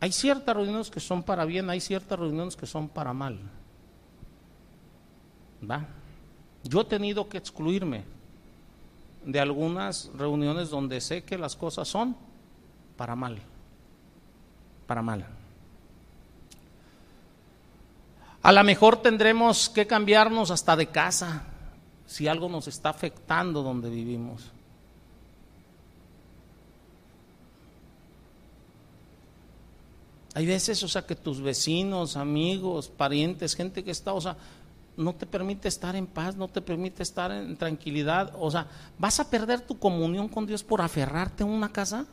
Hay 0.00 0.12
ciertas 0.12 0.54
reuniones 0.54 0.90
que 0.90 1.00
son 1.00 1.22
para 1.22 1.46
bien, 1.46 1.70
hay 1.70 1.80
ciertas 1.80 2.18
reuniones 2.18 2.54
que 2.54 2.66
son 2.66 2.88
para 2.88 3.14
mal. 3.14 3.38
¿Va? 5.68 5.86
Yo 6.64 6.82
he 6.82 6.84
tenido 6.84 7.28
que 7.30 7.38
excluirme 7.38 8.04
de 9.24 9.40
algunas 9.40 10.10
reuniones 10.14 10.68
donde 10.68 11.00
sé 11.00 11.24
que 11.24 11.38
las 11.38 11.56
cosas 11.56 11.88
son 11.88 12.14
para 12.96 13.16
mal. 13.16 13.38
Para 14.86 15.00
mal. 15.00 15.26
A 18.42 18.52
lo 18.52 18.62
mejor 18.64 19.00
tendremos 19.00 19.70
que 19.70 19.86
cambiarnos 19.86 20.50
hasta 20.50 20.76
de 20.76 20.88
casa 20.88 21.55
si 22.06 22.28
algo 22.28 22.48
nos 22.48 22.68
está 22.68 22.90
afectando 22.90 23.62
donde 23.62 23.90
vivimos. 23.90 24.52
Hay 30.34 30.44
veces, 30.44 30.82
o 30.82 30.88
sea, 30.88 31.06
que 31.06 31.16
tus 31.16 31.40
vecinos, 31.40 32.16
amigos, 32.16 32.88
parientes, 32.88 33.54
gente 33.54 33.82
que 33.82 33.90
está, 33.90 34.12
o 34.12 34.20
sea, 34.20 34.36
no 34.96 35.14
te 35.14 35.26
permite 35.26 35.68
estar 35.68 35.96
en 35.96 36.06
paz, 36.06 36.36
no 36.36 36.48
te 36.48 36.60
permite 36.60 37.02
estar 37.02 37.30
en 37.30 37.56
tranquilidad. 37.56 38.34
O 38.38 38.50
sea, 38.50 38.66
¿vas 38.98 39.18
a 39.18 39.30
perder 39.30 39.62
tu 39.62 39.78
comunión 39.78 40.28
con 40.28 40.46
Dios 40.46 40.62
por 40.62 40.82
aferrarte 40.82 41.42
a 41.42 41.46
una 41.46 41.72
casa? 41.72 42.06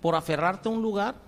¿Por 0.00 0.14
aferrarte 0.14 0.68
a 0.68 0.72
un 0.72 0.82
lugar? 0.82 1.27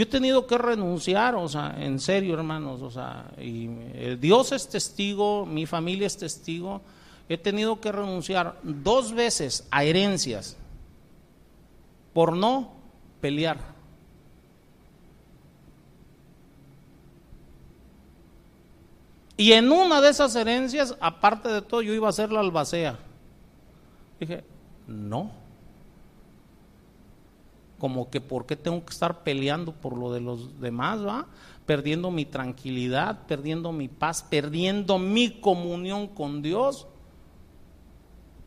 Yo 0.00 0.04
he 0.04 0.08
tenido 0.08 0.46
que 0.46 0.56
renunciar, 0.56 1.34
o 1.34 1.46
sea, 1.46 1.76
en 1.78 2.00
serio, 2.00 2.32
hermanos, 2.32 2.80
o 2.80 2.90
sea, 2.90 3.30
y 3.36 3.68
eh, 3.92 4.16
Dios 4.18 4.50
es 4.50 4.66
testigo, 4.66 5.44
mi 5.44 5.66
familia 5.66 6.06
es 6.06 6.16
testigo. 6.16 6.80
He 7.28 7.36
tenido 7.36 7.82
que 7.82 7.92
renunciar 7.92 8.58
dos 8.62 9.12
veces 9.12 9.68
a 9.70 9.84
herencias 9.84 10.56
por 12.14 12.34
no 12.34 12.72
pelear. 13.20 13.58
Y 19.36 19.52
en 19.52 19.70
una 19.70 20.00
de 20.00 20.08
esas 20.08 20.34
herencias, 20.34 20.96
aparte 20.98 21.50
de 21.50 21.60
todo, 21.60 21.82
yo 21.82 21.92
iba 21.92 22.08
a 22.08 22.12
ser 22.12 22.32
la 22.32 22.40
albacea. 22.40 22.98
Dije, 24.18 24.44
no. 24.86 25.39
Como 27.80 28.10
que, 28.10 28.20
¿por 28.20 28.46
qué 28.46 28.54
tengo 28.54 28.84
que 28.84 28.92
estar 28.92 29.24
peleando 29.24 29.72
por 29.72 29.96
lo 29.96 30.12
de 30.12 30.20
los 30.20 30.60
demás, 30.60 31.04
va? 31.04 31.26
Perdiendo 31.66 32.10
mi 32.10 32.26
tranquilidad, 32.26 33.26
perdiendo 33.26 33.72
mi 33.72 33.88
paz, 33.88 34.22
perdiendo 34.22 34.98
mi 34.98 35.40
comunión 35.40 36.06
con 36.06 36.42
Dios. 36.42 36.86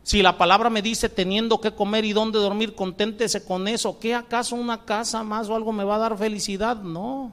Si 0.04 0.22
la 0.22 0.38
palabra 0.38 0.70
me 0.70 0.82
dice 0.82 1.08
teniendo 1.08 1.60
que 1.60 1.74
comer 1.74 2.04
y 2.04 2.12
dónde 2.12 2.38
dormir, 2.38 2.76
conténtese 2.76 3.44
con 3.44 3.66
eso. 3.66 3.98
¿Qué 3.98 4.14
acaso 4.14 4.54
una 4.54 4.84
casa 4.84 5.24
más 5.24 5.48
o 5.48 5.56
algo 5.56 5.72
me 5.72 5.82
va 5.82 5.96
a 5.96 5.98
dar 5.98 6.16
felicidad? 6.16 6.76
No. 6.76 7.32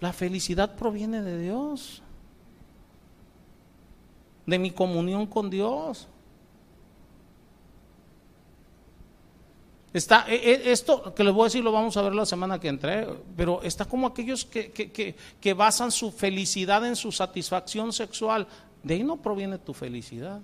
La 0.00 0.12
felicidad 0.12 0.76
proviene 0.76 1.20
de 1.20 1.40
Dios, 1.40 2.02
de 4.46 4.58
mi 4.58 4.70
comunión 4.70 5.26
con 5.26 5.50
Dios. 5.50 6.06
Está, 9.96 10.26
e, 10.28 10.36
e, 10.36 10.72
esto 10.72 11.14
que 11.14 11.24
les 11.24 11.32
voy 11.32 11.44
a 11.44 11.48
decir 11.48 11.64
lo 11.64 11.72
vamos 11.72 11.96
a 11.96 12.02
ver 12.02 12.14
la 12.14 12.26
semana 12.26 12.60
que 12.60 12.68
entré, 12.68 13.08
pero 13.34 13.62
está 13.62 13.86
como 13.86 14.06
aquellos 14.06 14.44
que, 14.44 14.70
que, 14.70 15.16
que 15.40 15.54
basan 15.54 15.90
su 15.90 16.12
felicidad 16.12 16.84
en 16.84 16.96
su 16.96 17.10
satisfacción 17.10 17.94
sexual. 17.94 18.46
De 18.82 18.92
ahí 18.92 19.02
no 19.02 19.16
proviene 19.16 19.56
tu 19.56 19.72
felicidad. 19.72 20.42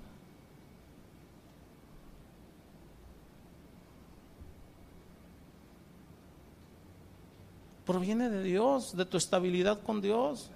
proviene 7.84 8.30
de 8.30 8.42
Dios, 8.42 8.96
de 8.96 9.04
tu 9.04 9.18
estabilidad 9.18 9.82
con 9.82 10.00
Dios, 10.00 10.48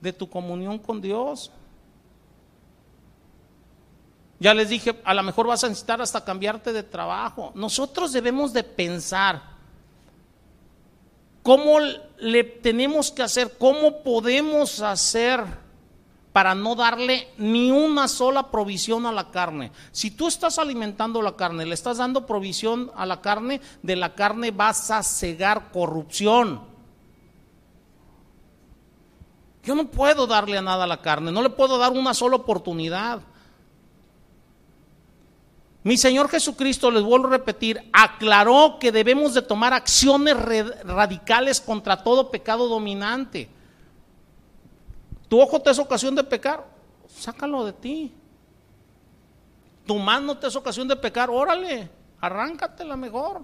de 0.00 0.14
tu 0.14 0.30
comunión 0.30 0.78
con 0.78 1.02
Dios. 1.02 1.50
Ya 4.40 4.54
les 4.54 4.70
dije, 4.70 4.98
a 5.04 5.12
lo 5.12 5.22
mejor 5.22 5.46
vas 5.46 5.62
a 5.62 5.68
necesitar 5.68 6.00
hasta 6.00 6.24
cambiarte 6.24 6.72
de 6.72 6.82
trabajo. 6.82 7.52
Nosotros 7.54 8.10
debemos 8.10 8.54
de 8.54 8.64
pensar 8.64 9.42
cómo 11.42 11.78
le 12.18 12.44
tenemos 12.44 13.10
que 13.10 13.22
hacer, 13.22 13.58
cómo 13.58 14.02
podemos 14.02 14.80
hacer 14.80 15.44
para 16.32 16.54
no 16.54 16.74
darle 16.74 17.28
ni 17.36 17.70
una 17.70 18.08
sola 18.08 18.50
provisión 18.50 19.04
a 19.04 19.12
la 19.12 19.30
carne. 19.30 19.72
Si 19.92 20.10
tú 20.10 20.28
estás 20.28 20.58
alimentando 20.58 21.20
la 21.20 21.36
carne, 21.36 21.66
le 21.66 21.74
estás 21.74 21.98
dando 21.98 22.24
provisión 22.24 22.90
a 22.96 23.04
la 23.04 23.20
carne, 23.20 23.60
de 23.82 23.96
la 23.96 24.14
carne 24.14 24.52
vas 24.52 24.90
a 24.90 25.02
cegar 25.02 25.70
corrupción. 25.70 26.62
Yo 29.64 29.74
no 29.74 29.88
puedo 29.88 30.26
darle 30.26 30.56
a 30.56 30.62
nada 30.62 30.84
a 30.84 30.86
la 30.86 31.02
carne, 31.02 31.30
no 31.30 31.42
le 31.42 31.50
puedo 31.50 31.76
dar 31.76 31.92
una 31.92 32.14
sola 32.14 32.36
oportunidad. 32.36 33.20
Mi 35.82 35.96
Señor 35.96 36.28
Jesucristo, 36.28 36.90
les 36.90 37.02
vuelvo 37.02 37.28
a 37.28 37.30
repetir, 37.30 37.88
aclaró 37.92 38.76
que 38.78 38.92
debemos 38.92 39.32
de 39.32 39.40
tomar 39.40 39.72
acciones 39.72 40.36
radicales 40.84 41.60
contra 41.60 42.02
todo 42.02 42.30
pecado 42.30 42.68
dominante. 42.68 43.48
Tu 45.28 45.40
ojo 45.40 45.60
te 45.60 45.70
es 45.70 45.78
ocasión 45.78 46.14
de 46.14 46.24
pecar, 46.24 46.66
sácalo 47.08 47.64
de 47.64 47.72
ti. 47.72 48.12
Tu 49.86 49.98
mano 49.98 50.36
te 50.36 50.48
es 50.48 50.56
ocasión 50.56 50.86
de 50.86 50.96
pecar, 50.96 51.30
órale, 51.30 51.88
arráncatela 52.20 52.96
mejor. 52.96 53.42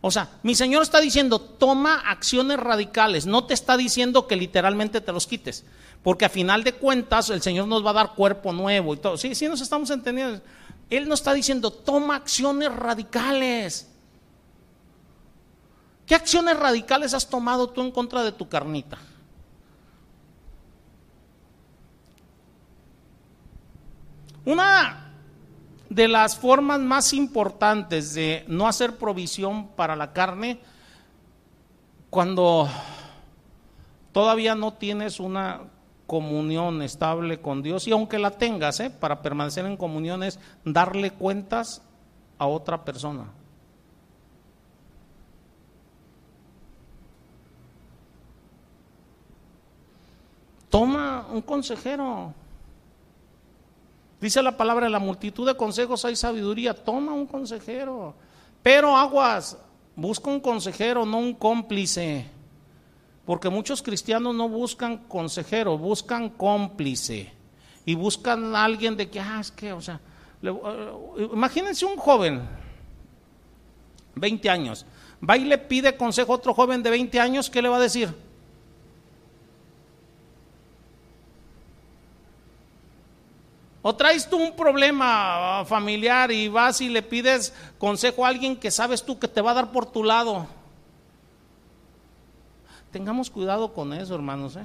O 0.00 0.10
sea, 0.10 0.30
mi 0.42 0.54
Señor 0.54 0.82
está 0.82 1.00
diciendo, 1.00 1.40
toma 1.40 1.96
acciones 2.06 2.58
radicales, 2.58 3.26
no 3.26 3.44
te 3.44 3.52
está 3.52 3.76
diciendo 3.76 4.26
que 4.26 4.36
literalmente 4.36 5.00
te 5.00 5.12
los 5.12 5.26
quites, 5.26 5.66
porque 6.02 6.24
a 6.24 6.28
final 6.30 6.64
de 6.64 6.72
cuentas 6.72 7.28
el 7.30 7.42
Señor 7.42 7.66
nos 7.66 7.84
va 7.84 7.90
a 7.90 7.94
dar 7.94 8.14
cuerpo 8.14 8.52
nuevo 8.52 8.94
y 8.94 8.96
todo. 8.96 9.18
Sí, 9.18 9.34
sí 9.34 9.48
nos 9.48 9.60
estamos 9.60 9.90
entendiendo. 9.90 10.40
Él 10.90 11.08
nos 11.08 11.20
está 11.20 11.34
diciendo, 11.34 11.70
toma 11.70 12.16
acciones 12.16 12.74
radicales. 12.74 13.90
¿Qué 16.06 16.14
acciones 16.14 16.58
radicales 16.58 17.12
has 17.12 17.28
tomado 17.28 17.68
tú 17.68 17.82
en 17.82 17.90
contra 17.90 18.22
de 18.22 18.32
tu 18.32 18.48
carnita? 18.48 18.98
Una 24.46 25.12
de 25.90 26.08
las 26.08 26.38
formas 26.38 26.80
más 26.80 27.12
importantes 27.12 28.14
de 28.14 28.44
no 28.48 28.66
hacer 28.66 28.96
provisión 28.96 29.68
para 29.68 29.96
la 29.96 30.14
carne, 30.14 30.60
cuando 32.08 32.66
todavía 34.12 34.54
no 34.54 34.72
tienes 34.72 35.20
una 35.20 35.60
comunión 36.08 36.80
estable 36.80 37.38
con 37.38 37.62
Dios, 37.62 37.86
y 37.86 37.92
aunque 37.92 38.18
la 38.18 38.30
tengas, 38.30 38.80
¿eh? 38.80 38.88
para 38.88 39.20
permanecer 39.20 39.66
en 39.66 39.76
comunión 39.76 40.22
es 40.22 40.40
darle 40.64 41.10
cuentas 41.10 41.82
a 42.38 42.46
otra 42.46 42.82
persona. 42.82 43.26
Toma 50.70 51.26
un 51.30 51.42
consejero. 51.42 52.32
Dice 54.18 54.42
la 54.42 54.56
palabra, 54.56 54.86
en 54.86 54.92
la 54.92 54.98
multitud 54.98 55.46
de 55.46 55.56
consejos 55.56 56.06
hay 56.06 56.16
sabiduría. 56.16 56.72
Toma 56.72 57.12
un 57.12 57.26
consejero. 57.26 58.14
Pero 58.62 58.96
aguas, 58.96 59.58
busca 59.94 60.30
un 60.30 60.40
consejero, 60.40 61.04
no 61.04 61.18
un 61.18 61.34
cómplice. 61.34 62.37
Porque 63.28 63.50
muchos 63.50 63.82
cristianos 63.82 64.34
no 64.34 64.48
buscan 64.48 65.04
consejero, 65.06 65.76
buscan 65.76 66.30
cómplice. 66.30 67.30
Y 67.84 67.94
buscan 67.94 68.56
a 68.56 68.64
alguien 68.64 68.96
de 68.96 69.10
que, 69.10 69.20
ah, 69.20 69.36
es 69.38 69.50
que, 69.50 69.70
o 69.70 69.82
sea, 69.82 70.00
uh, 70.42 71.34
imagínense 71.34 71.84
un 71.84 71.98
joven, 71.98 72.40
20 74.14 74.48
años, 74.48 74.86
va 75.22 75.36
y 75.36 75.44
le 75.44 75.58
pide 75.58 75.94
consejo 75.94 76.32
a 76.32 76.36
otro 76.36 76.54
joven 76.54 76.82
de 76.82 76.88
20 76.88 77.20
años, 77.20 77.50
¿qué 77.50 77.60
le 77.60 77.68
va 77.68 77.76
a 77.76 77.80
decir? 77.80 78.14
O 83.82 83.94
traes 83.94 84.26
tú 84.26 84.38
un 84.38 84.56
problema 84.56 85.66
familiar 85.66 86.32
y 86.32 86.48
vas 86.48 86.80
y 86.80 86.88
le 86.88 87.02
pides 87.02 87.52
consejo 87.76 88.24
a 88.24 88.28
alguien 88.28 88.56
que 88.56 88.70
sabes 88.70 89.04
tú 89.04 89.18
que 89.18 89.28
te 89.28 89.42
va 89.42 89.50
a 89.50 89.54
dar 89.54 89.70
por 89.70 89.84
tu 89.84 90.02
lado. 90.02 90.48
Tengamos 92.90 93.30
cuidado 93.30 93.72
con 93.74 93.92
eso, 93.92 94.14
hermanos, 94.14 94.56
¿eh? 94.56 94.64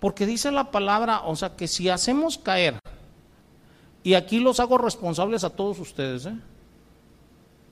Porque 0.00 0.26
dice 0.26 0.52
la 0.52 0.70
palabra, 0.70 1.22
o 1.22 1.34
sea, 1.34 1.56
que 1.56 1.66
si 1.66 1.88
hacemos 1.88 2.38
caer, 2.38 2.78
y 4.04 4.14
aquí 4.14 4.38
los 4.38 4.60
hago 4.60 4.78
responsables 4.78 5.42
a 5.42 5.50
todos 5.50 5.80
ustedes, 5.80 6.26
¿eh? 6.26 6.36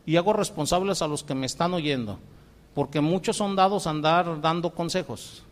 Y 0.05 0.16
hago 0.16 0.32
responsables 0.32 1.02
a 1.02 1.09
los 1.09 1.23
que 1.23 1.35
me 1.35 1.47
están 1.47 1.74
oyendo, 1.74 2.18
porque 2.74 3.01
muchos 3.01 3.36
son 3.36 3.55
dados 3.55 3.86
a 3.86 3.90
andar 3.90 4.40
dando 4.40 4.74
consejos. 4.74 5.44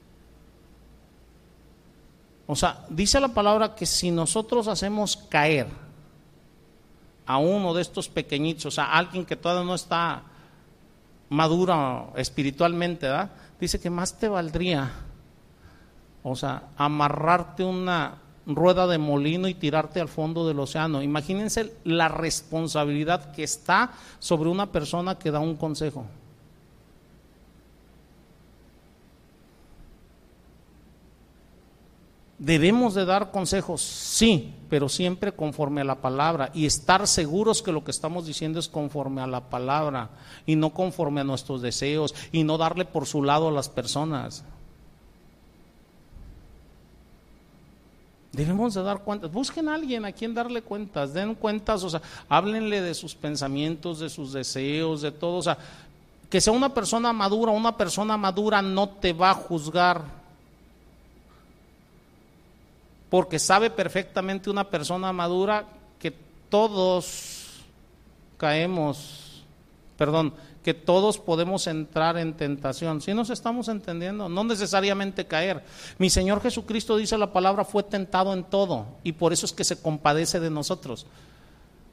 O 2.46 2.56
sea, 2.56 2.84
dice 2.88 3.20
la 3.20 3.28
palabra 3.28 3.74
que 3.74 3.86
si 3.86 4.10
nosotros 4.10 4.68
hacemos 4.68 5.16
caer 5.16 5.68
a 7.26 7.38
uno 7.38 7.72
de 7.72 7.82
estos 7.82 8.08
pequeñitos, 8.08 8.66
o 8.66 8.70
sea, 8.70 8.92
alguien 8.92 9.24
que 9.24 9.36
todavía 9.36 9.64
no 9.64 9.74
está 9.74 10.24
maduro 11.30 12.12
espiritualmente, 12.16 13.06
¿verdad? 13.06 13.30
Dice 13.64 13.80
que 13.80 13.90
más 13.90 14.18
te 14.18 14.28
valdría, 14.28 14.90
o 16.22 16.36
sea, 16.36 16.64
amarrarte 16.76 17.64
una 17.64 18.18
rueda 18.46 18.86
de 18.86 18.98
molino 18.98 19.48
y 19.48 19.54
tirarte 19.54 20.00
al 20.00 20.08
fondo 20.08 20.46
del 20.46 20.60
océano. 20.60 21.02
Imagínense 21.02 21.72
la 21.84 22.08
responsabilidad 22.08 23.32
que 23.32 23.42
está 23.42 23.92
sobre 24.18 24.50
una 24.50 24.70
persona 24.70 25.18
que 25.18 25.30
da 25.30 25.40
un 25.40 25.56
consejo. 25.56 26.04
Debemos 32.39 32.94
de 32.94 33.05
dar 33.05 33.31
consejos, 33.31 33.81
sí, 33.81 34.55
pero 34.69 34.89
siempre 34.89 35.32
conforme 35.32 35.82
a 35.82 35.85
la 35.85 36.01
palabra 36.01 36.51
y 36.52 36.66
estar 36.66 37.06
seguros 37.06 37.62
que 37.62 37.70
lo 37.70 37.85
que 37.85 37.93
estamos 37.93 38.27
diciendo 38.27 38.59
es 38.59 38.69
conforme 38.69 39.20
a 39.23 39.27
la 39.28 39.48
palabra 39.48 40.11
y 40.44 40.56
no 40.56 40.70
conforme 40.70 41.20
a 41.20 41.24
nuestros 41.24 41.62
deseos 41.62 42.12
y 42.32 42.43
no 42.43 42.59
darle 42.59 42.85
por 42.85 43.06
su 43.06 43.23
lado 43.23 43.48
a 43.48 43.52
las 43.52 43.69
personas. 43.69 44.44
Debemos 48.32 48.74
de 48.74 48.82
dar 48.82 49.05
cuentas. 49.05 49.31
Busquen 49.31 49.69
a 49.69 49.74
alguien 49.74 50.05
a 50.05 50.11
quien 50.11 50.35
darle 50.35 50.61
cuentas. 50.61 51.15
Den 51.15 51.36
cuentas, 51.36 51.85
o 51.85 51.90
sea, 51.90 52.02
háblenle 52.28 52.81
de 52.81 52.94
sus 52.94 53.15
pensamientos, 53.15 54.01
de 54.01 54.11
sus 54.11 54.32
deseos, 54.32 55.02
de 55.02 55.12
todo. 55.12 55.36
O 55.36 55.43
sea, 55.43 55.56
que 56.28 56.40
sea 56.40 56.52
una 56.52 56.74
persona 56.74 57.12
madura, 57.12 57.52
una 57.52 57.77
persona 57.77 58.16
madura 58.16 58.61
no 58.61 58.89
te 58.89 59.12
va 59.12 59.31
a 59.31 59.35
juzgar 59.35 60.23
porque 63.14 63.38
sabe 63.38 63.70
perfectamente 63.70 64.50
una 64.50 64.68
persona 64.68 65.12
madura 65.12 65.68
que 66.00 66.10
todos 66.48 67.60
caemos, 68.36 69.44
perdón, 69.96 70.34
que 70.64 70.74
todos 70.74 71.18
podemos 71.18 71.68
entrar 71.68 72.18
en 72.18 72.34
tentación. 72.34 73.00
Si 73.00 73.14
nos 73.14 73.30
estamos 73.30 73.68
entendiendo, 73.68 74.28
no 74.28 74.42
necesariamente 74.42 75.28
caer. 75.28 75.62
Mi 75.96 76.10
Señor 76.10 76.42
Jesucristo 76.42 76.96
dice 76.96 77.16
la 77.16 77.32
palabra 77.32 77.64
fue 77.64 77.84
tentado 77.84 78.32
en 78.32 78.42
todo 78.42 78.86
y 79.04 79.12
por 79.12 79.32
eso 79.32 79.46
es 79.46 79.52
que 79.52 79.62
se 79.62 79.80
compadece 79.80 80.40
de 80.40 80.50
nosotros. 80.50 81.06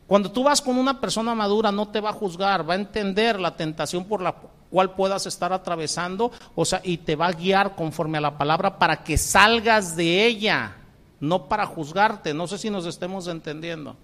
Cuando 0.08 0.32
tú 0.32 0.42
vas 0.42 0.60
con 0.60 0.76
una 0.76 1.00
persona 1.00 1.36
madura 1.36 1.72
no 1.72 1.90
te 1.90 2.02
va 2.02 2.10
a 2.10 2.14
juzgar, 2.14 2.68
va 2.68 2.74
a 2.74 2.78
entender 2.78 3.40
la 3.40 3.56
tentación 3.56 4.06
por 4.06 4.24
la 4.24 4.34
cual 4.72 4.96
puedas 4.96 5.28
estar 5.28 5.54
atravesando, 5.54 6.32
o 6.56 6.66
sea, 6.66 6.82
y 6.84 6.98
te 6.98 7.16
va 7.16 7.28
a 7.28 7.34
guiar 7.34 7.76
conforme 7.76 8.18
a 8.18 8.22
la 8.22 8.40
palabra 8.40 8.80
para 8.80 9.04
que 9.04 9.20
salgas 9.20 9.96
de 9.96 10.26
ella, 10.26 10.78
no 11.22 11.48
para 11.48 11.66
juzgarte. 11.66 12.34
No 12.34 12.48
sé 12.48 12.58
si 12.58 12.70
nos 12.70 12.86
estemos 12.86 13.28
entendiendo. 13.28 13.96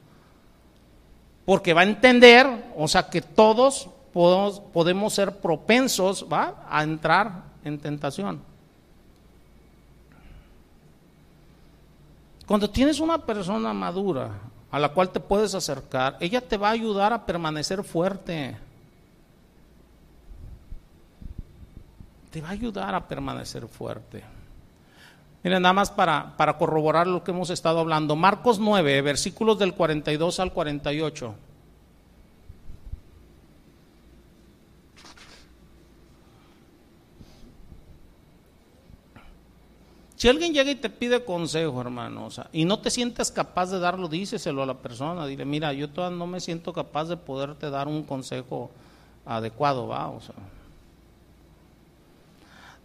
Porque 1.45 1.73
va 1.73 1.81
a 1.81 1.85
entender, 1.85 2.47
o 2.77 2.87
sea, 2.87 3.09
que 3.09 3.21
todos 3.21 3.89
podemos, 4.13 5.13
ser 5.13 5.39
propensos 5.39 6.25
¿va? 6.31 6.65
a 6.69 6.83
entrar 6.83 7.43
en 7.63 7.79
tentación. 7.79 8.41
Cuando 12.45 12.69
tienes 12.69 12.99
una 12.99 13.17
persona 13.17 13.73
madura 13.73 14.31
a 14.71 14.79
la 14.79 14.89
cual 14.89 15.09
te 15.09 15.19
puedes 15.19 15.53
acercar, 15.53 16.17
ella 16.19 16.41
te 16.41 16.57
va 16.57 16.69
a 16.69 16.71
ayudar 16.71 17.11
a 17.13 17.25
permanecer 17.25 17.83
fuerte. 17.83 18.57
Te 22.31 22.41
va 22.41 22.49
a 22.49 22.51
ayudar 22.51 22.95
a 22.95 23.07
permanecer 23.07 23.67
fuerte. 23.67 24.36
Miren, 25.47 25.61
nada 25.61 25.71
más 25.71 25.89
para, 25.89 26.35
para 26.35 26.57
corroborar 26.57 27.07
lo 27.07 27.23
que 27.23 27.31
hemos 27.31 27.49
estado 27.51 27.79
hablando. 27.79 28.17
Marcos 28.17 28.59
9, 28.59 29.01
versículos 29.01 29.57
del 29.57 29.73
42 29.73 30.41
al 30.41 30.51
48. 30.51 31.35
Si 40.17 40.27
alguien 40.27 40.53
llega 40.53 40.69
y 40.69 40.75
te 40.75 40.89
pide 40.89 41.23
consejo, 41.23 41.79
hermano, 41.79 42.27
y 42.51 42.65
no 42.65 42.81
te 42.81 42.89
sientes 42.89 43.31
capaz 43.31 43.71
de 43.71 43.79
darlo, 43.79 44.09
díseselo 44.09 44.63
a 44.63 44.65
la 44.65 44.73
persona. 44.73 45.25
Dile, 45.27 45.45
mira, 45.45 45.71
yo 45.71 45.89
todavía 45.89 46.17
no 46.17 46.27
me 46.27 46.41
siento 46.41 46.73
capaz 46.73 47.05
de 47.05 47.15
poderte 47.15 47.69
dar 47.69 47.87
un 47.87 48.03
consejo 48.03 48.69
adecuado, 49.25 49.87
va, 49.87 50.09
o 50.09 50.19
sea. 50.19 50.35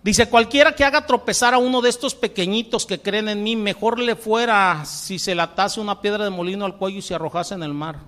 Dice, 0.03 0.29
cualquiera 0.29 0.75
que 0.75 0.85
haga 0.85 1.07
tropezar 1.07 1.55
a 1.55 1.59
uno 1.59 1.81
de 1.81 1.89
estos 1.89 2.15
pequeñitos 2.15 2.87
que 2.87 3.01
creen 3.01 3.29
en 3.29 3.43
mí, 3.43 3.55
mejor 3.55 4.01
le 4.01 4.17
fuera 4.17 4.85
si 4.85 5.19
se 5.19 5.35
le 5.35 5.43
atase 5.43 5.81
una 5.81 6.01
piedra 6.01 6.25
de 6.25 6.31
molino 6.31 6.65
al 6.65 6.77
cuello 6.77 6.99
y 6.99 7.03
se 7.03 7.15
arrojase 7.15 7.55
en 7.55 7.63
el 7.63 7.73
mar. 7.73 8.01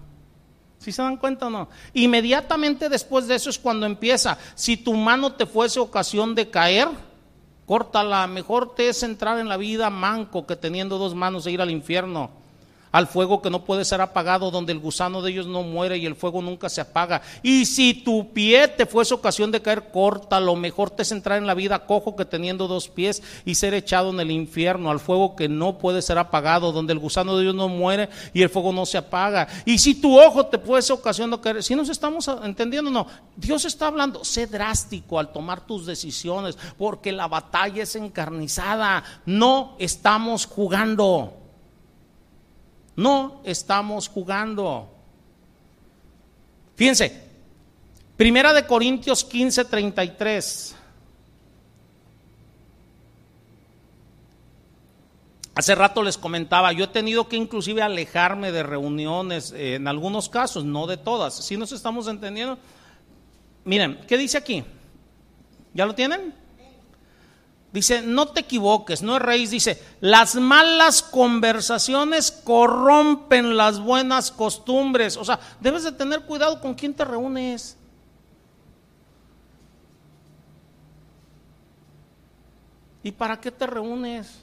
¿Sí 0.78 0.90
se 0.90 1.02
dan 1.02 1.16
cuenta 1.16 1.46
o 1.46 1.50
no? 1.50 1.68
Inmediatamente 1.92 2.88
después 2.88 3.28
de 3.28 3.36
eso 3.36 3.48
es 3.48 3.58
cuando 3.58 3.86
empieza. 3.86 4.38
Si 4.56 4.76
tu 4.76 4.94
mano 4.94 5.34
te 5.34 5.46
fuese 5.46 5.78
ocasión 5.78 6.34
de 6.34 6.50
caer, 6.50 6.88
Córtala, 7.66 8.26
mejor 8.26 8.74
te 8.74 8.88
es 8.88 9.02
entrar 9.02 9.38
en 9.38 9.48
la 9.48 9.56
vida 9.56 9.88
manco 9.88 10.46
que 10.46 10.56
teniendo 10.56 10.98
dos 10.98 11.14
manos 11.14 11.46
e 11.46 11.52
ir 11.52 11.62
al 11.62 11.70
infierno 11.70 12.43
al 12.94 13.08
fuego 13.08 13.42
que 13.42 13.50
no 13.50 13.64
puede 13.64 13.84
ser 13.84 14.00
apagado, 14.00 14.52
donde 14.52 14.70
el 14.70 14.78
gusano 14.78 15.20
de 15.20 15.32
ellos 15.32 15.48
no 15.48 15.64
muere 15.64 15.98
y 15.98 16.06
el 16.06 16.14
fuego 16.14 16.40
nunca 16.40 16.68
se 16.68 16.80
apaga. 16.80 17.22
Y 17.42 17.66
si 17.66 17.92
tu 17.92 18.32
pie 18.32 18.68
te 18.68 18.86
fuese 18.86 19.14
ocasión 19.14 19.50
de 19.50 19.60
caer, 19.60 19.90
lo 20.40 20.54
Mejor 20.54 20.90
te 20.90 21.02
es 21.02 21.10
entrar 21.10 21.38
en 21.38 21.48
la 21.48 21.54
vida 21.54 21.86
cojo 21.86 22.14
que 22.14 22.24
teniendo 22.24 22.68
dos 22.68 22.88
pies 22.88 23.20
y 23.44 23.56
ser 23.56 23.74
echado 23.74 24.10
en 24.10 24.20
el 24.20 24.30
infierno, 24.30 24.92
al 24.92 25.00
fuego 25.00 25.34
que 25.34 25.48
no 25.48 25.76
puede 25.76 26.02
ser 26.02 26.18
apagado, 26.18 26.70
donde 26.70 26.92
el 26.92 27.00
gusano 27.00 27.36
de 27.36 27.42
ellos 27.42 27.56
no 27.56 27.68
muere 27.68 28.10
y 28.32 28.42
el 28.42 28.48
fuego 28.48 28.72
no 28.72 28.86
se 28.86 28.98
apaga. 28.98 29.48
Y 29.64 29.78
si 29.78 29.96
tu 29.96 30.16
ojo 30.16 30.46
te 30.46 30.60
fuese 30.60 30.92
ocasión 30.92 31.32
de 31.32 31.40
caer, 31.40 31.64
si 31.64 31.74
nos 31.74 31.88
estamos 31.88 32.30
entendiendo, 32.44 32.92
no. 32.92 33.08
Dios 33.34 33.64
está 33.64 33.88
hablando, 33.88 34.24
sé 34.24 34.46
drástico 34.46 35.18
al 35.18 35.32
tomar 35.32 35.66
tus 35.66 35.84
decisiones, 35.84 36.56
porque 36.78 37.10
la 37.10 37.26
batalla 37.26 37.82
es 37.82 37.96
encarnizada. 37.96 39.02
No 39.26 39.74
estamos 39.80 40.46
jugando. 40.46 41.43
No 42.96 43.40
estamos 43.44 44.08
jugando. 44.08 44.88
Fíjense, 46.76 47.24
Primera 48.16 48.52
de 48.52 48.64
Corintios 48.64 49.24
15, 49.24 49.64
33. 49.64 50.76
Hace 55.56 55.74
rato 55.74 56.02
les 56.02 56.18
comentaba, 56.18 56.72
yo 56.72 56.84
he 56.84 56.88
tenido 56.88 57.28
que 57.28 57.36
inclusive 57.36 57.82
alejarme 57.82 58.52
de 58.52 58.62
reuniones, 58.62 59.52
eh, 59.52 59.76
en 59.76 59.88
algunos 59.88 60.28
casos, 60.28 60.64
no 60.64 60.86
de 60.86 60.96
todas. 60.96 61.34
Si 61.34 61.56
nos 61.56 61.72
estamos 61.72 62.06
entendiendo? 62.06 62.58
Miren, 63.64 64.00
¿qué 64.06 64.16
dice 64.16 64.38
aquí? 64.38 64.64
¿Ya 65.72 65.86
lo 65.86 65.94
tienen? 65.94 66.34
Dice, 67.74 68.02
no 68.02 68.28
te 68.28 68.42
equivoques, 68.42 69.02
no 69.02 69.16
erréis. 69.16 69.50
Dice, 69.50 69.82
las 70.00 70.36
malas 70.36 71.02
conversaciones 71.02 72.30
corrompen 72.30 73.56
las 73.56 73.80
buenas 73.80 74.30
costumbres. 74.30 75.16
O 75.16 75.24
sea, 75.24 75.40
debes 75.60 75.82
de 75.82 75.90
tener 75.90 76.20
cuidado 76.20 76.60
con 76.60 76.74
quién 76.74 76.94
te 76.94 77.04
reúnes. 77.04 77.76
¿Y 83.02 83.10
para 83.10 83.40
qué 83.40 83.50
te 83.50 83.66
reúnes? 83.66 84.38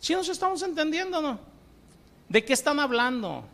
Si 0.00 0.12
nos 0.12 0.28
estamos 0.28 0.60
entendiendo, 0.62 1.22
¿no? 1.22 1.38
¿De 2.28 2.44
qué 2.44 2.52
están 2.52 2.80
hablando? 2.80 3.44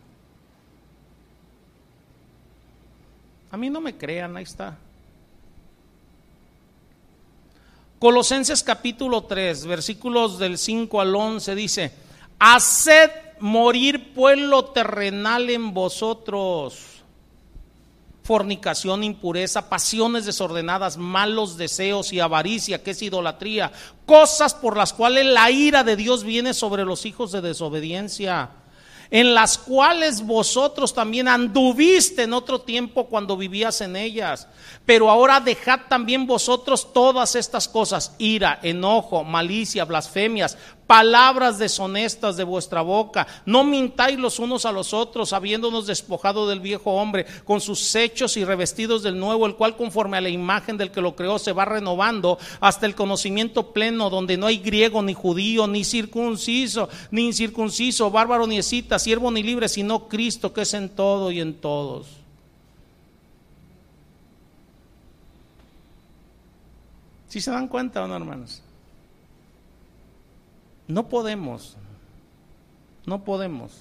A 3.50 3.58
mí 3.58 3.68
no 3.68 3.82
me 3.82 3.94
crean, 3.94 4.38
ahí 4.38 4.44
está. 4.44 4.78
Colosenses 8.06 8.62
capítulo 8.62 9.24
3, 9.24 9.66
versículos 9.66 10.38
del 10.38 10.58
5 10.58 11.00
al 11.00 11.12
11 11.12 11.54
dice, 11.56 11.92
haced 12.38 13.10
morir 13.40 14.14
pueblo 14.14 14.66
terrenal 14.66 15.50
en 15.50 15.74
vosotros, 15.74 17.02
fornicación, 18.22 19.02
impureza, 19.02 19.68
pasiones 19.68 20.24
desordenadas, 20.24 20.96
malos 20.96 21.56
deseos 21.56 22.12
y 22.12 22.20
avaricia, 22.20 22.80
que 22.80 22.92
es 22.92 23.02
idolatría, 23.02 23.72
cosas 24.06 24.54
por 24.54 24.76
las 24.76 24.92
cuales 24.92 25.26
la 25.26 25.50
ira 25.50 25.82
de 25.82 25.96
Dios 25.96 26.22
viene 26.22 26.54
sobre 26.54 26.84
los 26.84 27.06
hijos 27.06 27.32
de 27.32 27.40
desobediencia 27.40 28.50
en 29.10 29.34
las 29.34 29.58
cuales 29.58 30.24
vosotros 30.24 30.94
también 30.94 31.28
anduviste 31.28 32.22
en 32.24 32.32
otro 32.32 32.60
tiempo 32.60 33.06
cuando 33.06 33.36
vivías 33.36 33.80
en 33.80 33.96
ellas. 33.96 34.48
Pero 34.84 35.10
ahora 35.10 35.40
dejad 35.40 35.80
también 35.88 36.26
vosotros 36.26 36.92
todas 36.92 37.34
estas 37.34 37.68
cosas, 37.68 38.14
ira, 38.18 38.58
enojo, 38.62 39.24
malicia, 39.24 39.84
blasfemias, 39.84 40.56
palabras 40.86 41.58
deshonestas 41.58 42.36
de 42.36 42.44
vuestra 42.44 42.82
boca. 42.82 43.26
No 43.44 43.64
mintáis 43.64 44.18
los 44.18 44.38
unos 44.38 44.66
a 44.66 44.72
los 44.72 44.94
otros, 44.94 45.32
habiéndonos 45.32 45.86
despojado 45.86 46.48
del 46.48 46.60
viejo 46.60 46.92
hombre, 46.92 47.26
con 47.44 47.60
sus 47.60 47.94
hechos 47.94 48.36
y 48.36 48.44
revestidos 48.44 49.02
del 49.02 49.18
nuevo, 49.18 49.46
el 49.46 49.56
cual 49.56 49.76
conforme 49.76 50.16
a 50.16 50.20
la 50.20 50.28
imagen 50.28 50.76
del 50.76 50.90
que 50.90 51.00
lo 51.00 51.16
creó 51.16 51.38
se 51.38 51.52
va 51.52 51.64
renovando 51.64 52.38
hasta 52.60 52.86
el 52.86 52.94
conocimiento 52.94 53.72
pleno, 53.72 54.10
donde 54.10 54.36
no 54.36 54.46
hay 54.46 54.58
griego 54.58 55.02
ni 55.02 55.14
judío, 55.14 55.66
ni 55.66 55.84
circunciso, 55.84 56.88
ni 57.10 57.26
incircunciso, 57.26 58.10
bárbaro 58.10 58.46
ni 58.46 58.58
escita, 58.58 58.98
siervo 58.98 59.30
ni 59.30 59.42
libre, 59.42 59.68
sino 59.68 60.08
Cristo 60.08 60.52
que 60.52 60.62
es 60.62 60.74
en 60.74 60.88
todo 60.90 61.30
y 61.30 61.40
en 61.40 61.54
todos. 61.54 62.06
¿Sí 67.28 67.40
se 67.40 67.50
dan 67.50 67.68
cuenta 67.68 68.04
o 68.04 68.08
no, 68.08 68.16
hermanos? 68.16 68.62
No 70.88 71.08
podemos, 71.08 71.76
no 73.04 73.24
podemos 73.24 73.72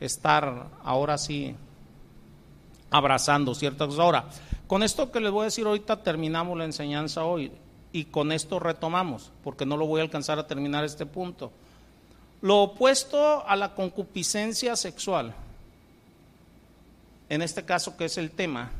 estar 0.00 0.68
ahora 0.82 1.18
sí 1.18 1.54
abrazando 2.90 3.54
ciertas 3.54 3.88
cosas. 3.88 4.00
Ahora, 4.00 4.24
con 4.66 4.82
esto 4.82 5.10
que 5.10 5.20
les 5.20 5.30
voy 5.30 5.42
a 5.42 5.44
decir 5.44 5.66
ahorita 5.66 6.02
terminamos 6.02 6.58
la 6.58 6.64
enseñanza 6.64 7.24
hoy 7.24 7.52
y 7.92 8.04
con 8.04 8.32
esto 8.32 8.58
retomamos, 8.58 9.30
porque 9.44 9.66
no 9.66 9.76
lo 9.76 9.86
voy 9.86 10.00
a 10.00 10.04
alcanzar 10.04 10.38
a 10.38 10.46
terminar 10.46 10.84
este 10.84 11.06
punto. 11.06 11.52
Lo 12.40 12.62
opuesto 12.62 13.46
a 13.46 13.54
la 13.54 13.74
concupiscencia 13.74 14.74
sexual, 14.74 15.34
en 17.28 17.42
este 17.42 17.64
caso 17.64 17.96
que 17.96 18.06
es 18.06 18.18
el 18.18 18.30
tema, 18.30 18.70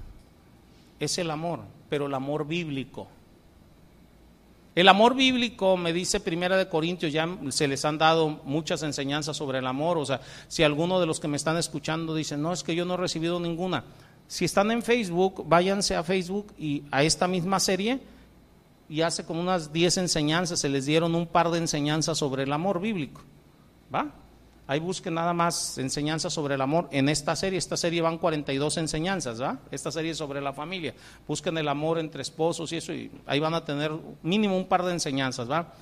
es 0.99 1.19
el 1.19 1.31
amor, 1.31 1.61
pero 1.89 2.07
el 2.07 2.15
amor 2.15 2.47
bíblico. 2.47 3.07
El 4.75 4.89
amor 4.89 5.15
bíblico, 5.15 5.77
me 5.77 5.93
dice 5.93 6.19
Primera 6.19 6.57
de 6.57 6.69
Corintios, 6.69 7.13
ya 7.13 7.29
se 7.51 7.69
les 7.69 7.85
han 7.85 7.99
dado 7.99 8.41
muchas 8.45 8.83
enseñanzas 8.83 9.37
sobre 9.37 9.59
el 9.59 9.67
amor. 9.67 9.99
O 9.99 10.07
sea, 10.07 10.21
si 10.49 10.63
alguno 10.63 10.99
de 10.99 11.07
los 11.07 11.21
que 11.21 11.29
me 11.29 11.37
están 11.37 11.59
escuchando 11.59 12.15
dice, 12.15 12.39
no, 12.39 12.53
es 12.55 12.63
que 12.63 12.75
yo 12.75 12.87
no 12.87 12.95
he 12.95 12.97
recibido 12.97 13.39
ninguna. 13.39 13.85
Si 14.29 14.47
están 14.47 14.71
en 14.71 14.83
Facebook, 14.83 15.45
váyanse 15.47 15.95
a 15.95 16.03
Facebook 16.03 16.55
y 16.59 16.85
a 16.91 17.03
esta 17.03 17.29
misma 17.29 17.61
serie 17.61 18.01
y 18.89 19.03
hace 19.03 19.27
como 19.27 19.43
unas 19.43 19.75
10 19.75 19.99
enseñanzas, 19.99 20.61
se 20.61 20.71
les 20.71 20.87
dieron 20.87 21.15
un 21.15 21.27
par 21.27 21.51
de 21.51 21.59
enseñanzas 21.59 22.17
sobre 22.17 22.45
el 22.45 22.53
amor 22.53 22.81
bíblico. 22.81 23.21
¿Va? 23.95 24.11
Ahí 24.67 24.79
busquen 24.79 25.15
nada 25.15 25.33
más 25.33 25.77
enseñanzas 25.79 26.33
sobre 26.33 26.55
el 26.55 26.61
amor 26.61 26.89
en 26.93 27.09
esta 27.09 27.35
serie. 27.35 27.59
Esta 27.59 27.77
serie 27.77 28.01
van 28.01 28.19
42 28.19 28.77
enseñanzas, 28.77 29.43
¿va? 29.43 29.59
Esta 29.71 29.91
serie 29.91 30.13
es 30.13 30.19
sobre 30.19 30.41
la 30.41 30.53
familia. 30.53 30.95
Busquen 31.27 31.59
el 31.59 31.69
amor 31.69 31.99
entre 31.99 32.23
esposos 32.23 32.73
y 32.73 32.77
eso, 32.77 32.93
y 32.93 33.11
ahí 33.27 33.41
van 33.41 33.55
a 33.55 33.65
tener 33.65 33.91
mínimo 34.23 34.57
un 34.57 34.67
par 34.67 34.85
de 34.85 34.93
enseñanzas, 34.93 35.51
¿va? 35.51 35.75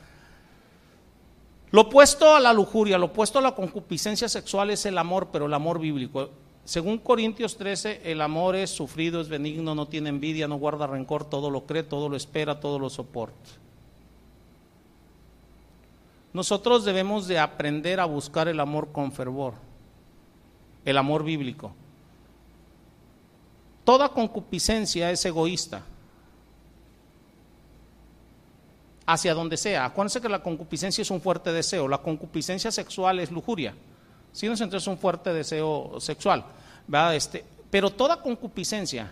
Lo 1.73 1.83
opuesto 1.83 2.35
a 2.35 2.41
la 2.41 2.53
lujuria, 2.53 2.99
lo 2.99 3.07
opuesto 3.07 3.39
a 3.39 3.43
la 3.43 3.55
concupiscencia 3.55 4.29
sexual 4.29 4.71
es 4.71 4.87
el 4.87 4.99
amor, 4.99 5.29
pero 5.31 5.47
el 5.47 5.55
amor 5.55 5.79
bíblico. 5.79 6.31
Según 6.65 6.99
Corintios 6.99 7.57
13, 7.57 8.03
el 8.05 8.21
amor 8.21 8.57
es 8.57 8.71
sufrido, 8.71 9.21
es 9.21 9.29
benigno, 9.29 9.75
no 9.75 9.89
tiene 9.89 10.09
envidia, 10.09 10.49
no 10.49 10.57
guarda 10.57 10.87
rencor, 10.87 11.25
todo 11.25 11.51
lo 11.51 11.67
cree, 11.67 11.83
todo 11.83 12.09
lo 12.09 12.17
espera, 12.17 12.61
todo 12.61 12.79
lo 12.79 12.91
soporta. 12.91 13.51
Nosotros 16.33 16.85
debemos 16.85 17.27
de 17.27 17.39
aprender 17.39 17.99
a 18.01 18.05
buscar 18.05 18.49
el 18.49 18.61
amor 18.61 18.93
con 18.93 19.13
fervor, 19.13 19.55
el 20.85 20.97
amor 20.97 21.25
bíblico. 21.25 21.75
Toda 23.85 24.09
concupiscencia 24.11 25.11
es 25.11 25.25
egoísta, 25.25 25.83
hacia 29.07 29.35
donde 29.35 29.57
sea. 29.57 29.87
Acuérdense 29.87 30.21
que 30.21 30.29
la 30.29 30.43
concupiscencia 30.43 31.03
es 31.03 31.11
un 31.11 31.21
fuerte 31.21 31.53
deseo, 31.53 31.89
la 31.89 31.99
concupiscencia 31.99 32.71
sexual 32.71 33.19
es 33.19 33.33
lujuria. 33.33 33.75
Si 34.33 34.49
nos 34.49 34.61
entonces 34.61 34.85
es 34.85 34.89
un 34.89 34.99
fuerte 34.99 35.33
deseo 35.33 35.97
sexual. 35.99 36.45
Este, 37.13 37.45
pero 37.71 37.91
toda 37.91 38.23
concupiscencia 38.23 39.11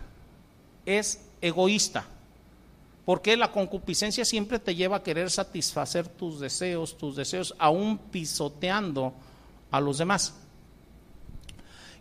es 0.87 1.21
egoísta. 1.41 2.05
Porque 3.09 3.39
la 3.39 3.51
concupiscencia 3.51 4.23
siempre 4.23 4.59
te 4.59 4.75
lleva 4.75 4.97
a 4.97 5.03
querer 5.03 5.31
satisfacer 5.31 6.07
tus 6.07 6.41
deseos, 6.41 6.99
tus 6.99 7.17
deseos, 7.17 7.55
aún 7.59 7.97
pisoteando 7.97 9.15
a 9.71 9.81
los 9.81 9.97
demás. 9.97 10.35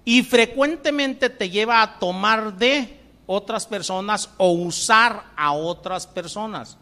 Y 0.04 0.22
frecuentemente 0.24 1.30
te 1.30 1.50
lleva 1.50 1.82
a 1.82 1.98
tomar 1.98 2.58
de 2.58 3.00
otras 3.26 3.66
personas 3.66 4.30
o 4.36 4.52
usar 4.52 5.32
a 5.38 5.54
otras 5.54 6.06
personas. 6.06 6.78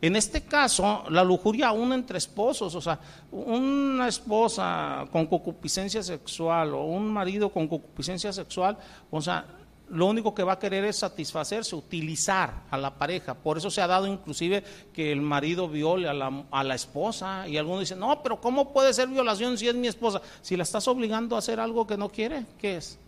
En 0.00 0.16
este 0.16 0.40
caso, 0.40 1.04
la 1.10 1.22
lujuria 1.22 1.68
aún 1.68 1.92
entre 1.92 2.16
esposos, 2.16 2.74
o 2.74 2.80
sea, 2.80 2.98
una 3.30 4.08
esposa 4.08 5.04
con 5.12 5.26
concupiscencia 5.26 6.02
sexual 6.02 6.72
o 6.72 6.84
un 6.84 7.12
marido 7.12 7.50
con 7.50 7.68
concupiscencia 7.68 8.32
sexual, 8.32 8.78
o 9.10 9.20
sea, 9.20 9.44
lo 9.88 10.06
único 10.06 10.34
que 10.34 10.42
va 10.42 10.54
a 10.54 10.58
querer 10.58 10.84
es 10.84 10.98
satisfacerse, 10.98 11.76
utilizar 11.76 12.64
a 12.70 12.76
la 12.76 12.94
pareja. 12.94 13.34
Por 13.34 13.58
eso 13.58 13.70
se 13.70 13.80
ha 13.80 13.86
dado 13.86 14.06
inclusive 14.06 14.64
que 14.92 15.12
el 15.12 15.20
marido 15.20 15.68
viole 15.68 16.08
a 16.08 16.14
la, 16.14 16.74
esposa 16.74 17.46
y 17.48 17.56
algunos 17.56 17.80
dicen, 17.80 18.00
no, 18.00 18.22
pero 18.22 18.40
¿cómo 18.40 18.72
puede 18.72 18.92
ser 18.92 19.08
violación 19.08 19.56
si 19.56 19.68
es 19.68 19.74
mi 19.74 19.86
esposa? 19.86 20.20
Si 20.42 20.56
la 20.56 20.64
estás 20.64 20.88
obligando 20.88 21.36
a 21.36 21.38
hacer 21.38 21.60
algo 21.60 21.86
que 21.86 21.96
no 21.96 22.08
quiere, 22.08 22.44
¿qué 22.58 22.78
es? 22.78 22.98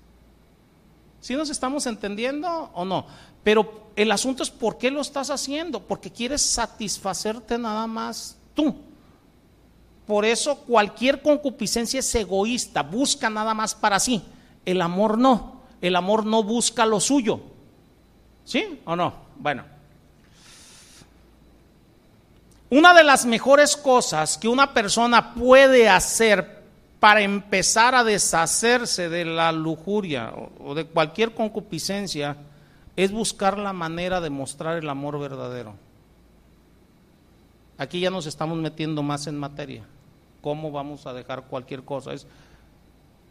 ¿Sí 1.20 1.34
nos 1.34 1.50
estamos 1.50 1.86
entendiendo 1.86 2.70
o 2.72 2.84
no? 2.84 3.06
Pero 3.42 3.88
el 3.96 4.12
asunto 4.12 4.44
es 4.44 4.50
por 4.50 4.78
qué 4.78 4.90
lo 4.92 5.00
estás 5.00 5.30
haciendo, 5.30 5.80
porque 5.80 6.12
quieres 6.12 6.42
satisfacerte 6.42 7.58
nada 7.58 7.88
más 7.88 8.38
tú. 8.54 8.76
Por 10.06 10.24
eso 10.24 10.58
cualquier 10.60 11.20
concupiscencia 11.22 12.00
es 12.00 12.14
egoísta, 12.14 12.82
busca 12.82 13.28
nada 13.28 13.52
más 13.52 13.74
para 13.74 13.98
sí. 13.98 14.22
El 14.64 14.80
amor 14.80 15.18
no 15.18 15.57
el 15.80 15.96
amor 15.96 16.24
no 16.26 16.42
busca 16.42 16.86
lo 16.86 17.00
suyo. 17.00 17.40
¿Sí 18.44 18.80
o 18.84 18.96
no? 18.96 19.14
Bueno. 19.36 19.64
Una 22.70 22.92
de 22.92 23.04
las 23.04 23.24
mejores 23.24 23.76
cosas 23.76 24.36
que 24.36 24.48
una 24.48 24.74
persona 24.74 25.34
puede 25.34 25.88
hacer 25.88 26.58
para 27.00 27.22
empezar 27.22 27.94
a 27.94 28.04
deshacerse 28.04 29.08
de 29.08 29.24
la 29.24 29.52
lujuria 29.52 30.32
o 30.60 30.74
de 30.74 30.84
cualquier 30.84 31.34
concupiscencia 31.34 32.36
es 32.96 33.12
buscar 33.12 33.56
la 33.58 33.72
manera 33.72 34.20
de 34.20 34.28
mostrar 34.28 34.76
el 34.76 34.88
amor 34.88 35.18
verdadero. 35.18 35.74
Aquí 37.78 38.00
ya 38.00 38.10
nos 38.10 38.26
estamos 38.26 38.58
metiendo 38.58 39.04
más 39.04 39.28
en 39.28 39.38
materia. 39.38 39.84
¿Cómo 40.42 40.72
vamos 40.72 41.06
a 41.06 41.12
dejar 41.12 41.44
cualquier 41.44 41.84
cosa? 41.84 42.12
Es 42.12 42.26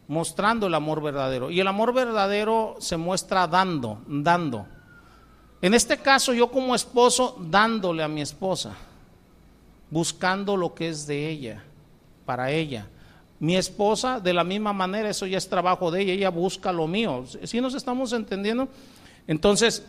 mostrando 0.08 0.66
el 0.66 0.74
amor 0.74 1.02
verdadero. 1.02 1.50
Y 1.50 1.60
el 1.60 1.68
amor 1.68 1.92
verdadero 1.92 2.76
se 2.80 2.96
muestra 2.96 3.46
dando, 3.46 4.02
dando. 4.08 4.66
En 5.60 5.74
este 5.74 5.98
caso 5.98 6.32
yo 6.32 6.50
como 6.50 6.74
esposo 6.74 7.36
dándole 7.40 8.02
a 8.02 8.08
mi 8.08 8.22
esposa, 8.22 8.74
buscando 9.90 10.56
lo 10.56 10.74
que 10.74 10.88
es 10.88 11.06
de 11.06 11.28
ella, 11.28 11.62
para 12.24 12.50
ella. 12.50 12.88
Mi 13.38 13.56
esposa, 13.56 14.18
de 14.18 14.32
la 14.32 14.42
misma 14.42 14.72
manera, 14.72 15.10
eso 15.10 15.26
ya 15.26 15.38
es 15.38 15.48
trabajo 15.48 15.90
de 15.90 16.02
ella, 16.02 16.12
ella 16.12 16.30
busca 16.30 16.72
lo 16.72 16.86
mío. 16.86 17.24
¿Sí 17.44 17.60
nos 17.60 17.74
estamos 17.74 18.12
entendiendo? 18.12 18.68
Entonces, 19.26 19.84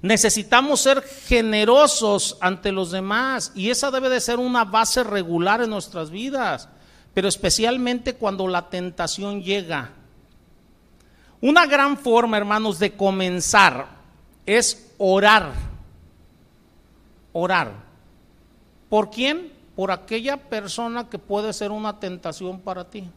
necesitamos 0.00 0.80
ser 0.80 1.02
generosos 1.02 2.38
ante 2.40 2.70
los 2.70 2.92
demás 2.92 3.52
y 3.54 3.70
esa 3.70 3.90
debe 3.90 4.08
de 4.08 4.20
ser 4.20 4.38
una 4.38 4.64
base 4.64 5.02
regular 5.02 5.60
en 5.60 5.70
nuestras 5.70 6.10
vidas 6.10 6.68
pero 7.16 7.28
especialmente 7.28 8.14
cuando 8.14 8.46
la 8.46 8.68
tentación 8.68 9.42
llega. 9.42 9.88
Una 11.40 11.64
gran 11.64 11.96
forma, 11.96 12.36
hermanos, 12.36 12.78
de 12.78 12.94
comenzar 12.94 13.86
es 14.44 14.92
orar. 14.98 15.50
Orar. 17.32 17.72
¿Por 18.90 19.08
quién? 19.08 19.50
Por 19.74 19.90
aquella 19.90 20.36
persona 20.36 21.08
que 21.08 21.18
puede 21.18 21.54
ser 21.54 21.70
una 21.70 21.98
tentación 21.98 22.60
para 22.60 22.84
ti. 22.84 23.08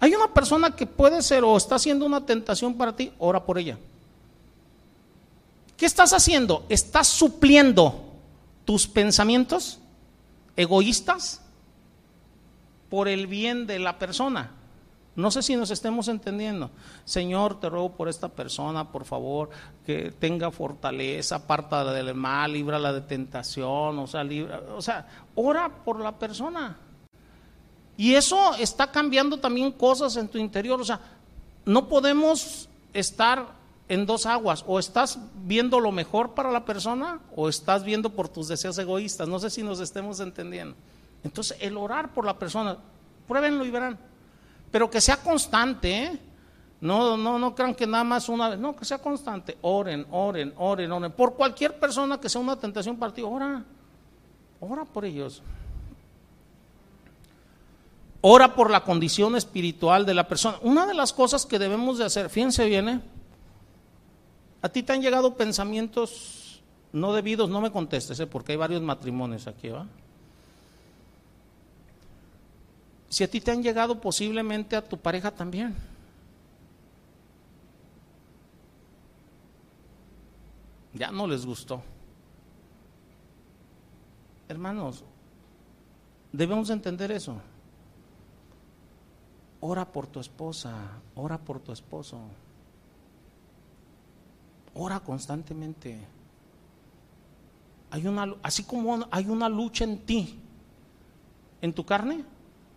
Hay 0.00 0.12
una 0.14 0.34
persona 0.34 0.76
que 0.76 0.84
puede 0.84 1.22
ser 1.22 1.44
o 1.44 1.56
está 1.56 1.76
haciendo 1.76 2.04
una 2.04 2.26
tentación 2.26 2.74
para 2.74 2.94
ti, 2.94 3.10
ora 3.18 3.42
por 3.42 3.56
ella. 3.56 3.78
¿Qué 5.78 5.86
estás 5.86 6.12
haciendo? 6.12 6.66
¿Estás 6.68 7.08
supliendo 7.08 8.04
tus 8.66 8.86
pensamientos? 8.86 9.78
Egoístas 10.60 11.40
por 12.88 13.08
el 13.08 13.26
bien 13.26 13.66
de 13.66 13.78
la 13.78 13.98
persona. 13.98 14.50
No 15.16 15.30
sé 15.30 15.42
si 15.42 15.56
nos 15.56 15.70
estemos 15.70 16.08
entendiendo. 16.08 16.70
Señor, 17.04 17.58
te 17.60 17.68
ruego 17.68 17.92
por 17.92 18.08
esta 18.08 18.28
persona, 18.28 18.90
por 18.90 19.04
favor, 19.04 19.50
que 19.84 20.12
tenga 20.12 20.50
fortaleza, 20.50 21.36
aparta 21.36 21.92
del 21.92 22.14
mal, 22.14 22.52
líbrala 22.52 22.92
de 22.92 23.00
tentación, 23.02 23.98
o 23.98 24.06
sea, 24.06 24.22
libra, 24.22 24.62
o 24.74 24.82
sea, 24.82 25.06
ora 25.34 25.68
por 25.84 26.00
la 26.00 26.18
persona. 26.18 26.76
Y 27.96 28.14
eso 28.14 28.54
está 28.54 28.90
cambiando 28.90 29.38
también 29.38 29.72
cosas 29.72 30.16
en 30.16 30.28
tu 30.28 30.38
interior, 30.38 30.80
o 30.80 30.84
sea, 30.84 31.00
no 31.64 31.88
podemos 31.88 32.68
estar 32.92 33.59
en 33.90 34.06
dos 34.06 34.24
aguas, 34.24 34.64
o 34.68 34.78
estás 34.78 35.18
viendo 35.42 35.80
lo 35.80 35.90
mejor 35.90 36.32
para 36.32 36.52
la 36.52 36.64
persona 36.64 37.18
o 37.34 37.48
estás 37.48 37.82
viendo 37.82 38.10
por 38.10 38.28
tus 38.28 38.46
deseos 38.46 38.78
egoístas. 38.78 39.26
No 39.26 39.40
sé 39.40 39.50
si 39.50 39.64
nos 39.64 39.80
estemos 39.80 40.20
entendiendo. 40.20 40.76
Entonces, 41.24 41.58
el 41.60 41.76
orar 41.76 42.14
por 42.14 42.24
la 42.24 42.38
persona, 42.38 42.78
pruébenlo 43.26 43.66
y 43.66 43.70
verán. 43.72 43.98
Pero 44.70 44.88
que 44.88 45.00
sea 45.00 45.16
constante, 45.16 46.04
¿eh? 46.04 46.20
No, 46.80 47.16
no, 47.16 47.36
no 47.40 47.52
crean 47.52 47.74
que 47.74 47.84
nada 47.84 48.04
más 48.04 48.28
una 48.28 48.50
vez, 48.50 48.60
no, 48.60 48.76
que 48.76 48.84
sea 48.84 48.98
constante. 48.98 49.58
Oren, 49.60 50.06
oren, 50.12 50.54
oren, 50.56 50.92
oren. 50.92 51.10
Por 51.10 51.34
cualquier 51.34 51.76
persona 51.76 52.20
que 52.20 52.28
sea 52.28 52.40
una 52.40 52.54
tentación 52.54 52.96
para 52.96 53.12
ti, 53.12 53.22
ora. 53.22 53.64
Ora 54.60 54.84
por 54.84 55.04
ellos. 55.04 55.42
Ora 58.20 58.54
por 58.54 58.70
la 58.70 58.84
condición 58.84 59.34
espiritual 59.34 60.06
de 60.06 60.14
la 60.14 60.28
persona. 60.28 60.58
Una 60.62 60.86
de 60.86 60.94
las 60.94 61.12
cosas 61.12 61.44
que 61.44 61.58
debemos 61.58 61.98
de 61.98 62.04
hacer, 62.04 62.30
fíjense 62.30 62.64
bien, 62.66 62.88
¿eh? 62.88 63.00
¿A 64.62 64.68
ti 64.68 64.82
te 64.82 64.92
han 64.92 65.00
llegado 65.00 65.36
pensamientos 65.36 66.62
no 66.92 67.12
debidos? 67.12 67.48
No 67.48 67.60
me 67.60 67.70
contestes, 67.70 68.20
¿eh? 68.20 68.26
porque 68.26 68.52
hay 68.52 68.58
varios 68.58 68.82
matrimonios 68.82 69.46
aquí, 69.46 69.68
¿va? 69.68 69.86
Si 73.08 73.24
a 73.24 73.30
ti 73.30 73.40
te 73.40 73.50
han 73.50 73.62
llegado 73.62 74.00
posiblemente 74.00 74.76
a 74.76 74.84
tu 74.86 74.98
pareja 74.98 75.30
también. 75.30 75.74
Ya 80.92 81.10
no 81.10 81.26
les 81.26 81.44
gustó. 81.46 81.82
Hermanos, 84.48 85.04
debemos 86.32 86.70
entender 86.70 87.10
eso. 87.10 87.40
Ora 89.60 89.84
por 89.84 90.06
tu 90.06 90.20
esposa, 90.20 90.72
ora 91.14 91.38
por 91.38 91.60
tu 91.60 91.72
esposo. 91.72 92.18
Ora 94.82 94.98
constantemente. 94.98 96.00
Hay 97.90 98.06
una, 98.06 98.34
así 98.42 98.62
como 98.64 99.06
hay 99.10 99.28
una 99.28 99.46
lucha 99.46 99.84
en 99.84 99.98
ti, 100.06 100.38
en 101.60 101.74
tu 101.74 101.84
carne, 101.84 102.24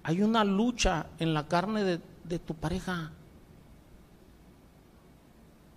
hay 0.04 0.22
una 0.22 0.44
lucha 0.44 1.08
en 1.18 1.34
la 1.34 1.48
carne 1.48 1.86
de, 1.86 2.02
de 2.26 2.40
tu 2.40 2.56
pareja. 2.56 3.14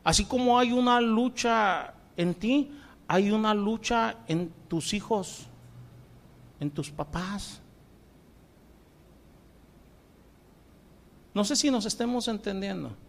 Así 0.02 0.24
como 0.24 0.58
hay 0.58 0.72
una 0.72 1.00
lucha 1.00 1.94
en 2.16 2.34
ti, 2.34 2.72
hay 3.06 3.30
una 3.30 3.54
lucha 3.54 4.16
en 4.26 4.50
tus 4.66 4.94
hijos. 4.94 5.46
en 6.58 6.72
tus 6.72 6.90
papás. 6.90 7.60
No 11.32 11.44
sé 11.44 11.54
si 11.54 11.70
nos 11.70 11.86
estemos 11.86 12.26
entendiendo. 12.26 13.05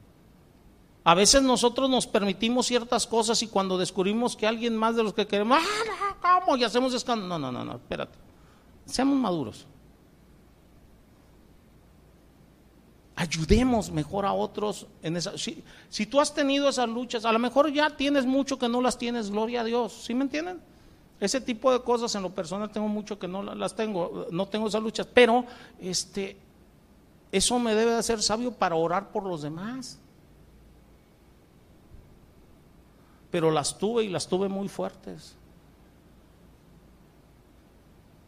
A 1.07 1.13
veces 1.13 1.41
nosotros 1.41 1.89
nos 1.89 2.05
permitimos 2.05 2.65
ciertas 2.65 3.07
cosas 3.07 3.41
y 3.41 3.47
cuando 3.47 3.77
descubrimos 3.77 4.35
que 4.35 4.45
alguien 4.45 4.75
más 4.75 4.97
de 4.97 5.03
los 5.03 5.13
que 5.13 5.25
queremos, 5.25 5.57
¡ah, 5.57 6.41
¿cómo? 6.43 6.57
Y 6.57 6.65
hacemos 6.65 6.93
escándalo. 6.93 7.39
No, 7.39 7.49
no, 7.49 7.59
no, 7.59 7.63
no, 7.63 7.77
espérate. 7.77 8.17
Seamos 8.85 9.15
maduros. 9.15 9.65
Ayudemos 13.15 13.89
mejor 13.89 14.25
a 14.25 14.33
otros 14.33 14.85
en 15.01 15.15
esa. 15.15 15.37
Si, 15.37 15.63
si, 15.87 16.07
tú 16.07 16.19
has 16.19 16.33
tenido 16.33 16.67
esas 16.67 16.89
luchas, 16.89 17.23
a 17.23 17.31
lo 17.31 17.39
mejor 17.39 17.71
ya 17.71 17.89
tienes 17.95 18.25
mucho 18.25 18.59
que 18.59 18.67
no 18.67 18.81
las 18.81 18.97
tienes, 18.97 19.31
gloria 19.31 19.61
a 19.61 19.63
Dios. 19.63 19.93
¿Sí 19.93 20.13
me 20.13 20.23
entienden? 20.23 20.59
Ese 21.21 21.39
tipo 21.39 21.71
de 21.71 21.83
cosas 21.83 22.13
en 22.15 22.21
lo 22.21 22.31
personal 22.31 22.69
tengo 22.69 22.89
mucho 22.89 23.17
que 23.17 23.29
no 23.29 23.43
las 23.43 23.77
tengo, 23.77 24.27
no 24.29 24.45
tengo 24.49 24.67
esas 24.67 24.83
luchas, 24.83 25.07
pero 25.13 25.45
este, 25.79 26.35
eso 27.31 27.59
me 27.59 27.75
debe 27.75 27.91
de 27.91 27.97
hacer 27.99 28.21
sabio 28.21 28.51
para 28.51 28.75
orar 28.75 29.13
por 29.13 29.23
los 29.23 29.41
demás. 29.41 30.01
Pero 33.31 33.51
las 33.51 33.77
tuve 33.77 34.03
y 34.03 34.09
las 34.09 34.27
tuve 34.27 34.47
muy 34.49 34.67
fuertes. 34.67 35.35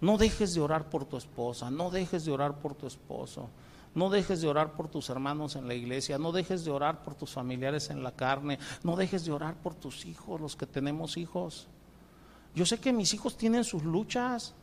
No 0.01 0.17
dejes 0.17 0.53
de 0.53 0.61
orar 0.61 0.89
por 0.89 1.05
tu 1.05 1.17
esposa, 1.17 1.69
no 1.69 1.89
dejes 1.89 2.26
de 2.26 2.31
orar 2.31 2.59
por 2.59 2.73
tu 2.73 2.88
esposo, 2.88 3.49
no 3.95 4.09
dejes 4.09 4.41
de 4.41 4.47
orar 4.47 4.73
por 4.73 4.88
tus 4.88 5.09
hermanos 5.09 5.55
en 5.55 5.67
la 5.67 5.73
iglesia, 5.73 6.17
no 6.17 6.31
dejes 6.31 6.63
de 6.63 6.71
orar 6.71 7.03
por 7.03 7.15
tus 7.15 7.31
familiares 7.31 7.89
en 7.89 8.01
la 8.01 8.13
carne, 8.13 8.59
no 8.84 8.95
dejes 8.95 9.26
de 9.26 9.34
orar 9.34 9.55
por 9.55 9.76
tus 9.76 10.05
hijos, 10.05 10.39
los 10.39 10.55
que 10.55 10.65
tenemos 10.65 11.17
hijos. 11.17 11.67
Yo 12.55 12.65
sé 12.65 12.80
que 12.80 12.93
mis 12.93 13.13
hijos 13.13 13.38
tienen 13.38 13.63
sus 13.63 13.84
luchas. 13.84 14.53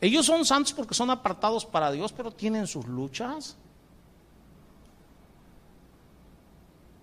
Ellos 0.00 0.26
son 0.26 0.44
santos 0.44 0.72
porque 0.72 0.94
son 0.94 1.10
apartados 1.10 1.66
para 1.66 1.92
Dios, 1.92 2.12
pero 2.12 2.32
tienen 2.32 2.66
sus 2.66 2.86
luchas. 2.86 3.56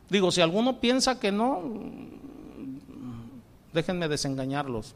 Digo, 0.10 0.32
si 0.32 0.42
alguno 0.42 0.80
piensa 0.80 1.20
que 1.20 1.32
no, 1.32 1.62
déjenme 3.74 4.08
desengañarlos. 4.08 4.96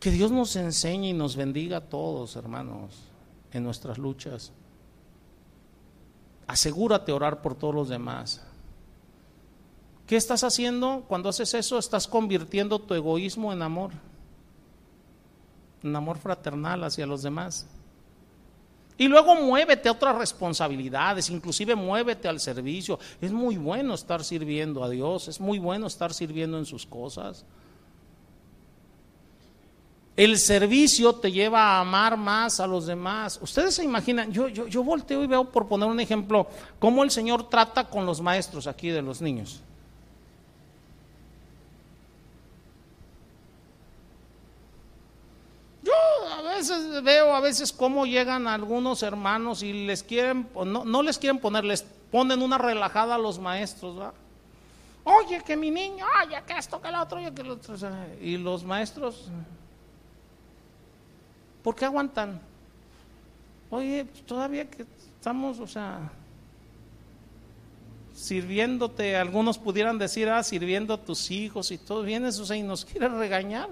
Que 0.00 0.10
Dios 0.10 0.32
nos 0.32 0.56
enseñe 0.56 1.10
y 1.10 1.12
nos 1.12 1.36
bendiga 1.36 1.76
a 1.76 1.80
todos, 1.80 2.34
hermanos, 2.36 3.04
en 3.52 3.62
nuestras 3.62 3.98
luchas. 3.98 4.52
Asegúrate 6.48 7.12
orar 7.12 7.40
por 7.40 7.54
todos 7.54 7.74
los 7.74 7.88
demás. 7.88 8.42
¿Qué 10.06 10.16
estás 10.16 10.42
haciendo 10.42 11.04
cuando 11.06 11.28
haces 11.28 11.54
eso? 11.54 11.78
Estás 11.78 12.08
convirtiendo 12.08 12.80
tu 12.80 12.94
egoísmo 12.94 13.52
en 13.52 13.62
amor 13.62 13.92
en 15.82 15.96
amor 15.96 16.18
fraternal 16.18 16.84
hacia 16.84 17.06
los 17.06 17.22
demás. 17.22 17.66
Y 19.02 19.08
luego 19.08 19.34
muévete 19.34 19.88
a 19.88 19.92
otras 19.92 20.16
responsabilidades, 20.16 21.28
inclusive 21.28 21.74
muévete 21.74 22.28
al 22.28 22.38
servicio. 22.38 23.00
Es 23.20 23.32
muy 23.32 23.56
bueno 23.56 23.94
estar 23.94 24.22
sirviendo 24.22 24.84
a 24.84 24.88
Dios, 24.88 25.26
es 25.26 25.40
muy 25.40 25.58
bueno 25.58 25.88
estar 25.88 26.14
sirviendo 26.14 26.56
en 26.56 26.64
sus 26.64 26.86
cosas. 26.86 27.44
El 30.14 30.38
servicio 30.38 31.16
te 31.16 31.32
lleva 31.32 31.62
a 31.62 31.80
amar 31.80 32.16
más 32.16 32.60
a 32.60 32.66
los 32.68 32.86
demás. 32.86 33.40
Ustedes 33.42 33.74
se 33.74 33.82
imaginan, 33.82 34.30
yo, 34.30 34.46
yo, 34.46 34.68
yo 34.68 34.84
volteo 34.84 35.24
y 35.24 35.26
veo, 35.26 35.50
por 35.50 35.66
poner 35.66 35.88
un 35.88 35.98
ejemplo, 35.98 36.46
cómo 36.78 37.02
el 37.02 37.10
Señor 37.10 37.48
trata 37.48 37.88
con 37.88 38.06
los 38.06 38.20
maestros 38.20 38.68
aquí 38.68 38.90
de 38.90 39.02
los 39.02 39.20
niños. 39.20 39.62
Veces 46.62 47.02
veo 47.02 47.34
a 47.34 47.40
veces 47.40 47.72
cómo 47.72 48.06
llegan 48.06 48.46
algunos 48.46 49.02
hermanos 49.02 49.62
y 49.62 49.72
les 49.72 50.02
quieren, 50.02 50.48
no, 50.54 50.84
no 50.84 51.02
les 51.02 51.18
quieren 51.18 51.38
poner, 51.38 51.64
les 51.64 51.82
ponen 52.10 52.42
una 52.42 52.58
relajada 52.58 53.16
a 53.16 53.18
los 53.18 53.38
maestros, 53.38 54.12
Oye, 55.04 55.42
que 55.44 55.56
mi 55.56 55.68
niño, 55.68 56.06
oye, 56.24 56.40
que 56.46 56.56
esto, 56.56 56.80
que 56.80 56.86
el 56.86 56.94
otro, 56.94 57.18
oye, 57.18 57.34
que 57.34 57.42
el 57.42 57.50
otro. 57.50 57.74
Y 58.20 58.36
los 58.36 58.62
maestros, 58.62 59.28
¿por 61.64 61.74
qué 61.74 61.86
aguantan? 61.86 62.40
Oye, 63.68 64.04
todavía 64.26 64.70
que 64.70 64.86
estamos, 65.16 65.58
o 65.58 65.66
sea, 65.66 66.12
sirviéndote, 68.14 69.16
algunos 69.16 69.58
pudieran 69.58 69.98
decir, 69.98 70.28
ah, 70.28 70.44
sirviendo 70.44 70.94
a 70.94 70.98
tus 70.98 71.32
hijos 71.32 71.72
y 71.72 71.78
todo, 71.78 72.02
vienes, 72.02 72.38
o 72.38 72.54
y 72.54 72.62
nos 72.62 72.84
quiere 72.84 73.08
regañar. 73.08 73.70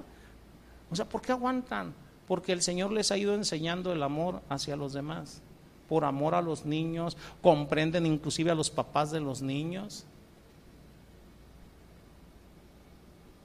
O 0.91 0.97
sea, 0.97 1.05
¿por 1.05 1.23
qué 1.23 1.31
aguantan? 1.31 1.95
Porque 2.31 2.53
el 2.53 2.63
Señor 2.63 2.93
les 2.93 3.11
ha 3.11 3.17
ido 3.17 3.35
enseñando 3.35 3.93
el 3.93 4.05
amor 4.05 4.41
hacia 4.49 4.77
los 4.77 4.93
demás. 4.93 5.43
Por 5.89 6.05
amor 6.05 6.37
a 6.37 6.41
los 6.41 6.65
niños, 6.65 7.17
comprenden 7.43 8.07
inclusive 8.07 8.53
a 8.53 8.55
los 8.55 8.71
papás 8.71 9.11
de 9.11 9.19
los 9.19 9.43
niños. 9.43 10.05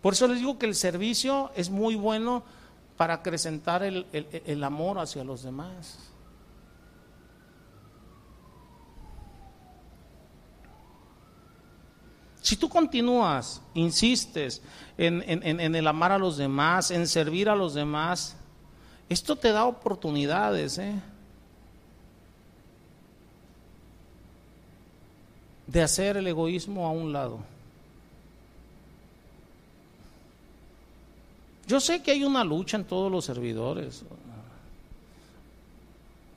Por 0.03 0.13
eso 0.13 0.27
les 0.27 0.37
digo 0.37 0.59
que 0.59 0.67
el 0.67 0.75
servicio 0.75 1.49
es 1.55 1.71
muy 1.71 1.95
bueno 1.95 2.43
para 2.95 3.15
acrecentar 3.15 3.81
el, 3.81 4.63
amor 4.63 4.99
hacia 4.99 5.23
los 5.23 5.41
demás. 5.41 6.11
Si 12.39 12.55
tú 12.55 12.69
continúas, 12.69 13.63
insistes 13.73 14.61
en, 14.95 15.23
en, 15.27 15.73
el 15.75 15.87
amar 15.87 16.11
a 16.11 16.19
los 16.19 16.37
demás, 16.37 16.91
en 16.91 17.07
servir 17.07 17.49
a 17.49 17.55
los 17.55 17.73
demás, 17.73 18.37
esto 19.09 19.35
te 19.35 19.51
da 19.51 19.65
oportunidades, 19.65 20.77
¿eh? 20.77 20.95
De 25.67 25.81
hacer 25.81 26.17
el 26.17 26.27
egoísmo 26.27 26.85
a 26.85 26.91
un 26.91 27.11
lado. 27.11 27.39
Yo 31.67 31.79
sé 31.79 32.03
que 32.03 32.11
hay 32.11 32.23
una 32.23 32.43
lucha 32.43 32.77
en 32.77 32.85
todos 32.85 33.11
los 33.11 33.25
servidores. 33.25 34.03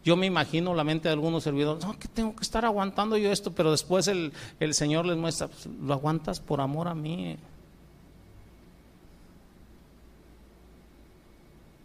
Yo 0.04 0.16
me 0.16 0.26
imagino 0.26 0.74
la 0.74 0.84
mente 0.84 1.08
de 1.08 1.12
algunos 1.12 1.42
servidores, 1.42 1.84
no, 1.84 1.98
que 1.98 2.08
tengo 2.08 2.34
que 2.34 2.42
estar 2.42 2.64
aguantando 2.64 3.18
yo 3.18 3.30
esto, 3.30 3.52
pero 3.52 3.70
después 3.70 4.08
el, 4.08 4.32
el 4.58 4.72
Señor 4.72 5.04
les 5.04 5.18
muestra, 5.18 5.48
pues, 5.48 5.66
lo 5.66 5.92
aguantas 5.92 6.40
por 6.40 6.62
amor 6.62 6.88
a 6.88 6.94
mí. 6.94 7.36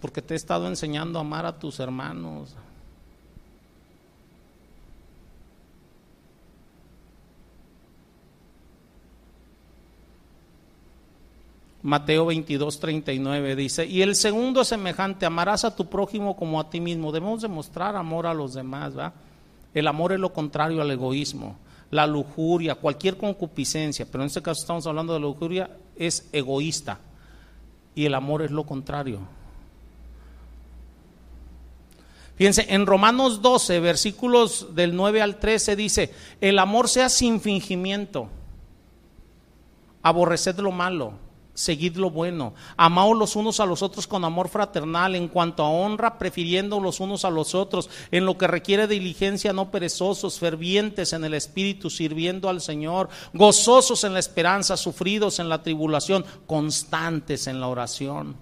Porque 0.03 0.21
te 0.21 0.33
he 0.33 0.35
estado 0.35 0.67
enseñando 0.67 1.17
a 1.17 1.21
amar 1.21 1.45
a 1.45 1.57
tus 1.57 1.79
hermanos. 1.79 2.53
Mateo 11.81 12.25
22, 12.25 12.81
39 12.81 13.55
dice, 13.55 13.85
y 13.85 14.01
el 14.01 14.17
segundo 14.17 14.65
semejante, 14.65 15.25
amarás 15.25 15.63
a 15.63 15.73
tu 15.73 15.85
prójimo 15.85 16.35
como 16.35 16.59
a 16.59 16.69
ti 16.69 16.81
mismo. 16.81 17.13
Debemos 17.13 17.41
demostrar 17.41 17.95
amor 17.95 18.27
a 18.27 18.33
los 18.33 18.53
demás, 18.53 18.97
¿va? 18.97 19.13
El 19.73 19.87
amor 19.87 20.11
es 20.11 20.19
lo 20.19 20.33
contrario 20.33 20.81
al 20.81 20.91
egoísmo, 20.91 21.55
la 21.91 22.05
lujuria, 22.05 22.75
cualquier 22.75 23.15
concupiscencia, 23.15 24.05
pero 24.11 24.25
en 24.25 24.27
este 24.27 24.41
caso 24.41 24.59
estamos 24.59 24.85
hablando 24.85 25.13
de 25.13 25.21
lujuria, 25.21 25.77
es 25.95 26.27
egoísta. 26.33 26.99
Y 27.95 28.05
el 28.05 28.15
amor 28.15 28.41
es 28.41 28.51
lo 28.51 28.65
contrario, 28.65 29.21
Fíjense, 32.35 32.65
en 32.69 32.85
Romanos 32.85 33.41
12, 33.41 33.79
versículos 33.79 34.75
del 34.75 34.95
9 34.95 35.21
al 35.21 35.37
13 35.37 35.75
dice, 35.75 36.13
el 36.41 36.57
amor 36.57 36.89
sea 36.89 37.09
sin 37.09 37.39
fingimiento, 37.39 38.27
aborreced 40.01 40.57
lo 40.59 40.71
malo, 40.71 41.13
seguid 41.53 41.97
lo 41.97 42.09
bueno, 42.09 42.55
amaos 42.75 43.15
los 43.15 43.35
unos 43.35 43.59
a 43.59 43.67
los 43.67 43.83
otros 43.83 44.07
con 44.07 44.25
amor 44.25 44.49
fraternal, 44.49 45.15
en 45.15 45.27
cuanto 45.27 45.63
a 45.63 45.69
honra, 45.69 46.17
prefiriendo 46.17 46.79
los 46.79 46.99
unos 46.99 47.23
a 47.23 47.29
los 47.29 47.53
otros, 47.53 47.87
en 48.09 48.25
lo 48.25 48.35
que 48.35 48.47
requiere 48.47 48.87
diligencia, 48.87 49.53
no 49.53 49.69
perezosos, 49.69 50.39
fervientes 50.39 51.13
en 51.13 51.23
el 51.25 51.35
espíritu, 51.35 51.91
sirviendo 51.91 52.49
al 52.49 52.61
Señor, 52.61 53.09
gozosos 53.33 54.03
en 54.05 54.13
la 54.13 54.19
esperanza, 54.19 54.75
sufridos 54.75 55.37
en 55.37 55.49
la 55.49 55.61
tribulación, 55.61 56.25
constantes 56.47 57.45
en 57.45 57.59
la 57.59 57.67
oración. 57.67 58.35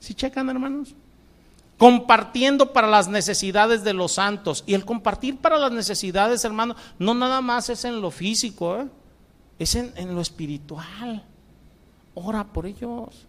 ¿Sí 0.00 0.14
checan, 0.14 0.48
hermanos? 0.48 0.94
Compartiendo 1.78 2.72
para 2.72 2.88
las 2.88 3.08
necesidades 3.08 3.84
de 3.84 3.94
los 3.94 4.12
santos. 4.12 4.64
Y 4.66 4.74
el 4.74 4.84
compartir 4.84 5.38
para 5.38 5.58
las 5.58 5.72
necesidades, 5.72 6.44
hermano, 6.44 6.74
no 6.98 7.14
nada 7.14 7.40
más 7.40 7.70
es 7.70 7.84
en 7.84 8.00
lo 8.00 8.10
físico, 8.10 8.78
¿eh? 8.78 8.88
es 9.58 9.76
en, 9.76 9.92
en 9.96 10.14
lo 10.14 10.20
espiritual. 10.20 11.24
Ora 12.14 12.44
por 12.44 12.66
ellos. 12.66 13.26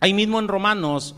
Ahí 0.00 0.14
mismo 0.14 0.38
en 0.38 0.46
Romanos, 0.46 1.16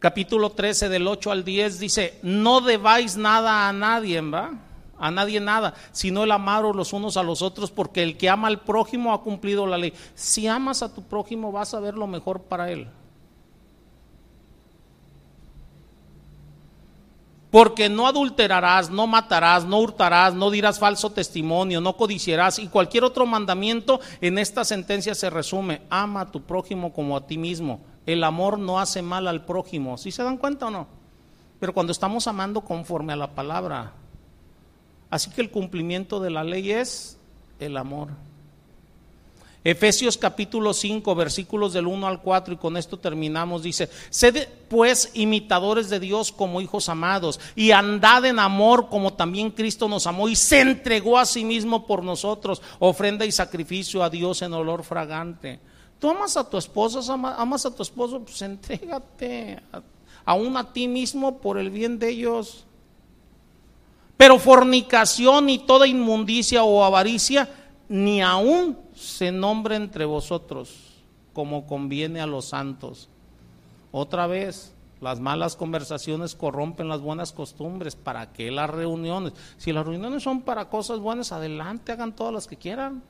capítulo 0.00 0.50
13 0.50 0.88
del 0.88 1.06
8 1.06 1.30
al 1.30 1.44
10 1.44 1.78
dice, 1.78 2.18
no 2.22 2.60
debáis 2.60 3.16
nada 3.16 3.68
a 3.68 3.72
nadie, 3.72 4.20
¿va? 4.20 4.50
A 4.98 5.10
nadie 5.10 5.40
nada, 5.40 5.74
sino 5.92 6.24
el 6.24 6.30
amaros 6.30 6.76
los 6.76 6.92
unos 6.92 7.16
a 7.16 7.22
los 7.22 7.42
otros, 7.42 7.70
porque 7.70 8.02
el 8.02 8.16
que 8.16 8.28
ama 8.28 8.48
al 8.48 8.60
prójimo 8.60 9.12
ha 9.12 9.22
cumplido 9.22 9.66
la 9.66 9.78
ley. 9.78 9.92
Si 10.14 10.46
amas 10.46 10.82
a 10.82 10.94
tu 10.94 11.02
prójimo 11.02 11.52
vas 11.52 11.74
a 11.74 11.80
ver 11.80 11.94
lo 11.94 12.06
mejor 12.06 12.42
para 12.42 12.70
él. 12.70 12.88
Porque 17.54 17.88
no 17.88 18.08
adulterarás, 18.08 18.90
no 18.90 19.06
matarás, 19.06 19.64
no 19.64 19.78
hurtarás, 19.78 20.34
no 20.34 20.50
dirás 20.50 20.80
falso 20.80 21.10
testimonio, 21.10 21.80
no 21.80 21.96
codiciarás 21.96 22.58
y 22.58 22.66
cualquier 22.66 23.04
otro 23.04 23.26
mandamiento 23.26 24.00
en 24.20 24.38
esta 24.38 24.64
sentencia 24.64 25.14
se 25.14 25.30
resume, 25.30 25.82
ama 25.88 26.22
a 26.22 26.30
tu 26.32 26.42
prójimo 26.42 26.92
como 26.92 27.16
a 27.16 27.28
ti 27.28 27.38
mismo. 27.38 27.78
El 28.06 28.24
amor 28.24 28.58
no 28.58 28.80
hace 28.80 29.02
mal 29.02 29.28
al 29.28 29.44
prójimo, 29.44 29.96
¿sí 29.98 30.10
se 30.10 30.24
dan 30.24 30.36
cuenta 30.36 30.66
o 30.66 30.70
no? 30.70 30.88
Pero 31.60 31.72
cuando 31.72 31.92
estamos 31.92 32.26
amando 32.26 32.60
conforme 32.60 33.12
a 33.12 33.16
la 33.16 33.28
palabra. 33.28 33.92
Así 35.14 35.30
que 35.30 35.42
el 35.42 35.50
cumplimiento 35.52 36.18
de 36.18 36.28
la 36.28 36.42
ley 36.42 36.72
es 36.72 37.16
el 37.60 37.76
amor. 37.76 38.08
Efesios 39.62 40.18
capítulo 40.18 40.74
5, 40.74 41.14
versículos 41.14 41.72
del 41.72 41.86
1 41.86 42.08
al 42.08 42.20
4, 42.20 42.54
y 42.54 42.56
con 42.56 42.76
esto 42.76 42.98
terminamos, 42.98 43.62
dice, 43.62 43.88
sed 44.10 44.48
pues 44.68 45.12
imitadores 45.14 45.88
de 45.88 46.00
Dios 46.00 46.32
como 46.32 46.60
hijos 46.60 46.88
amados, 46.88 47.38
y 47.54 47.70
andad 47.70 48.24
en 48.24 48.40
amor 48.40 48.88
como 48.88 49.12
también 49.12 49.52
Cristo 49.52 49.86
nos 49.86 50.08
amó 50.08 50.28
y 50.28 50.34
se 50.34 50.62
entregó 50.62 51.16
a 51.16 51.26
sí 51.26 51.44
mismo 51.44 51.86
por 51.86 52.02
nosotros, 52.02 52.60
ofrenda 52.80 53.24
y 53.24 53.30
sacrificio 53.30 54.02
a 54.02 54.10
Dios 54.10 54.42
en 54.42 54.52
olor 54.52 54.82
fragante. 54.82 55.60
Tú 56.00 56.10
amas 56.10 56.36
a 56.36 56.50
tu 56.50 56.58
esposa, 56.58 56.98
amas 57.14 57.64
a 57.64 57.72
tu 57.72 57.84
esposo, 57.84 58.18
pues 58.18 58.42
entrégate 58.42 59.62
aún 60.24 60.56
a 60.56 60.72
ti 60.72 60.88
mismo 60.88 61.38
por 61.38 61.56
el 61.56 61.70
bien 61.70 62.00
de 62.00 62.08
ellos. 62.08 62.64
Pero 64.16 64.38
fornicación 64.38 65.50
y 65.50 65.58
toda 65.58 65.86
inmundicia 65.86 66.64
o 66.64 66.84
avaricia, 66.84 67.48
ni 67.88 68.22
aún 68.22 68.78
se 68.94 69.32
nombre 69.32 69.76
entre 69.76 70.04
vosotros 70.04 70.94
como 71.34 71.66
conviene 71.66 72.20
a 72.20 72.26
los 72.26 72.46
santos. 72.46 73.10
Otra 73.92 74.26
vez, 74.26 74.72
las 75.00 75.20
malas 75.20 75.56
conversaciones 75.56 76.34
corrompen 76.34 76.88
las 76.88 77.00
buenas 77.00 77.32
costumbres. 77.32 77.96
¿Para 77.96 78.32
qué 78.32 78.50
las 78.50 78.70
reuniones? 78.70 79.34
Si 79.58 79.72
las 79.72 79.84
reuniones 79.84 80.22
son 80.22 80.42
para 80.42 80.70
cosas 80.70 81.00
buenas, 81.00 81.32
adelante, 81.32 81.92
hagan 81.92 82.14
todas 82.14 82.32
las 82.32 82.46
que 82.46 82.56
quieran. 82.56 83.02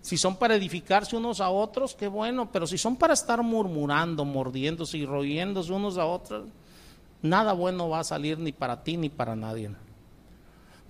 Si 0.00 0.16
son 0.16 0.36
para 0.36 0.56
edificarse 0.56 1.14
unos 1.14 1.40
a 1.40 1.50
otros, 1.50 1.94
qué 1.94 2.08
bueno, 2.08 2.50
pero 2.50 2.66
si 2.66 2.78
son 2.78 2.96
para 2.96 3.12
estar 3.12 3.42
murmurando, 3.42 4.24
mordiéndose 4.24 4.96
y 4.96 5.04
royéndose 5.04 5.72
unos 5.72 5.98
a 5.98 6.06
otros, 6.06 6.48
nada 7.22 7.52
bueno 7.52 7.88
va 7.88 8.00
a 8.00 8.04
salir 8.04 8.38
ni 8.38 8.52
para 8.52 8.82
ti 8.82 8.96
ni 8.96 9.08
para 9.08 9.36
nadie. 9.36 9.70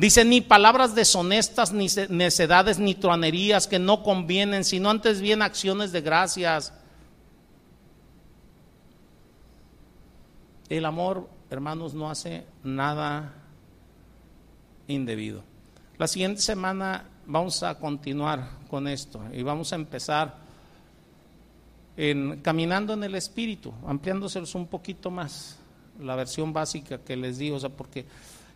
Dice, 0.01 0.25
ni 0.25 0.41
palabras 0.41 0.95
deshonestas, 0.95 1.73
ni 1.73 1.87
necedades, 2.09 2.79
ni 2.79 2.95
truanerías 2.95 3.67
que 3.67 3.79
no 3.79 4.03
convienen, 4.03 4.65
sino 4.65 4.89
antes 4.89 5.21
bien 5.21 5.43
acciones 5.43 5.93
de 5.93 6.01
gracias. 6.01 6.73
El 10.71 10.87
amor, 10.87 11.29
hermanos, 11.51 11.93
no 11.93 12.09
hace 12.09 12.47
nada 12.65 13.35
indebido. 14.89 15.43
La 15.99 16.07
siguiente 16.07 16.41
semana 16.41 17.05
vamos 17.27 17.63
a 17.63 17.79
continuar 17.79 18.49
con 18.71 18.89
esto 18.89 19.21
y 19.35 19.43
vamos 19.43 19.71
a 19.73 19.77
empezar 19.77 20.35
en, 21.99 22.41
caminando 22.41 22.95
en 22.95 23.05
el 23.05 23.15
Espíritu, 23.17 23.75
ampliándoselos 23.87 24.55
un 24.55 24.67
poquito 24.67 25.11
más, 25.11 25.60
la 26.01 26.17
versión 26.17 26.53
básica 26.53 26.99
que 26.99 27.17
les 27.17 27.39
digo, 27.39 27.57
o 27.57 27.61
sea, 27.61 27.71
porque 27.71 28.07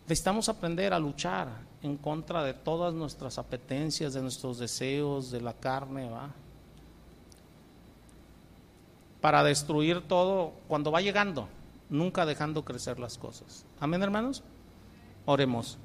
Necesitamos 0.04 0.50
aprender 0.50 0.92
a 0.92 0.98
luchar 0.98 1.48
en 1.82 1.96
contra 1.96 2.44
de 2.44 2.52
todas 2.52 2.92
nuestras 2.92 3.38
apetencias, 3.38 4.12
de 4.12 4.20
nuestros 4.20 4.58
deseos, 4.58 5.30
de 5.30 5.40
la 5.40 5.54
carne, 5.54 6.10
¿va? 6.10 6.28
Para 9.22 9.42
destruir 9.42 10.02
todo 10.06 10.52
cuando 10.68 10.92
va 10.92 11.00
llegando, 11.00 11.48
nunca 11.88 12.26
dejando 12.26 12.66
crecer 12.66 12.98
las 12.98 13.16
cosas. 13.16 13.64
Amén, 13.80 14.02
hermanos. 14.02 14.42
Oremos. 15.24 15.78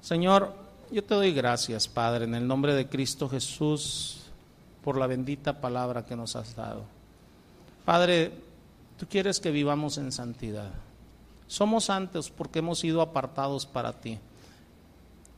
Señor, 0.00 0.54
yo 0.92 1.02
te 1.02 1.16
doy 1.16 1.32
gracias, 1.32 1.88
Padre, 1.88 2.26
en 2.26 2.36
el 2.36 2.46
nombre 2.46 2.72
de 2.72 2.88
Cristo 2.88 3.28
Jesús, 3.28 4.26
por 4.84 4.96
la 4.96 5.08
bendita 5.08 5.60
palabra 5.60 6.06
que 6.06 6.14
nos 6.14 6.36
has 6.36 6.54
dado. 6.54 6.84
Padre, 7.84 8.30
tú 8.96 9.06
quieres 9.08 9.40
que 9.40 9.50
vivamos 9.50 9.98
en 9.98 10.12
santidad. 10.12 10.85
Somos 11.46 11.84
santos 11.84 12.30
porque 12.30 12.58
hemos 12.58 12.80
sido 12.80 13.00
apartados 13.00 13.66
para 13.66 13.92
ti. 13.92 14.18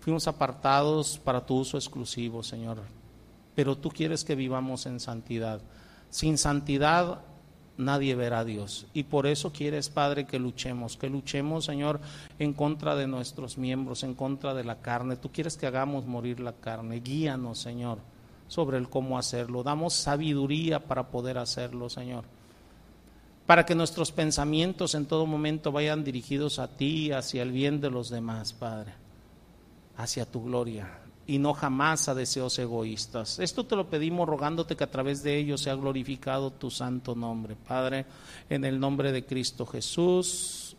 Fuimos 0.00 0.26
apartados 0.26 1.18
para 1.18 1.44
tu 1.44 1.56
uso 1.56 1.76
exclusivo, 1.76 2.42
Señor. 2.42 2.78
Pero 3.54 3.76
tú 3.76 3.90
quieres 3.90 4.24
que 4.24 4.34
vivamos 4.34 4.86
en 4.86 5.00
santidad. 5.00 5.60
Sin 6.08 6.38
santidad 6.38 7.20
nadie 7.76 8.14
verá 8.14 8.40
a 8.40 8.44
Dios. 8.44 8.86
Y 8.94 9.02
por 9.02 9.26
eso 9.26 9.52
quieres, 9.52 9.90
Padre, 9.90 10.24
que 10.24 10.38
luchemos, 10.38 10.96
que 10.96 11.10
luchemos, 11.10 11.66
Señor, 11.66 12.00
en 12.38 12.54
contra 12.54 12.96
de 12.96 13.06
nuestros 13.06 13.58
miembros, 13.58 14.02
en 14.02 14.14
contra 14.14 14.54
de 14.54 14.64
la 14.64 14.80
carne. 14.80 15.16
Tú 15.16 15.30
quieres 15.30 15.56
que 15.58 15.66
hagamos 15.66 16.06
morir 16.06 16.40
la 16.40 16.54
carne. 16.54 17.00
Guíanos, 17.00 17.58
Señor, 17.58 17.98
sobre 18.46 18.78
el 18.78 18.88
cómo 18.88 19.18
hacerlo. 19.18 19.62
Damos 19.62 19.92
sabiduría 19.92 20.80
para 20.86 21.08
poder 21.08 21.36
hacerlo, 21.36 21.90
Señor 21.90 22.37
para 23.48 23.64
que 23.64 23.74
nuestros 23.74 24.12
pensamientos 24.12 24.94
en 24.94 25.06
todo 25.06 25.24
momento 25.24 25.72
vayan 25.72 26.04
dirigidos 26.04 26.58
a 26.58 26.68
ti, 26.68 27.12
hacia 27.12 27.42
el 27.42 27.50
bien 27.50 27.80
de 27.80 27.88
los 27.88 28.10
demás, 28.10 28.52
Padre, 28.52 28.92
hacia 29.96 30.26
tu 30.26 30.44
gloria 30.44 30.98
y 31.26 31.38
no 31.38 31.54
jamás 31.54 32.10
a 32.10 32.14
deseos 32.14 32.58
egoístas. 32.58 33.38
Esto 33.38 33.64
te 33.64 33.74
lo 33.74 33.88
pedimos 33.88 34.28
rogándote 34.28 34.76
que 34.76 34.84
a 34.84 34.90
través 34.90 35.22
de 35.22 35.38
ellos 35.38 35.62
sea 35.62 35.76
glorificado 35.76 36.50
tu 36.50 36.70
santo 36.70 37.14
nombre, 37.14 37.56
Padre, 37.56 38.04
en 38.50 38.66
el 38.66 38.78
nombre 38.78 39.12
de 39.12 39.24
Cristo 39.24 39.64
Jesús. 39.64 40.76